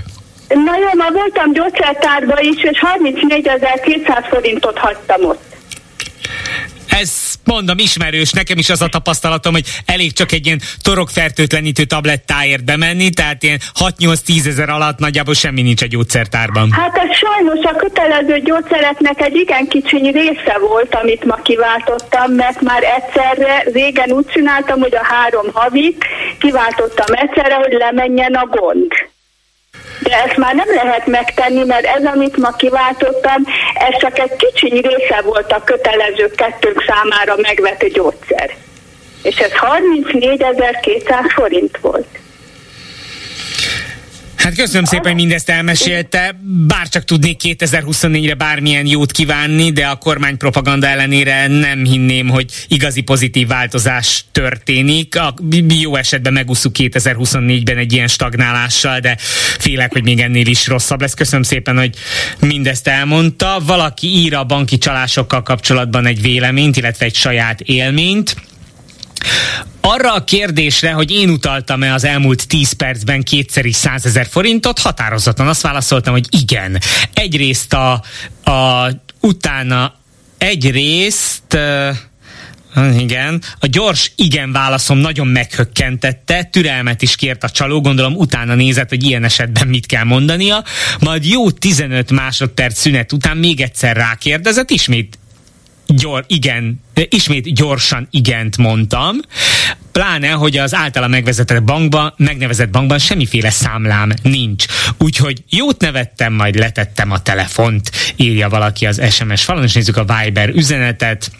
Na 0.48 0.76
jó, 0.78 0.88
ma 0.96 1.10
voltam 1.12 1.52
gyógyszertárba 1.52 2.40
is, 2.40 2.62
és 2.62 2.82
34.200 2.96 4.26
forintot 4.30 4.78
hagytam 4.78 5.24
ott. 5.24 5.56
Ez 6.88 7.34
mondom 7.44 7.78
ismerős, 7.78 8.30
nekem 8.32 8.58
is 8.58 8.70
az 8.70 8.82
a 8.82 8.88
tapasztalatom, 8.88 9.52
hogy 9.52 9.66
elég 9.86 10.12
csak 10.12 10.32
egy 10.32 10.46
ilyen 10.46 10.60
torokfertőtlenítő 10.82 11.84
tablettáért 11.84 12.64
bemenni, 12.64 13.10
tehát 13.10 13.42
ilyen 13.42 13.60
6-8-10 13.78 14.46
ezer 14.46 14.68
alatt 14.68 14.98
nagyjából 14.98 15.34
semmi 15.34 15.62
nincs 15.62 15.82
a 15.82 15.86
gyógyszertárban. 15.86 16.72
Hát 16.72 16.96
ez 16.96 17.16
sajnos 17.16 17.64
a 17.64 17.76
kötelező 17.76 18.40
gyógyszereknek 18.40 19.20
egy 19.20 19.36
igen 19.36 19.68
kicsi 19.68 19.96
része 19.96 20.58
volt, 20.68 20.94
amit 20.94 21.24
ma 21.24 21.34
kiváltottam, 21.34 22.32
mert 22.32 22.60
már 22.60 22.82
egyszerre 22.82 23.64
régen 23.72 24.10
úgy 24.10 24.26
csináltam, 24.26 24.80
hogy 24.80 24.94
a 24.94 25.04
három 25.04 25.46
havit 25.52 26.04
kiváltottam 26.38 27.14
egyszerre, 27.14 27.54
hogy 27.54 27.72
lemenjen 27.72 28.34
a 28.34 28.46
gond 28.46 28.92
de 30.00 30.22
ezt 30.24 30.36
már 30.36 30.54
nem 30.54 30.74
lehet 30.74 31.06
megtenni, 31.06 31.64
mert 31.64 31.84
ez, 31.84 32.04
amit 32.04 32.36
ma 32.36 32.50
kiváltottam, 32.50 33.44
ez 33.74 34.00
csak 34.00 34.18
egy 34.18 34.36
kicsi 34.36 34.68
része 34.68 35.20
volt 35.24 35.52
a 35.52 35.64
kötelező 35.64 36.30
kettők 36.30 36.84
számára 36.86 37.36
megvető 37.36 37.88
gyógyszer. 37.88 38.54
És 39.22 39.36
ez 39.36 39.50
34.200 39.50 41.30
forint 41.34 41.78
volt. 41.80 42.06
Hát 44.38 44.54
köszönöm 44.54 44.84
szépen, 44.84 45.06
hogy 45.06 45.14
mindezt 45.14 45.48
elmesélte. 45.48 46.40
Bár 46.66 46.88
csak 46.88 47.04
tudnék 47.04 47.40
2024-re 47.44 48.34
bármilyen 48.34 48.86
jót 48.86 49.12
kívánni, 49.12 49.70
de 49.72 49.86
a 49.86 49.96
kormány 49.96 50.36
propaganda 50.36 50.86
ellenére 50.86 51.46
nem 51.46 51.84
hinném, 51.84 52.28
hogy 52.28 52.50
igazi 52.68 53.00
pozitív 53.00 53.48
változás 53.48 54.24
történik. 54.32 55.16
A 55.16 55.34
jó 55.80 55.96
esetben 55.96 56.32
megusszuk 56.32 56.74
2024-ben 56.78 57.76
egy 57.76 57.92
ilyen 57.92 58.08
stagnálással, 58.08 59.00
de 59.00 59.16
félek, 59.58 59.92
hogy 59.92 60.02
még 60.02 60.20
ennél 60.20 60.46
is 60.46 60.66
rosszabb 60.66 61.00
lesz. 61.00 61.14
Köszönöm 61.14 61.42
szépen, 61.42 61.76
hogy 61.76 61.94
mindezt 62.40 62.88
elmondta. 62.88 63.62
Valaki 63.66 64.06
ír 64.06 64.34
a 64.34 64.44
banki 64.44 64.78
csalásokkal 64.78 65.42
kapcsolatban 65.42 66.06
egy 66.06 66.20
véleményt, 66.20 66.76
illetve 66.76 67.04
egy 67.04 67.14
saját 67.14 67.60
élményt. 67.60 68.36
Arra 69.80 70.14
a 70.14 70.24
kérdésre, 70.24 70.92
hogy 70.92 71.10
én 71.10 71.30
utaltam-e 71.30 71.92
az 71.92 72.04
elmúlt 72.04 72.46
10 72.46 72.72
percben 72.72 73.22
kétszer 73.22 73.64
is 73.64 73.76
100 73.76 74.06
ezer 74.06 74.26
forintot, 74.26 74.78
határozottan 74.78 75.48
azt 75.48 75.62
válaszoltam, 75.62 76.12
hogy 76.12 76.26
igen. 76.30 76.80
Egyrészt 77.14 77.72
a, 77.72 77.92
a 78.50 78.90
utána 79.20 79.94
egyrészt 80.38 81.58
igen. 82.98 83.42
A 83.58 83.66
gyors 83.66 84.12
igen 84.16 84.52
válaszom 84.52 84.98
nagyon 84.98 85.26
meghökkentette, 85.26 86.44
türelmet 86.44 87.02
is 87.02 87.16
kért 87.16 87.44
a 87.44 87.50
csaló, 87.50 87.80
gondolom 87.80 88.14
utána 88.14 88.54
nézett, 88.54 88.88
hogy 88.88 89.04
ilyen 89.04 89.24
esetben 89.24 89.66
mit 89.66 89.86
kell 89.86 90.04
mondania, 90.04 90.64
majd 91.00 91.24
jó 91.26 91.50
15 91.50 92.10
másodperc 92.10 92.78
szünet 92.78 93.12
után 93.12 93.36
még 93.36 93.60
egyszer 93.60 93.96
rákérdezett, 93.96 94.70
ismét 94.70 95.18
gyor, 95.94 96.24
igen, 96.26 96.80
ismét 97.08 97.54
gyorsan 97.54 98.08
igent 98.10 98.56
mondtam, 98.56 99.16
pláne, 99.92 100.28
hogy 100.28 100.56
az 100.56 100.74
általa 100.74 101.08
megvezetett 101.08 101.62
bankban, 101.62 102.14
megnevezett 102.16 102.70
bankban 102.70 102.98
semmiféle 102.98 103.50
számlám 103.50 104.12
nincs. 104.22 104.64
Úgyhogy 104.98 105.42
jót 105.50 105.80
nevettem, 105.80 106.32
majd 106.32 106.54
letettem 106.54 107.10
a 107.10 107.22
telefont, 107.22 107.90
írja 108.16 108.48
valaki 108.48 108.86
az 108.86 109.02
SMS 109.10 109.44
falon, 109.44 109.62
és 109.62 109.72
nézzük 109.72 109.96
a 109.96 110.04
Viber 110.04 110.48
üzenetet. 110.48 111.30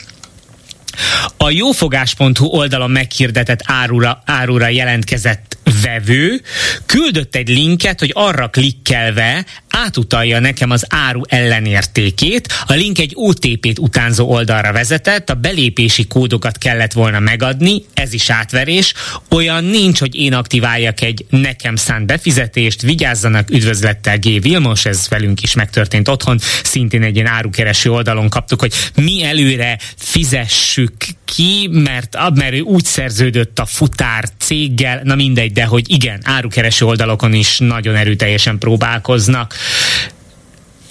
A 1.36 1.50
jófogás.hu 1.50 2.46
oldalon 2.46 2.90
meghirdetett 2.90 3.60
árura, 3.64 4.22
árura 4.24 4.68
jelentkezett 4.68 5.58
vevő 5.82 6.40
küldött 6.86 7.34
egy 7.34 7.48
linket, 7.48 7.98
hogy 7.98 8.10
arra 8.14 8.48
klikkelve 8.48 9.44
átutalja 9.70 10.38
nekem 10.38 10.70
az 10.70 10.84
áru 10.88 11.20
ellenértékét. 11.28 12.52
A 12.66 12.72
link 12.72 12.98
egy 12.98 13.12
OTP-t 13.14 13.78
utánzó 13.78 14.30
oldalra 14.30 14.72
vezetett, 14.72 15.30
a 15.30 15.34
belépési 15.34 16.06
kódokat 16.06 16.58
kellett 16.58 16.92
volna 16.92 17.18
megadni, 17.18 17.82
ez 17.94 18.12
is 18.12 18.30
átverés. 18.30 18.94
Olyan 19.30 19.64
nincs, 19.64 19.98
hogy 19.98 20.14
én 20.14 20.34
aktiváljak 20.34 21.00
egy 21.00 21.24
nekem 21.30 21.76
szánt 21.76 22.06
befizetést, 22.06 22.82
vigyázzanak, 22.82 23.50
üdvözlettel 23.50 24.18
G. 24.18 24.42
Vilmos, 24.42 24.84
ez 24.84 25.08
velünk 25.08 25.42
is 25.42 25.54
megtörtént 25.54 26.08
otthon, 26.08 26.38
szintén 26.62 27.02
egy 27.02 27.14
ilyen 27.14 27.26
árukereső 27.26 27.90
oldalon 27.90 28.28
kaptuk, 28.28 28.60
hogy 28.60 28.74
mi 28.94 29.22
előre 29.22 29.78
fizessük 29.96 30.87
ki, 31.24 31.68
mert, 31.72 32.16
mert 32.34 32.54
ő 32.54 32.60
úgy 32.60 32.84
szerződött 32.84 33.58
a 33.58 33.66
futár 33.66 34.24
céggel, 34.38 35.00
na 35.04 35.14
mindegy, 35.14 35.52
de 35.52 35.64
hogy 35.64 35.90
igen, 35.90 36.20
árukereső 36.24 36.86
oldalokon 36.86 37.32
is 37.32 37.58
nagyon 37.58 37.96
erőteljesen 37.96 38.58
próbálkoznak 38.58 39.54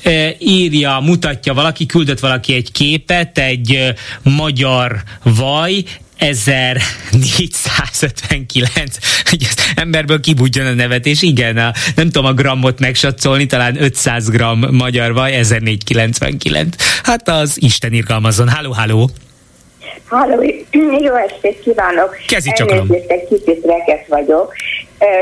e, 0.04 0.36
írja, 0.40 1.00
mutatja 1.00 1.54
valaki, 1.54 1.86
küldött 1.86 2.20
valaki 2.20 2.54
egy 2.54 2.72
képet, 2.72 3.38
egy 3.38 3.94
magyar 4.24 5.04
vaj, 5.24 5.84
1459, 6.18 8.98
hogy 9.30 9.48
az 9.50 9.56
emberből 9.76 10.20
kibudjon 10.20 10.66
a 10.66 10.74
nevetés, 10.74 11.22
igen, 11.22 11.58
a, 11.58 11.74
nem 11.96 12.06
tudom 12.06 12.26
a 12.26 12.34
grammot 12.34 12.80
megsatszolni, 12.80 13.46
talán 13.46 13.82
500 13.82 14.30
gram 14.30 14.66
magyar 14.72 15.14
vaj, 15.14 15.34
1499. 15.34 16.76
Hát 17.04 17.30
az 17.30 17.58
Isten 17.62 17.94
irgalmazon. 17.94 18.48
Háló, 18.48 18.72
háló! 18.72 19.12
Halló, 20.10 20.42
jó 21.06 21.16
estét 21.16 21.60
kívánok! 21.60 22.16
Kezdj 22.28 22.50
csak 22.50 22.72
Elnézést, 22.72 23.12
egy 23.12 23.28
kicsit 23.28 23.66
reket 23.66 24.08
vagyok, 24.08 24.54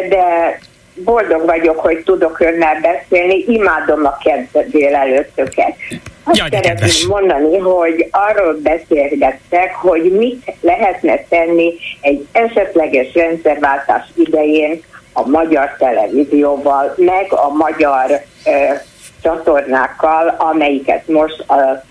de 0.10 0.60
boldog 0.95 1.45
vagyok, 1.45 1.80
hogy 1.80 2.03
tudok 2.03 2.40
önnel 2.40 2.80
beszélni, 2.82 3.45
imádom 3.48 4.06
a 4.06 4.18
kezd 4.24 4.72
délelőttöket. 4.72 5.76
Azt 6.24 6.38
Jaj, 6.38 6.49
szeretném 6.49 6.76
kedves. 6.76 7.06
mondani, 7.06 7.57
hogy 7.57 8.10
arról 8.12 8.60
beszélgettek, 8.64 9.76
hogy 9.76 10.12
mit 10.12 10.53
lehetne 10.62 11.24
tenni 11.30 11.74
egy 12.02 12.28
esetleges 12.32 13.14
rendszerváltás 13.14 14.03
idején 14.16 14.82
a 15.14 15.28
magyar 15.28 15.76
televízióval, 15.78 16.94
meg 16.98 17.34
a 17.34 17.49
magyar 17.49 18.12
ö, 18.45 18.74
csatornákkal, 19.22 20.36
amelyiket 20.38 21.07
most 21.07 21.40
a 21.40 21.84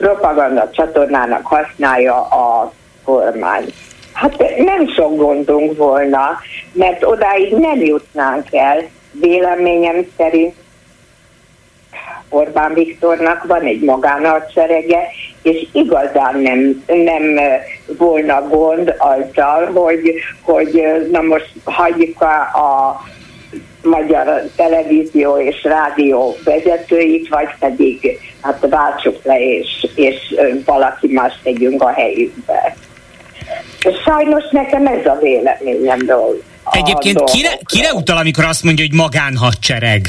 propaganda 0.00 0.70
csatornának 0.70 1.46
használja 1.46 2.20
a 2.22 2.72
kormány. 3.04 3.64
Hát 4.12 4.38
nem 4.58 4.88
sok 4.88 5.16
gondunk 5.16 5.76
volna, 5.76 6.38
mert 6.72 7.04
odáig 7.04 7.56
nem 7.56 7.80
jutnánk 7.80 8.46
el. 8.52 8.82
Véleményem 9.12 10.06
szerint 10.16 10.54
Orbán 12.28 12.74
Viktornak 12.74 13.44
van 13.46 13.62
egy 13.62 13.80
magánadserege, 13.80 15.06
és 15.42 15.66
igazán 15.72 16.38
nem, 16.38 16.84
nem 16.86 17.40
volna 17.98 18.48
gond 18.48 18.94
azzal, 18.98 19.66
hogy, 19.72 20.14
hogy 20.40 20.84
na 21.10 21.20
most 21.20 21.52
hagyjuk 21.64 22.22
a, 22.22 22.40
a 22.40 23.00
magyar 23.82 24.50
televízió 24.56 25.38
és 25.38 25.62
rádió 25.62 26.36
vezetőit, 26.44 27.28
vagy 27.28 27.48
pedig 27.58 28.18
hát 28.40 28.66
váltsuk 28.70 29.24
le, 29.24 29.40
és, 29.40 29.86
és 29.94 30.16
valaki 30.64 31.06
más 31.06 31.32
tegyünk 31.42 31.82
a 31.82 31.92
helyükbe. 31.92 32.76
Sajnos 34.04 34.44
nekem 34.50 34.86
ez 34.86 35.06
a 35.06 35.18
véleményem 35.20 35.98
dolog. 35.98 36.42
Egyébként 36.70 37.24
kire, 37.24 37.58
kire 37.64 37.92
utal, 37.92 38.16
amikor 38.16 38.44
azt 38.44 38.62
mondja, 38.62 38.84
hogy 38.84 38.94
magánhadsereg? 38.94 40.08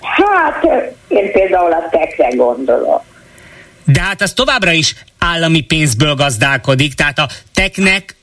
Hát 0.00 0.64
én 1.08 1.32
például 1.32 1.72
a 1.72 1.88
tekre 1.90 2.28
gondolok. 2.28 3.02
De 3.84 4.00
hát 4.00 4.22
az 4.22 4.32
továbbra 4.32 4.70
is 4.70 4.94
állami 5.18 5.60
pénzből 5.60 6.14
gazdálkodik, 6.14 6.94
tehát 6.94 7.18
a 7.18 7.28
teknek 7.54 8.16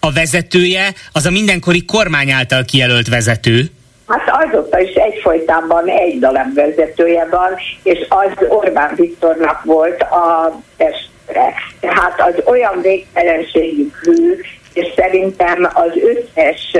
a 0.00 0.12
vezetője 0.12 0.94
az 1.12 1.26
a 1.26 1.30
mindenkori 1.30 1.84
kormány 1.84 2.30
által 2.30 2.64
kijelölt 2.64 3.08
vezető. 3.08 3.70
Hát 4.08 4.46
azóta 4.46 4.78
is 4.78 4.94
egyfolytában 4.94 5.88
egy 5.88 6.18
darab 6.18 6.54
vezetője 6.54 7.26
van, 7.30 7.54
és 7.82 8.06
az 8.08 8.46
Orbán 8.48 8.94
Viktornak 8.94 9.64
volt 9.64 10.02
a 10.02 10.60
testre. 10.76 11.52
Tehát 11.80 12.20
az 12.20 12.42
olyan 12.44 12.80
végtelenségű 12.80 13.90
hű, 14.02 14.40
és 14.72 14.92
szerintem 14.96 15.68
az 15.74 15.92
összes 15.94 16.72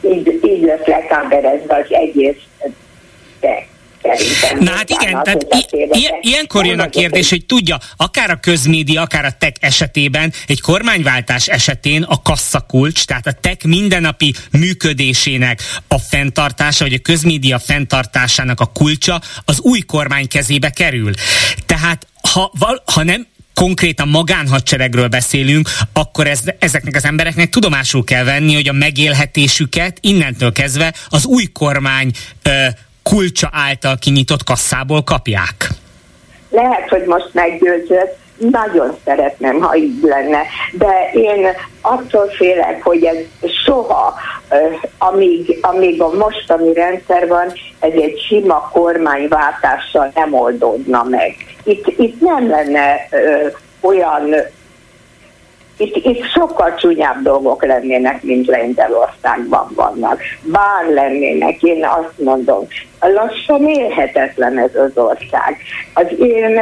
így, 0.00 0.40
így 0.44 0.62
lesz 0.62 0.86
lekáberezve 0.86 1.76
az 1.76 1.92
egész 1.92 2.42
te. 4.02 4.54
Na 4.60 4.70
hát 4.70 4.90
igen, 4.90 5.22
tehát 5.22 5.46
i- 5.92 6.10
ilyenkor 6.20 6.66
jön 6.66 6.80
a 6.80 6.88
kérdés, 6.88 7.28
hogy 7.28 7.46
tudja, 7.46 7.78
akár 7.96 8.30
a 8.30 8.36
közmédia, 8.36 9.02
akár 9.02 9.24
a 9.24 9.30
tech 9.38 9.56
esetében, 9.60 10.32
egy 10.46 10.60
kormányváltás 10.60 11.46
esetén 11.46 12.02
a 12.02 12.22
kasszakulcs, 12.22 13.04
tehát 13.04 13.26
a 13.26 13.32
tech 13.32 13.64
mindennapi 13.64 14.34
működésének 14.50 15.62
a 15.88 15.98
fenntartása, 15.98 16.84
vagy 16.84 16.94
a 16.94 16.98
közmédia 16.98 17.58
fenntartásának 17.58 18.60
a 18.60 18.66
kulcsa 18.66 19.20
az 19.44 19.60
új 19.60 19.80
kormány 19.80 20.28
kezébe 20.28 20.70
kerül. 20.70 21.12
Tehát 21.66 22.06
ha, 22.32 22.52
ha 22.84 23.02
nem 23.02 23.26
konkrétan 23.54 24.08
magánhadseregről 24.08 25.08
beszélünk, 25.08 25.70
akkor 25.92 26.26
ez, 26.26 26.40
ezeknek 26.58 26.96
az 26.96 27.04
embereknek 27.04 27.48
tudomásul 27.48 28.04
kell 28.04 28.24
venni, 28.24 28.54
hogy 28.54 28.68
a 28.68 28.72
megélhetésüket 28.72 29.98
innentől 30.00 30.52
kezdve 30.52 30.94
az 31.08 31.24
új 31.24 31.44
kormány 31.44 32.10
ö, 32.42 32.66
kulcsa 33.08 33.48
által 33.52 33.96
kinyitott 34.00 34.44
kasszából 34.44 35.02
kapják? 35.02 35.68
Lehet, 36.50 36.88
hogy 36.88 37.04
most 37.06 37.30
meggyőzött, 37.32 38.18
nagyon 38.38 38.96
szeretném, 39.04 39.60
ha 39.60 39.76
így 39.76 40.02
lenne, 40.02 40.42
de 40.72 41.10
én 41.12 41.46
attól 41.80 42.28
félek, 42.36 42.82
hogy 42.82 43.04
ez 43.04 43.50
soha, 43.64 44.14
amíg, 44.98 45.58
amíg 45.60 46.02
a 46.02 46.12
mostani 46.12 46.72
rendszer 46.72 47.28
van, 47.28 47.46
ez 47.80 47.92
egy 47.92 48.24
sima 48.28 48.70
kormányváltással 48.72 50.10
nem 50.14 50.34
oldódna 50.34 51.02
meg. 51.02 51.36
Itt, 51.64 51.86
itt 51.86 52.20
nem 52.20 52.48
lenne 52.48 53.08
olyan 53.80 54.34
itt, 55.78 55.96
itt 55.96 56.24
sokkal 56.24 56.74
csúnyább 56.74 57.22
dolgok 57.22 57.64
lennének, 57.64 58.22
mint 58.22 58.46
Lengyelországban 58.46 59.70
vannak. 59.74 60.20
Bár 60.42 60.88
lennének, 60.94 61.62
én 61.62 61.84
azt 61.84 62.18
mondom, 62.18 62.66
lassan 63.00 63.68
élhetetlen 63.68 64.58
ez 64.58 64.74
az 64.74 64.90
ország. 64.94 65.56
Az 65.94 66.06
én 66.18 66.60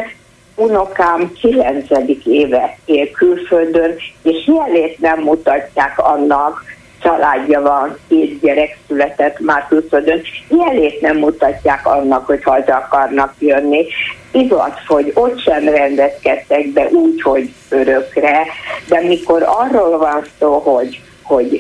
unokám 0.57 1.33
9. 1.41 1.85
éve 2.25 2.79
él 2.85 3.11
külföldön, 3.11 3.95
és 4.23 4.47
jelét 4.47 4.99
nem 4.99 5.21
mutatják 5.21 5.99
annak, 5.99 6.65
családja 7.01 7.61
van, 7.61 7.99
két 8.09 8.41
gyerek 8.41 8.79
született 8.87 9.41
már 9.41 9.67
külföldön, 9.69 10.23
jelét 10.49 11.01
nem 11.01 11.17
mutatják 11.17 11.87
annak, 11.87 12.27
hogy 12.27 12.43
haza 12.43 12.75
akarnak 12.75 13.35
jönni. 13.39 13.87
Igaz, 14.33 14.73
hogy 14.87 15.11
ott 15.15 15.41
sem 15.41 15.69
rendezkedtek 15.69 16.67
be 16.69 16.89
úgy, 16.91 17.23
hogy 17.23 17.53
örökre, 17.69 18.47
de 18.89 19.01
mikor 19.01 19.43
arról 19.43 19.99
van 19.99 20.25
szó, 20.39 20.59
hogy 20.59 21.01
hogy 21.27 21.53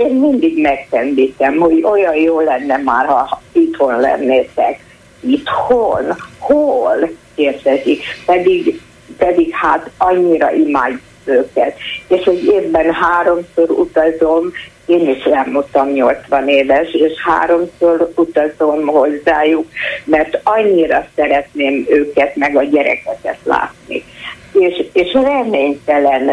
én 0.00 0.14
mindig 0.14 0.60
megtendítem, 0.60 1.56
hogy 1.56 1.82
olyan 1.82 2.14
jó 2.14 2.40
lenne 2.40 2.76
már, 2.76 3.06
ha 3.06 3.42
itthon 3.52 4.00
lennétek. 4.00 4.80
Itthon? 5.20 6.16
Hol? 6.38 7.10
Kérdezik. 7.34 8.02
Pedig, 8.26 8.80
pedig 9.18 9.54
hát 9.54 9.90
annyira 9.98 10.52
imádjuk 10.52 11.00
őket. 11.24 11.76
És 12.08 12.24
hogy 12.24 12.44
évben 12.44 12.92
háromszor 12.92 13.70
utazom, 13.70 14.52
én 14.90 15.08
is 15.08 15.24
elmondtam 15.24 15.88
80 15.88 16.48
éves, 16.48 16.92
és 16.92 17.12
háromszor 17.24 18.12
utazom 18.16 18.86
hozzájuk, 18.86 19.66
mert 20.04 20.40
annyira 20.42 21.06
szeretném 21.16 21.86
őket, 21.88 22.36
meg 22.36 22.56
a 22.56 22.62
gyerekeket 22.62 23.38
látni. 23.44 24.04
És, 24.52 24.84
és 24.92 25.12
reménytelen 25.12 26.30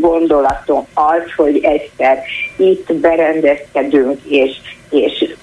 gondolatom 0.00 0.86
az, 0.94 1.22
hogy 1.36 1.64
egyszer 1.64 2.22
itt 2.56 2.94
berendezkedünk, 2.94 4.20
és, 4.24 4.50
és 4.90 5.34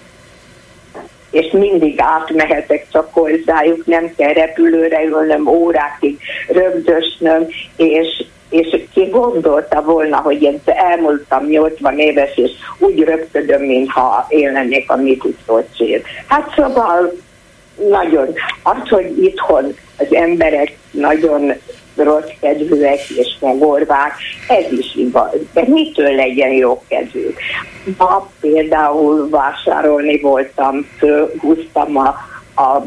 és 1.33 1.51
mindig 1.51 1.95
átmehetek 1.97 2.85
csak 2.91 3.13
hozzájuk, 3.13 3.85
nem 3.85 4.13
kell 4.17 4.33
repülőre 4.33 5.03
ülnöm, 5.03 5.47
órákig 5.47 6.19
rögdösnöm, 6.47 7.47
és, 7.75 8.23
és 8.53 8.84
ki 8.93 9.05
gondolta 9.05 9.81
volna, 9.81 10.17
hogy 10.17 10.41
én 10.41 10.61
elmúltam 10.65 11.45
80 11.45 11.99
éves, 11.99 12.38
és 12.38 12.51
úgy 12.80 13.03
röpködöm, 13.03 13.61
mintha 13.61 14.25
élnék 14.30 14.91
a 14.91 14.95
Mikuszocsér. 14.95 16.01
Hát 16.27 16.53
szóval 16.55 17.13
nagyon, 17.89 18.27
az, 18.63 18.89
hogy 18.89 19.23
itthon 19.23 19.75
az 19.97 20.13
emberek 20.13 20.77
nagyon 20.91 21.53
rossz 21.95 22.30
kedvűek 22.41 23.09
és 23.09 23.35
megorvák, 23.39 24.13
ez 24.47 24.71
is 24.71 24.95
igaz. 24.95 25.31
De 25.53 25.63
mitől 25.67 26.15
legyen 26.15 26.51
jó 26.51 26.84
kedvű? 26.88 27.34
Ma 27.97 28.30
például 28.39 29.30
vásárolni 29.30 30.19
voltam, 30.19 30.88
húztam 31.39 31.97
a, 31.97 32.07
a 32.61 32.85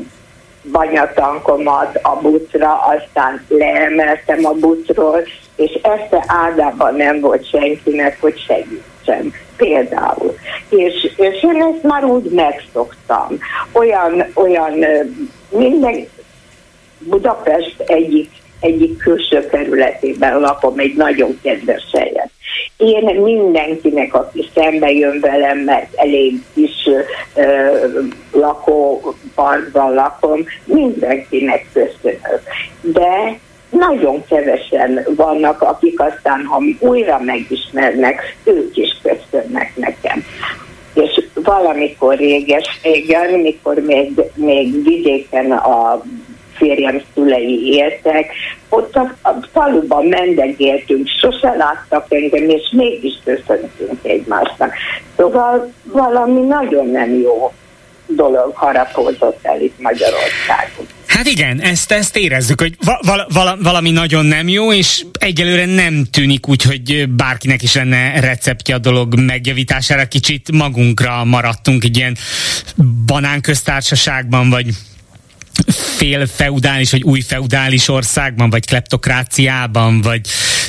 banyatankomat 0.73 1.99
a 2.03 2.19
bucra, 2.21 2.79
aztán 2.79 3.45
leemeltem 3.49 4.45
a 4.45 4.53
bucról, 4.53 5.23
és 5.57 5.79
ezt 5.83 6.25
áldában 6.27 6.95
nem 6.95 7.21
volt 7.21 7.49
senkinek, 7.49 8.21
hogy 8.21 8.39
segítsen 8.47 9.33
például. 9.57 10.37
És, 10.69 11.11
és 11.17 11.43
én 11.43 11.63
ezt 11.63 11.83
már 11.83 12.05
úgy 12.05 12.31
megszoktam. 12.31 13.39
Olyan, 13.73 14.25
olyan 14.35 14.85
minden 15.49 16.07
Budapest 16.99 17.81
egyik, 17.87 18.31
egyik 18.61 18.97
külső 18.97 19.47
kerületében 19.47 20.41
lakom, 20.41 20.79
egy 20.79 20.95
nagyon 20.97 21.39
kedves 21.43 21.85
helyen. 21.93 22.31
Én 22.77 23.21
mindenkinek, 23.21 24.15
aki 24.15 24.49
szembe 24.55 24.91
jön 24.91 25.21
velem, 25.21 25.59
mert 25.59 25.95
elég 25.95 26.43
kis 26.55 26.89
ö, 27.35 27.75
lakóparkban 28.33 29.95
lakom, 29.95 30.45
mindenkinek 30.65 31.67
köszönök. 31.73 32.43
De 32.81 33.39
nagyon 33.79 34.25
kevesen 34.29 35.07
vannak, 35.17 35.63
akik 35.63 36.01
aztán, 36.01 36.45
ha 36.45 36.63
újra 36.79 37.19
megismernek, 37.25 38.37
ők 38.45 38.77
is 38.77 38.99
köszönnek 39.03 39.77
nekem. 39.77 40.25
És 40.95 41.25
valamikor 41.35 42.17
réges 42.17 42.81
régen, 42.83 43.41
mikor 43.41 43.75
még, 43.75 44.21
még 44.35 44.83
vidéken 44.83 45.53
a 45.53 46.03
férjem 46.55 47.03
szülei 47.15 47.75
éltek, 47.75 48.33
ott 48.69 48.95
a, 48.95 49.15
a 49.23 49.31
faluban 49.53 50.07
mendegéltünk, 50.07 51.09
sose 51.21 51.55
láttak 51.55 52.07
engem, 52.09 52.49
és 52.49 52.73
mégis 52.73 53.15
köszöntünk 53.25 53.99
egymásnak. 54.03 54.73
Szóval 55.17 55.73
valami 55.83 56.41
nagyon 56.41 56.87
nem 56.87 57.15
jó 57.15 57.53
dolog 58.07 58.53
harapózott 58.55 59.39
el 59.43 59.61
itt 59.61 59.81
Magyarországon. 59.81 60.87
Hát 61.07 61.27
igen, 61.27 61.61
ezt, 61.61 61.93
ezt 61.93 62.17
érezzük, 62.17 62.61
hogy 62.61 62.77
val- 62.85 63.33
val- 63.33 63.63
valami 63.63 63.91
nagyon 63.91 64.27
nem 64.27 64.49
jó, 64.49 64.73
és 64.73 65.05
egyelőre 65.19 65.65
nem 65.65 66.05
tűnik 66.05 66.49
úgy, 66.49 66.63
hogy 66.63 67.09
bárkinek 67.09 67.63
is 67.63 67.75
lenne 67.75 68.21
receptje 68.21 68.75
a 68.75 68.79
dolog 68.79 69.21
megjavítására. 69.21 70.07
Kicsit 70.07 70.53
magunkra 70.53 71.25
maradtunk 71.25 71.85
egy 71.85 71.97
ilyen 71.97 72.17
banánköztársaságban, 73.07 74.51
vagy 74.51 74.67
fél 75.97 76.27
feudális, 76.27 76.91
vagy 76.91 77.03
új 77.03 77.21
feudális 77.21 77.89
országban, 77.89 78.51
vagy 78.51 78.67
kleptokráciában, 78.67 80.01
vagy 80.01 80.21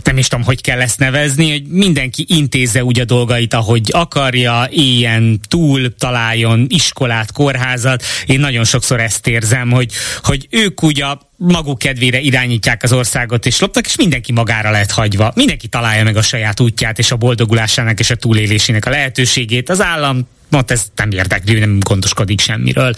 nem 0.04 0.18
is 0.18 0.28
tudom, 0.28 0.46
hogy 0.46 0.62
kell 0.62 0.82
ezt 0.82 1.00
nevezni, 1.00 1.52
hogy 1.52 1.64
mindenki 1.68 2.26
intézze 2.28 2.84
úgy 2.84 3.00
a 3.00 3.06
dolgait, 3.06 3.54
ahogy 3.54 3.90
akarja, 3.92 4.68
éljen 4.72 5.40
túl, 5.48 5.96
találjon 5.96 6.66
iskolát, 6.70 7.32
kórházat. 7.32 8.04
Én 8.26 8.40
nagyon 8.40 8.64
sokszor 8.64 9.00
ezt 9.00 9.28
érzem, 9.28 9.72
hogy, 9.72 9.92
hogy 10.24 10.48
ők 10.50 10.84
úgy 10.84 11.02
a 11.02 11.27
maguk 11.38 11.80
kedvére 11.80 12.20
irányítják 12.20 12.84
az 12.84 12.94
országot 12.94 13.46
és 13.46 13.60
loptak, 13.60 13.86
és 13.86 13.96
mindenki 13.96 14.32
magára 14.32 14.72
lett 14.72 14.92
hagyva. 14.92 15.32
Mindenki 15.36 15.68
találja 15.68 16.04
meg 16.04 16.18
a 16.18 16.22
saját 16.22 16.60
útját 16.60 17.00
és 17.00 17.12
a 17.12 17.16
boldogulásának 17.16 18.00
és 18.00 18.10
a 18.10 18.16
túlélésének 18.16 18.86
a 18.86 18.90
lehetőségét. 18.90 19.70
Az 19.70 19.82
állam 19.82 20.28
Mont 20.50 20.72
ez 20.72 20.86
nem 20.96 21.12
érdekli, 21.12 21.60
nem 21.60 21.80
gondoskodik 21.80 22.40
semmiről. 22.40 22.94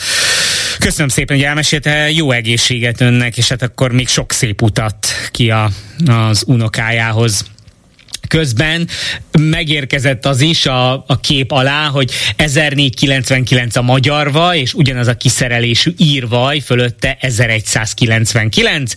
Köszönöm 0.80 1.08
szépen, 1.08 1.38
hogy 1.38 1.46
elmesélte, 1.46 2.12
jó 2.12 2.32
egészséget 2.32 3.02
önnek, 3.02 3.38
és 3.38 3.48
hát 3.48 3.62
akkor 3.62 3.92
még 3.92 4.08
sok 4.08 4.32
szép 4.32 4.62
utat 4.62 5.08
ki 5.32 5.50
a, 5.52 5.70
az 6.06 6.44
unokájához. 6.48 7.46
Közben 8.30 8.88
megérkezett 9.40 10.26
az 10.26 10.42
is 10.42 10.66
a, 10.66 10.92
a 10.94 11.20
kép 11.22 11.52
alá, 11.52 11.88
hogy 11.88 12.12
1499 12.36 13.76
a 13.76 13.82
magyarva, 13.82 14.56
és 14.56 14.74
ugyanaz 14.74 15.08
a 15.08 15.14
kiszerelésű 15.14 15.94
írvaj 15.98 16.60
fölötte 16.60 17.18
1199, 17.20 18.94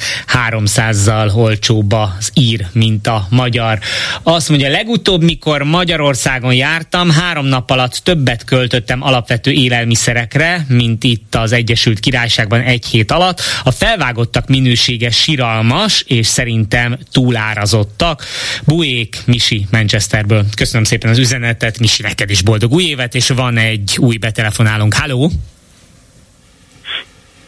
300-zal 0.49 1.37
olcsóbb 1.37 1.93
az 1.93 2.31
ír, 2.35 2.67
mint 2.73 3.07
a 3.07 3.27
magyar. 3.31 3.79
Azt 4.23 4.49
mondja, 4.49 4.71
legutóbb, 4.71 5.23
mikor 5.23 5.63
Magyarországon 5.63 6.55
jártam, 6.55 7.11
három 7.11 7.47
nap 7.47 7.71
alatt 7.71 7.95
többet 7.95 8.45
költöttem 8.45 9.03
alapvető 9.03 9.51
élelmiszerekre, 9.51 10.67
mint 10.69 11.05
itt 11.05 11.35
az 11.35 11.53
Egyesült 11.53 12.01
Királyságban 12.01 12.61
egy 12.61 12.87
hét 12.87 13.11
alatt. 13.11 13.41
A 13.65 13.71
felvágottak 13.71 14.49
minősége 14.49 15.11
siralmas, 15.11 16.05
és 16.07 16.27
szerintem 16.27 16.99
túlárazottak. 17.13 18.25
Buék, 18.65 19.22
Misi 19.27 19.67
Manchesterből. 19.71 20.45
Köszönöm 20.57 20.85
szépen 20.85 21.11
az 21.11 21.19
üzenetet, 21.19 21.79
Misi, 21.79 22.03
neked 22.03 22.31
is 22.31 22.43
boldog 22.43 22.73
új 22.73 22.83
évet, 22.83 23.15
és 23.15 23.29
van 23.29 23.57
egy 23.57 23.97
új 24.01 24.17
betelefonálunk. 24.17 24.95
Halló! 24.95 25.31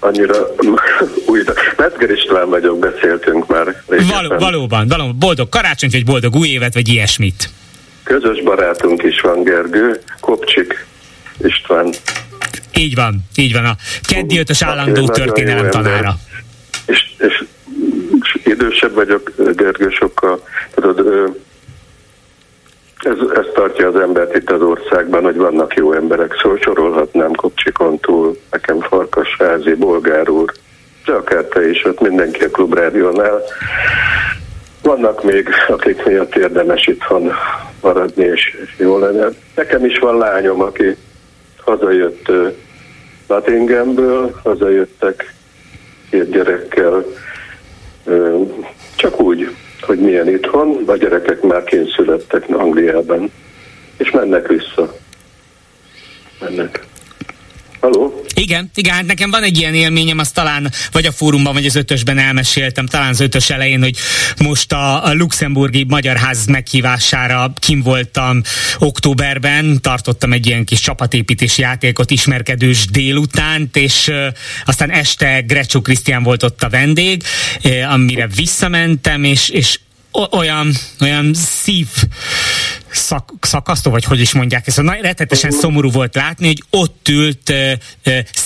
annyira 0.05 0.55
új. 1.27 1.43
Metzger 1.77 2.11
István 2.11 2.49
vagyok, 2.49 2.79
beszéltünk 2.79 3.47
már. 3.47 3.83
Val- 3.87 4.41
valóban, 4.41 4.89
valóban. 4.89 5.19
Boldog 5.19 5.49
karácsonyt, 5.49 5.93
vagy 5.93 6.05
boldog 6.05 6.35
új 6.35 6.49
évet, 6.49 6.75
vagy 6.75 6.89
ilyesmit. 6.89 7.51
Közös 8.03 8.43
barátunk 8.43 9.03
is 9.03 9.21
van, 9.21 9.43
Gergő. 9.43 10.01
Kopcsik 10.21 10.87
István. 11.39 11.95
Így 12.75 12.95
van, 12.95 13.19
így 13.37 13.53
van. 13.53 13.65
A 13.65 13.77
keddi 14.03 14.39
ötös 14.39 14.63
állandó 14.63 15.09
történelem 15.09 15.71
tanára. 15.71 16.19
És, 16.87 17.13
és, 17.19 17.45
és 18.21 18.37
idősebb 18.45 18.95
vagyok, 18.95 19.33
Gergő, 19.57 19.89
sokkal. 19.91 20.49
Tudod, 20.75 21.01
ez, 22.99 23.17
ez 23.35 23.47
tartja 23.55 23.89
az 23.89 23.97
embert 23.97 24.37
itt 24.37 24.51
az 24.51 24.63
országban, 24.63 25.23
hogy 25.23 25.37
vannak 25.37 25.75
jó 25.75 25.93
emberek, 25.93 26.35
szóval 26.43 26.59
sorolhatnám 26.59 27.33
Kopcsikon 27.33 27.99
túl, 27.99 28.37
nekem 28.51 28.81
Farkasházi, 28.81 29.75
Bolgár 29.75 30.29
úr, 30.29 30.53
de 31.05 31.13
akár 31.13 31.45
te 31.45 31.69
is, 31.69 31.85
ott 31.85 32.01
mindenki 32.01 32.45
a 32.45 32.51
klubrádiónál. 32.51 33.43
Vannak 34.83 35.23
még, 35.23 35.49
akik 35.69 36.05
miatt 36.05 36.37
érdemes 36.37 36.87
itthon 36.87 37.33
maradni, 37.81 38.25
és, 38.25 38.57
jó 38.79 38.99
lenne. 38.99 39.29
Nekem 39.55 39.85
is 39.85 39.99
van 39.99 40.19
lányom, 40.19 40.61
aki 40.63 40.97
hazajött 41.65 42.31
Nottingamből, 43.27 44.41
hazajöttek 44.43 45.35
két 46.11 46.31
gyerekkel, 46.31 47.05
csak 48.97 49.21
úgy, 49.21 49.55
hogy 49.85 49.99
milyen 49.99 50.29
itthon, 50.29 50.83
a 50.87 50.97
gyerekek 50.97 51.43
már 51.43 51.65
kényszülettek 51.65 52.45
Angliában, 52.49 53.31
és 53.97 54.11
mennek 54.11 54.49
vissza. 54.49 54.95
Mennek. 56.41 56.87
Haló? 57.85 58.25
Igen, 58.35 58.71
igen, 58.75 58.95
hát 58.95 59.07
nekem 59.07 59.31
van 59.31 59.43
egy 59.43 59.59
ilyen 59.59 59.75
élményem, 59.75 60.19
azt 60.19 60.35
talán 60.35 60.71
vagy 60.93 61.07
a 61.07 61.13
fórumban, 61.13 61.53
vagy 61.53 61.67
az 61.67 61.75
ötösben 61.75 62.19
elmeséltem, 62.19 62.87
talán 62.87 63.09
az 63.09 63.21
ötös 63.21 63.51
elején, 63.51 63.83
hogy 63.83 63.97
most 64.39 64.73
a, 64.73 65.05
a 65.05 65.15
luxemburgi 65.15 65.85
Magyar 65.89 66.17
Ház 66.17 66.47
meghívására 66.47 67.53
kim 67.59 67.83
voltam 67.83 68.43
októberben, 68.79 69.81
tartottam 69.81 70.33
egy 70.33 70.47
ilyen 70.47 70.65
kis 70.65 70.81
csapatépítési 70.81 71.61
játékot 71.61 72.11
ismerkedős 72.11 72.87
délutánt, 72.87 73.77
és 73.77 74.09
uh, 74.09 74.27
aztán 74.65 74.91
este 74.91 75.41
Grecsó 75.41 75.81
Krisztián 75.81 76.23
volt 76.23 76.43
ott 76.43 76.63
a 76.63 76.69
vendég, 76.69 77.23
uh, 77.65 77.93
amire 77.93 78.27
visszamentem, 78.27 79.25
és, 79.25 79.49
és 79.49 79.79
olyan, 80.31 80.73
olyan 81.01 81.35
szív 81.35 81.89
szak, 82.91 83.33
szakasztó, 83.41 83.91
vagy 83.91 84.05
hogy 84.05 84.21
is 84.21 84.33
mondják 84.33 84.67
ezt, 84.67 84.83
nagy 84.83 85.01
rettetesen 85.01 85.51
szomorú 85.51 85.91
volt 85.91 86.15
látni, 86.15 86.47
hogy 86.47 86.63
ott 86.71 87.09
ült 87.09 87.53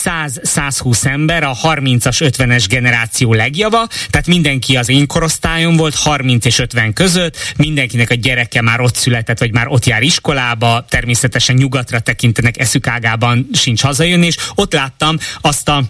100-120 0.05 1.05
ember, 1.05 1.43
a 1.43 1.55
30-as, 1.63 2.33
50-es 2.37 2.65
generáció 2.69 3.33
legjava, 3.33 3.87
tehát 4.11 4.27
mindenki 4.27 4.77
az 4.77 4.89
én 4.89 5.07
korosztályom 5.07 5.77
volt, 5.77 5.95
30 5.95 6.45
és 6.45 6.59
50 6.59 6.93
között, 6.93 7.37
mindenkinek 7.57 8.11
a 8.11 8.15
gyereke 8.15 8.63
már 8.63 8.81
ott 8.81 8.95
született, 8.95 9.39
vagy 9.39 9.53
már 9.53 9.67
ott 9.69 9.85
jár 9.85 10.03
iskolába, 10.03 10.85
természetesen 10.89 11.57
nyugatra 11.57 12.01
tekintenek, 12.01 12.59
eszükágában 12.59 13.49
sincs 13.53 13.83
hazajönni, 13.83 14.27
és 14.27 14.37
ott 14.55 14.73
láttam 14.73 15.17
azt 15.41 15.69
a 15.69 15.85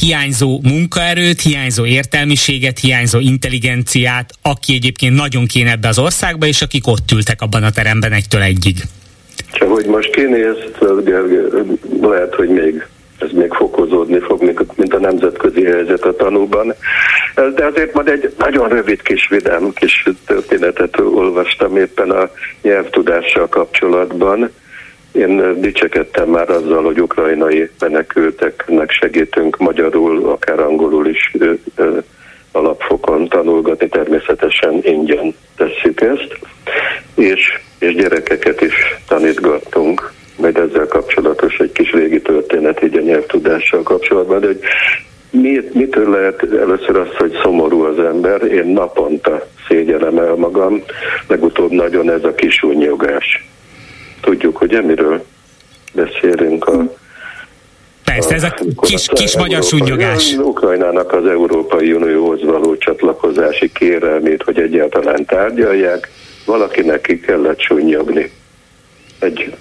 hiányzó 0.00 0.60
munkaerőt, 0.62 1.40
hiányzó 1.40 1.86
értelmiséget, 1.86 2.78
hiányzó 2.78 3.18
intelligenciát, 3.18 4.30
aki 4.42 4.74
egyébként 4.74 5.14
nagyon 5.14 5.46
kéne 5.46 5.70
ebbe 5.70 5.88
az 5.88 5.98
országba, 5.98 6.46
és 6.46 6.62
akik 6.62 6.86
ott 6.86 7.10
ültek 7.12 7.40
abban 7.42 7.62
a 7.62 7.70
teremben 7.70 8.12
egytől 8.12 8.42
egyig. 8.42 8.76
Csak 9.52 9.68
hogy 9.68 9.86
most 9.86 10.10
kinézt, 10.10 10.78
lehet, 12.00 12.34
hogy 12.34 12.48
még 12.48 12.86
ez 13.18 13.30
még 13.32 13.52
fokozódni 13.52 14.18
fog, 14.18 14.42
mint 14.76 14.94
a 14.94 14.98
nemzetközi 14.98 15.64
helyzet 15.64 16.04
a 16.04 16.16
tanúban. 16.16 16.74
De 17.34 17.64
azért 17.64 17.94
majd 17.94 18.08
egy 18.08 18.34
nagyon 18.38 18.68
rövid 18.68 19.02
kis 19.02 19.28
vidám 19.28 19.72
kis 19.74 20.08
történetet 20.26 21.00
olvastam 21.00 21.76
éppen 21.76 22.10
a 22.10 22.30
nyelvtudással 22.62 23.48
kapcsolatban 23.48 24.50
én 25.16 25.60
dicsekedtem 25.60 26.28
már 26.28 26.50
azzal, 26.50 26.82
hogy 26.82 27.00
ukrajnai 27.00 27.70
menekülteknek 27.80 28.90
segítünk 28.90 29.56
magyarul, 29.56 30.28
akár 30.28 30.60
angolul 30.60 31.06
is 31.08 31.32
alapfokon 32.52 33.28
tanulgatni, 33.28 33.88
természetesen 33.88 34.80
ingyen 34.82 35.34
tesszük 35.56 36.00
ezt, 36.00 36.38
és, 37.14 37.58
és 37.78 37.94
gyerekeket 37.94 38.60
is 38.60 38.74
tanítgattunk, 39.08 40.12
majd 40.36 40.56
ezzel 40.56 40.86
kapcsolatos 40.86 41.58
egy 41.58 41.72
kis 41.72 41.92
régi 41.92 42.20
történet 42.20 42.82
így 42.82 42.96
a 42.96 43.00
nyelvtudással 43.00 43.82
kapcsolatban, 43.82 44.40
de 44.40 44.46
hogy 44.46 44.60
mi, 45.30 45.60
mitől 45.72 46.10
lehet 46.10 46.42
először 46.42 46.96
az, 46.96 47.16
hogy 47.16 47.38
szomorú 47.42 47.82
az 47.82 47.98
ember? 47.98 48.42
Én 48.42 48.66
naponta 48.66 49.46
szégyelem 49.68 50.18
el 50.18 50.34
magam, 50.34 50.82
legutóbb 51.28 51.70
nagyon 51.70 52.10
ez 52.10 52.24
a 52.24 52.34
kisúnyogás. 52.34 53.46
Tudjuk, 54.26 54.56
hogy 54.56 54.74
emiről 54.74 55.24
beszélünk 55.92 56.64
a 56.66 56.94
Persze, 58.04 58.34
ez 58.34 58.42
a 58.42 58.54
kis, 58.80 59.08
kis 59.12 59.36
magyar 59.36 59.62
sunyogás. 59.62 60.32
Ukrajnának 60.32 61.12
az 61.12 61.26
Európai 61.26 61.92
Unióhoz 61.92 62.42
való 62.42 62.76
csatlakozási 62.76 63.72
kérelmét, 63.72 64.42
hogy 64.42 64.58
egyáltalán 64.58 65.24
tárgyalják, 65.24 66.10
valakinek 66.44 67.00
ki 67.00 67.20
kellett 67.20 67.60
sunyogni. 67.60 68.30
Egy 69.18 69.54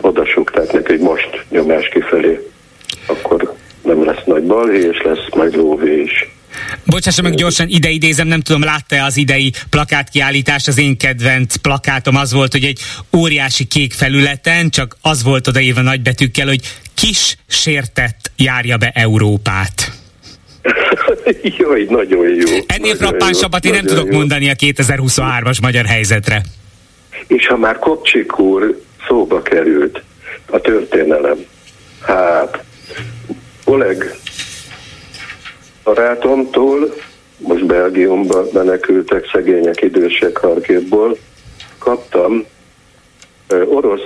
odasugták 0.00 0.72
neki, 0.72 0.92
hogy 0.92 1.00
most 1.00 1.44
nyomás 1.48 1.88
kifelé, 1.88 2.48
akkor 3.06 3.54
nem 3.82 4.04
lesz 4.04 4.24
nagy 4.24 4.42
balhé, 4.42 4.78
és 4.78 5.02
lesz 5.02 5.34
majd 5.34 5.56
lóvé 5.56 6.00
is. 6.00 6.39
Bocsássa 6.84 7.22
meg 7.22 7.34
gyorsan, 7.34 7.68
ide 7.68 7.88
idézem, 7.88 8.26
nem 8.26 8.40
tudom, 8.40 8.62
látta 8.62 9.04
az 9.04 9.16
idei 9.16 9.52
plakátkiállítást, 9.70 10.68
az 10.68 10.78
én 10.78 10.96
kedvenc 10.96 11.56
plakátom 11.56 12.16
az 12.16 12.32
volt, 12.32 12.52
hogy 12.52 12.64
egy 12.64 12.80
óriási 13.16 13.64
kék 13.64 13.92
felületen, 13.92 14.70
csak 14.70 14.96
az 15.02 15.22
volt 15.22 15.46
odaírva 15.46 15.80
nagybetűkkel, 15.80 16.46
hogy 16.46 16.60
kis 16.94 17.36
sértett 17.48 18.30
járja 18.36 18.76
be 18.76 18.90
Európát. 18.94 19.92
Jaj, 21.58 21.86
nagyon 21.88 22.28
jó. 22.28 22.56
Ennél 22.66 22.96
frappánsabbat 22.96 23.64
én 23.64 23.72
nem 23.72 23.84
tudok 23.84 24.06
jó. 24.10 24.18
mondani 24.18 24.50
a 24.50 24.54
2023-as 24.54 25.60
magyar 25.60 25.84
helyzetre. 25.84 26.42
És 27.26 27.46
ha 27.46 27.56
már 27.56 27.78
Kopcsik 27.78 28.38
úr 28.38 28.82
szóba 29.08 29.42
került 29.42 30.02
a 30.46 30.60
történelem, 30.60 31.36
hát 32.00 32.64
Oleg 33.70 34.14
barátomtól, 35.84 36.94
most 37.36 37.66
Belgiumba 37.66 38.44
menekültek 38.52 39.28
szegények 39.32 39.82
idősek 39.82 40.36
Harkivból, 40.36 41.16
kaptam 41.78 42.44
orosz, 43.64 44.00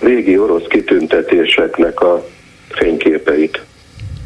régi 0.00 0.38
orosz 0.38 0.66
kitüntetéseknek 0.68 2.00
a 2.00 2.24
fényképeit. 2.68 3.62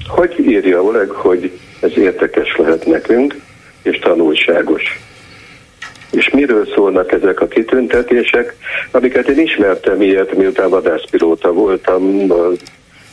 Hogy 0.07 0.39
írja 0.41 0.83
Oleg, 0.83 1.11
hogy 1.11 1.59
ez 1.81 1.99
értekes 1.99 2.57
lehet 2.57 2.87
nekünk, 2.87 3.35
és 3.83 3.99
tanulságos. 3.99 4.83
És 6.11 6.31
miről 6.31 6.67
szólnak 6.75 7.13
ezek 7.13 7.41
a 7.41 7.47
kitüntetések, 7.47 8.57
amiket 8.91 9.29
én 9.29 9.39
ismertem 9.39 10.03
ilyet, 10.03 10.37
miután 10.37 10.71
vadászpilóta 10.71 11.53
voltam 11.53 12.27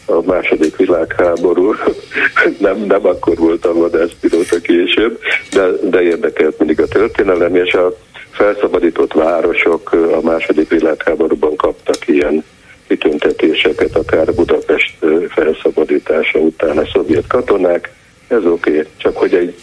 a 0.06 0.22
második 0.22 0.76
világháború, 0.76 1.74
nem, 2.60 2.78
nem 2.78 3.06
akkor 3.06 3.38
voltam 3.38 3.78
vadászpilóta 3.78 4.60
később, 4.60 5.20
de, 5.52 5.72
de 5.90 6.02
érdekelt 6.02 6.58
mindig 6.58 6.82
a 6.82 6.88
történelem, 6.88 7.56
és 7.56 7.74
a 7.74 7.96
felszabadított 8.32 9.14
városok 9.14 9.92
a 9.92 10.22
második 10.22 10.70
világháborúban 10.70 11.56
kaptak 11.56 12.08
ilyen 12.08 12.44
kitüntetéseket, 12.88 13.96
akár 13.96 14.34
Budapest 14.34 14.98
felszabadítása 15.30 16.40
után 16.40 16.78
a 16.78 16.86
szovjet 16.94 17.28
katonák. 17.28 17.94
Ez 18.28 18.46
oké, 18.46 18.70
okay. 18.70 18.88
csak 18.98 19.18
hogy 19.18 19.34
egy 19.34 19.56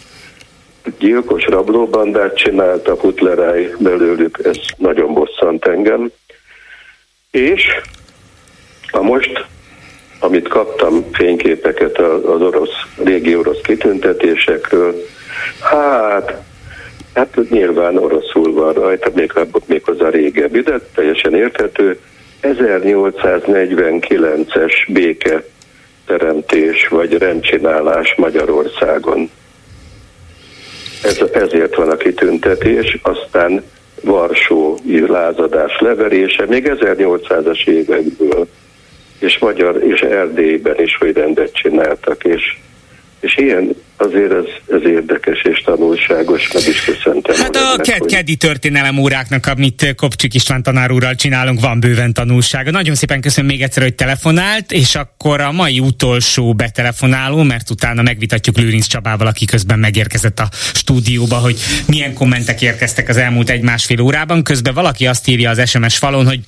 gyilkos 0.99 1.45
rablóbandát 1.45 2.37
csináltak 2.37 3.01
Hutleráj 3.01 3.73
belőlük, 3.79 4.39
ez 4.43 4.57
nagyon 4.77 5.13
bosszant 5.13 5.65
engem. 5.65 6.11
És 7.31 7.63
a 8.91 9.01
most 9.01 9.45
amit 10.23 10.47
kaptam 10.47 11.05
fényképeket 11.11 11.99
az 11.99 12.41
orosz, 12.41 12.85
régi 13.03 13.35
orosz 13.35 13.61
kitüntetésekről, 13.61 14.95
hát 15.59 16.41
Hát 17.13 17.37
nyilván 17.49 17.97
oroszul 17.97 18.53
van 18.53 18.73
rajta, 18.73 19.09
még, 19.13 19.33
még 19.65 19.81
az 19.85 20.01
a 20.01 20.09
régebbi, 20.09 20.59
de 20.59 20.79
teljesen 20.95 21.35
érthető. 21.35 21.99
1849-es 22.41 24.73
béke 24.87 25.43
teremtés 26.05 26.87
vagy 26.87 27.17
rendcsinálás 27.17 28.15
Magyarországon. 28.17 29.29
Ez, 31.03 31.21
ezért 31.33 31.75
van 31.75 31.89
a 31.89 31.95
kitüntetés, 31.95 32.97
aztán 33.01 33.63
Varsó 34.01 34.77
lázadás 35.07 35.79
leverése, 35.79 36.45
még 36.45 36.71
1800-as 36.75 37.67
évekből 37.67 38.47
és 39.21 39.37
magyar, 39.39 39.83
és 39.83 39.99
Erdélyben 39.99 40.75
is, 40.77 40.95
hogy 40.95 41.13
rendet 41.15 41.53
csináltak, 41.53 42.23
és, 42.23 42.57
és 43.19 43.37
ilyen 43.37 43.75
azért 43.97 44.31
ez, 44.31 44.75
ez 44.75 44.89
érdekes 44.89 45.41
és 45.41 45.61
tanulságos, 45.65 46.51
meg 46.53 46.63
is 46.67 46.83
köszöntem. 46.83 47.35
Hát 47.35 47.55
a 47.55 47.81
ked- 47.81 47.99
hogy... 47.99 48.11
keddi 48.11 48.35
történelem 48.35 48.97
óráknak, 48.97 49.45
amit 49.45 49.93
Kopcsik 49.95 50.33
István 50.33 50.63
tanár 50.63 50.91
úrral 50.91 51.15
csinálunk, 51.15 51.59
van 51.59 51.79
bőven 51.79 52.13
tanulsága. 52.13 52.71
Nagyon 52.71 52.95
szépen 52.95 53.21
köszönöm 53.21 53.49
még 53.49 53.61
egyszer, 53.61 53.83
hogy 53.83 53.95
telefonált, 53.95 54.71
és 54.71 54.95
akkor 54.95 55.41
a 55.41 55.51
mai 55.51 55.79
utolsó 55.79 56.53
betelefonáló, 56.53 57.43
mert 57.43 57.69
utána 57.69 58.01
megvitatjuk 58.01 58.57
Lőrinc 58.57 58.85
Csabával, 58.85 59.27
aki 59.27 59.45
közben 59.45 59.79
megérkezett 59.79 60.39
a 60.39 60.49
stúdióba, 60.51 61.35
hogy 61.35 61.57
milyen 61.87 62.13
kommentek 62.13 62.61
érkeztek 62.61 63.09
az 63.09 63.17
elmúlt 63.17 63.49
egy-másfél 63.49 64.01
órában. 64.01 64.43
Közben 64.43 64.73
valaki 64.73 65.07
azt 65.07 65.27
írja 65.27 65.49
az 65.49 65.69
SMS 65.69 65.97
falon, 65.97 66.27
hogy 66.27 66.39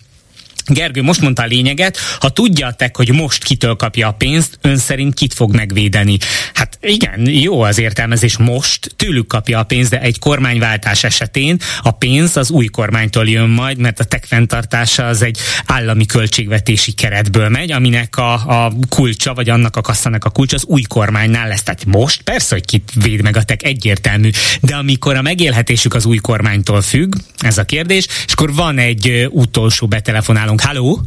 Gergő, 0.66 1.02
most 1.02 1.22
mondta 1.22 1.42
a 1.42 1.46
lényeget, 1.46 1.98
ha 2.20 2.30
tudjátok, 2.30 2.96
hogy 2.98 3.14
most 3.14 3.44
kitől 3.44 3.76
kapja 3.76 4.08
a 4.08 4.12
pénzt, 4.12 4.58
ön 4.62 4.78
szerint 4.78 5.14
kit 5.14 5.34
fog 5.34 5.56
megvédeni? 5.56 6.18
Hát 6.54 6.78
igen, 6.82 7.28
jó 7.30 7.62
az 7.62 7.80
értelmezés, 7.80 8.38
most 8.38 8.94
tőlük 8.96 9.28
kapja 9.28 9.60
a 9.60 9.64
pénzt, 9.64 9.90
de 9.90 10.02
egy 10.02 10.20
kormányváltás 10.20 11.04
esetén 11.04 11.60
a 11.82 11.92
pénz 11.92 12.38
az 12.38 12.52
új 12.52 12.66
kormánytól 12.66 13.30
jön 13.30 13.50
majd, 13.50 13.78
mert 13.78 14.00
a 14.00 14.04
tech 14.04 14.28
fenntartása 14.28 15.08
az 15.08 15.22
egy 15.22 15.38
állami 15.66 16.06
költségvetési 16.06 16.92
keretből 16.92 17.50
megy, 17.50 17.72
aminek 17.72 18.18
a, 18.18 18.34
a 18.34 18.74
kulcsa, 18.90 19.34
vagy 19.34 19.50
annak 19.50 19.76
a 19.76 19.82
kasszanak 19.82 20.26
a 20.26 20.30
kulcsa 20.30 20.56
az 20.56 20.66
új 20.66 20.82
kormánynál 20.82 21.48
lesz. 21.48 21.64
Tehát 21.64 21.86
most 21.86 22.22
persze, 22.22 22.56
hogy 22.56 22.66
kit 22.66 22.92
véd 23.04 23.22
meg 23.22 23.38
a 23.38 23.44
tech, 23.44 23.66
egyértelmű, 23.66 24.30
de 24.62 24.76
amikor 24.76 25.16
a 25.16 25.22
megélhetésük 25.22 25.94
az 25.94 26.06
új 26.06 26.18
kormánytól 26.18 26.82
függ, 26.82 27.16
ez 27.38 27.58
a 27.58 27.64
kérdés, 27.64 28.08
és 28.26 28.34
akkor 28.34 28.54
van 28.54 28.78
egy 28.78 29.28
utolsó 29.30 29.88
betelefonáló 29.88 30.53
nálunk. 30.62 30.62
Halló! 30.62 31.00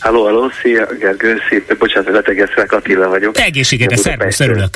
Halló, 0.00 0.24
halló, 0.24 0.50
szia, 0.62 0.86
Gergő, 0.98 1.40
szép, 1.48 1.78
bocsánat, 1.78 2.12
betegeszvek, 2.12 2.72
Attila 2.72 3.08
vagyok. 3.08 3.38
Egészségedre, 3.38 3.96
szervusz, 3.96 4.40
örülök. 4.40 4.70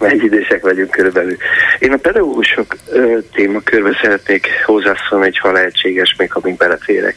idősek 0.00 0.62
vagyunk 0.62 0.90
körülbelül. 0.90 1.36
Én 1.78 1.92
a 1.92 1.96
pedagógusok 1.96 2.76
ö, 2.92 3.18
témakörbe 3.32 3.98
szeretnék 4.02 4.46
hozzászólni, 4.64 5.24
hogy 5.24 5.38
ha 5.38 5.52
lehetséges, 5.52 6.14
még 6.18 6.30
amíg 6.32 6.56
beleférek. 6.56 7.16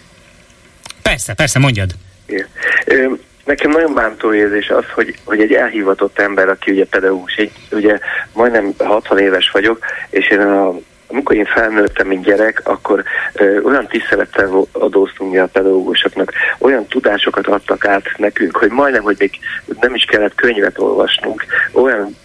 Persze, 1.02 1.34
persze, 1.34 1.60
mondjad. 1.60 1.91
Igen. 2.26 2.47
Ö, 2.85 3.14
nekem 3.45 3.72
nagyon 3.72 3.93
bántó 3.93 4.34
érzés 4.34 4.69
az, 4.69 4.85
hogy, 4.93 5.15
hogy 5.23 5.41
egy 5.41 5.53
elhivatott 5.53 6.19
ember, 6.19 6.49
aki 6.49 6.72
ugye 6.72 6.85
pedagógus, 6.85 7.35
egy, 7.35 7.52
ugye 7.72 7.99
majdnem 8.34 8.73
60 8.77 9.19
éves 9.19 9.49
vagyok, 9.52 9.80
és 10.10 10.30
én 10.30 10.39
a 10.39 10.73
amikor 11.07 11.36
én 11.36 11.45
felnőttem, 11.45 12.07
mint 12.07 12.23
gyerek, 12.23 12.61
akkor 12.64 13.03
ö, 13.34 13.61
olyan 13.61 13.88
tisztelettel 13.88 14.65
adóztunk 14.72 15.32
mi 15.32 15.38
a 15.38 15.48
pedagógusoknak, 15.48 16.32
olyan 16.60 16.86
tudásokat 16.86 17.48
adtak 17.48 17.86
át 17.86 18.18
nekünk, 18.18 18.57
hogy 18.57 18.69
majdnem, 18.69 19.03
hogy 19.03 19.15
még 19.19 19.40
nem 19.80 19.95
is 19.95 20.03
kellett 20.03 20.36
könyvet 20.36 20.80
olvasnunk, 20.80 21.45
olyan 21.72 22.15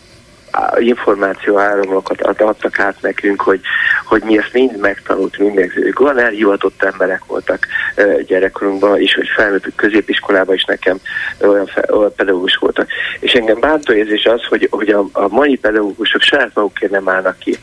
információ 0.78 1.58
áramlokat 1.58 2.22
adtak 2.22 2.78
át 2.78 2.96
nekünk, 3.00 3.40
hogy, 3.40 3.60
hogy 4.04 4.22
mi 4.22 4.38
ezt 4.38 4.52
mind 4.52 4.76
megtanultunk, 4.76 5.54
mind 5.54 5.72
ők 5.74 6.00
olyan 6.00 6.18
elhivatott 6.18 6.82
emberek 6.82 7.24
voltak 7.26 7.66
gyerekkorunkban, 8.26 9.00
és 9.00 9.14
hogy 9.14 9.28
felnőttük 9.36 9.74
középiskolában 9.74 10.54
is 10.54 10.64
nekem 10.64 10.98
olyan, 11.40 11.66
fe, 11.66 11.84
olyan 11.90 12.14
pedagógus 12.14 12.56
voltak. 12.56 12.86
És 13.20 13.32
engem 13.32 13.60
bántó 13.60 13.92
érzés 13.92 14.24
az, 14.24 14.44
hogy, 14.48 14.68
hogy 14.70 14.88
a, 14.88 15.04
a 15.12 15.28
mai 15.28 15.56
pedagógusok 15.56 16.20
saját 16.20 16.54
magukért 16.54 16.92
nem 16.92 17.08
állnak 17.08 17.38
ki 17.38 17.58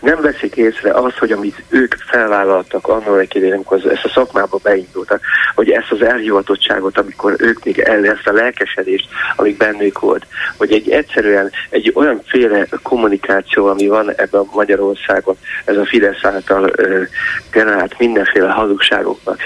nem 0.00 0.20
veszik 0.20 0.56
észre 0.56 0.92
azt, 0.92 1.18
hogy 1.18 1.32
amit 1.32 1.62
ők 1.68 1.94
felvállaltak 1.94 2.88
annak 2.88 3.34
idején, 3.34 3.54
amikor 3.54 3.86
ezt 3.86 4.04
a 4.04 4.08
szakmába 4.08 4.58
beindultak, 4.62 5.20
hogy 5.54 5.70
ezt 5.70 5.90
az 5.90 6.02
elhivatottságot, 6.02 6.98
amikor 6.98 7.34
ők 7.38 7.64
még 7.64 7.78
el, 7.78 8.06
ezt 8.06 8.26
a 8.26 8.32
lelkesedést, 8.32 9.08
amik 9.36 9.56
bennük 9.56 9.98
volt, 9.98 10.26
hogy 10.56 10.72
egy 10.72 10.90
egyszerűen 10.90 11.50
egy 11.70 11.92
olyan 11.94 12.22
féle 12.26 12.66
kommunikáció, 12.82 13.66
ami 13.66 13.86
van 13.86 14.10
ebben 14.14 14.40
a 14.40 14.54
Magyarországon, 14.54 15.36
ez 15.64 15.76
a 15.76 15.84
Fidesz 15.84 16.24
által 16.24 16.70
ö, 16.76 17.02
generált 17.50 17.98
mindenféle 17.98 18.48
hazugságoknak, 18.48 19.40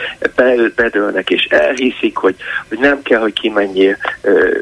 bedőlnek 0.74 1.30
és 1.30 1.44
elhiszik, 1.44 2.16
hogy, 2.16 2.36
hogy 2.68 2.78
nem 2.78 3.02
kell, 3.02 3.20
hogy 3.20 3.32
kimenjél 3.32 3.96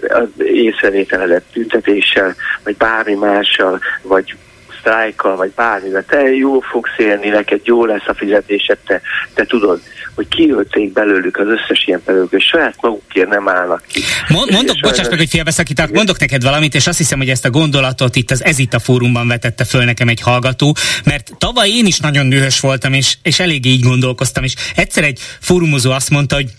az 0.09 0.29
észrevételezett 0.37 1.45
tüntetéssel, 1.53 2.35
vagy 2.65 2.77
bármi 2.77 3.15
mással, 3.15 3.81
vagy 4.03 4.35
sztrájkkal, 4.81 5.37
vagy 5.37 5.51
bármivel, 5.51 6.05
te 6.05 6.21
jó 6.21 6.61
fogsz 6.61 6.99
élni, 6.99 7.29
neked 7.29 7.61
jó 7.65 7.85
lesz 7.85 8.07
a 8.07 8.15
fizetésed, 8.15 8.79
te, 8.87 9.01
te 9.35 9.45
tudod, 9.45 9.81
hogy 10.15 10.29
kiölték 10.29 10.93
belőlük 10.93 11.37
az 11.37 11.47
összes 11.47 11.87
ilyen 11.87 12.03
pedagógus, 12.05 12.43
és 12.43 12.49
saját 12.49 12.75
magukért 12.81 13.29
nem 13.29 13.49
állnak 13.49 13.83
ki. 13.87 14.01
Mond, 14.29 14.51
mondok, 14.51 14.75
és 14.75 14.81
bocsáss 14.81 15.09
meg, 15.09 15.19
hogy 15.19 15.29
félbeszakítak, 15.29 15.91
mondok 15.91 16.19
neked 16.19 16.43
valamit, 16.43 16.75
és 16.75 16.87
azt 16.87 16.99
hiszem, 16.99 17.19
hogy 17.19 17.29
ezt 17.29 17.45
a 17.45 17.51
gondolatot 17.51 18.17
itt 18.17 18.31
az 18.31 18.45
Ezita 18.45 18.79
fórumban 18.79 19.29
vetette 19.29 19.65
föl 19.65 19.85
nekem 19.85 20.09
egy 20.09 20.21
hallgató, 20.21 20.77
mert 21.05 21.31
tavaly 21.39 21.69
én 21.69 21.87
is 21.87 21.99
nagyon 21.99 22.29
dühös 22.29 22.61
voltam, 22.61 22.93
és, 22.93 23.17
és 23.23 23.41
eléggé 23.41 23.71
így 23.71 23.83
gondolkoztam, 23.83 24.45
és 24.45 24.55
egyszer 24.77 25.05
egy 25.05 25.21
fórumozó 25.41 25.91
azt 25.91 26.11
mondta, 26.11 26.35
hogy 26.35 26.51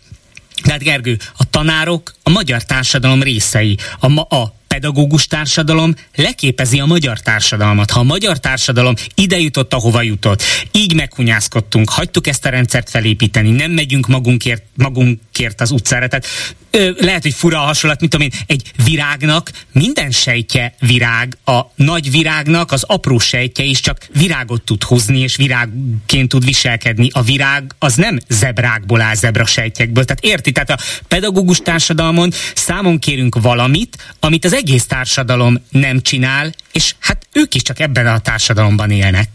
tehát 0.63 0.83
Gergő, 0.83 1.17
a 1.37 1.49
tanárok 1.49 2.13
a 2.23 2.29
magyar 2.29 2.63
társadalom 2.63 3.23
részei. 3.23 3.77
A, 3.99 4.07
ma, 4.07 4.21
a 4.21 4.53
pedagógus 4.71 5.27
társadalom 5.27 5.95
leképezi 6.15 6.79
a 6.79 6.85
magyar 6.85 7.19
társadalmat. 7.19 7.91
Ha 7.91 7.99
a 7.99 8.03
magyar 8.03 8.39
társadalom 8.39 8.93
ide 9.15 9.39
jutott, 9.39 9.73
ahova 9.73 10.01
jutott, 10.01 10.43
így 10.71 10.93
meghunyászkodtunk, 10.93 11.89
hagytuk 11.89 12.27
ezt 12.27 12.45
a 12.45 12.49
rendszert 12.49 12.89
felépíteni, 12.89 13.49
nem 13.49 13.71
megyünk 13.71 14.07
magunkért, 14.07 14.63
magunkért 14.75 15.61
az 15.61 15.71
utcára. 15.71 16.07
Tehát 16.07 16.25
ö, 16.71 16.91
lehet, 16.97 17.21
hogy 17.21 17.33
fura 17.33 17.61
a 17.61 17.65
hasonlat, 17.65 17.99
mint 17.99 18.13
én, 18.13 18.31
egy 18.47 18.71
virágnak 18.85 19.51
minden 19.71 20.11
sejtje 20.11 20.75
virág, 20.79 21.37
a 21.45 21.61
nagy 21.75 22.11
virágnak 22.11 22.71
az 22.71 22.83
apró 22.83 23.19
sejtje 23.19 23.63
is 23.63 23.79
csak 23.79 24.07
virágot 24.13 24.61
tud 24.61 24.83
hozni, 24.83 25.19
és 25.19 25.35
virágként 25.35 26.29
tud 26.29 26.45
viselkedni. 26.45 27.09
A 27.11 27.21
virág 27.21 27.75
az 27.79 27.95
nem 27.95 28.19
zebrákból 28.29 29.01
áll, 29.01 29.15
zebra 29.15 29.45
sejtjekből. 29.45 30.05
Tehát 30.05 30.23
érti, 30.23 30.51
tehát 30.51 30.69
a 30.69 30.77
pedagógus 31.07 31.59
társadalmon 31.59 32.31
számon 32.55 32.99
kérünk 32.99 33.41
valamit, 33.41 34.15
amit 34.19 34.45
az 34.45 34.53
egész 34.61 34.85
társadalom 34.85 35.55
nem 35.69 36.01
csinál, 36.01 36.49
és 36.71 36.95
hát 36.99 37.17
ők 37.33 37.55
is 37.55 37.61
csak 37.61 37.79
ebben 37.79 38.07
a 38.07 38.19
társadalomban 38.19 38.91
élnek. 38.91 39.27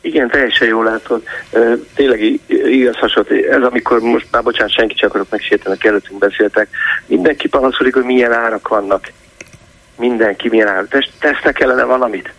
Igen, 0.00 0.28
teljesen 0.28 0.68
jól 0.68 0.84
látod. 0.84 1.22
Tényleg 1.94 2.20
igaz 2.46 2.96
hasonló. 2.96 3.28
Ez 3.50 3.62
amikor 3.62 4.00
most 4.00 4.26
már 4.30 4.42
bocsánat, 4.42 4.72
senki 4.72 4.94
csak 4.94 5.08
akarok 5.08 5.30
megsérteni, 5.30 5.76
előttünk 5.80 6.18
beszéltek. 6.18 6.68
Mindenki 7.06 7.48
panaszolik, 7.48 7.94
hogy 7.94 8.04
milyen 8.04 8.32
árak 8.32 8.68
vannak. 8.68 9.12
Mindenki 9.96 10.48
milyen 10.48 10.68
árak. 10.68 10.88
Tesznek 11.18 11.54
kellene 11.54 11.84
valamit 11.84 12.32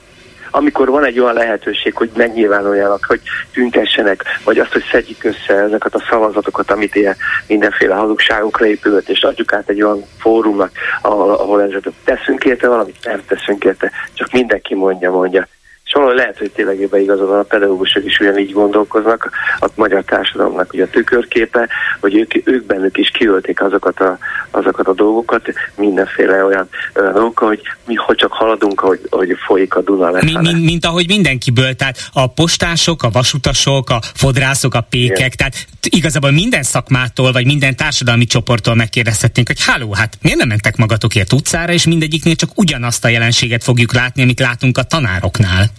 amikor 0.52 0.90
van 0.90 1.06
egy 1.06 1.20
olyan 1.20 1.34
lehetőség, 1.34 1.96
hogy 1.96 2.10
megnyilvánuljanak, 2.16 3.06
hogy 3.08 3.22
tüntessenek, 3.54 4.24
vagy 4.44 4.60
azt, 4.60 4.72
hogy 4.72 4.84
szedjük 4.92 5.24
össze 5.24 5.54
ezeket 5.54 5.96
a 5.96 6.04
szavazatokat, 6.10 6.72
amit 6.72 6.96
ilyen 6.96 7.16
mindenféle 7.48 7.96
hazugságokra 7.96 8.66
épült, 8.66 9.10
és 9.10 9.22
adjuk 9.22 9.54
át 9.54 9.70
egy 9.70 9.82
olyan 9.82 10.04
fórumnak, 10.20 10.72
ahol, 11.02 11.30
ahol 11.34 11.62
ezeket 11.62 11.94
teszünk 12.04 12.44
érte 12.46 12.68
valamit, 12.68 12.98
nem 13.04 13.22
teszünk 13.28 13.64
érte, 13.64 13.92
csak 14.14 14.32
mindenki 14.32 14.76
mondja, 14.76 15.12
mondja. 15.12 15.48
És 15.90 15.96
valahol 15.96 16.16
lehet, 16.16 16.38
hogy 16.38 16.52
tényleg 16.52 16.82
ebben 16.82 17.02
igazad 17.02 17.28
van, 17.28 17.40
a 17.40 17.44
pedagógusok 17.44 18.06
is 18.06 18.20
ugyanígy 18.20 18.52
gondolkoznak, 18.52 19.30
a 19.60 19.68
magyar 19.76 20.04
társadalomnak 20.04 20.74
ugye 20.74 20.84
a 20.84 20.90
tükörképe, 20.90 21.68
hogy 22.00 22.16
ők, 22.16 22.48
ők 22.48 22.66
bennük 22.66 22.98
is 22.98 23.10
kiölték 23.10 23.62
azokat 23.62 24.00
a, 24.00 24.18
azokat 24.52 24.88
a 24.88 24.94
dolgokat, 24.94 25.54
mindenféle 25.76 26.46
olyan, 26.46 26.70
olyan 26.96 27.14
dolgokkal, 27.14 27.48
hogy 27.48 27.62
mi 27.86 27.96
hogy 27.96 28.16
csak 28.16 28.32
haladunk, 28.32 28.80
hogy, 28.80 29.00
hogy 29.10 29.36
folyik 29.46 29.76
a 29.76 29.82
Duna 29.82 30.12
mi, 30.12 30.38
mi, 30.42 30.54
Mint 30.64 30.86
ahogy 30.86 31.08
mindenkiből, 31.08 31.76
tehát 31.76 32.10
a 32.14 32.28
postások, 32.28 33.04
a 33.04 33.10
vasutasok, 33.10 33.90
a 33.90 34.00
fodrászok, 34.14 34.74
a 34.74 34.82
pékek, 34.82 35.18
Igen. 35.18 35.32
tehát 35.38 35.66
igazából 35.90 36.32
minden 36.32 36.64
szakmától, 36.64 37.32
vagy 37.32 37.46
minden 37.46 37.76
társadalmi 37.76 38.26
csoporttól 38.26 38.76
megkérdezhetnénk, 38.76 39.48
hogy 39.48 39.64
háló, 39.66 39.94
hát 39.94 40.18
miért 40.22 40.38
nem 40.38 40.48
mentek 40.48 40.76
magatokért 40.76 41.34
utcára, 41.34 41.74
és 41.74 41.86
mindegyiknél 41.86 42.36
csak 42.36 42.50
ugyanazt 42.56 43.06
a 43.06 43.08
jelenséget 43.08 43.64
fogjuk 43.64 43.94
látni, 43.94 44.22
amit 44.22 44.40
látunk 44.40 44.78
a 44.78 44.84
tanároknál. 44.84 45.70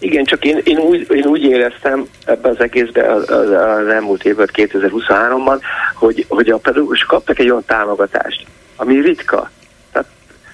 Igen, 0.00 0.24
csak 0.24 0.44
én, 0.44 0.60
én, 0.64 0.78
úgy, 0.78 1.06
én 1.10 1.26
úgy 1.26 1.42
éreztem 1.42 2.06
ebben 2.24 2.50
az 2.52 2.60
egészben 2.60 3.10
az, 3.10 3.30
az, 3.30 3.50
az 3.50 3.86
elmúlt 3.86 4.24
évben, 4.24 4.48
2023-ban, 4.52 5.60
hogy, 5.94 6.24
hogy 6.28 6.48
a 6.48 6.56
pedagógusok 6.56 7.08
kaptak 7.08 7.38
egy 7.38 7.50
olyan 7.50 7.64
támogatást, 7.66 8.46
ami 8.76 9.00
ritka. 9.00 9.50
Tehát, 9.92 10.08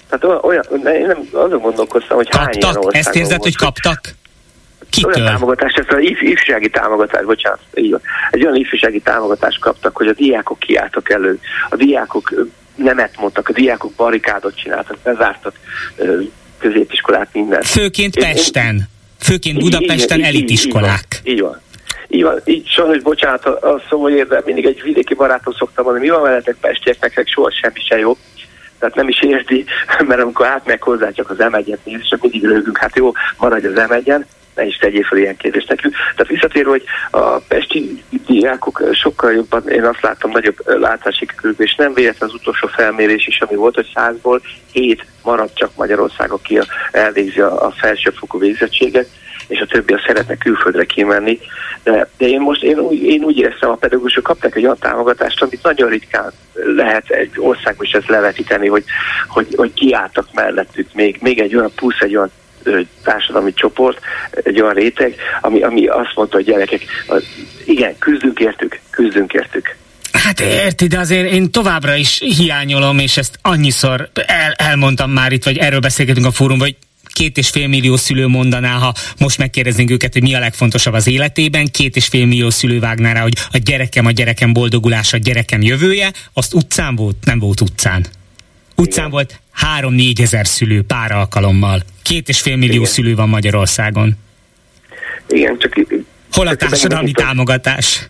tehát 0.09 0.43
olyan, 0.43 0.63
én 0.85 1.05
nem 1.05 1.29
azon 1.31 1.59
gondolkoztam, 1.59 2.17
hogy 2.17 2.29
kaptak? 2.29 2.45
hány 2.45 2.57
ilyen 2.57 2.67
országon 2.67 2.93
Ezt 2.93 3.15
érzed, 3.15 3.41
hogy 3.41 3.55
kaptak? 3.55 3.99
Kitől? 4.89 5.13
Olyan 5.13 5.27
támogatást, 5.27 5.77
ezt 5.77 5.91
az 5.91 5.99
if, 5.99 6.21
ifjúsági 6.21 6.69
támogatást, 6.69 7.25
bocsánat, 7.25 7.59
így 7.73 7.91
van. 7.91 8.01
Egy 8.31 8.43
olyan 8.43 8.55
ifjúsági 8.55 8.99
támogatást 8.99 9.59
kaptak, 9.59 9.95
hogy 9.95 10.07
a 10.07 10.13
diákok 10.13 10.59
kiálltak 10.59 11.09
elő, 11.09 11.39
a 11.69 11.75
diákok 11.75 12.33
nemet 12.75 13.17
mondtak, 13.19 13.49
a 13.49 13.53
diákok 13.53 13.91
barikádot 13.93 14.55
csináltak, 14.55 14.97
bezártak 15.03 15.53
középiskolát, 16.57 17.29
minden. 17.33 17.61
Főként 17.61 18.15
én, 18.15 18.23
Pesten. 18.23 18.75
Én, 18.75 18.95
Főként 19.19 19.59
Budapesten 19.59 20.23
elitiskolák. 20.23 21.21
Így, 21.23 21.31
így, 21.31 21.33
így 21.33 21.41
van. 21.41 21.61
Így 22.09 22.23
van, 22.23 22.41
így 22.45 22.67
sajnos, 22.67 23.01
bocsánat, 23.01 23.45
a 23.45 23.81
szó, 23.89 24.01
hogy 24.01 24.13
érde, 24.13 24.41
mindig 24.45 24.65
egy 24.65 24.81
vidéki 24.81 25.13
barátom 25.13 25.53
szoktam 25.53 25.83
mondani, 25.83 26.05
mi 26.05 26.11
van 26.11 26.21
veletek 26.21 26.55
pestieknek, 26.61 27.27
soha 27.27 27.51
semmi 27.51 27.79
se 27.87 27.97
jobb. 27.97 28.17
Tehát 28.79 28.95
nem 28.95 29.07
is 29.07 29.21
érti, 29.21 29.65
mert 30.07 30.21
amikor 30.21 30.45
átmegy 30.45 30.79
hozzá, 30.81 31.11
csak 31.11 31.29
az 31.29 31.37
M1-et 31.39 31.83
néz, 31.83 32.07
csak 32.09 32.21
mindig 32.21 32.43
rögünk, 32.43 32.77
hát 32.77 32.95
jó, 32.95 33.11
maradj 33.37 33.67
az 33.67 33.87
m 33.89 33.93
ne 34.57 34.65
is 34.65 34.77
tegyél 34.77 35.03
fel 35.03 35.17
ilyen 35.17 35.37
kérdést 35.37 35.69
nekünk. 35.69 35.93
Tehát 36.15 36.31
visszatérve, 36.31 36.69
hogy 36.69 36.83
a 37.11 37.37
pesti 37.37 38.03
diákok 38.25 38.83
sokkal 38.91 39.31
jobban, 39.31 39.69
én 39.69 39.83
azt 39.83 40.01
láttam, 40.01 40.31
nagyobb 40.31 40.57
látási 40.65 41.25
körülbelül, 41.25 41.67
és 41.67 41.75
nem 41.75 41.93
véletlen 41.93 42.29
az 42.29 42.35
utolsó 42.35 42.67
felmérés 42.67 43.27
is, 43.27 43.41
ami 43.41 43.55
volt, 43.55 43.75
hogy 43.75 43.91
százból 43.93 44.41
hét 44.71 45.05
maradt 45.23 45.57
csak 45.57 45.75
Magyarország, 45.75 46.31
aki 46.31 46.59
elvégzi 46.91 47.39
a, 47.39 47.65
a 47.65 47.71
felsőfokú 47.71 48.39
végzettséget 48.39 49.07
és 49.47 49.59
a 49.59 49.65
többi 49.65 49.93
a 49.93 50.03
szeretne 50.07 50.37
külföldre 50.37 50.85
kimenni. 50.85 51.39
De, 51.83 52.09
de 52.17 52.27
én 52.27 52.41
most 52.41 52.63
én 52.63 52.79
úgy, 52.79 53.03
én 53.03 53.23
úgy 53.23 53.37
éreztem, 53.37 53.69
a 53.69 53.75
pedagógusok 53.75 54.23
kaptak 54.23 54.55
egy 54.55 54.63
olyan 54.63 54.77
támogatást, 54.79 55.41
amit 55.41 55.63
nagyon 55.63 55.89
ritkán 55.89 56.31
lehet 56.75 57.09
egy 57.09 57.31
országban 57.35 57.85
is 57.85 57.91
ezt 57.91 58.07
levetíteni, 58.07 58.67
hogy, 58.67 58.83
hogy, 59.27 59.47
hogy 59.55 59.73
kiálltak 59.73 60.27
mellettük 60.33 60.93
még, 60.93 61.17
még 61.21 61.39
egy 61.39 61.55
olyan 61.55 61.71
plusz, 61.75 61.99
egy 61.99 62.15
olyan 62.15 62.31
társadalmi 63.03 63.53
csoport, 63.53 63.99
egy 64.31 64.61
olyan 64.61 64.73
réteg, 64.73 65.15
ami, 65.41 65.61
ami 65.61 65.87
azt 65.87 66.15
mondta, 66.15 66.35
hogy 66.35 66.45
gyerekek, 66.45 66.81
igen, 67.65 67.97
küzdünk 67.99 68.39
értük, 68.39 68.79
küzdünk 68.89 69.33
értük. 69.33 69.75
Hát 70.11 70.39
érti, 70.39 70.87
de 70.87 70.99
azért 70.99 71.31
én 71.31 71.51
továbbra 71.51 71.95
is 71.95 72.19
hiányolom, 72.19 72.99
és 72.99 73.17
ezt 73.17 73.39
annyiszor 73.41 74.09
el, 74.25 74.51
elmondtam 74.51 75.11
már 75.11 75.31
itt, 75.31 75.43
vagy 75.43 75.57
erről 75.57 75.79
beszélgetünk 75.79 76.25
a 76.25 76.31
fórumban, 76.31 76.67
hogy 76.67 76.75
két 77.17 77.37
és 77.37 77.49
fél 77.49 77.67
millió 77.67 77.95
szülő 77.95 78.27
mondaná, 78.27 78.71
ha 78.71 78.93
most 79.17 79.37
megkérdeznénk 79.37 79.89
őket, 79.89 80.13
hogy 80.13 80.21
mi 80.21 80.33
a 80.33 80.39
legfontosabb 80.39 80.93
az 80.93 81.07
életében, 81.07 81.65
két 81.65 81.95
és 81.95 82.07
fél 82.07 82.25
millió 82.25 82.49
szülő 82.49 82.79
vágná 82.79 83.13
rá, 83.13 83.21
hogy 83.21 83.33
a 83.51 83.57
gyerekem, 83.57 84.05
a 84.05 84.11
gyerekem 84.11 84.53
boldogulása, 84.53 85.17
a 85.17 85.19
gyerekem 85.19 85.61
jövője, 85.61 86.11
azt 86.33 86.53
utcán 86.53 86.95
volt, 86.95 87.15
nem 87.25 87.39
volt 87.39 87.61
utcán. 87.61 88.05
Utcán 88.75 89.05
Igen. 89.05 89.09
volt 89.09 89.39
három-négy 89.57 90.21
ezer 90.21 90.47
szülő 90.47 90.83
pár 90.83 91.11
alkalommal. 91.11 91.79
Két 92.01 92.27
és 92.27 92.41
fél 92.41 92.55
millió 92.55 92.73
Igen. 92.73 92.85
szülő 92.85 93.15
van 93.15 93.29
Magyarországon. 93.29 94.11
Igen, 95.27 95.57
csak... 95.57 95.73
Hol 96.31 96.47
a 96.47 96.55
társadalmi 96.55 97.11
támogatás? 97.11 98.09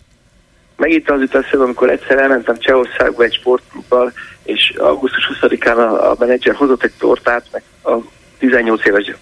Megint 0.76 1.10
az 1.10 1.20
jut 1.20 1.34
eszembe, 1.34 1.64
amikor 1.64 1.90
egyszer 1.90 2.18
elmentem 2.18 2.58
Csehországba 2.58 3.22
egy 3.22 3.34
sportklubban, 3.34 4.12
és 4.44 4.74
augusztus 4.76 5.30
20-án 5.40 5.76
a, 5.76 6.10
a 6.10 6.16
menedzser 6.18 6.54
hozott 6.54 6.82
egy 6.82 6.92
tortát, 6.98 7.44
meg 7.52 7.62
a 7.82 8.04
18 8.38 8.86
éves 8.86 9.14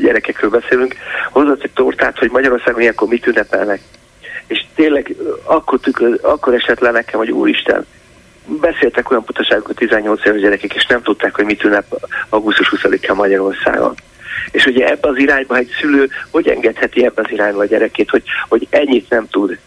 gyerekekről 0.00 0.50
beszélünk, 0.50 0.94
hozott 1.30 1.62
egy 1.62 1.70
tortát, 1.70 2.18
hogy 2.18 2.30
Magyarországon 2.30 2.80
ilyenkor 2.80 3.08
mit 3.08 3.26
ünnepelnek. 3.26 3.80
És 4.46 4.64
tényleg 4.74 5.16
akkor, 5.42 5.80
tükör, 5.80 6.18
akkor 6.22 6.54
esett 6.54 6.80
le 6.80 6.90
nekem, 6.90 7.18
hogy 7.18 7.30
úristen, 7.30 7.86
beszéltek 8.46 9.10
olyan 9.10 9.22
butaságokat 9.26 9.76
18 9.76 10.24
éves 10.24 10.40
gyerekek, 10.40 10.74
és 10.74 10.86
nem 10.86 11.02
tudták, 11.02 11.34
hogy 11.34 11.44
mit 11.44 11.64
ünnep 11.64 11.84
augusztus 12.28 12.72
20-án 12.76 13.14
Magyarországon. 13.14 13.94
És 14.50 14.66
ugye 14.66 14.86
ebbe 14.88 15.08
az 15.08 15.18
irányba 15.18 15.56
egy 15.56 15.70
szülő 15.80 16.08
hogy 16.30 16.48
engedheti 16.48 17.04
ebbe 17.04 17.22
az 17.24 17.30
irányba 17.30 17.60
a 17.60 17.66
gyerekét, 17.66 18.10
hogy, 18.10 18.22
hogy 18.48 18.66
ennyit 18.70 19.10
nem 19.10 19.28
tud. 19.28 19.58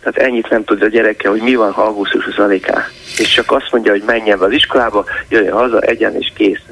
Tehát 0.00 0.28
ennyit 0.28 0.50
nem 0.50 0.64
tud 0.64 0.82
a 0.82 0.88
gyereke, 0.88 1.28
hogy 1.28 1.40
mi 1.40 1.54
van, 1.54 1.72
ha 1.72 1.82
augusztus 1.82 2.28
20-án. 2.30 2.82
És 3.18 3.28
csak 3.28 3.50
azt 3.52 3.72
mondja, 3.72 3.90
hogy 3.92 4.02
menjen 4.06 4.38
be 4.38 4.44
az 4.44 4.52
iskolába, 4.52 5.04
jöjjön 5.28 5.52
haza, 5.52 5.80
egyen 5.80 6.14
és 6.16 6.32
kész. 6.34 6.62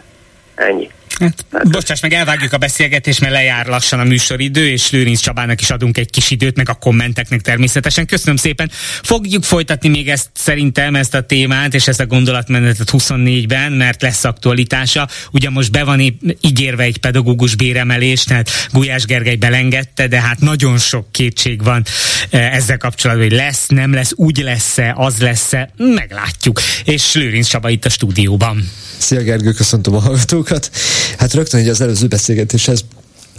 Ennyi. 0.55 0.91
Hát, 1.21 1.45
bocsáss 1.71 2.01
meg, 2.01 2.13
elvágjuk 2.13 2.53
a 2.53 2.59
beszélgetést, 2.59 3.21
mert 3.21 3.33
lejár 3.33 3.67
lassan 3.67 4.01
a 4.01 4.05
műsoridő, 4.05 4.69
és 4.69 4.91
Lőrinc 4.91 5.21
Csabának 5.21 5.61
is 5.61 5.71
adunk 5.71 5.99
egy 5.99 6.11
kis 6.11 6.31
időt, 6.31 6.57
meg 6.57 6.69
a 6.69 6.75
kommenteknek 6.75 7.41
természetesen. 7.41 8.07
Köszönöm 8.07 8.37
szépen. 8.37 8.71
Fogjuk 9.03 9.45
folytatni 9.45 9.89
még 9.89 10.09
ezt 10.09 10.31
szerintem, 10.35 10.95
ezt 10.95 11.15
a 11.15 11.23
témát, 11.23 11.75
és 11.75 11.89
ezt 11.89 12.01
a 12.01 12.07
gondolatmenetet 12.07 12.91
24-ben, 12.93 13.73
mert 13.73 14.03
lesz 14.03 14.25
aktualitása. 14.25 15.09
Ugye 15.33 15.51
most 15.51 15.71
be 15.71 15.85
van 15.85 16.19
ígérve 16.41 16.83
egy 16.83 16.99
pedagógus 16.99 17.55
béremelés, 17.55 18.25
tehát 18.25 18.51
Gulyás 18.73 19.05
Gergely 19.05 19.37
belengedte, 19.37 20.07
de 20.07 20.21
hát 20.21 20.41
nagyon 20.41 20.79
sok 20.79 21.13
kétség 21.13 21.63
van 21.63 21.85
eh, 22.31 22.55
ezzel 22.55 22.77
kapcsolatban, 22.77 23.27
hogy 23.27 23.37
lesz, 23.37 23.67
nem 23.67 23.93
lesz, 23.93 24.13
úgy 24.15 24.39
lesz-e, 24.39 24.95
az 24.97 25.19
lesz-e, 25.19 25.71
meglátjuk. 25.77 26.61
És 26.85 27.15
Lőrinc 27.15 27.47
Csaba 27.47 27.69
itt 27.69 27.85
a 27.85 27.89
stúdióban. 27.89 28.71
Szia 28.99 29.23
Gergő, 29.23 29.53
köszöntöm 29.53 29.95
a 29.95 30.01
hallgatókat. 30.01 30.71
Hát 31.19 31.35
rögtön 31.35 31.69
az 31.69 31.81
előző 31.81 32.07
beszélgetéshez 32.07 32.85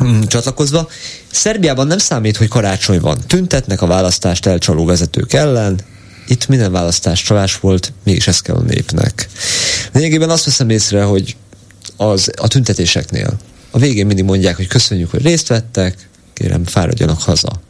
mm, 0.03 0.21
csatlakozva, 0.21 0.89
Szerbiában 1.31 1.87
nem 1.87 1.97
számít, 1.97 2.37
hogy 2.37 2.47
karácsony 2.47 2.99
van. 2.99 3.17
Tüntetnek 3.27 3.81
a 3.81 3.85
választást 3.85 4.45
elcsaló 4.45 4.85
vezetők 4.85 5.33
ellen, 5.33 5.79
itt 6.27 6.47
minden 6.47 6.71
választás 6.71 7.21
csalás 7.21 7.59
volt, 7.59 7.93
mégis 8.03 8.27
ez 8.27 8.39
kell 8.39 8.55
a 8.55 8.61
népnek. 8.61 9.27
Lényegében 9.91 10.29
azt 10.29 10.45
veszem 10.45 10.69
észre, 10.69 11.03
hogy 11.03 11.35
az, 11.97 12.31
a 12.35 12.47
tüntetéseknél 12.47 13.37
a 13.71 13.79
végén 13.79 14.05
mindig 14.05 14.25
mondják, 14.25 14.55
hogy 14.55 14.67
köszönjük, 14.67 15.11
hogy 15.11 15.21
részt 15.21 15.47
vettek, 15.47 16.09
kérem, 16.33 16.65
fáradjanak 16.65 17.21
haza. 17.21 17.61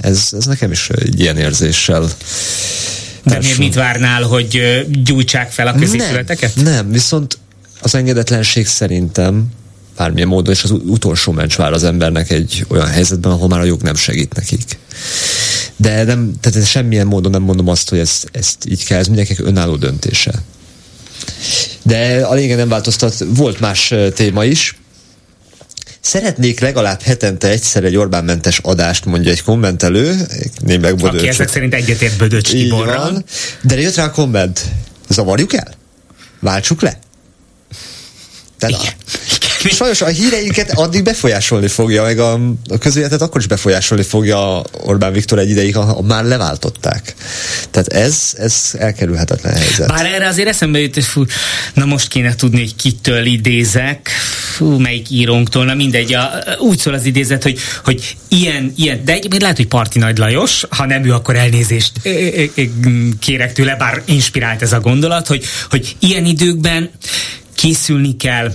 Ez, 0.00 0.28
ez 0.32 0.44
nekem 0.44 0.70
is 0.70 0.88
egy 0.88 1.20
ilyen 1.20 1.36
érzéssel 1.36 2.08
de 3.24 3.38
miért 3.38 3.58
mit 3.58 3.74
várnál, 3.74 4.22
hogy 4.22 4.60
gyújtsák 5.04 5.50
fel 5.50 5.66
a 5.66 5.74
középületeket? 5.74 6.54
Nem, 6.54 6.64
nem, 6.64 6.90
viszont 6.90 7.38
az 7.82 7.94
engedetlenség 7.94 8.66
szerintem 8.66 9.46
bármilyen 9.96 10.28
módon, 10.28 10.54
és 10.54 10.62
az 10.62 10.70
utolsó 10.70 11.32
mencs 11.32 11.56
vár 11.56 11.72
az 11.72 11.84
embernek 11.84 12.30
egy 12.30 12.64
olyan 12.68 12.86
helyzetben, 12.86 13.32
ahol 13.32 13.48
már 13.48 13.60
a 13.60 13.64
jog 13.64 13.82
nem 13.82 13.94
segít 13.94 14.34
nekik. 14.34 14.78
De 15.76 16.04
nem, 16.04 16.32
tehát 16.40 16.66
semmilyen 16.66 17.06
módon 17.06 17.30
nem 17.30 17.42
mondom 17.42 17.68
azt, 17.68 17.88
hogy 17.88 17.98
ezt, 17.98 18.28
ezt 18.32 18.68
így 18.68 18.84
kell, 18.84 18.98
ez 18.98 19.06
mindenkinek 19.06 19.46
önálló 19.46 19.76
döntése. 19.76 20.32
De 21.82 22.26
a 22.26 22.34
lényeg 22.34 22.56
nem 22.56 22.68
változtat, 22.68 23.24
volt 23.28 23.60
más 23.60 23.94
téma 24.14 24.44
is, 24.44 24.76
Szeretnék 26.04 26.60
legalább 26.60 27.02
hetente 27.02 27.48
egyszer 27.48 27.84
egy 27.84 27.96
Orbán-mentes 27.96 28.58
adást, 28.58 29.04
mondja 29.04 29.30
egy 29.30 29.42
kommentelő, 29.42 30.16
némleg 30.64 30.96
Bödöcs. 30.96 31.18
Aki 31.18 31.28
ezek 31.28 31.48
szerint 31.48 31.74
egyetért 31.74 32.16
Bödöcs 32.16 32.50
Tiborral. 32.50 33.24
De 33.62 33.80
jött 33.80 33.94
rá 33.94 34.04
a 34.04 34.10
komment. 34.10 34.60
Zavarjuk 35.08 35.52
el? 35.52 35.74
Váltsuk 36.40 36.82
le? 36.82 36.98
Igen. 38.68 38.92
Sajnos 39.70 40.00
a 40.00 40.06
híreinket 40.06 40.70
addig 40.70 41.02
befolyásolni 41.02 41.68
fogja, 41.68 42.02
meg 42.02 42.18
a, 42.18 42.32
a 42.68 42.78
közéletet 42.78 43.22
akkor 43.22 43.40
is 43.40 43.46
befolyásolni 43.46 44.02
fogja 44.02 44.62
Orbán 44.72 45.12
Viktor 45.12 45.38
egy 45.38 45.50
ideig, 45.50 45.76
ha, 45.76 45.84
ha 45.84 46.02
már 46.02 46.24
leváltották. 46.24 47.14
Tehát 47.70 47.88
ez, 47.88 48.32
ez 48.36 48.70
elkerülhetetlen 48.78 49.54
helyzet. 49.54 49.88
Bár 49.88 50.06
erre 50.06 50.26
azért 50.26 50.48
eszembe 50.48 50.80
jut, 50.80 50.94
hogy 50.94 51.04
fú, 51.04 51.24
na 51.74 51.84
most 51.84 52.08
kéne 52.08 52.34
tudni, 52.34 52.58
hogy 52.58 52.76
kitől 52.76 53.24
idézek, 53.24 54.08
fú, 54.56 54.78
melyik 54.78 55.10
írónktól, 55.10 55.64
na 55.64 55.74
mindegy, 55.74 56.14
a, 56.14 56.30
úgy 56.58 56.78
szól 56.78 56.94
az 56.94 57.04
idézet, 57.04 57.42
hogy, 57.42 57.58
hogy 57.84 58.16
ilyen, 58.28 58.72
ilyen, 58.76 59.04
de 59.04 59.12
egyébként 59.12 59.42
lehet, 59.42 59.56
hogy 59.56 59.66
Parti 59.68 59.98
Nagy 59.98 60.18
Lajos, 60.18 60.64
ha 60.70 60.86
nem 60.86 61.04
ő, 61.04 61.12
akkor 61.12 61.36
elnézést 61.36 61.92
kérek 63.20 63.52
tőle, 63.52 63.76
bár 63.76 64.02
inspirált 64.04 64.62
ez 64.62 64.72
a 64.72 64.80
gondolat, 64.80 65.26
hogy, 65.26 65.44
hogy 65.70 65.96
ilyen 65.98 66.24
időkben 66.24 66.90
készülni 67.54 68.16
kell, 68.16 68.52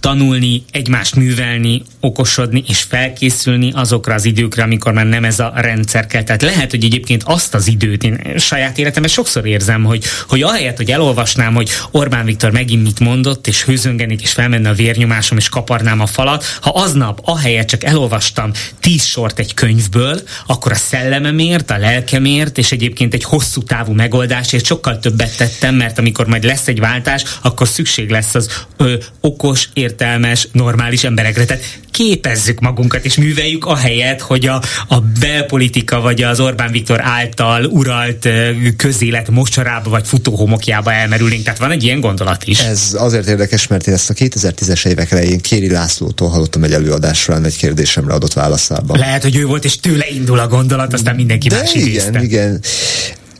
tanulni, 0.00 0.62
egymást 0.70 1.16
művelni, 1.16 1.82
okosodni 2.04 2.64
és 2.68 2.82
felkészülni 2.82 3.72
azokra 3.74 4.14
az 4.14 4.24
időkre, 4.24 4.62
amikor 4.62 4.92
már 4.92 5.06
nem 5.06 5.24
ez 5.24 5.38
a 5.38 5.52
rendszer 5.54 6.06
kell. 6.06 6.22
Tehát 6.22 6.42
lehet, 6.42 6.70
hogy 6.70 6.84
egyébként 6.84 7.22
azt 7.24 7.54
az 7.54 7.66
időt 7.68 8.02
én 8.02 8.38
saját 8.38 8.78
életemben 8.78 9.10
sokszor 9.10 9.46
érzem, 9.46 9.84
hogy, 9.84 10.04
hogy 10.28 10.42
ahelyett, 10.42 10.76
hogy 10.76 10.90
elolvasnám, 10.90 11.54
hogy 11.54 11.70
Orbán 11.90 12.24
Viktor 12.24 12.50
megint 12.50 12.82
mit 12.82 13.00
mondott, 13.00 13.46
és 13.46 13.64
hőzöngenik, 13.64 14.22
és 14.22 14.32
felmenne 14.32 14.68
a 14.68 14.74
vérnyomásom, 14.74 15.38
és 15.38 15.48
kaparnám 15.48 16.00
a 16.00 16.06
falat, 16.06 16.44
ha 16.60 16.70
aznap 16.70 17.20
ahelyett 17.24 17.66
csak 17.66 17.84
elolvastam 17.84 18.50
tíz 18.80 19.04
sort 19.04 19.38
egy 19.38 19.54
könyvből, 19.54 20.20
akkor 20.46 20.72
a 20.72 20.74
szellememért, 20.74 21.70
a 21.70 21.78
lelkemért, 21.78 22.58
és 22.58 22.72
egyébként 22.72 23.14
egy 23.14 23.24
hosszú 23.24 23.62
távú 23.62 23.92
megoldásért 23.92 24.64
sokkal 24.64 24.98
többet 24.98 25.36
tettem, 25.36 25.74
mert 25.74 25.98
amikor 25.98 26.26
majd 26.26 26.44
lesz 26.44 26.68
egy 26.68 26.80
váltás, 26.80 27.24
akkor 27.42 27.68
szükség 27.68 28.10
lesz 28.10 28.34
az 28.34 28.64
ö, 28.76 28.94
okos, 29.20 29.68
értelmes, 29.72 30.48
normális 30.52 31.04
emberekre. 31.04 31.44
Tehát 31.44 31.62
képezzük 31.94 32.60
magunkat 32.60 33.04
és 33.04 33.16
műveljük 33.16 33.64
ahelyett, 33.64 34.20
hogy 34.20 34.46
a, 34.46 34.62
a 34.88 35.00
belpolitika 35.20 36.00
vagy 36.00 36.22
az 36.22 36.40
Orbán 36.40 36.72
Viktor 36.72 37.00
által 37.00 37.64
uralt 37.64 38.28
közélet 38.76 39.30
mocsarába 39.30 39.90
vagy 39.90 40.06
futóhomokjába 40.06 40.92
elmerülnénk. 40.92 41.42
Tehát 41.42 41.58
van 41.58 41.70
egy 41.70 41.82
ilyen 41.82 42.00
gondolat 42.00 42.44
is. 42.44 42.60
Ez 42.60 42.96
azért 42.98 43.26
érdekes, 43.26 43.66
mert 43.66 43.86
én 43.86 43.94
ezt 43.94 44.10
a 44.10 44.14
2010-es 44.14 44.86
évek 44.86 45.10
elején 45.10 45.40
Kéri 45.40 45.70
Lászlótól 45.70 46.28
hallottam 46.28 46.64
egy 46.64 46.72
előadásra, 46.72 47.42
egy 47.44 47.56
kérdésemre 47.56 48.14
adott 48.14 48.32
válaszában. 48.32 48.98
Lehet, 48.98 49.22
hogy 49.22 49.36
ő 49.36 49.46
volt, 49.46 49.64
és 49.64 49.76
tőle 49.80 50.06
indul 50.10 50.38
a 50.38 50.48
gondolat, 50.48 50.92
aztán 50.92 51.14
mindenki 51.14 51.48
De 51.48 51.56
más 51.56 51.74
igen, 51.74 51.86
idézte. 51.86 52.22
igen. 52.22 52.60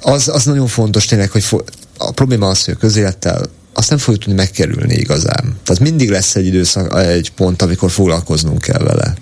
Az, 0.01 0.29
az 0.29 0.45
nagyon 0.45 0.67
fontos 0.67 1.05
tényleg, 1.05 1.31
hogy 1.31 1.45
fo- 1.45 1.71
a 1.99 2.13
probléma 2.13 2.49
az, 2.49 2.65
hogy 2.65 2.75
a 2.75 2.77
közélettel 2.77 3.47
azt 3.75 3.89
nem 3.91 3.99
fogjuk 3.99 4.23
tudni 4.23 4.39
megkerülni 4.39 4.95
igazán. 4.95 5.57
Tehát 5.65 5.83
mindig 5.83 6.11
lesz 6.11 6.35
egy 6.35 6.47
időszak, 6.47 6.99
egy 6.99 7.31
pont, 7.31 7.63
amikor 7.63 7.91
foglalkoznunk 7.91 8.61
kell 8.61 8.83
vele. 8.83 9.15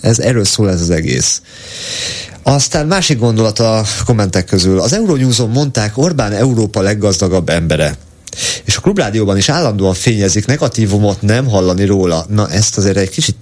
Ez, 0.00 0.18
erről 0.18 0.44
szól 0.44 0.70
ez 0.70 0.80
az 0.80 0.90
egész. 0.90 1.42
Aztán 2.42 2.86
másik 2.86 3.18
gondolat 3.18 3.58
a 3.58 3.84
kommentek 4.04 4.44
közül. 4.44 4.80
Az 4.80 4.92
Euronews-on 4.92 5.50
mondták, 5.50 5.98
Orbán 5.98 6.32
Európa 6.32 6.80
leggazdagabb 6.80 7.48
embere. 7.48 7.96
És 8.64 8.76
a 8.76 8.80
klubrádióban 8.80 9.36
is 9.36 9.48
állandóan 9.48 9.94
fényezik, 9.94 10.46
negatívumot 10.46 11.22
nem 11.22 11.46
hallani 11.46 11.84
róla. 11.84 12.26
Na 12.28 12.50
ezt 12.50 12.78
azért 12.78 12.96
egy 12.96 13.10
kicsit 13.10 13.36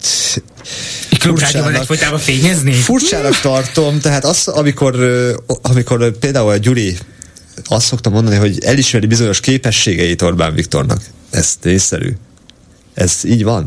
klubrádióban 1.19 1.75
egyfolytában 1.75 2.19
fényezni? 2.19 2.73
Furcsának 2.73 3.41
tartom, 3.41 4.01
tehát 4.01 4.25
az, 4.25 4.49
amikor, 4.49 4.97
amikor 5.63 6.19
például 6.19 6.51
a 6.51 6.57
Gyuri 6.57 6.99
azt 7.65 7.87
szoktam 7.87 8.13
mondani, 8.13 8.37
hogy 8.37 8.65
elismeri 8.65 9.07
bizonyos 9.07 9.41
képességeit 9.41 10.23
Orbán 10.23 10.55
Viktornak. 10.55 11.01
Ez 11.31 11.57
tényszerű. 11.61 12.13
Ez 12.95 13.19
így 13.25 13.45
van. 13.45 13.67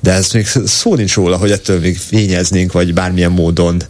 De 0.00 0.12
ez 0.12 0.32
még 0.32 0.46
szó 0.64 0.94
nincs 0.94 1.14
róla, 1.14 1.36
hogy 1.36 1.50
ettől 1.50 1.80
még 1.80 1.98
fényeznénk, 1.98 2.72
vagy 2.72 2.94
bármilyen 2.94 3.32
módon. 3.32 3.82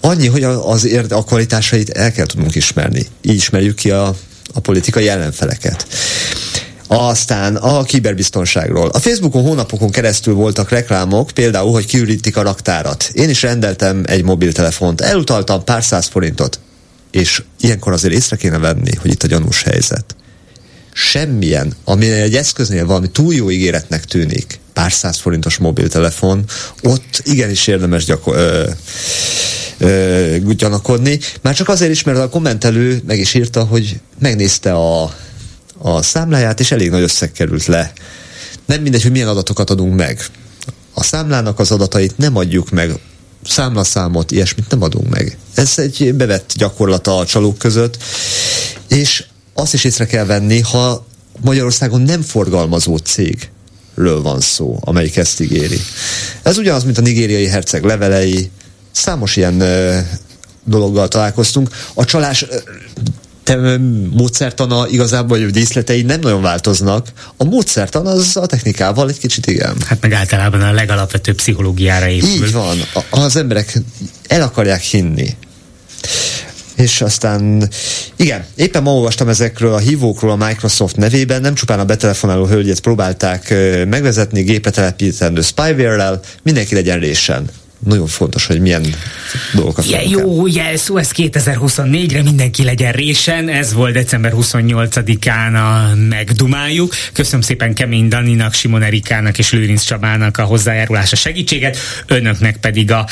Annyi, 0.00 0.26
hogy 0.26 0.42
az 0.42 0.84
érde, 0.84 1.14
a 1.14 1.22
kvalitásait 1.22 1.90
el 1.90 2.12
kell 2.12 2.26
tudnunk 2.26 2.54
ismerni. 2.54 3.06
Így 3.22 3.34
ismerjük 3.34 3.76
ki 3.76 3.90
a, 3.90 4.14
a 4.54 4.60
politikai 4.60 5.08
ellenfeleket. 5.08 5.86
Aztán 6.86 7.56
a 7.56 7.82
kiberbiztonságról. 7.82 8.88
A 8.88 8.98
Facebookon 8.98 9.42
hónapokon 9.42 9.90
keresztül 9.90 10.34
voltak 10.34 10.70
reklámok, 10.70 11.30
például, 11.30 11.72
hogy 11.72 11.86
kiürítik 11.86 12.36
a 12.36 12.42
raktárat. 12.42 13.10
Én 13.12 13.28
is 13.28 13.42
rendeltem 13.42 14.02
egy 14.06 14.24
mobiltelefont, 14.24 15.00
elutaltam 15.00 15.64
pár 15.64 15.84
száz 15.84 16.06
forintot 16.06 16.60
és 17.10 17.42
ilyenkor 17.60 17.92
azért 17.92 18.14
észre 18.14 18.36
kéne 18.36 18.58
venni, 18.58 18.94
hogy 18.94 19.10
itt 19.10 19.22
a 19.22 19.26
gyanús 19.26 19.62
helyzet. 19.62 20.16
Semmilyen, 20.92 21.72
ami 21.84 22.10
egy 22.10 22.36
eszköznél 22.36 22.86
valami 22.86 23.10
túl 23.10 23.34
jó 23.34 23.50
ígéretnek 23.50 24.04
tűnik, 24.04 24.60
pár 24.72 24.92
száz 24.92 25.18
forintos 25.18 25.56
mobiltelefon, 25.56 26.44
ott 26.82 27.22
igenis 27.24 27.66
érdemes 27.66 28.04
gyakor- 28.04 28.36
ö, 28.36 28.70
ö, 29.78 30.36
gyanakodni. 30.56 31.18
Már 31.42 31.54
csak 31.54 31.68
azért 31.68 31.90
is, 31.90 32.02
mert 32.02 32.18
a 32.18 32.28
kommentelő 32.28 33.02
meg 33.06 33.18
is 33.18 33.34
írta, 33.34 33.64
hogy 33.64 34.00
megnézte 34.18 34.72
a, 34.72 35.14
a 35.78 36.02
számláját, 36.02 36.60
és 36.60 36.70
elég 36.70 36.90
nagy 36.90 37.02
összeg 37.02 37.32
került 37.32 37.66
le. 37.66 37.92
Nem 38.66 38.82
mindegy, 38.82 39.02
hogy 39.02 39.12
milyen 39.12 39.28
adatokat 39.28 39.70
adunk 39.70 39.96
meg. 39.96 40.20
A 40.94 41.02
számlának 41.02 41.58
az 41.58 41.70
adatait 41.70 42.18
nem 42.18 42.36
adjuk 42.36 42.70
meg 42.70 42.92
számlaszámot, 43.48 44.30
ilyesmit 44.30 44.70
nem 44.70 44.82
adunk 44.82 45.08
meg. 45.08 45.38
Ez 45.54 45.72
egy 45.76 46.14
bevett 46.14 46.52
gyakorlata 46.56 47.16
a 47.16 47.26
csalók 47.26 47.58
között, 47.58 48.02
és 48.88 49.24
azt 49.54 49.74
is 49.74 49.84
észre 49.84 50.06
kell 50.06 50.24
venni, 50.24 50.60
ha 50.60 51.06
Magyarországon 51.40 52.00
nem 52.00 52.22
forgalmazó 52.22 52.96
cég 52.96 53.50
ről 53.94 54.22
van 54.22 54.40
szó, 54.40 54.78
amelyik 54.80 55.16
ezt 55.16 55.40
ígéri. 55.40 55.80
Ez 56.42 56.58
ugyanaz, 56.58 56.84
mint 56.84 56.98
a 56.98 57.00
nigériai 57.00 57.46
herceg 57.46 57.84
levelei, 57.84 58.50
számos 58.90 59.36
ilyen 59.36 59.60
ö, 59.60 59.98
dologgal 60.64 61.08
találkoztunk. 61.08 61.68
A 61.94 62.04
csalás 62.04 62.46
te, 63.48 63.78
módszertana 64.10 64.86
igazából, 64.88 65.38
vagy 65.38 65.50
díszletei 65.50 66.02
nem 66.02 66.20
nagyon 66.20 66.42
változnak. 66.42 67.06
A 67.36 67.44
módszertan 67.44 68.06
az 68.06 68.36
a 68.36 68.46
technikával 68.46 69.08
egy 69.08 69.18
kicsit 69.18 69.46
igen. 69.46 69.76
Hát 69.86 70.00
meg 70.00 70.12
általában 70.12 70.60
a 70.60 70.72
legalapvetőbb 70.72 71.36
pszichológiára 71.36 72.08
épül. 72.08 72.28
Így 72.28 72.52
van. 72.52 72.78
A, 72.94 73.20
az 73.20 73.36
emberek 73.36 73.78
el 74.26 74.42
akarják 74.42 74.82
hinni. 74.82 75.36
És 76.76 77.00
aztán, 77.00 77.68
igen, 78.16 78.44
éppen 78.54 78.82
ma 78.82 78.94
olvastam 78.94 79.28
ezekről 79.28 79.72
a 79.74 79.78
hívókról 79.78 80.30
a 80.30 80.46
Microsoft 80.46 80.96
nevében, 80.96 81.40
nem 81.40 81.54
csupán 81.54 81.80
a 81.80 81.84
betelefonáló 81.84 82.46
hölgyet 82.46 82.80
próbálták 82.80 83.54
megvezetni 83.88 84.42
gépre 84.42 84.70
telepítendő 84.70 85.40
spyware-rel, 85.40 86.20
mindenki 86.42 86.74
legyen 86.74 86.98
résen 86.98 87.48
nagyon 87.86 88.06
fontos, 88.06 88.46
hogy 88.46 88.60
milyen 88.60 88.84
dolgokat 89.54 89.90
ja, 89.90 90.00
Jó, 90.08 90.46
jelszó, 90.46 90.96
ez 90.96 91.10
2024-re 91.16 92.22
mindenki 92.22 92.64
legyen 92.64 92.92
résen, 92.92 93.48
ez 93.48 93.72
volt 93.72 93.92
december 93.92 94.32
28-án 94.36 95.54
a 95.54 95.94
megdumáljuk. 95.94 96.94
Köszönöm 97.12 97.40
szépen 97.40 97.74
Kemény 97.74 98.08
Daninak, 98.08 98.54
Simon 98.54 98.82
Erikának 98.82 99.38
és 99.38 99.52
Lőrinc 99.52 99.82
Csabának 99.82 100.38
a 100.38 100.44
hozzájárulása 100.44 101.16
segítséget, 101.16 101.76
önöknek 102.06 102.56
pedig 102.56 102.92
a 102.92 103.06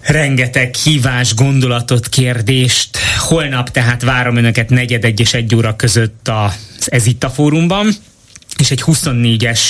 rengeteg 0.00 0.74
hívás, 0.74 1.34
gondolatot, 1.34 2.08
kérdést. 2.08 2.98
Holnap 3.18 3.70
tehát 3.70 4.02
várom 4.02 4.36
önöket 4.36 4.68
negyed 4.70 5.04
egy 5.04 5.20
és 5.20 5.34
egy 5.34 5.54
óra 5.54 5.76
között 5.76 6.28
az 6.28 6.92
Ez 6.92 7.06
itt 7.06 7.24
a 7.24 7.30
fórumban 7.30 7.94
és 8.60 8.70
egy 8.70 8.82
24-es 8.86 9.60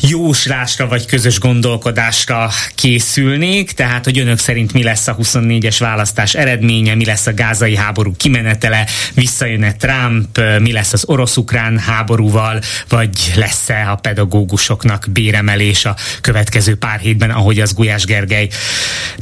jóslásra 0.00 0.86
vagy 0.86 1.06
közös 1.06 1.38
gondolkodásra 1.38 2.50
készülnék, 2.74 3.72
tehát 3.72 4.04
hogy 4.04 4.18
önök 4.18 4.38
szerint 4.38 4.72
mi 4.72 4.82
lesz 4.82 5.06
a 5.06 5.16
24-es 5.16 5.76
választás 5.78 6.34
eredménye, 6.34 6.94
mi 6.94 7.04
lesz 7.04 7.26
a 7.26 7.34
gázai 7.34 7.76
háború 7.76 8.14
kimenetele, 8.16 8.86
visszajön-e 9.14 9.72
Trump, 9.72 10.40
mi 10.60 10.72
lesz 10.72 10.92
az 10.92 11.04
orosz-ukrán 11.06 11.78
háborúval, 11.78 12.60
vagy 12.88 13.32
lesz-e 13.36 13.90
a 13.90 13.94
pedagógusoknak 13.94 15.06
béremelés 15.12 15.84
a 15.84 15.96
következő 16.20 16.76
pár 16.76 16.98
hétben, 16.98 17.30
ahogy 17.30 17.60
az 17.60 17.74
Gulyás 17.74 18.04
Gergely 18.04 18.48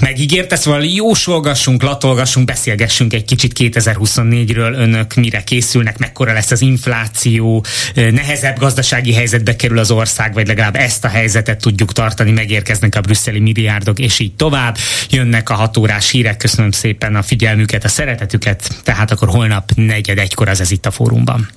megígérte. 0.01 0.57
Szóval 0.57 0.85
jósolgassunk, 0.85 1.83
latolgassunk, 1.83 2.47
beszélgessünk 2.47 3.13
egy 3.13 3.25
kicsit 3.25 3.53
2024-ről, 3.59 4.75
önök 4.75 5.15
mire 5.15 5.45
készülnek, 5.45 5.99
mekkora 5.99 6.33
lesz 6.33 6.51
az 6.51 6.61
infláció, 6.61 7.65
nehezebb 7.95 8.59
gazdaság 8.59 8.91
gazdasági 8.93 9.19
helyzetbe 9.19 9.57
kerül 9.57 9.79
az 9.79 9.91
ország, 9.91 10.35
vagy 10.35 10.47
legalább 10.47 10.77
ezt 10.77 11.05
a 11.05 11.09
helyzetet 11.09 11.61
tudjuk 11.61 11.93
tartani, 11.93 12.31
megérkeznek 12.31 12.95
a 12.95 13.01
brüsszeli 13.01 13.39
milliárdok, 13.39 13.99
és 13.99 14.19
így 14.19 14.35
tovább. 14.35 14.77
Jönnek 15.11 15.51
a 15.51 15.55
hatórás 15.55 16.11
hírek, 16.11 16.37
köszönöm 16.37 16.71
szépen 16.71 17.17
a 17.17 17.23
figyelmüket, 17.23 17.85
a 17.85 17.89
szeretetüket, 17.89 18.81
tehát 18.83 19.11
akkor 19.11 19.29
holnap 19.29 19.71
negyed 19.75 20.19
egykor 20.19 20.49
az 20.49 20.61
ez 20.61 20.71
itt 20.71 20.87
a 20.87 20.91
fórumban. 20.91 21.49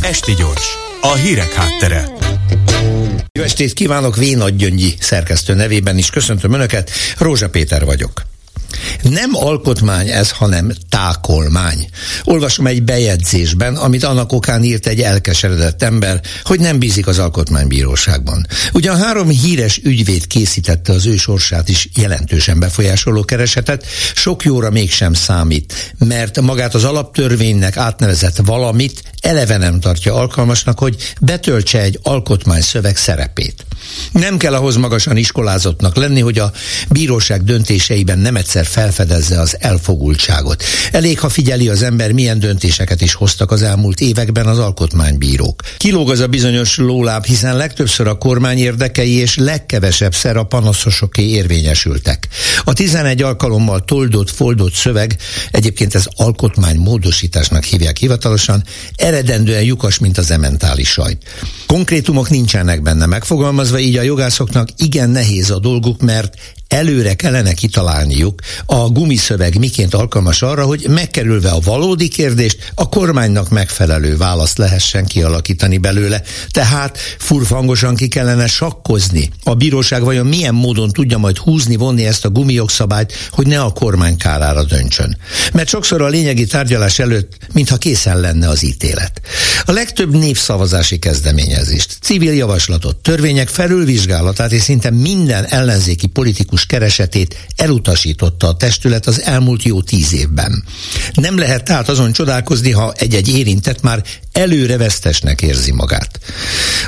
Esti 0.00 0.34
gyors, 0.34 0.66
a 1.00 1.14
hírek 1.14 1.52
háttere. 1.52 2.08
Jó 3.32 3.42
estét 3.42 3.72
kívánok, 3.72 4.16
Vénagy 4.16 4.56
Gyöngyi 4.56 4.94
szerkesztő 5.00 5.54
nevében 5.54 5.98
is 5.98 6.10
köszöntöm 6.10 6.52
Önöket, 6.52 6.90
Rózsa 7.18 7.48
Péter 7.48 7.84
vagyok. 7.84 8.33
Nem 9.02 9.30
alkotmány 9.32 10.08
ez, 10.08 10.30
hanem 10.30 10.72
tákolmány. 10.88 11.88
Olvasom 12.24 12.66
egy 12.66 12.82
bejegyzésben, 12.82 13.76
amit 13.76 14.04
annak 14.04 14.32
okán 14.32 14.64
írt 14.64 14.86
egy 14.86 15.00
elkeseredett 15.00 15.82
ember, 15.82 16.20
hogy 16.42 16.60
nem 16.60 16.78
bízik 16.78 17.06
az 17.06 17.18
alkotmánybíróságban. 17.18 18.46
Ugyan 18.72 18.96
három 18.96 19.28
híres 19.28 19.80
ügyvéd 19.82 20.26
készítette 20.26 20.92
az 20.92 21.06
ő 21.06 21.16
sorsát 21.16 21.68
is 21.68 21.88
jelentősen 21.96 22.58
befolyásoló 22.58 23.24
keresetet, 23.24 23.86
sok 24.14 24.44
jóra 24.44 24.70
mégsem 24.70 25.12
számít, 25.12 25.94
mert 25.98 26.40
magát 26.40 26.74
az 26.74 26.84
alaptörvénynek 26.84 27.76
átnevezett 27.76 28.36
valamit 28.44 29.02
eleve 29.20 29.56
nem 29.56 29.80
tartja 29.80 30.14
alkalmasnak, 30.14 30.78
hogy 30.78 30.96
betöltse 31.20 31.80
egy 31.80 31.98
alkotmányszöveg 32.02 32.96
szerepét. 32.96 33.66
Nem 34.12 34.36
kell 34.36 34.54
ahhoz 34.54 34.76
magasan 34.76 35.16
iskolázottnak 35.16 35.96
lenni, 35.96 36.20
hogy 36.20 36.38
a 36.38 36.52
bíróság 36.90 37.42
döntéseiben 37.42 38.18
nem 38.18 38.36
egyszer 38.36 38.66
felfedezze 38.66 39.40
az 39.40 39.56
elfogultságot. 39.60 40.62
Elég, 40.92 41.18
ha 41.20 41.28
figyeli 41.28 41.68
az 41.68 41.82
ember, 41.82 42.12
milyen 42.12 42.38
döntéseket 42.38 43.00
is 43.00 43.14
hoztak 43.14 43.50
az 43.50 43.62
elmúlt 43.62 44.00
években 44.00 44.46
az 44.46 44.58
alkotmánybírók. 44.58 45.62
Kilóg 45.76 46.10
az 46.10 46.20
a 46.20 46.26
bizonyos 46.26 46.76
lóláb, 46.76 47.24
hiszen 47.24 47.56
legtöbbször 47.56 48.06
a 48.06 48.18
kormány 48.18 48.58
érdekei 48.58 49.12
és 49.12 49.36
legkevesebb 49.36 50.14
szer 50.14 50.36
a 50.36 50.42
panaszosoké 50.42 51.22
érvényesültek. 51.22 52.28
A 52.64 52.72
11 52.72 53.22
alkalommal 53.22 53.84
toldott, 53.84 54.30
foldott 54.30 54.74
szöveg, 54.74 55.16
egyébként 55.50 55.94
ez 55.94 56.04
alkotmány 56.16 56.76
módosításnak 56.76 57.64
hívják 57.64 57.96
hivatalosan, 57.96 58.64
eredendően 58.96 59.62
lyukas, 59.62 59.98
mint 59.98 60.18
az 60.18 60.30
ementális 60.30 60.88
sajt. 60.88 61.22
Konkrétumok 61.66 62.30
nincsenek 62.30 62.82
benne 62.82 63.06
megfogalmazva, 63.06 63.73
így 63.80 63.96
a 63.96 64.02
jogászoknak 64.02 64.68
igen 64.76 65.10
nehéz 65.10 65.50
a 65.50 65.58
dolguk, 65.58 66.00
mert 66.00 66.36
előre 66.74 67.14
kellene 67.14 67.52
kitalálniuk 67.52 68.40
a 68.66 68.88
gumiszöveg 68.88 69.58
miként 69.58 69.94
alkalmas 69.94 70.42
arra, 70.42 70.64
hogy 70.64 70.86
megkerülve 70.88 71.50
a 71.50 71.60
valódi 71.60 72.08
kérdést, 72.08 72.72
a 72.74 72.88
kormánynak 72.88 73.48
megfelelő 73.48 74.16
választ 74.16 74.58
lehessen 74.58 75.04
kialakítani 75.04 75.78
belőle. 75.78 76.22
Tehát 76.50 76.98
furfangosan 77.18 77.94
ki 77.94 78.08
kellene 78.08 78.46
sakkozni. 78.46 79.30
A 79.42 79.54
bíróság 79.54 80.02
vajon 80.02 80.26
milyen 80.26 80.54
módon 80.54 80.90
tudja 80.90 81.18
majd 81.18 81.36
húzni, 81.36 81.76
vonni 81.76 82.06
ezt 82.06 82.24
a 82.24 82.30
gumijogszabályt, 82.30 83.12
hogy 83.30 83.46
ne 83.46 83.60
a 83.60 83.72
kormány 83.72 84.16
kárára 84.16 84.64
döntsön. 84.64 85.16
Mert 85.52 85.68
sokszor 85.68 86.02
a 86.02 86.08
lényegi 86.08 86.44
tárgyalás 86.44 86.98
előtt, 86.98 87.36
mintha 87.52 87.76
készen 87.76 88.20
lenne 88.20 88.48
az 88.48 88.64
ítélet. 88.64 89.20
A 89.64 89.72
legtöbb 89.72 90.16
népszavazási 90.16 90.98
kezdeményezést, 90.98 91.96
civil 92.00 92.34
javaslatot, 92.34 92.96
törvények 92.96 93.48
felülvizsgálatát 93.48 94.52
és 94.52 94.62
szinte 94.62 94.90
minden 94.90 95.44
ellenzéki 95.44 96.06
politikus 96.06 96.63
keresetét 96.66 97.46
elutasította 97.56 98.48
a 98.48 98.56
testület 98.56 99.06
az 99.06 99.22
elmúlt 99.22 99.62
jó 99.62 99.82
tíz 99.82 100.14
évben. 100.14 100.64
Nem 101.14 101.38
lehet 101.38 101.64
tehát 101.64 101.88
azon 101.88 102.12
csodálkozni, 102.12 102.70
ha 102.70 102.92
egy-egy 102.96 103.28
érintett 103.28 103.80
már 103.80 104.02
előre 104.32 104.76
vesztesnek 104.76 105.42
érzi 105.42 105.72
magát. 105.72 106.18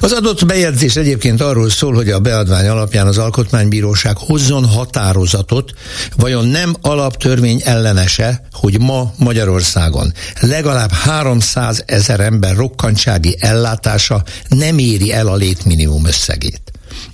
Az 0.00 0.12
adott 0.12 0.46
bejegyzés 0.46 0.96
egyébként 0.96 1.40
arról 1.40 1.70
szól, 1.70 1.94
hogy 1.94 2.10
a 2.10 2.20
beadvány 2.20 2.68
alapján 2.68 3.06
az 3.06 3.18
Alkotmánybíróság 3.18 4.16
hozzon 4.16 4.64
határozatot, 4.64 5.72
vajon 6.16 6.46
nem 6.46 6.74
alaptörvény 6.80 7.60
ellenese, 7.64 8.48
hogy 8.52 8.80
ma 8.80 9.12
Magyarországon 9.18 10.12
legalább 10.40 10.92
300 10.92 11.82
ezer 11.86 12.20
ember 12.20 12.56
rokkantsági 12.56 13.36
ellátása 13.40 14.22
nem 14.48 14.78
éri 14.78 15.12
el 15.12 15.26
a 15.26 15.36
létminimum 15.36 16.06
összegét. 16.06 16.65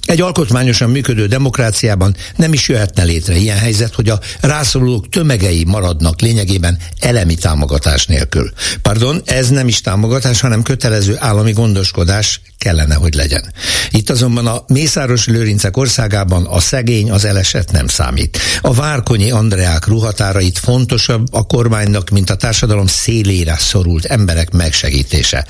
Egy 0.06 0.20
alkotmányosan 0.20 0.90
működő 0.90 1.26
demokráciában 1.26 2.16
nem 2.36 2.52
is 2.52 2.68
jöhetne 2.68 3.02
létre 3.02 3.36
ilyen 3.36 3.58
helyzet, 3.58 3.94
hogy 3.94 4.08
a 4.08 4.20
rászorulók 4.40 5.08
tömegei 5.08 5.64
maradnak 5.64 6.20
lényegében 6.20 6.78
elemi 7.00 7.34
támogatás 7.34 8.06
nélkül. 8.06 8.52
Pardon, 8.82 9.22
ez 9.24 9.48
nem 9.48 9.68
is 9.68 9.80
támogatás, 9.80 10.40
hanem 10.40 10.62
kötelező 10.62 11.16
állami 11.18 11.52
gondoskodás 11.52 12.40
kellene, 12.62 12.94
hogy 12.94 13.14
legyen. 13.14 13.52
Itt 13.90 14.10
azonban 14.10 14.46
a 14.46 14.64
Mészáros 14.66 15.26
Lőrincek 15.26 15.76
országában 15.76 16.44
a 16.44 16.60
szegény, 16.60 17.10
az 17.10 17.24
eleset 17.24 17.72
nem 17.72 17.86
számít. 17.86 18.38
A 18.60 18.74
Várkonyi 18.74 19.30
Andreák 19.30 19.86
ruhatárait 19.86 20.58
fontosabb 20.58 21.26
a 21.30 21.42
kormánynak, 21.42 22.10
mint 22.10 22.30
a 22.30 22.34
társadalom 22.34 22.86
szélére 22.86 23.56
szorult 23.58 24.04
emberek 24.04 24.50
megsegítése. 24.50 25.46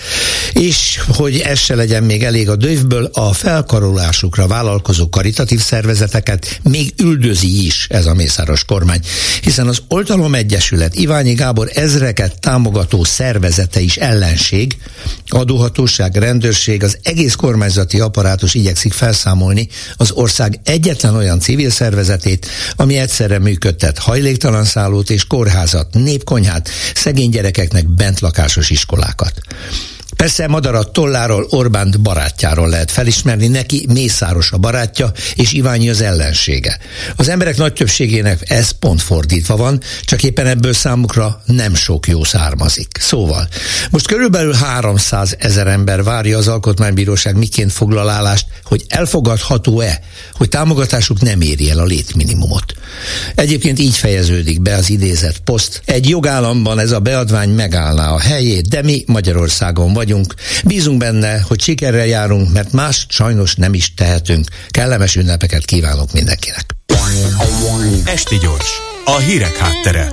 És 0.53 1.01
hogy 1.09 1.39
ez 1.39 1.59
se 1.59 1.75
legyen 1.75 2.03
még 2.03 2.25
elég 2.25 2.49
a 2.49 2.57
dövből, 2.57 3.11
a 3.13 3.33
felkarolásukra 3.33 4.47
vállalkozó 4.47 5.09
karitatív 5.09 5.61
szervezeteket 5.61 6.61
még 6.63 6.93
üldözi 6.97 7.65
is 7.67 7.87
ez 7.91 8.07
a 8.07 8.15
Mészáros 8.15 8.65
kormány, 8.65 9.01
hiszen 9.43 9.69
az 9.69 9.83
Oltalom 9.89 10.35
Egyesület 10.35 10.95
Iványi 10.95 11.33
Gábor 11.33 11.71
ezreket 11.75 12.41
támogató 12.41 13.05
szervezete 13.05 13.81
is 13.81 13.97
ellenség, 13.97 14.77
adóhatóság, 15.29 16.17
rendőrség, 16.17 16.83
az 16.83 16.99
egész 17.03 17.35
kormányzati 17.35 18.01
apparátus 18.01 18.55
igyekszik 18.55 18.93
felszámolni 18.93 19.69
az 19.97 20.11
ország 20.11 20.61
egyetlen 20.65 21.15
olyan 21.15 21.41
civil 21.41 21.71
szervezetét, 21.71 22.47
ami 22.77 22.97
egyszerre 22.99 23.39
működtet 23.39 23.99
hajléktalan 23.99 24.65
szállót 24.65 25.11
és 25.11 25.27
kórházat, 25.27 25.95
népkonyhát, 25.95 26.69
szegény 26.95 27.31
gyerekeknek 27.31 27.89
bentlakásos 27.89 28.71
iskolákat. 28.71 29.41
Persze 30.23 30.47
Madarat 30.47 30.93
tolláról 30.93 31.47
Orbánt 31.51 32.01
barátjáról 32.01 32.69
lehet 32.69 32.91
felismerni, 32.91 33.47
neki 33.47 33.87
Mészáros 33.93 34.53
a 34.53 34.57
barátja, 34.57 35.13
és 35.35 35.53
Iványi 35.53 35.89
az 35.89 36.01
ellensége. 36.01 36.79
Az 37.17 37.29
emberek 37.29 37.57
nagy 37.57 37.73
többségének 37.73 38.51
ez 38.51 38.71
pont 38.71 39.03
fordítva 39.03 39.57
van, 39.57 39.81
csak 40.05 40.23
éppen 40.23 40.47
ebből 40.47 40.73
számukra 40.73 41.43
nem 41.47 41.75
sok 41.75 42.07
jó 42.07 42.25
származik. 42.25 42.89
Szóval, 43.01 43.49
most 43.91 44.07
körülbelül 44.07 44.53
300 44.53 45.37
ezer 45.39 45.67
ember 45.67 46.03
várja 46.03 46.39
az 46.39 46.49
Alkotmánybíróság 46.49 47.37
miként 47.37 47.73
foglalálást, 47.73 48.47
hogy 48.65 48.85
elfogadható-e, 48.89 50.01
hogy 50.33 50.49
támogatásuk 50.49 51.21
nem 51.21 51.41
éri 51.41 51.71
el 51.71 51.79
a 51.79 51.85
létminimumot. 51.85 52.75
Egyébként 53.35 53.79
így 53.79 53.97
fejeződik 53.97 54.61
be 54.61 54.75
az 54.75 54.91
idézett 54.91 55.39
poszt. 55.39 55.83
Egy 55.85 56.09
jogállamban 56.09 56.79
ez 56.79 56.91
a 56.91 57.01
beadvány 57.01 57.51
megállná 57.51 58.11
a 58.11 58.21
helyét, 58.21 58.69
de 58.69 58.83
mi 58.83 59.05
Magyarországon 59.07 59.93
vagyunk, 59.93 60.11
vagyunk. 60.13 60.35
Bízunk 60.65 60.99
benne, 60.99 61.41
hogy 61.41 61.61
sikerrel 61.61 62.07
járunk, 62.07 62.53
mert 62.53 62.73
más 62.73 63.07
sajnos 63.09 63.55
nem 63.55 63.75
is 63.75 63.95
tehetünk. 63.95 64.49
Kellemes 64.69 65.17
ünnepeket 65.17 65.65
kívánok 65.65 66.13
mindenkinek. 66.13 66.67
Esti 68.05 68.39
gyors, 68.39 68.71
a 69.05 69.17
hírek 69.17 69.57
háttere. 69.57 70.13